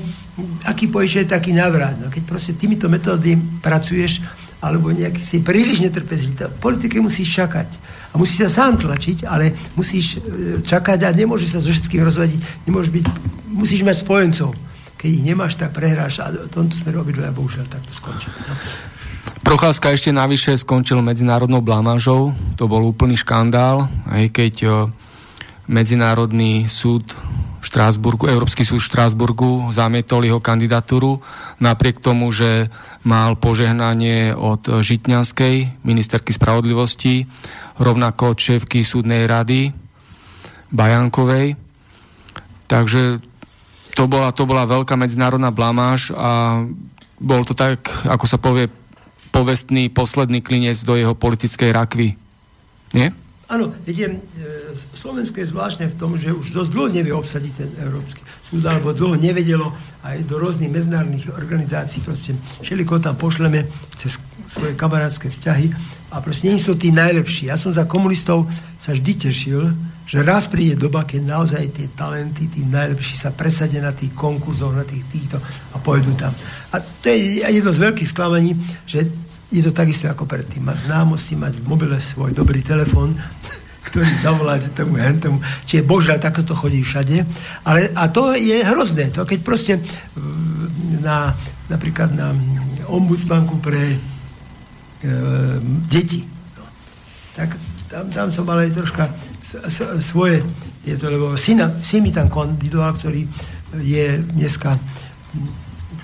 aký 0.65 0.89
pojiš 0.89 1.13
je 1.21 1.25
taký 1.29 1.53
návrat. 1.53 1.93
No, 2.01 2.09
keď 2.09 2.23
proste 2.25 2.57
týmito 2.57 2.89
metódy 2.89 3.37
pracuješ, 3.61 4.25
alebo 4.57 4.89
nejak 4.89 5.21
si 5.21 5.45
príliš 5.45 5.85
netrpezlivý, 5.85 6.49
v 6.49 6.57
politike 6.57 6.97
musíš 6.97 7.29
čakať. 7.29 7.69
A 8.09 8.17
musíš 8.17 8.49
sa 8.49 8.65
sám 8.65 8.81
tlačiť, 8.81 9.29
ale 9.29 9.53
musíš 9.77 10.17
e, 10.17 10.65
čakať 10.65 11.05
a 11.05 11.13
nemôžeš 11.13 11.49
sa 11.53 11.59
so 11.61 11.69
všetkým 11.69 12.01
rozvadiť, 12.01 12.65
nemôžeš 12.65 12.89
byť, 12.89 13.05
musíš 13.53 13.85
mať 13.85 14.01
spojencov. 14.01 14.57
Keď 14.97 15.09
ich 15.13 15.23
nemáš, 15.29 15.61
tak 15.61 15.77
prehráš 15.77 16.25
a 16.25 16.33
v 16.33 16.49
tomto 16.49 16.73
smeru 16.73 17.05
obidvoja 17.05 17.29
bohužiaľ 17.29 17.69
takto 17.69 17.93
skončí. 17.93 18.33
No. 18.49 18.57
Procházka 19.45 19.93
ešte 19.93 20.09
navyše 20.09 20.57
skončil 20.57 21.05
medzinárodnou 21.05 21.61
blamážou, 21.61 22.33
to 22.57 22.65
bol 22.65 22.81
úplný 22.81 23.13
škandál, 23.13 23.85
aj 24.09 24.25
keď 24.33 24.53
e, 24.65 24.69
Medzinárodný 25.67 26.71
súd 26.71 27.11
Štrásburgu, 27.68 28.31
Európsky 28.31 28.64
súd 28.64 28.80
v 28.80 28.88
Štrásburgu 28.88 29.76
zamietol 29.76 30.23
jeho 30.23 30.39
kandidatúru 30.39 31.19
napriek 31.60 31.99
tomu, 31.99 32.31
že 32.31 32.72
mal 33.03 33.35
požehnanie 33.35 34.31
od 34.31 34.84
Žitňanskej, 34.84 35.84
ministerky 35.84 36.31
spravodlivosti, 36.31 37.27
rovnako 37.76 38.34
od 38.34 38.38
šéfky 38.39 38.88
súdnej 38.88 39.27
rady 39.27 39.76
Bajankovej. 40.72 41.60
Takže 42.68 43.19
to 43.95 44.03
bola, 44.07 44.31
to 44.31 44.48
bola 44.48 44.64
veľká 44.64 44.95
medzinárodná 44.95 45.52
blamáž 45.52 46.15
a 46.15 46.64
bol 47.18 47.41
to 47.44 47.57
tak, 47.57 47.89
ako 48.06 48.26
sa 48.30 48.38
povie, 48.38 48.72
povestný 49.34 49.91
posledný 49.91 50.39
klinec 50.39 50.80
do 50.88 50.95
jeho 50.95 51.18
politickej 51.18 51.69
rakvy. 51.76 52.15
Nie? 52.95 53.11
Áno, 53.47 53.71
viete, 53.87 54.11
e, 54.11 54.15
Slovensko 54.91 55.39
je 55.39 55.51
zvláštne 55.51 55.87
v 55.87 55.95
tom, 55.95 56.19
že 56.19 56.35
už 56.35 56.51
dosť 56.51 56.71
dlho 56.75 56.87
nevie 56.91 57.15
obsadiť 57.15 57.53
ten 57.55 57.69
Európsky 57.79 58.19
súd, 58.47 58.63
alebo 58.63 58.95
dlho 58.95 59.19
nevedelo 59.19 59.75
aj 60.07 60.23
do 60.23 60.39
rôznych 60.39 60.71
medzinárodných 60.71 61.31
organizácií, 61.35 61.99
proste 61.99 62.35
všeliko 62.63 63.03
tam 63.03 63.19
pošleme 63.19 63.67
cez 63.99 64.15
svoje 64.47 64.79
kamarátske 64.79 65.27
vzťahy 65.27 65.67
a 66.15 66.23
proste 66.23 66.47
nie 66.47 66.55
sú 66.55 66.79
tí 66.79 66.95
najlepší. 66.95 67.51
Ja 67.51 67.59
som 67.59 67.75
za 67.75 67.83
komunistov 67.83 68.47
sa 68.79 68.95
vždy 68.95 69.27
tešil, 69.27 69.75
že 70.07 70.23
raz 70.23 70.47
príde 70.47 70.79
doba, 70.79 71.03
keď 71.03 71.27
naozaj 71.27 71.67
tie 71.75 71.91
talenty, 71.91 72.47
tí 72.47 72.63
najlepší 72.63 73.19
sa 73.19 73.35
presadia 73.35 73.83
na 73.83 73.91
tých 73.91 74.15
konkurzoch, 74.15 74.71
na 74.71 74.87
tých 74.87 75.03
týchto 75.11 75.35
a 75.75 75.77
pôjdu 75.83 76.15
tam. 76.15 76.31
A 76.71 76.79
to 76.79 77.11
je 77.11 77.43
jedno 77.43 77.75
z 77.75 77.83
veľkých 77.83 78.11
sklamaní, 78.15 78.55
že 78.87 79.11
je 79.47 79.61
to 79.63 79.71
takisto 79.71 80.11
ako 80.11 80.27
predtým. 80.27 80.67
Mať 80.67 80.91
známosti, 80.91 81.39
mať 81.39 81.63
v 81.63 81.65
mobile 81.67 81.97
svoj 81.99 82.35
dobrý 82.35 82.59
telefon, 82.59 83.15
ktorý 83.87 84.09
zavolá 84.19 84.59
tomu 84.75 84.99
hentomu. 84.99 85.39
Čiže 85.63 85.87
božiaľ, 85.87 86.19
takto 86.19 86.43
to 86.43 86.51
chodí 86.55 86.83
všade. 86.83 87.23
Ale, 87.63 87.91
a 87.95 88.11
to 88.11 88.35
je 88.35 88.59
hrozné. 88.59 89.11
To 89.15 89.23
keď 89.23 89.39
proste 89.43 89.79
na, 90.99 91.31
napríklad 91.71 92.11
na 92.11 92.35
ombudsmanku 92.91 93.63
pre 93.63 93.95
e, 93.95 93.97
deti. 95.87 96.27
No. 96.59 96.63
Tak 97.39 97.49
tam, 97.87 98.05
tam 98.11 98.27
som 98.31 98.43
mal 98.43 98.59
aj 98.67 98.75
troška 98.75 99.07
svoje, 100.03 100.43
je 100.83 100.99
to, 100.99 101.07
lebo 101.07 101.39
syna, 101.39 101.71
syn 101.79 102.03
mi 102.03 102.11
tam 102.11 102.27
kandidoval, 102.27 102.99
ktorý 102.99 103.23
je 103.79 104.19
dneska 104.35 104.75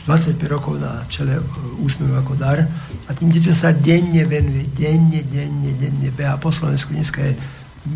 25 0.07 0.39
rokov 0.51 0.79
na 0.79 1.03
čele 1.07 1.39
e, 1.39 1.43
úsmevu 1.79 2.15
ako 2.15 2.35
dar 2.35 2.63
a 3.07 3.11
tým 3.11 3.29
deťom 3.31 3.55
sa 3.55 3.75
denne 3.75 4.23
venuje, 4.23 4.67
denne, 4.71 5.23
denne, 5.27 5.71
denne 5.75 6.09
beha 6.15 6.39
po 6.39 6.51
Slovensku. 6.51 6.95
Dneska 6.95 7.19
je, 7.19 7.33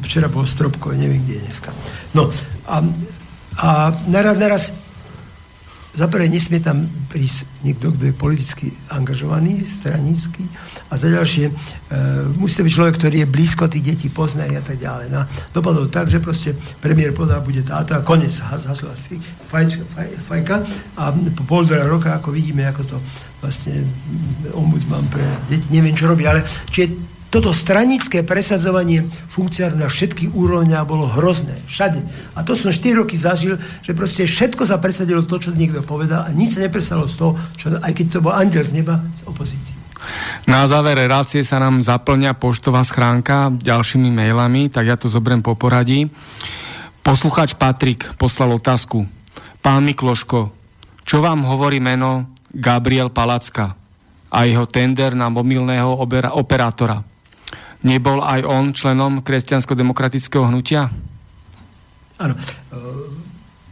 včera 0.03 0.27
bol 0.27 0.43
Stropko, 0.43 0.91
neviem, 0.91 1.23
kde 1.23 1.39
je 1.39 1.43
dneska. 1.47 1.71
No 2.11 2.27
a, 2.67 2.84
a 3.57 3.69
naraz, 4.11 4.35
naraz 4.35 4.63
za 5.97 6.05
prvé 6.05 6.29
nesmie 6.29 6.61
tam 6.61 6.85
prísť 7.09 7.49
niekto, 7.65 7.89
kto 7.89 8.03
je 8.05 8.13
politicky 8.13 8.65
angažovaný, 8.93 9.65
stranícky, 9.65 10.45
a 10.88 10.93
za 10.93 11.09
ďalšie 11.09 11.49
e, 11.49 11.53
musí 12.38 12.61
to 12.61 12.67
byť 12.69 12.73
človek, 12.77 12.95
ktorý 13.01 13.15
je 13.25 13.34
blízko 13.34 13.65
tých 13.65 13.97
detí, 13.97 14.07
pozná 14.13 14.45
a 14.45 14.61
tak 14.61 14.77
ďalej. 14.77 15.09
No, 15.09 15.25
dopadlo 15.57 15.89
tak, 15.89 16.05
že 16.05 16.21
proste 16.21 16.53
premiér 16.77 17.17
podá, 17.17 17.41
bude 17.41 17.65
táto 17.65 17.97
a 17.97 18.05
konec 18.05 18.29
hasla 18.29 18.93
fajka 20.29 20.55
a 21.01 21.03
po 21.34 21.43
pol 21.49 21.65
roka, 21.65 22.13
ako 22.13 22.29
vidíme, 22.29 22.69
ako 22.69 22.81
to 22.85 22.97
vlastne 23.41 23.85
ombudsman 24.53 25.05
pre 25.11 25.23
deti, 25.47 25.69
neviem, 25.69 25.93
čo 25.93 26.09
robí, 26.09 26.26
ale 26.26 26.41
čiže 26.73 27.18
toto 27.27 27.51
stranické 27.51 28.23
presadzovanie 28.23 29.03
funkciárov 29.03 29.76
na 29.76 29.91
všetkých 29.91 30.31
úrovniach 30.31 30.88
bolo 30.88 31.11
hrozné. 31.11 31.59
Všade. 31.68 31.99
A 32.34 32.41
to 32.47 32.55
som 32.55 32.72
4 32.72 33.03
roky 33.03 33.19
zažil, 33.19 33.59
že 33.84 33.91
proste 33.91 34.23
všetko 34.23 34.64
sa 34.64 34.80
presadilo 34.80 35.19
to, 35.27 35.35
čo 35.35 35.51
niekto 35.51 35.84
povedal 35.84 36.23
a 36.23 36.31
nič 36.31 36.55
sa 36.55 36.64
nepresadilo 36.64 37.03
z 37.05 37.15
toho, 37.19 37.31
čo, 37.59 37.76
aj 37.84 37.91
keď 37.91 38.05
to 38.15 38.23
bol 38.23 38.31
andel 38.31 38.64
z 38.64 38.72
neba, 38.80 39.03
z 39.19 39.27
opozície. 39.27 39.76
Na 40.47 40.64
záver 40.72 40.95
relácie 40.95 41.43
sa 41.43 41.59
nám 41.59 41.84
zaplňa 41.84 42.39
poštová 42.39 42.80
schránka 42.88 43.51
ďalšími 43.51 44.07
mailami, 44.07 44.72
tak 44.72 44.88
ja 44.88 44.95
to 44.95 45.11
zobrem 45.11 45.43
po 45.43 45.59
poradí. 45.59 46.07
Poslucháč 47.03 47.59
Patrik 47.59 48.07
poslal 48.15 48.55
otázku. 48.55 49.03
Pán 49.59 49.84
Mikloško, 49.84 50.55
čo 51.03 51.18
vám 51.19 51.43
hovorí 51.43 51.84
meno 51.84 52.36
Gabriel 52.51 53.11
Palacka 53.11 53.75
a 54.27 54.43
jeho 54.43 54.67
tender 54.67 55.15
na 55.15 55.27
mobilného 55.31 55.91
operátora? 56.35 57.03
Nebol 57.85 58.25
aj 58.25 58.41
on 58.43 58.73
členom 58.73 59.21
kresťansko-demokratického 59.21 60.49
hnutia? 60.49 60.89
Áno. 62.17 62.33
E, 62.33 62.77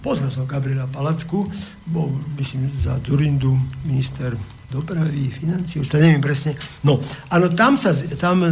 poznal 0.05 0.29
som 0.29 0.45
Gabriela 0.45 0.85
Palacku, 0.85 1.49
bol, 1.89 2.13
myslím, 2.37 2.69
za 2.69 3.01
Zurindu 3.01 3.57
minister 3.81 4.37
dopravy, 4.69 5.33
financí, 5.33 5.81
už 5.81 5.89
to 5.89 5.97
neviem 5.97 6.21
presne. 6.21 6.53
No, 6.85 7.01
áno, 7.29 7.49
tam 7.53 7.73
sa, 7.77 7.93
tam, 8.17 8.43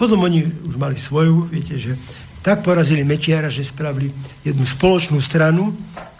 potom 0.00 0.24
oni 0.24 0.44
už 0.44 0.76
mali 0.80 0.96
svoju, 0.96 1.48
viete, 1.52 1.76
že 1.76 1.96
tak 2.40 2.64
porazili 2.64 3.04
Mečiara, 3.04 3.52
že 3.52 3.66
spravili 3.66 4.14
jednu 4.46 4.64
spoločnú 4.64 5.18
stranu, 5.20 5.74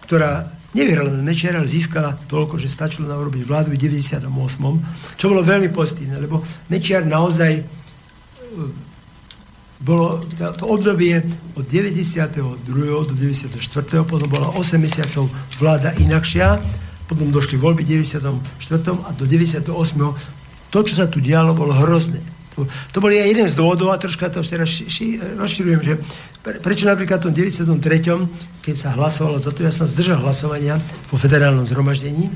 ktorá 0.05 0.58
nevyhrala 0.77 1.13
na 1.13 1.25
Mečiara, 1.25 1.61
ale 1.61 1.71
získala 1.71 2.17
toľko, 2.29 2.61
že 2.61 2.69
stačilo 2.69 3.09
na 3.09 3.17
urobiť 3.17 3.43
vládu 3.45 3.73
v 3.73 3.81
98. 3.81 4.29
Čo 5.17 5.27
bolo 5.33 5.41
veľmi 5.41 5.73
pozitívne, 5.73 6.21
lebo 6.21 6.45
Mečiar 6.69 7.09
naozaj 7.09 7.65
bolo 9.79 10.27
to 10.35 10.65
obdobie 10.67 11.23
od 11.55 11.63
92. 11.63 12.59
do 13.07 13.15
94. 13.15 13.55
potom 14.03 14.27
bola 14.27 14.51
8 14.51 14.75
mesiacov 14.75 15.31
vláda 15.63 15.95
inakšia, 16.03 16.59
potom 17.07 17.31
došli 17.31 17.55
voľby 17.57 17.87
v 17.87 18.03
94. 18.03 19.07
a 19.07 19.11
do 19.15 19.25
98. 19.25 19.71
To, 20.69 20.79
čo 20.85 20.95
sa 20.99 21.07
tu 21.09 21.23
dialo, 21.23 21.55
bolo 21.55 21.73
hrozné. 21.73 22.21
To, 22.67 22.99
bol 22.99 23.13
jeden 23.13 23.47
z 23.47 23.55
dôvodov, 23.55 23.93
a 23.93 24.01
troška 24.01 24.33
to 24.33 24.41
ši, 24.43 25.37
rozširujem, 25.37 25.81
že 25.85 25.95
pre, 26.43 26.59
prečo 26.59 26.89
napríklad 26.89 27.21
v 27.21 27.25
tom 27.29 27.35
93., 27.37 28.65
keď 28.65 28.75
sa 28.75 28.89
hlasovalo 28.97 29.37
za 29.37 29.53
to, 29.53 29.63
ja 29.63 29.71
som 29.71 29.85
zdržal 29.85 30.25
hlasovania 30.25 30.81
po 31.13 31.21
federálnom 31.21 31.69
zhromaždení, 31.69 32.33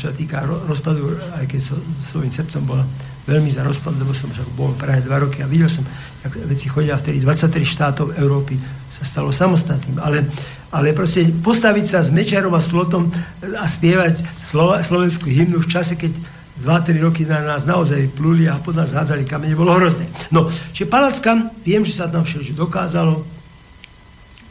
čo 0.00 0.08
sa 0.08 0.14
týka 0.16 0.48
rozpadu, 0.48 1.12
aj 1.36 1.44
keď 1.44 1.60
so, 1.60 1.76
svojím 2.00 2.32
srdcom 2.32 2.62
bol 2.64 2.80
veľmi 3.28 3.52
za 3.52 3.60
rozpad, 3.60 4.00
lebo 4.00 4.16
som 4.16 4.32
však 4.32 4.48
bol 4.56 4.72
práve 4.72 5.04
dva 5.04 5.20
roky 5.20 5.44
a 5.44 5.50
videl 5.50 5.68
som, 5.68 5.84
jak 6.24 6.32
veci 6.48 6.72
chodia 6.72 6.96
vtedy 6.96 7.20
23 7.20 7.52
štátov 7.68 8.06
Európy 8.16 8.56
sa 8.88 9.04
stalo 9.04 9.28
samostatným, 9.28 10.00
ale, 10.00 10.24
ale 10.72 10.96
proste 10.96 11.28
postaviť 11.44 11.84
sa 11.84 12.00
s 12.00 12.08
Mečarom 12.08 12.56
a 12.56 12.64
Slotom 12.64 13.12
a 13.44 13.68
spievať 13.68 14.24
Slova, 14.40 14.80
slovenskú 14.80 15.28
hymnu 15.28 15.60
v 15.60 15.68
čase, 15.68 16.00
keď 16.00 16.16
2-3 16.62 16.98
roky 17.04 17.22
na 17.24 17.42
nás 17.42 17.64
naozaj 17.64 18.10
pluli 18.14 18.50
a 18.50 18.58
pod 18.58 18.74
nás 18.74 18.90
hádzali 18.90 19.24
kamene, 19.24 19.54
bolo 19.54 19.74
hrozné. 19.78 20.10
No, 20.34 20.50
čiže 20.50 20.90
Palacka, 20.90 21.54
viem, 21.62 21.86
že 21.86 21.94
sa 21.94 22.10
tam 22.10 22.26
všetko 22.26 22.66
dokázalo, 22.68 23.22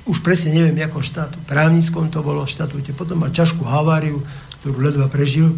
už 0.08 0.24
presne 0.24 0.56
neviem, 0.56 0.76
v 0.76 0.88
akom 0.88 1.04
štátu, 1.04 1.36
právnickom 1.44 2.08
to 2.08 2.24
bolo 2.24 2.48
štatúte, 2.48 2.96
potom 2.96 3.28
mal 3.28 3.32
ťažkú 3.32 3.68
haváriu, 3.68 4.24
ktorú 4.64 4.80
ledva 4.80 5.12
prežil, 5.12 5.52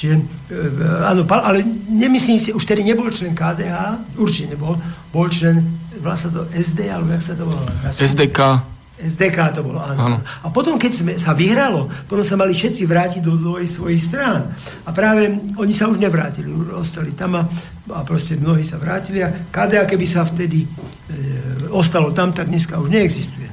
Čiže, 0.00 0.16
e, 0.48 0.56
áno, 1.04 1.26
ale 1.28 1.60
nemyslím 1.90 2.38
si, 2.40 2.54
už 2.56 2.64
tedy 2.64 2.86
nebol 2.86 3.10
člen 3.12 3.36
KDH, 3.36 4.00
určite 4.16 4.56
nebol, 4.56 4.78
bol 5.12 5.26
člen, 5.28 5.60
volá 6.00 6.16
to 6.16 6.46
SD, 6.56 6.88
alebo 6.88 7.12
jak 7.12 7.22
sa 7.26 7.34
to 7.36 7.44
volá? 7.44 7.68
SDK. 7.92 8.69
SDK 9.00 9.56
to 9.56 9.60
bolo, 9.64 9.80
áno. 9.82 10.00
áno. 10.00 10.18
A 10.44 10.52
potom, 10.52 10.76
keď 10.76 10.92
sme, 10.92 11.12
sa 11.16 11.32
vyhralo, 11.34 11.88
potom 12.06 12.22
sa 12.22 12.36
mali 12.36 12.52
všetci 12.52 12.84
vrátiť 12.84 13.20
do, 13.24 13.34
do 13.36 13.52
svojich 13.64 14.00
strán. 14.00 14.52
A 14.86 14.90
práve 14.92 15.32
oni 15.56 15.72
sa 15.74 15.88
už 15.88 15.98
nevrátili, 15.98 16.52
ostali 16.76 17.16
tam 17.16 17.40
a, 17.40 17.42
a 17.90 18.00
proste 18.06 18.38
mnohí 18.38 18.62
sa 18.62 18.78
vrátili 18.78 19.24
a 19.24 19.32
KDA, 19.50 19.88
keby 19.88 20.06
sa 20.06 20.22
vtedy 20.22 20.64
e, 20.64 20.68
ostalo 21.74 22.14
tam, 22.14 22.30
tak 22.30 22.46
dneska 22.48 22.78
už 22.78 22.88
neexistuje. 22.92 23.49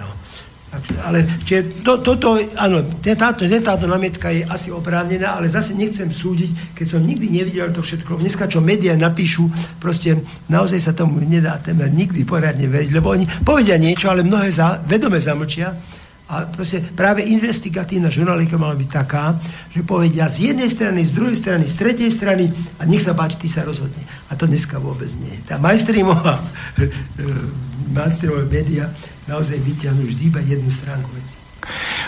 Ale 0.76 1.24
čiže 1.48 1.80
to, 1.80 2.04
toto, 2.04 2.36
áno, 2.60 2.84
táto, 3.00 3.48
táto 3.48 3.86
namietka 3.88 4.28
je 4.36 4.44
asi 4.44 4.68
oprávnená, 4.68 5.40
ale 5.40 5.48
zase 5.48 5.72
nechcem 5.72 6.12
súdiť, 6.12 6.76
keď 6.76 6.86
som 6.86 7.02
nikdy 7.08 7.32
nevidel 7.32 7.72
to 7.72 7.80
všetko. 7.80 8.20
Dneska, 8.20 8.52
čo 8.52 8.60
médiá 8.60 9.00
napíšu, 9.00 9.48
proste 9.80 10.20
naozaj 10.52 10.80
sa 10.84 10.92
tomu 10.92 11.24
nedá 11.24 11.56
temer 11.64 11.88
nikdy 11.88 12.28
poriadne 12.28 12.68
veriť, 12.68 12.92
lebo 12.92 13.16
oni 13.16 13.24
povedia 13.48 13.80
niečo, 13.80 14.12
ale 14.12 14.28
mnohé 14.28 14.52
za, 14.52 14.84
vedome 14.84 15.24
zamlčia. 15.24 15.72
A 16.28 16.44
proste 16.44 16.84
práve 16.84 17.24
investigatívna 17.24 18.12
žurnalika 18.12 18.60
mala 18.60 18.76
byť 18.76 18.90
taká, 18.92 19.40
že 19.72 19.88
povedia 19.88 20.28
z 20.28 20.52
jednej 20.52 20.68
strany, 20.68 21.00
z 21.08 21.16
druhej 21.16 21.40
strany, 21.40 21.64
z 21.64 21.76
tretej 21.80 22.12
strany 22.12 22.52
a 22.52 22.84
nech 22.84 23.00
sa 23.00 23.16
páči, 23.16 23.40
ty 23.40 23.48
sa 23.48 23.64
rozhodne. 23.64 24.04
A 24.28 24.36
to 24.36 24.44
dneska 24.44 24.76
vôbec 24.76 25.08
nie. 25.24 25.32
Tá 25.48 25.56
majstreamová, 25.56 26.44
majstreamová 27.96 28.44
média 28.52 28.92
naozaj 29.28 29.60
vyťahnú 29.60 30.08
vždy 30.08 30.24
iba 30.32 30.42
jednu 30.42 30.72
stránku 30.72 31.08
veci. 31.14 31.36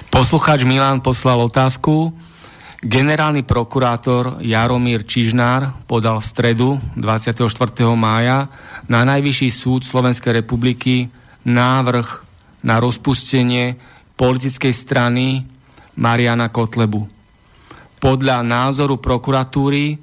Poslucháč 0.07 0.63
Milan 0.63 1.03
poslal 1.03 1.43
otázku. 1.43 2.15
Generálny 2.79 3.43
prokurátor 3.43 4.39
Jaromír 4.39 5.03
Čižnár 5.03 5.83
podal 5.83 6.23
v 6.23 6.25
stredu 6.31 6.69
24. 6.95 7.43
mája 7.99 8.47
na 8.87 9.03
Najvyšší 9.03 9.51
súd 9.51 9.83
Slovenskej 9.83 10.39
republiky 10.39 11.11
návrh 11.43 12.07
na 12.63 12.79
rozpustenie 12.79 13.75
politickej 14.15 14.71
strany 14.71 15.43
Mariana 15.99 16.47
Kotlebu. 16.47 17.03
Podľa 17.99 18.47
názoru 18.47 18.95
prokuratúry 18.95 19.99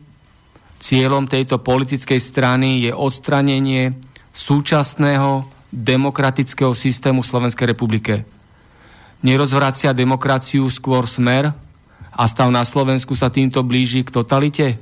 cieľom 0.76 1.24
tejto 1.24 1.64
politickej 1.64 2.20
strany 2.20 2.84
je 2.84 2.92
odstranenie 2.92 3.96
súčasného 4.36 5.55
demokratického 5.76 6.72
systému 6.72 7.20
Slovenskej 7.20 7.68
republike. 7.68 8.24
Nerozvracia 9.20 9.92
demokraciu 9.92 10.64
skôr 10.72 11.04
smer 11.04 11.52
a 12.16 12.24
stav 12.24 12.48
na 12.48 12.64
Slovensku 12.64 13.12
sa 13.12 13.28
týmto 13.28 13.60
blíži 13.60 14.00
k 14.00 14.08
totalite? 14.08 14.80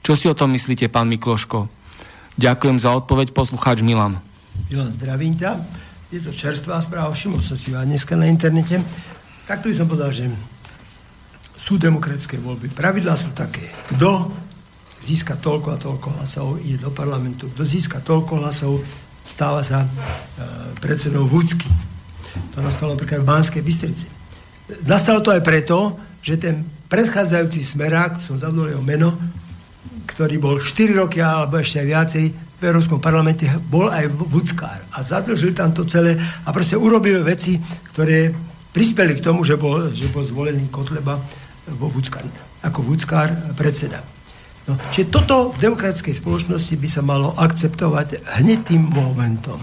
Čo 0.00 0.16
si 0.16 0.24
o 0.28 0.36
tom 0.36 0.56
myslíte, 0.56 0.88
pán 0.88 1.12
Mikloško? 1.12 1.68
Ďakujem 2.40 2.80
za 2.80 2.96
odpoveď, 2.96 3.36
poslucháč 3.36 3.84
Milan. 3.84 4.16
Milan, 4.72 4.92
zdravím 4.96 5.36
ťa. 5.36 5.60
Je 6.08 6.24
to 6.24 6.32
čerstvá 6.32 6.80
správa, 6.80 7.12
všimol 7.12 7.44
som 7.44 7.60
si 7.60 7.74
dneska 7.74 8.16
na 8.16 8.24
internete. 8.24 8.80
Takto 9.44 9.68
by 9.68 9.74
som 9.76 9.86
povedal, 9.90 10.12
že 10.14 10.32
sú 11.56 11.76
demokratické 11.76 12.40
voľby. 12.40 12.72
Pravidlá 12.72 13.12
sú 13.16 13.32
také. 13.36 13.64
Kto 13.92 14.32
získa 15.04 15.36
toľko 15.36 15.68
a 15.74 15.80
toľko 15.80 16.08
hlasov, 16.16 16.48
ide 16.64 16.80
do 16.80 16.88
parlamentu. 16.92 17.52
Kto 17.52 17.62
získa 17.64 18.00
toľko 18.00 18.40
hlasov, 18.40 18.80
stáva 19.24 19.64
sa 19.64 19.82
e, 19.82 19.88
predsedou 20.78 21.24
Vúcky. 21.24 21.66
To 22.52 22.60
nastalo 22.60 22.92
napríklad 22.92 23.24
v 23.24 23.28
Banskej 23.32 23.62
Bystrici. 23.64 24.06
Nastalo 24.84 25.24
to 25.24 25.32
aj 25.32 25.40
preto, 25.40 25.96
že 26.20 26.36
ten 26.36 26.60
predchádzajúci 26.92 27.64
smerák, 27.64 28.20
som 28.20 28.36
zabudol 28.36 28.76
jeho 28.76 28.84
meno, 28.84 29.16
ktorý 30.04 30.36
bol 30.36 30.56
4 30.60 31.00
roky 31.00 31.24
alebo 31.24 31.56
ešte 31.58 31.80
aj 31.80 31.88
viacej 31.88 32.24
v 32.60 32.62
Európskom 32.62 33.00
parlamente, 33.00 33.48
bol 33.66 33.88
aj 33.88 34.08
vúckár 34.12 34.84
a 34.92 35.00
zadlžil 35.00 35.56
tam 35.56 35.72
to 35.72 35.88
celé 35.88 36.14
a 36.44 36.48
proste 36.52 36.78
urobil 36.78 37.24
veci, 37.24 37.58
ktoré 37.92 38.30
prispeli 38.70 39.18
k 39.18 39.24
tomu, 39.24 39.42
že 39.42 39.56
bol, 39.58 39.88
že 39.88 40.06
bol 40.12 40.22
zvolený 40.22 40.68
Kotleba 40.68 41.18
vo 41.76 41.88
vúckár, 41.88 42.24
ako 42.60 42.84
vúckár 42.84 43.32
predseda. 43.56 44.13
No, 44.64 44.80
čiže 44.88 45.12
toto 45.12 45.52
v 45.52 45.60
demokratickej 45.60 46.16
spoločnosti 46.24 46.74
by 46.80 46.88
sa 46.88 47.04
malo 47.04 47.36
akceptovať 47.36 48.24
hneď 48.40 48.64
tým 48.64 48.88
momentom. 48.88 49.60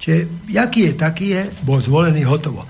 Čiže 0.00 0.48
jaký 0.48 0.88
je, 0.88 0.92
taký 0.96 1.26
je, 1.36 1.42
bol 1.60 1.76
zvolený 1.76 2.24
hotovo. 2.24 2.64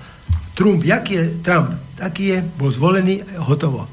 Trump, 0.51 0.83
jaký 0.83 1.13
je, 1.15 1.25
Trump, 1.39 1.71
taký 1.95 2.35
je, 2.35 2.37
bol 2.59 2.67
zvolený, 2.67 3.23
hotovo. 3.47 3.87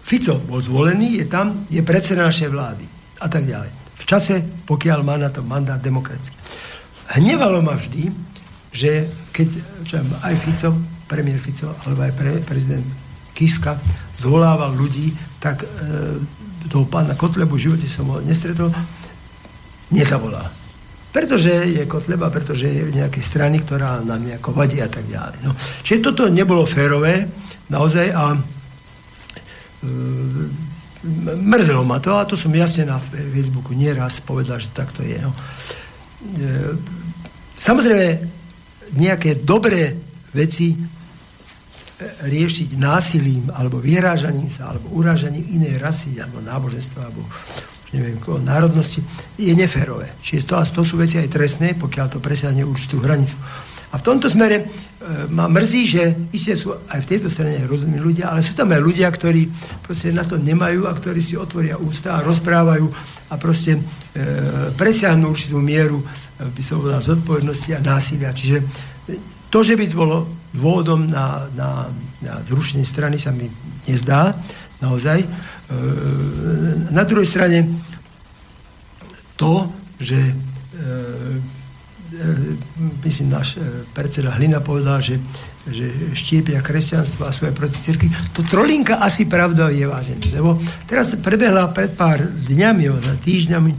Fico 0.00 0.40
bol 0.40 0.56
zvolený, 0.56 1.20
je 1.20 1.26
tam, 1.28 1.68
je 1.68 1.84
predseda 1.84 2.24
našej 2.24 2.48
vlády 2.48 2.88
a 3.20 3.28
tak 3.28 3.44
ďalej. 3.44 3.70
V 4.00 4.04
čase, 4.08 4.40
pokiaľ 4.64 4.98
má 5.04 5.20
na 5.20 5.28
to 5.28 5.44
mandát 5.44 5.78
demokratický. 5.78 6.34
Hnevalo 7.12 7.60
ma 7.60 7.76
vždy, 7.76 8.08
že 8.72 9.04
keď 9.36 9.48
čo 9.84 10.00
aj 10.00 10.34
Fico, 10.40 10.72
premiér 11.04 11.36
Fico, 11.36 11.76
alebo 11.84 12.08
aj 12.08 12.12
pre, 12.16 12.40
prezident 12.40 12.88
Kiska 13.36 13.76
zvolával 14.16 14.72
ľudí, 14.72 15.12
tak 15.36 15.60
e, 15.60 15.66
toho 16.68 16.84
pána 16.86 17.18
Kotlebu 17.18 17.58
v 17.58 17.64
živote 17.70 17.86
som 17.90 18.10
ho 18.10 18.18
nestretol, 18.22 18.70
nezavolá. 19.90 20.50
Pretože 21.12 21.52
je 21.68 21.84
Kotleba, 21.84 22.32
pretože 22.32 22.64
je 22.72 22.88
v 22.88 22.96
nejakej 22.96 23.20
strany, 23.20 23.60
ktorá 23.60 24.00
nám 24.00 24.24
nejako 24.24 24.56
vadí 24.56 24.80
a 24.80 24.88
tak 24.88 25.04
ďalej. 25.04 25.44
No. 25.44 25.52
Čiže 25.84 26.00
toto 26.00 26.22
nebolo 26.32 26.64
férové, 26.64 27.28
naozaj, 27.68 28.06
a 28.16 28.32
e, 28.32 28.38
mrzelo 31.36 31.84
ma 31.84 32.00
to, 32.00 32.16
a 32.16 32.24
to 32.24 32.32
som 32.32 32.48
jasne 32.56 32.88
na 32.88 32.96
Facebooku 32.96 33.76
nieraz 33.76 34.24
povedal, 34.24 34.56
že 34.56 34.72
takto 34.72 35.04
je. 35.04 35.20
No. 35.20 35.32
E, 35.36 36.80
samozrejme, 37.60 38.08
nejaké 38.96 39.44
dobré 39.44 39.92
veci 40.32 40.80
riešiť 42.26 42.76
násilím 42.78 43.50
alebo 43.54 43.78
vyhrážaním 43.78 44.50
sa 44.50 44.74
alebo 44.74 44.90
urážaním 44.94 45.46
inej 45.50 45.78
rasy 45.78 46.18
alebo 46.18 46.42
náboženstva 46.42 47.00
alebo 47.02 47.22
neviem, 47.92 48.16
koho, 48.16 48.40
národnosti, 48.40 49.04
je 49.36 49.52
neférové. 49.52 50.08
Čiže 50.24 50.48
to, 50.48 50.54
to 50.80 50.82
sú 50.82 50.96
veci 50.96 51.20
aj 51.20 51.28
trestné, 51.28 51.76
pokiaľ 51.76 52.06
to 52.08 52.24
presiahne 52.24 52.64
určitú 52.64 53.04
hranicu. 53.04 53.36
A 53.92 54.00
v 54.00 54.06
tomto 54.08 54.32
smere 54.32 54.56
e, 54.56 54.64
ma 55.28 55.44
mrzí, 55.52 55.82
že 55.84 56.02
isté 56.32 56.56
sú 56.56 56.72
aj 56.72 57.04
v 57.04 57.10
tejto 57.12 57.28
strane 57.28 57.60
rozumní 57.68 58.00
ľudia, 58.00 58.32
ale 58.32 58.40
sú 58.40 58.56
tam 58.56 58.72
aj 58.72 58.80
ľudia, 58.80 59.12
ktorí 59.12 59.52
proste 59.84 60.08
na 60.16 60.24
to 60.24 60.40
nemajú 60.40 60.88
a 60.88 60.96
ktorí 60.96 61.20
si 61.20 61.36
otvoria 61.36 61.76
ústa 61.76 62.16
a 62.16 62.24
rozprávajú 62.24 62.88
a 63.28 63.34
proste 63.36 63.76
e, 63.76 63.80
presiahnu 64.72 65.28
určitú 65.28 65.60
mieru, 65.60 66.00
e, 66.00 66.48
by 66.48 66.62
som 66.64 66.80
povedal, 66.80 67.04
zodpovednosti 67.04 67.70
a 67.76 67.84
násilia. 67.84 68.32
Čiže 68.32 68.64
to, 69.52 69.60
že 69.60 69.76
by 69.76 69.84
to 69.84 69.96
bolo 70.00 70.16
dôvodom 70.52 71.08
na, 71.08 71.48
na, 71.56 71.88
na 72.20 72.34
zrušenie 72.44 72.84
strany 72.84 73.16
sa 73.16 73.32
mi 73.32 73.48
nezdá, 73.88 74.36
naozaj. 74.84 75.24
E, 75.24 75.28
na 76.92 77.02
druhej 77.08 77.28
strane 77.28 77.58
to, 79.38 79.70
že 79.96 80.18
e, 80.18 80.32
e, 82.12 82.28
myslím, 83.06 83.32
náš 83.32 83.56
predseda 83.96 84.34
Hlina 84.36 84.60
povedal, 84.60 85.00
že, 85.00 85.16
že 85.70 85.88
štiepia 86.12 86.60
kresťanstvo 86.60 87.24
a 87.24 87.32
svoje 87.32 87.56
proti 87.56 87.78
cirky. 87.80 88.10
To 88.36 88.44
trolinka 88.44 89.00
asi 89.00 89.24
pravda 89.24 89.72
je 89.72 89.88
vážený, 89.88 90.36
lebo 90.36 90.60
teraz 90.84 91.16
prebehla 91.16 91.72
pred 91.72 91.96
pár 91.96 92.20
dňami, 92.28 92.92
týždňami 93.24 93.72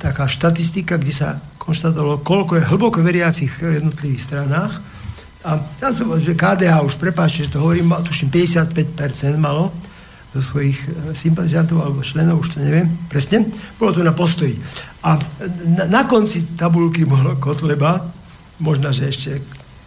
taká 0.00 0.26
štatistika, 0.26 0.98
kde 0.98 1.14
sa 1.14 1.28
konštatovalo, 1.60 2.24
koľko 2.24 2.58
je 2.58 2.68
hlboko 2.68 2.98
veriacich 3.04 3.52
v 3.60 3.78
jednotlivých 3.78 4.24
stranách 4.26 4.89
a 5.40 5.56
tam 5.80 5.92
som, 5.96 6.12
že 6.20 6.36
KDH 6.36 6.84
už, 6.84 7.00
prepáčte, 7.00 7.48
že 7.48 7.56
to 7.56 7.64
hovorím, 7.64 7.96
tuším 8.04 8.28
55% 8.28 9.40
malo 9.40 9.72
zo 10.30 10.40
svojich 10.44 10.76
e, 10.76 10.88
sympatizantov 11.16 11.80
alebo 11.80 12.04
členov, 12.04 12.44
už 12.44 12.54
to 12.54 12.58
neviem 12.62 12.86
presne, 13.08 13.48
bolo 13.80 13.96
to 13.96 14.04
na 14.04 14.12
postoji. 14.12 14.60
A 15.02 15.16
na, 15.64 15.84
na 15.88 16.02
konci 16.04 16.54
tabulky 16.54 17.08
bolo 17.08 17.40
Kotleba, 17.40 18.04
možno, 18.60 18.92
že 18.92 19.08
ešte 19.08 19.30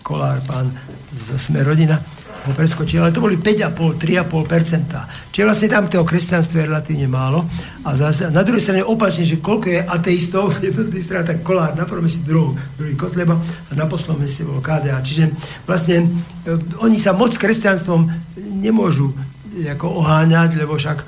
Kolár, 0.03 0.43
pán 0.43 0.73
z 1.15 1.37
Sme 1.39 1.63
rodina, 1.63 2.01
ho 2.43 2.51
preskočil, 2.51 2.99
ale 2.99 3.15
to 3.15 3.23
boli 3.23 3.39
5,5, 3.39 3.95
3,5%. 3.95 5.31
Čiže 5.31 5.45
vlastne 5.47 5.69
tam 5.71 5.87
toho 5.87 6.03
kresťanstva 6.03 6.59
je 6.59 6.65
relatívne 6.67 7.07
málo. 7.07 7.47
A 7.87 7.95
zase, 7.95 8.27
na 8.27 8.43
druhej 8.43 8.59
strane 8.59 8.83
opačne, 8.83 9.23
že 9.23 9.39
koľko 9.39 9.67
je 9.71 9.79
ateistov, 9.79 10.51
jednotný 10.63 10.99
strana, 10.99 11.23
tak 11.23 11.39
Kolár 11.39 11.79
na 11.79 11.87
prvom 11.87 12.03
meste, 12.03 12.27
druhý, 12.27 12.59
druhý 12.75 12.95
Kotleba 12.99 13.39
a 13.39 13.71
na 13.75 13.87
poslednom 13.87 14.19
meste 14.19 14.43
bol 14.43 14.59
KDA. 14.59 14.99
Čiže 14.99 15.31
vlastne 15.63 16.03
e, 16.43 16.59
oni 16.83 16.99
sa 16.99 17.15
moc 17.15 17.31
kresťanstvom 17.31 18.11
nemôžu 18.59 19.15
ako 19.63 20.03
oháňať, 20.03 20.59
lebo 20.59 20.75
však 20.75 20.97
e, 20.99 21.05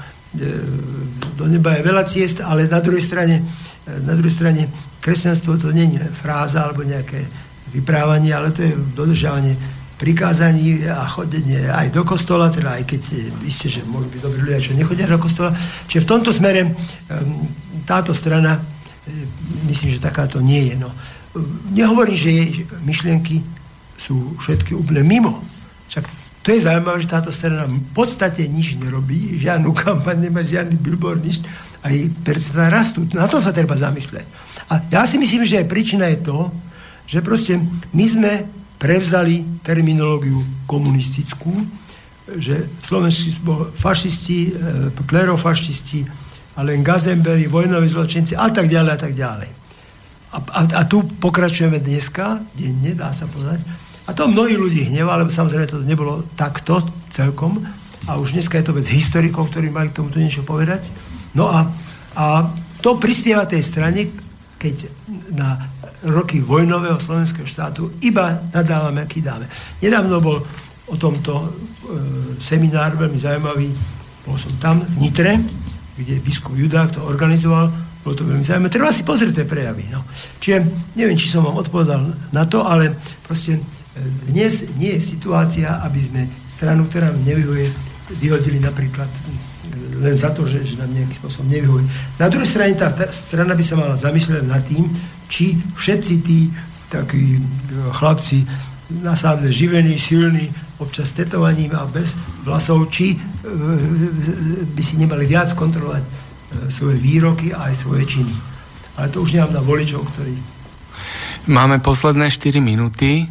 do 1.35 1.45
neba 1.51 1.75
je 1.75 1.83
veľa 1.83 2.03
ciest, 2.07 2.39
ale 2.39 2.71
na 2.71 2.79
druhej 2.79 3.03
strane, 3.03 3.43
na 3.85 4.15
druhej 4.15 4.31
strane 4.31 4.71
kresťanstvo 5.03 5.59
to 5.59 5.75
není 5.75 5.99
len 5.99 6.09
fráza 6.15 6.63
alebo 6.63 6.87
nejaké 6.87 7.27
vyprávanie, 7.75 8.31
ale 8.31 8.55
to 8.55 8.63
je 8.63 8.71
dodržávanie 8.95 9.59
prikázaní 9.95 10.83
a 10.91 11.07
chodenie 11.07 11.71
aj 11.71 11.87
do 11.95 12.03
kostola, 12.03 12.51
teda 12.51 12.75
aj 12.75 12.83
keď 12.83 13.01
isté, 13.47 13.71
že 13.71 13.87
môžu 13.87 14.11
byť 14.11 14.21
dobrí 14.21 14.39
ľudia, 14.43 14.59
čo 14.59 14.75
nechodia 14.75 15.07
do 15.07 15.15
kostola. 15.15 15.55
Čiže 15.87 16.03
v 16.03 16.09
tomto 16.11 16.35
smere 16.35 16.75
táto 17.87 18.11
strana, 18.11 18.59
myslím, 19.71 19.95
že 19.95 20.03
takáto 20.03 20.43
nie 20.43 20.67
je. 20.67 20.75
No. 20.75 20.91
Nehovorím, 21.71 22.17
že 22.17 22.29
jej 22.31 22.51
myšlienky 22.83 23.39
sú 23.95 24.35
všetky 24.43 24.75
úplne 24.75 25.07
mimo. 25.07 25.39
Však 25.87 26.03
to 26.43 26.51
je 26.51 26.65
zaujímavé, 26.67 26.99
že 26.99 27.09
táto 27.09 27.31
strana 27.31 27.63
v 27.63 27.79
podstate 27.95 28.45
nič 28.51 28.75
nerobí, 28.75 29.39
žiadnu 29.39 29.71
kampaň 29.71 30.27
nemá, 30.27 30.43
žiadny 30.43 30.75
billboard, 30.75 31.23
nič. 31.23 31.39
A 31.85 31.93
jej 31.93 32.11
percentá 32.11 32.67
rastú. 32.67 33.07
Na 33.15 33.31
to 33.31 33.39
sa 33.39 33.55
treba 33.55 33.79
zamyslieť. 33.79 34.27
A 34.67 34.83
ja 34.91 35.07
si 35.07 35.15
myslím, 35.21 35.45
že 35.47 35.63
aj 35.63 35.71
príčina 35.71 36.09
je 36.11 36.19
to, 36.19 36.51
že 37.05 37.21
proste 37.21 37.61
my 37.93 38.05
sme 38.09 38.31
prevzali 38.75 39.63
terminológiu 39.63 40.43
komunistickú, 40.67 41.51
že 42.35 42.67
slovenskí 42.81 43.37
fašisti, 43.77 44.39
e, 44.49 45.03
klerofašisti, 45.05 45.99
len 46.55 46.81
gazemberi, 46.81 47.51
vojnoví 47.51 47.87
zločinci 47.91 48.33
a 48.33 48.47
tak 48.49 48.71
ďalej 48.71 48.91
a 48.95 48.99
tak 48.99 49.13
ďalej. 49.13 49.49
A, 50.35 50.37
a, 50.39 50.61
a 50.63 50.81
tu 50.87 51.03
pokračujeme 51.03 51.79
dneska, 51.79 52.43
denne, 52.55 52.95
dá 52.95 53.11
sa 53.11 53.27
povedať. 53.27 53.63
A 54.05 54.13
to 54.13 54.29
mnohí 54.29 54.55
ľudí 54.59 54.87
hnevá, 54.91 55.17
lebo 55.17 55.31
samozrejme 55.31 55.65
to 55.65 55.79
nebolo 55.81 56.27
takto 56.37 56.83
celkom. 57.09 57.63
A 58.05 58.21
už 58.21 58.37
dneska 58.37 58.61
je 58.61 58.65
to 58.69 58.77
vec 58.77 58.85
historikov, 58.91 59.49
ktorí 59.49 59.73
mali 59.73 59.89
k 59.89 59.97
tomuto 59.97 60.21
niečo 60.21 60.45
povedať. 60.45 60.93
No 61.33 61.49
a, 61.49 61.65
a 62.13 62.25
to 62.85 63.01
prispieva 63.01 63.49
tej 63.49 63.65
strane, 63.65 64.13
keď 64.61 64.91
na 65.33 65.57
roky 66.05 66.41
vojnového 66.41 67.01
slovenského 67.01 67.47
štátu 67.47 67.89
iba 68.05 68.41
nadávame, 68.53 69.01
aký 69.01 69.21
dáme. 69.21 69.49
Nedávno 69.81 70.21
bol 70.21 70.37
o 70.85 70.95
tomto 70.95 71.33
e, 71.41 71.47
seminár 72.37 72.93
veľmi 72.93 73.17
zaujímavý. 73.17 73.73
Bol 74.25 74.37
som 74.37 74.53
tam 74.61 74.85
v 74.85 74.95
Nitre, 75.01 75.41
kde 75.97 76.21
biskup 76.21 76.53
Judák 76.53 76.93
to 76.93 77.01
organizoval. 77.01 77.73
Bolo 78.05 78.13
to 78.13 78.25
veľmi 78.25 78.45
zaujímavé. 78.45 78.69
Treba 78.69 78.93
si 78.93 79.01
pozrieť 79.01 79.41
tie 79.41 79.47
prejavy. 79.49 79.89
No. 79.89 80.05
Čiže 80.37 80.61
neviem, 80.93 81.17
či 81.17 81.25
som 81.25 81.41
vám 81.41 81.57
odpovedal 81.57 82.13
na 82.29 82.43
to, 82.45 82.61
ale 82.61 82.93
proste 83.25 83.57
e, 83.57 83.61
dnes 84.29 84.69
nie 84.77 84.93
je 84.97 85.01
situácia, 85.01 85.81
aby 85.81 85.99
sme 86.01 86.21
stranu, 86.45 86.85
ktorá 86.85 87.09
nám 87.09 87.25
nevyhuje, 87.25 87.73
vyhodili 88.21 88.61
napríklad 88.61 89.09
e, 89.09 89.21
len 90.05 90.13
za 90.13 90.29
to, 90.29 90.45
že, 90.45 90.61
že 90.61 90.77
nám 90.77 90.93
nejakým 90.93 91.17
spôsobom 91.17 91.49
nevyhuje. 91.49 91.89
Na 92.21 92.29
druhej 92.29 92.45
strane 92.45 92.77
tá 92.77 92.93
strana 93.09 93.57
by 93.57 93.63
sa 93.65 93.73
mala 93.73 93.97
zamyslieť 93.97 94.45
nad 94.45 94.61
tým, 94.69 94.85
či 95.27 95.57
všetci 95.75 96.13
tí 96.21 96.49
takí 96.89 97.37
e, 97.37 97.41
chlapci 97.91 98.45
nasádle 99.01 99.51
živení, 99.51 99.97
silní, 99.99 100.53
občas 100.77 101.11
tetovaním 101.11 101.73
a 101.73 101.89
bez 101.89 102.13
vlasov, 102.45 102.87
či 102.93 103.13
e, 103.13 103.17
by 104.71 104.81
si 104.83 104.95
nemali 105.01 105.25
viac 105.25 105.51
kontrolovať 105.57 106.03
e, 106.05 106.09
svoje 106.71 106.97
výroky 107.01 107.51
a 107.53 107.69
aj 107.71 107.75
svoje 107.75 108.05
činy. 108.05 108.35
Ale 108.95 109.11
to 109.11 109.21
už 109.25 109.35
nemám 109.35 109.59
na 109.59 109.61
voličov, 109.65 110.07
ktorí... 110.15 110.35
Máme 111.45 111.77
posledné 111.77 112.31
4 112.31 112.57
minúty. 112.57 113.29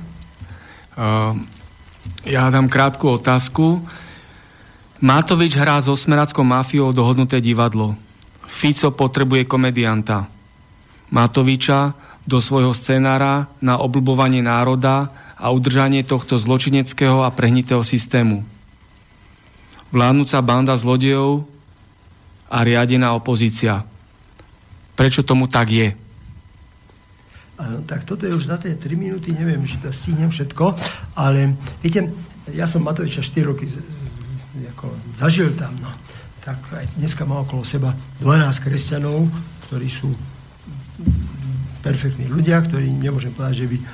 Ja 2.23 2.47
dám 2.47 2.71
krátku 2.71 3.11
otázku. 3.11 3.83
Matovič 5.03 5.59
hrá 5.59 5.83
so 5.83 5.99
smerackou 5.99 6.47
mafiou 6.47 6.95
dohodnuté 6.95 7.43
divadlo. 7.43 7.99
Fico 8.47 8.95
potrebuje 8.95 9.51
komedianta. 9.51 10.31
Matoviča 11.15 11.95
do 12.27 12.43
svojho 12.43 12.75
scenára 12.75 13.47
na 13.63 13.79
oblbovanie 13.79 14.43
národa 14.43 15.15
a 15.39 15.55
udržanie 15.55 16.03
tohto 16.03 16.43
zločineckého 16.43 17.23
a 17.23 17.31
prehnitého 17.31 17.87
systému. 17.87 18.43
Vládnúca 19.95 20.43
banda 20.43 20.75
zlodejov 20.75 21.47
a 22.51 22.67
riadená 22.67 23.15
opozícia. 23.15 23.87
Prečo 24.99 25.23
tomu 25.23 25.47
tak 25.47 25.71
je? 25.71 25.89
Áno, 27.55 27.87
tak 27.87 28.03
toto 28.03 28.27
je 28.27 28.35
už 28.35 28.51
za 28.51 28.59
tie 28.59 28.75
3 28.75 28.99
minúty, 28.99 29.31
neviem, 29.31 29.63
či 29.63 29.79
to 29.79 29.95
stihnem 29.95 30.35
všetko, 30.35 30.75
ale 31.15 31.55
viete, 31.79 32.11
ja 32.51 32.67
som 32.67 32.83
Matoviča 32.83 33.23
4 33.23 33.47
roky 33.47 33.71
z, 33.71 33.79
ako, 34.75 34.91
zažil 35.15 35.55
tam, 35.55 35.79
no. 35.79 35.91
Tak 36.43 36.59
aj 36.75 36.99
dneska 36.99 37.23
má 37.23 37.47
okolo 37.47 37.63
seba 37.63 37.95
12 38.19 38.59
kresťanov, 38.59 39.31
ktorí 39.71 39.87
sú 39.87 40.11
perfektní 41.85 42.33
ľudia, 42.33 42.65
ktorí 42.65 42.89
nemôžem 42.89 43.37
povedať, 43.37 43.61
že 43.61 43.67
by 43.69 43.77
e, 43.77 43.85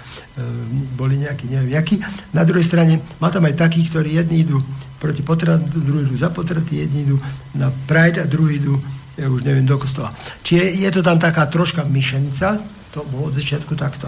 boli 0.94 1.18
nejakí, 1.18 1.50
neviem, 1.50 1.74
jakí. 1.74 1.98
Na 2.30 2.46
druhej 2.46 2.62
strane 2.62 3.02
má 3.18 3.34
tam 3.34 3.50
aj 3.50 3.58
takých, 3.58 3.90
ktorí 3.90 4.08
jedni 4.14 4.46
idú 4.46 4.62
proti 5.02 5.26
potratu, 5.26 5.82
druhý 5.82 6.06
idú 6.06 6.14
za 6.14 6.30
potraty, 6.30 6.86
jedni 6.86 7.02
idú 7.10 7.18
na 7.58 7.74
Pride 7.90 8.22
a 8.22 8.30
druhý 8.30 8.62
idú, 8.62 8.78
ja 9.18 9.26
už 9.26 9.42
neviem, 9.42 9.66
do 9.66 9.74
kostola. 9.74 10.14
Čiže 10.46 10.86
je 10.86 10.90
to 10.94 11.02
tam 11.02 11.18
taká 11.18 11.50
troška 11.50 11.82
myšenica, 11.82 12.62
to 12.94 13.02
bolo 13.10 13.34
od 13.34 13.34
začiatku 13.34 13.74
takto. 13.74 14.06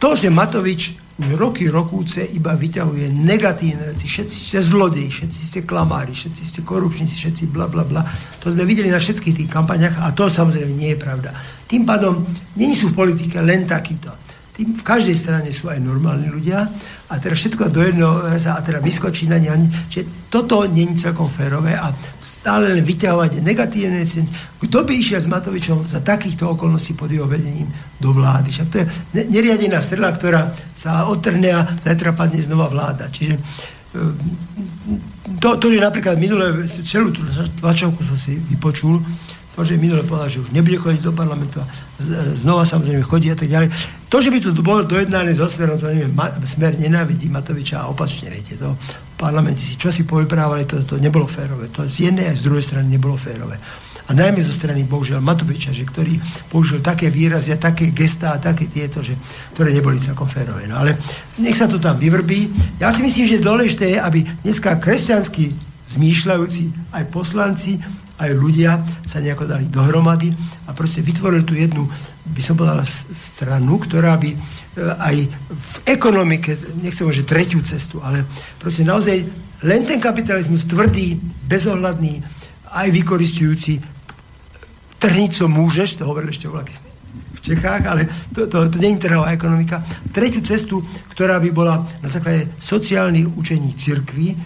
To, 0.00 0.16
že 0.16 0.32
Matovič 0.32 0.96
už 1.22 1.38
roky, 1.38 1.70
rokúce 1.70 2.26
iba 2.34 2.58
vyťahuje 2.58 3.14
negatívne 3.14 3.94
veci. 3.94 4.10
Všetci 4.10 4.36
ste 4.36 4.58
zlodej, 4.58 5.06
všetci 5.06 5.40
ste 5.46 5.58
klamári, 5.62 6.10
všetci 6.10 6.42
ste 6.42 6.60
korupčníci, 6.66 7.14
všetci 7.14 7.44
bla 7.54 7.70
bla 7.70 7.86
bla. 7.86 8.02
To 8.42 8.50
sme 8.50 8.66
videli 8.66 8.90
na 8.90 8.98
všetkých 8.98 9.38
tých 9.38 9.50
kampaniach 9.50 10.02
a 10.02 10.10
to 10.10 10.26
samozrejme 10.26 10.74
nie 10.74 10.92
je 10.92 10.98
pravda. 10.98 11.30
Tým 11.70 11.86
pádom, 11.86 12.26
není 12.58 12.74
sú 12.74 12.90
v 12.90 12.98
politike 12.98 13.38
len 13.38 13.64
takýto. 13.64 14.10
Tým, 14.52 14.76
v 14.76 14.84
každej 14.84 15.16
strane 15.16 15.48
sú 15.48 15.72
aj 15.72 15.80
normálni 15.80 16.28
ľudia 16.28 16.68
a 17.12 17.20
teraz 17.20 17.44
všetko 17.44 17.68
do 17.68 17.84
jedného 17.84 18.24
a 18.24 18.60
teda 18.64 18.80
vyskočí 18.80 19.28
na 19.28 19.36
ne. 19.36 19.68
Čiže 19.92 20.32
toto 20.32 20.64
není 20.64 20.96
celkom 20.96 21.28
férové 21.28 21.76
a 21.76 21.92
stále 22.16 22.72
len 22.72 22.80
vyťahovať 22.80 23.44
negatívne 23.44 24.00
veci. 24.00 24.24
Kto 24.56 24.88
by 24.88 24.92
išiel 24.96 25.20
s 25.20 25.28
Matovičom 25.28 25.84
za 25.84 26.00
takýchto 26.00 26.48
okolností 26.56 26.96
pod 26.96 27.12
jeho 27.12 27.28
vedením 27.28 27.68
do 28.00 28.16
vlády? 28.16 28.48
Však 28.48 28.68
to 28.72 28.76
je 28.80 28.86
neriadená 29.28 29.84
strela, 29.84 30.08
ktorá 30.08 30.56
sa 30.72 31.04
odtrhne 31.04 31.52
a 31.52 31.68
zajtra 31.84 32.16
padne 32.16 32.40
znova 32.40 32.72
vláda. 32.72 33.12
Čiže 33.12 33.36
ehm, 33.36 34.16
to, 35.36 35.60
to 35.60 35.68
že 35.68 35.84
napríklad 35.84 36.16
minulé 36.16 36.64
celú 36.64 37.12
tú 37.12 37.20
tlačovku 37.60 38.00
som 38.00 38.16
si 38.16 38.40
vypočul, 38.40 39.04
že 39.60 39.76
minule 39.76 40.00
povedal, 40.08 40.32
že 40.32 40.40
už 40.40 40.56
nebude 40.56 40.80
chodiť 40.80 41.04
do 41.04 41.12
parlamentu 41.12 41.60
a 41.60 41.68
znova 42.40 42.64
samozrejme 42.64 43.04
chodí 43.04 43.28
a 43.28 43.36
tak 43.36 43.52
ďalej. 43.52 43.68
To, 44.08 44.16
že 44.24 44.32
by 44.32 44.38
to 44.40 44.56
bolo 44.64 44.80
dojednané 44.80 45.36
so 45.36 45.44
Smerom, 45.44 45.76
to 45.76 45.92
neviem, 45.92 46.16
Smer 46.48 46.80
nenávidí 46.80 47.28
Matoviča 47.28 47.84
a 47.84 47.88
opačne, 47.92 48.32
viete, 48.32 48.56
to 48.56 48.72
v 48.80 49.14
parlamente 49.20 49.60
si 49.60 49.76
čo 49.76 49.92
si 49.92 50.08
povyprávali, 50.08 50.64
to, 50.64 50.88
to 50.88 50.96
nebolo 50.96 51.28
férové. 51.28 51.68
To 51.76 51.84
z 51.84 52.08
jednej 52.08 52.32
aj 52.32 52.40
z 52.40 52.44
druhej 52.48 52.64
strany 52.64 52.96
nebolo 52.96 53.20
férové. 53.20 53.60
A 54.08 54.16
najmä 54.16 54.42
zo 54.42 54.50
strany, 54.50 54.82
bohužiaľ, 54.82 55.22
Matoviča, 55.22 55.70
že 55.70 55.86
ktorý 55.86 56.18
použil 56.50 56.82
také 56.82 57.06
výrazy 57.06 57.54
a 57.54 57.60
také 57.60 57.94
gestá 57.94 58.34
a 58.34 58.42
také 58.42 58.66
tieto, 58.66 58.98
že, 58.98 59.14
ktoré 59.54 59.70
neboli 59.70 60.02
celkom 60.02 60.26
férové. 60.26 60.66
No 60.66 60.80
ale 60.80 60.98
nech 61.38 61.54
sa 61.54 61.70
to 61.70 61.78
tam 61.78 62.00
vyvrbí. 62.00 62.50
Ja 62.82 62.90
si 62.90 63.04
myslím, 63.04 63.30
že 63.30 63.38
dôležité 63.38 63.94
je, 63.94 63.98
aby 64.02 64.26
dneska 64.42 64.74
kresťanskí 64.80 65.54
zmýšľajúci 65.92 66.92
aj 66.92 67.04
poslanci 67.12 67.78
aj 68.22 68.30
ľudia 68.38 68.78
sa 69.02 69.18
nejako 69.18 69.50
dali 69.50 69.66
dohromady 69.66 70.30
a 70.66 70.70
proste 70.70 71.02
vytvorili 71.02 71.42
tú 71.42 71.58
jednu, 71.58 71.90
by 72.30 72.42
som 72.42 72.54
povedala, 72.54 72.86
stranu, 72.86 73.82
ktorá 73.82 74.14
by 74.14 74.30
e, 74.30 74.36
aj 74.78 75.16
v 75.50 75.74
ekonomike, 75.90 76.54
nechcem 76.78 77.10
že 77.10 77.26
tretiu 77.26 77.58
cestu, 77.66 77.98
ale 77.98 78.22
proste 78.62 78.86
naozaj 78.86 79.26
len 79.66 79.82
ten 79.82 79.98
kapitalizmus 79.98 80.66
tvrdý, 80.70 81.18
bezohľadný, 81.50 82.22
aj 82.72 82.88
vykoristujúci, 82.94 83.82
trhnico 85.02 85.50
môžeš, 85.50 85.98
to 85.98 86.06
hovorili 86.06 86.30
ešte 86.30 86.46
v 86.46 87.40
Čechách, 87.42 87.82
ale 87.90 88.06
to, 88.30 88.46
to, 88.46 88.70
to 88.70 88.78
je 88.78 89.02
trhová 89.02 89.34
ekonomika. 89.34 89.82
Tretiu 90.14 90.46
cestu, 90.46 90.78
ktorá 91.10 91.42
by 91.42 91.50
bola 91.50 91.82
na 91.98 92.06
základe 92.06 92.54
sociálnych 92.62 93.26
učení 93.34 93.74
cirkví, 93.74 94.38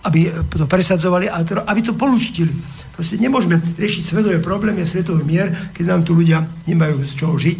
aby 0.00 0.32
to 0.48 0.64
presadzovali 0.64 1.28
a 1.28 1.44
aby 1.44 1.80
to 1.84 1.92
polučtili. 1.92 2.52
Proste 2.96 3.16
nemôžeme 3.16 3.60
riešiť 3.76 4.02
svetové 4.04 4.40
problémy 4.40 4.84
a 4.84 4.88
svetový 4.88 5.24
mier, 5.24 5.52
keď 5.72 5.84
nám 5.88 6.02
tu 6.04 6.16
ľudia 6.16 6.44
nemajú 6.68 7.04
z 7.04 7.12
čoho 7.16 7.34
žiť, 7.36 7.58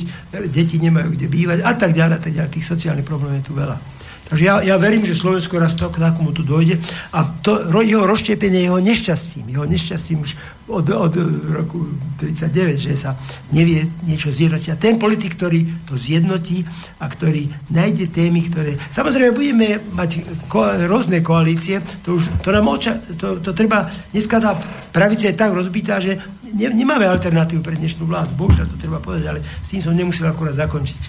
deti 0.52 0.76
nemajú 0.80 1.16
kde 1.16 1.26
bývať 1.28 1.58
a 1.64 1.72
tak 1.76 1.96
ďalej, 1.96 2.16
a 2.16 2.20
tak 2.20 2.32
ďalej. 2.36 2.50
Tých 2.56 2.68
sociálnych 2.68 3.08
problémov 3.08 3.40
je 3.40 3.48
tu 3.48 3.56
veľa. 3.56 3.89
Takže 4.30 4.44
ja, 4.46 4.62
ja 4.62 4.78
verím, 4.78 5.02
že 5.02 5.18
Slovensko 5.18 5.58
raz 5.58 5.74
to, 5.74 5.90
k 5.90 5.98
takomu 5.98 6.30
tu 6.30 6.46
dojde 6.46 6.78
a 7.10 7.26
to, 7.42 7.66
jeho 7.82 8.06
rozštiepenie 8.06 8.62
jeho 8.62 8.78
nešťastím, 8.78 9.50
jeho 9.50 9.66
nešťastím 9.66 10.22
už 10.22 10.38
od, 10.70 10.86
od 10.86 11.14
roku 11.50 11.90
39, 12.22 12.78
že 12.78 12.94
sa 12.94 13.18
nevie 13.50 13.90
niečo 14.06 14.30
zjednotiť. 14.30 14.70
A 14.70 14.78
ten 14.78 15.02
politik, 15.02 15.34
ktorý 15.34 15.66
to 15.82 15.98
zjednotí 15.98 16.62
a 17.02 17.10
ktorý 17.10 17.50
nájde 17.74 18.06
témy, 18.14 18.46
ktoré... 18.46 18.78
Samozrejme, 18.94 19.34
budeme 19.34 19.82
mať 19.98 20.22
ko- 20.46 20.78
rôzne 20.86 21.18
koalície, 21.26 21.82
to 22.06 22.22
už 22.22 22.30
to 22.46 22.54
nám 22.54 22.70
oča- 22.70 23.02
to, 23.18 23.42
to 23.42 23.50
treba... 23.50 23.90
Dneska 24.14 24.38
tá 24.38 24.54
pravica 24.94 25.26
je 25.26 25.34
tak 25.34 25.50
rozbitá, 25.50 25.98
že 25.98 26.22
ne, 26.54 26.66
nemáme 26.74 27.06
alternatívu 27.06 27.62
pre 27.62 27.78
dnešnú 27.78 28.06
vládu. 28.06 28.34
Bohužiaľ, 28.34 28.66
to 28.70 28.76
treba 28.80 28.98
povedať, 29.02 29.26
ale 29.30 29.40
s 29.42 29.72
tým 29.72 29.82
som 29.82 29.94
nemusel 29.94 30.26
akurát 30.26 30.54
zakončiť. 30.54 31.00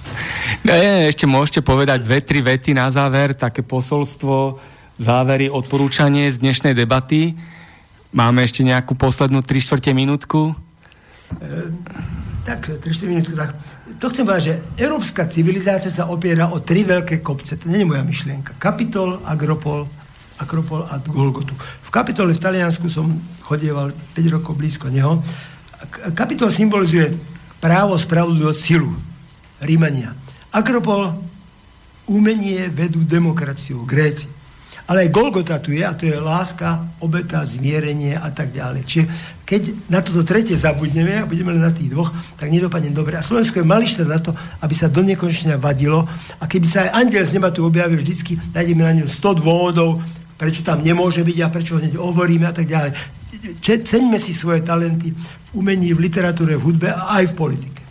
Ne, 0.65 1.09
ešte 1.09 1.25
môžete 1.25 1.61
povedať 1.65 2.05
dve, 2.05 2.21
tri 2.21 2.39
vety 2.41 2.77
na 2.77 2.89
záver, 2.93 3.33
také 3.33 3.65
posolstvo, 3.65 4.61
závery, 5.01 5.49
odporúčanie 5.49 6.29
z 6.29 6.37
dnešnej 6.41 6.77
debaty. 6.77 7.33
Máme 8.11 8.43
ešte 8.43 8.61
nejakú 8.61 8.93
poslednú 8.93 9.41
3 9.41 9.57
čtvrte 9.57 9.91
minútku? 9.95 10.53
E, 11.39 11.73
tak, 12.43 12.67
3 12.67 12.83
minútku, 13.07 13.33
tak. 13.33 13.55
To 14.01 14.09
chcem 14.09 14.25
povedať, 14.25 14.45
že 14.49 14.55
európska 14.81 15.29
civilizácia 15.29 15.93
sa 15.93 16.09
opiera 16.09 16.49
o 16.49 16.57
tri 16.57 16.81
veľké 16.81 17.21
kopce. 17.21 17.55
To 17.61 17.69
nie 17.69 17.85
je 17.85 17.89
moja 17.89 18.01
myšlienka. 18.01 18.57
Kapitol, 18.57 19.21
Agropol, 19.23 19.85
Akropol 20.41 20.89
a 20.89 20.97
Golgotu. 20.97 21.53
V 21.85 21.89
kapitole 21.93 22.33
v 22.33 22.41
Taliansku 22.41 22.89
som 22.89 23.13
chodieval 23.51 23.91
5 24.15 24.35
rokov 24.39 24.55
blízko 24.55 24.87
neho. 24.87 25.19
Kapitol 26.15 26.47
symbolizuje 26.55 27.11
právo, 27.59 27.99
spravodlivosť, 27.99 28.59
silu. 28.63 28.95
Rímania. 29.59 30.15
Akropol 30.55 31.13
umenie 32.07 32.71
vedú 32.71 33.03
demokraciu, 33.03 33.83
Gréci. 33.83 34.25
Ale 34.89 35.07
aj 35.07 35.13
Golgota 35.13 35.55
tu 35.61 35.71
je, 35.71 35.85
a 35.85 35.95
to 35.95 36.03
je 36.03 36.17
láska, 36.17 36.83
obeta, 36.99 37.45
zmierenie 37.45 38.17
a 38.17 38.27
tak 38.33 38.51
ďalej. 38.51 38.81
Čiže 38.83 39.05
keď 39.45 39.61
na 39.87 39.99
toto 40.03 40.25
tretie 40.25 40.57
zabudneme 40.57 41.21
a 41.21 41.29
budeme 41.29 41.55
len 41.55 41.63
na 41.63 41.71
tých 41.71 41.93
dvoch, 41.93 42.11
tak 42.35 42.51
nedopadne 42.51 42.91
dobre. 42.91 43.15
A 43.15 43.23
Slovensko 43.23 43.61
je 43.61 43.67
maličté 43.67 44.03
na 44.03 44.19
to, 44.19 44.35
aby 44.59 44.73
sa 44.75 44.91
do 44.91 44.99
nekonečne 45.05 45.55
vadilo. 45.61 46.03
A 46.41 46.49
keby 46.49 46.67
sa 46.67 46.89
aj 46.89 47.07
andel 47.07 47.23
z 47.23 47.39
neba 47.39 47.53
tu 47.53 47.63
objavil 47.63 48.01
vždycky, 48.01 48.35
nájdeme 48.51 48.83
na 48.83 48.93
ňom 48.99 49.07
100 49.07 49.39
dôvodov, 49.43 50.03
prečo 50.35 50.65
tam 50.65 50.81
nemôže 50.81 51.21
byť 51.21 51.37
a 51.45 51.53
prečo 51.53 51.77
ho 51.77 51.79
hneď 51.79 51.95
hovoríme 51.95 52.49
a 52.49 52.55
tak 52.55 52.65
ďalej. 52.67 53.20
Ceňme 53.61 54.21
si 54.21 54.37
svoje 54.37 54.61
talenty 54.61 55.11
v 55.13 55.49
umení, 55.57 55.91
v 55.97 56.07
literatúre, 56.07 56.55
v 56.57 56.63
hudbe 56.63 56.89
a 56.93 57.21
aj 57.21 57.33
v 57.33 57.35
politike. 57.35 57.81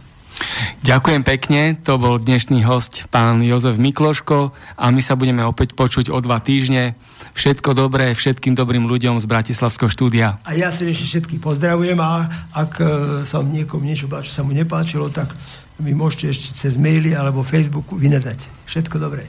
Ďakujem 0.80 1.22
pekne, 1.26 1.76
to 1.76 2.00
bol 2.00 2.16
dnešný 2.16 2.64
host 2.64 3.04
pán 3.12 3.44
Jozef 3.44 3.76
Mikloško 3.76 4.54
a 4.80 4.84
my 4.88 5.02
sa 5.04 5.12
budeme 5.12 5.44
opäť 5.44 5.76
počuť 5.76 6.08
o 6.08 6.18
dva 6.24 6.40
týždne. 6.40 6.96
Všetko 7.36 7.76
dobré 7.76 8.16
všetkým 8.16 8.56
dobrým 8.56 8.88
ľuďom 8.88 9.20
z 9.20 9.26
Bratislavského 9.28 9.92
štúdia. 9.92 10.40
A 10.48 10.56
ja 10.56 10.72
ešte 10.72 10.88
všetkých 10.88 11.44
pozdravujem 11.44 12.00
a 12.00 12.26
ak 12.56 12.72
e, 12.80 12.84
som 13.28 13.44
niekomu 13.44 13.84
niečo 13.84 14.08
čo 14.08 14.32
sa 14.32 14.42
mu 14.42 14.56
nepáčilo, 14.56 15.12
tak 15.12 15.36
mi 15.80 15.92
môžete 15.92 16.32
ešte 16.32 16.48
cez 16.56 16.74
maily 16.80 17.12
alebo 17.12 17.44
Facebook 17.44 17.92
vynadať. 17.92 18.48
Všetko 18.64 18.96
dobré. 18.96 19.28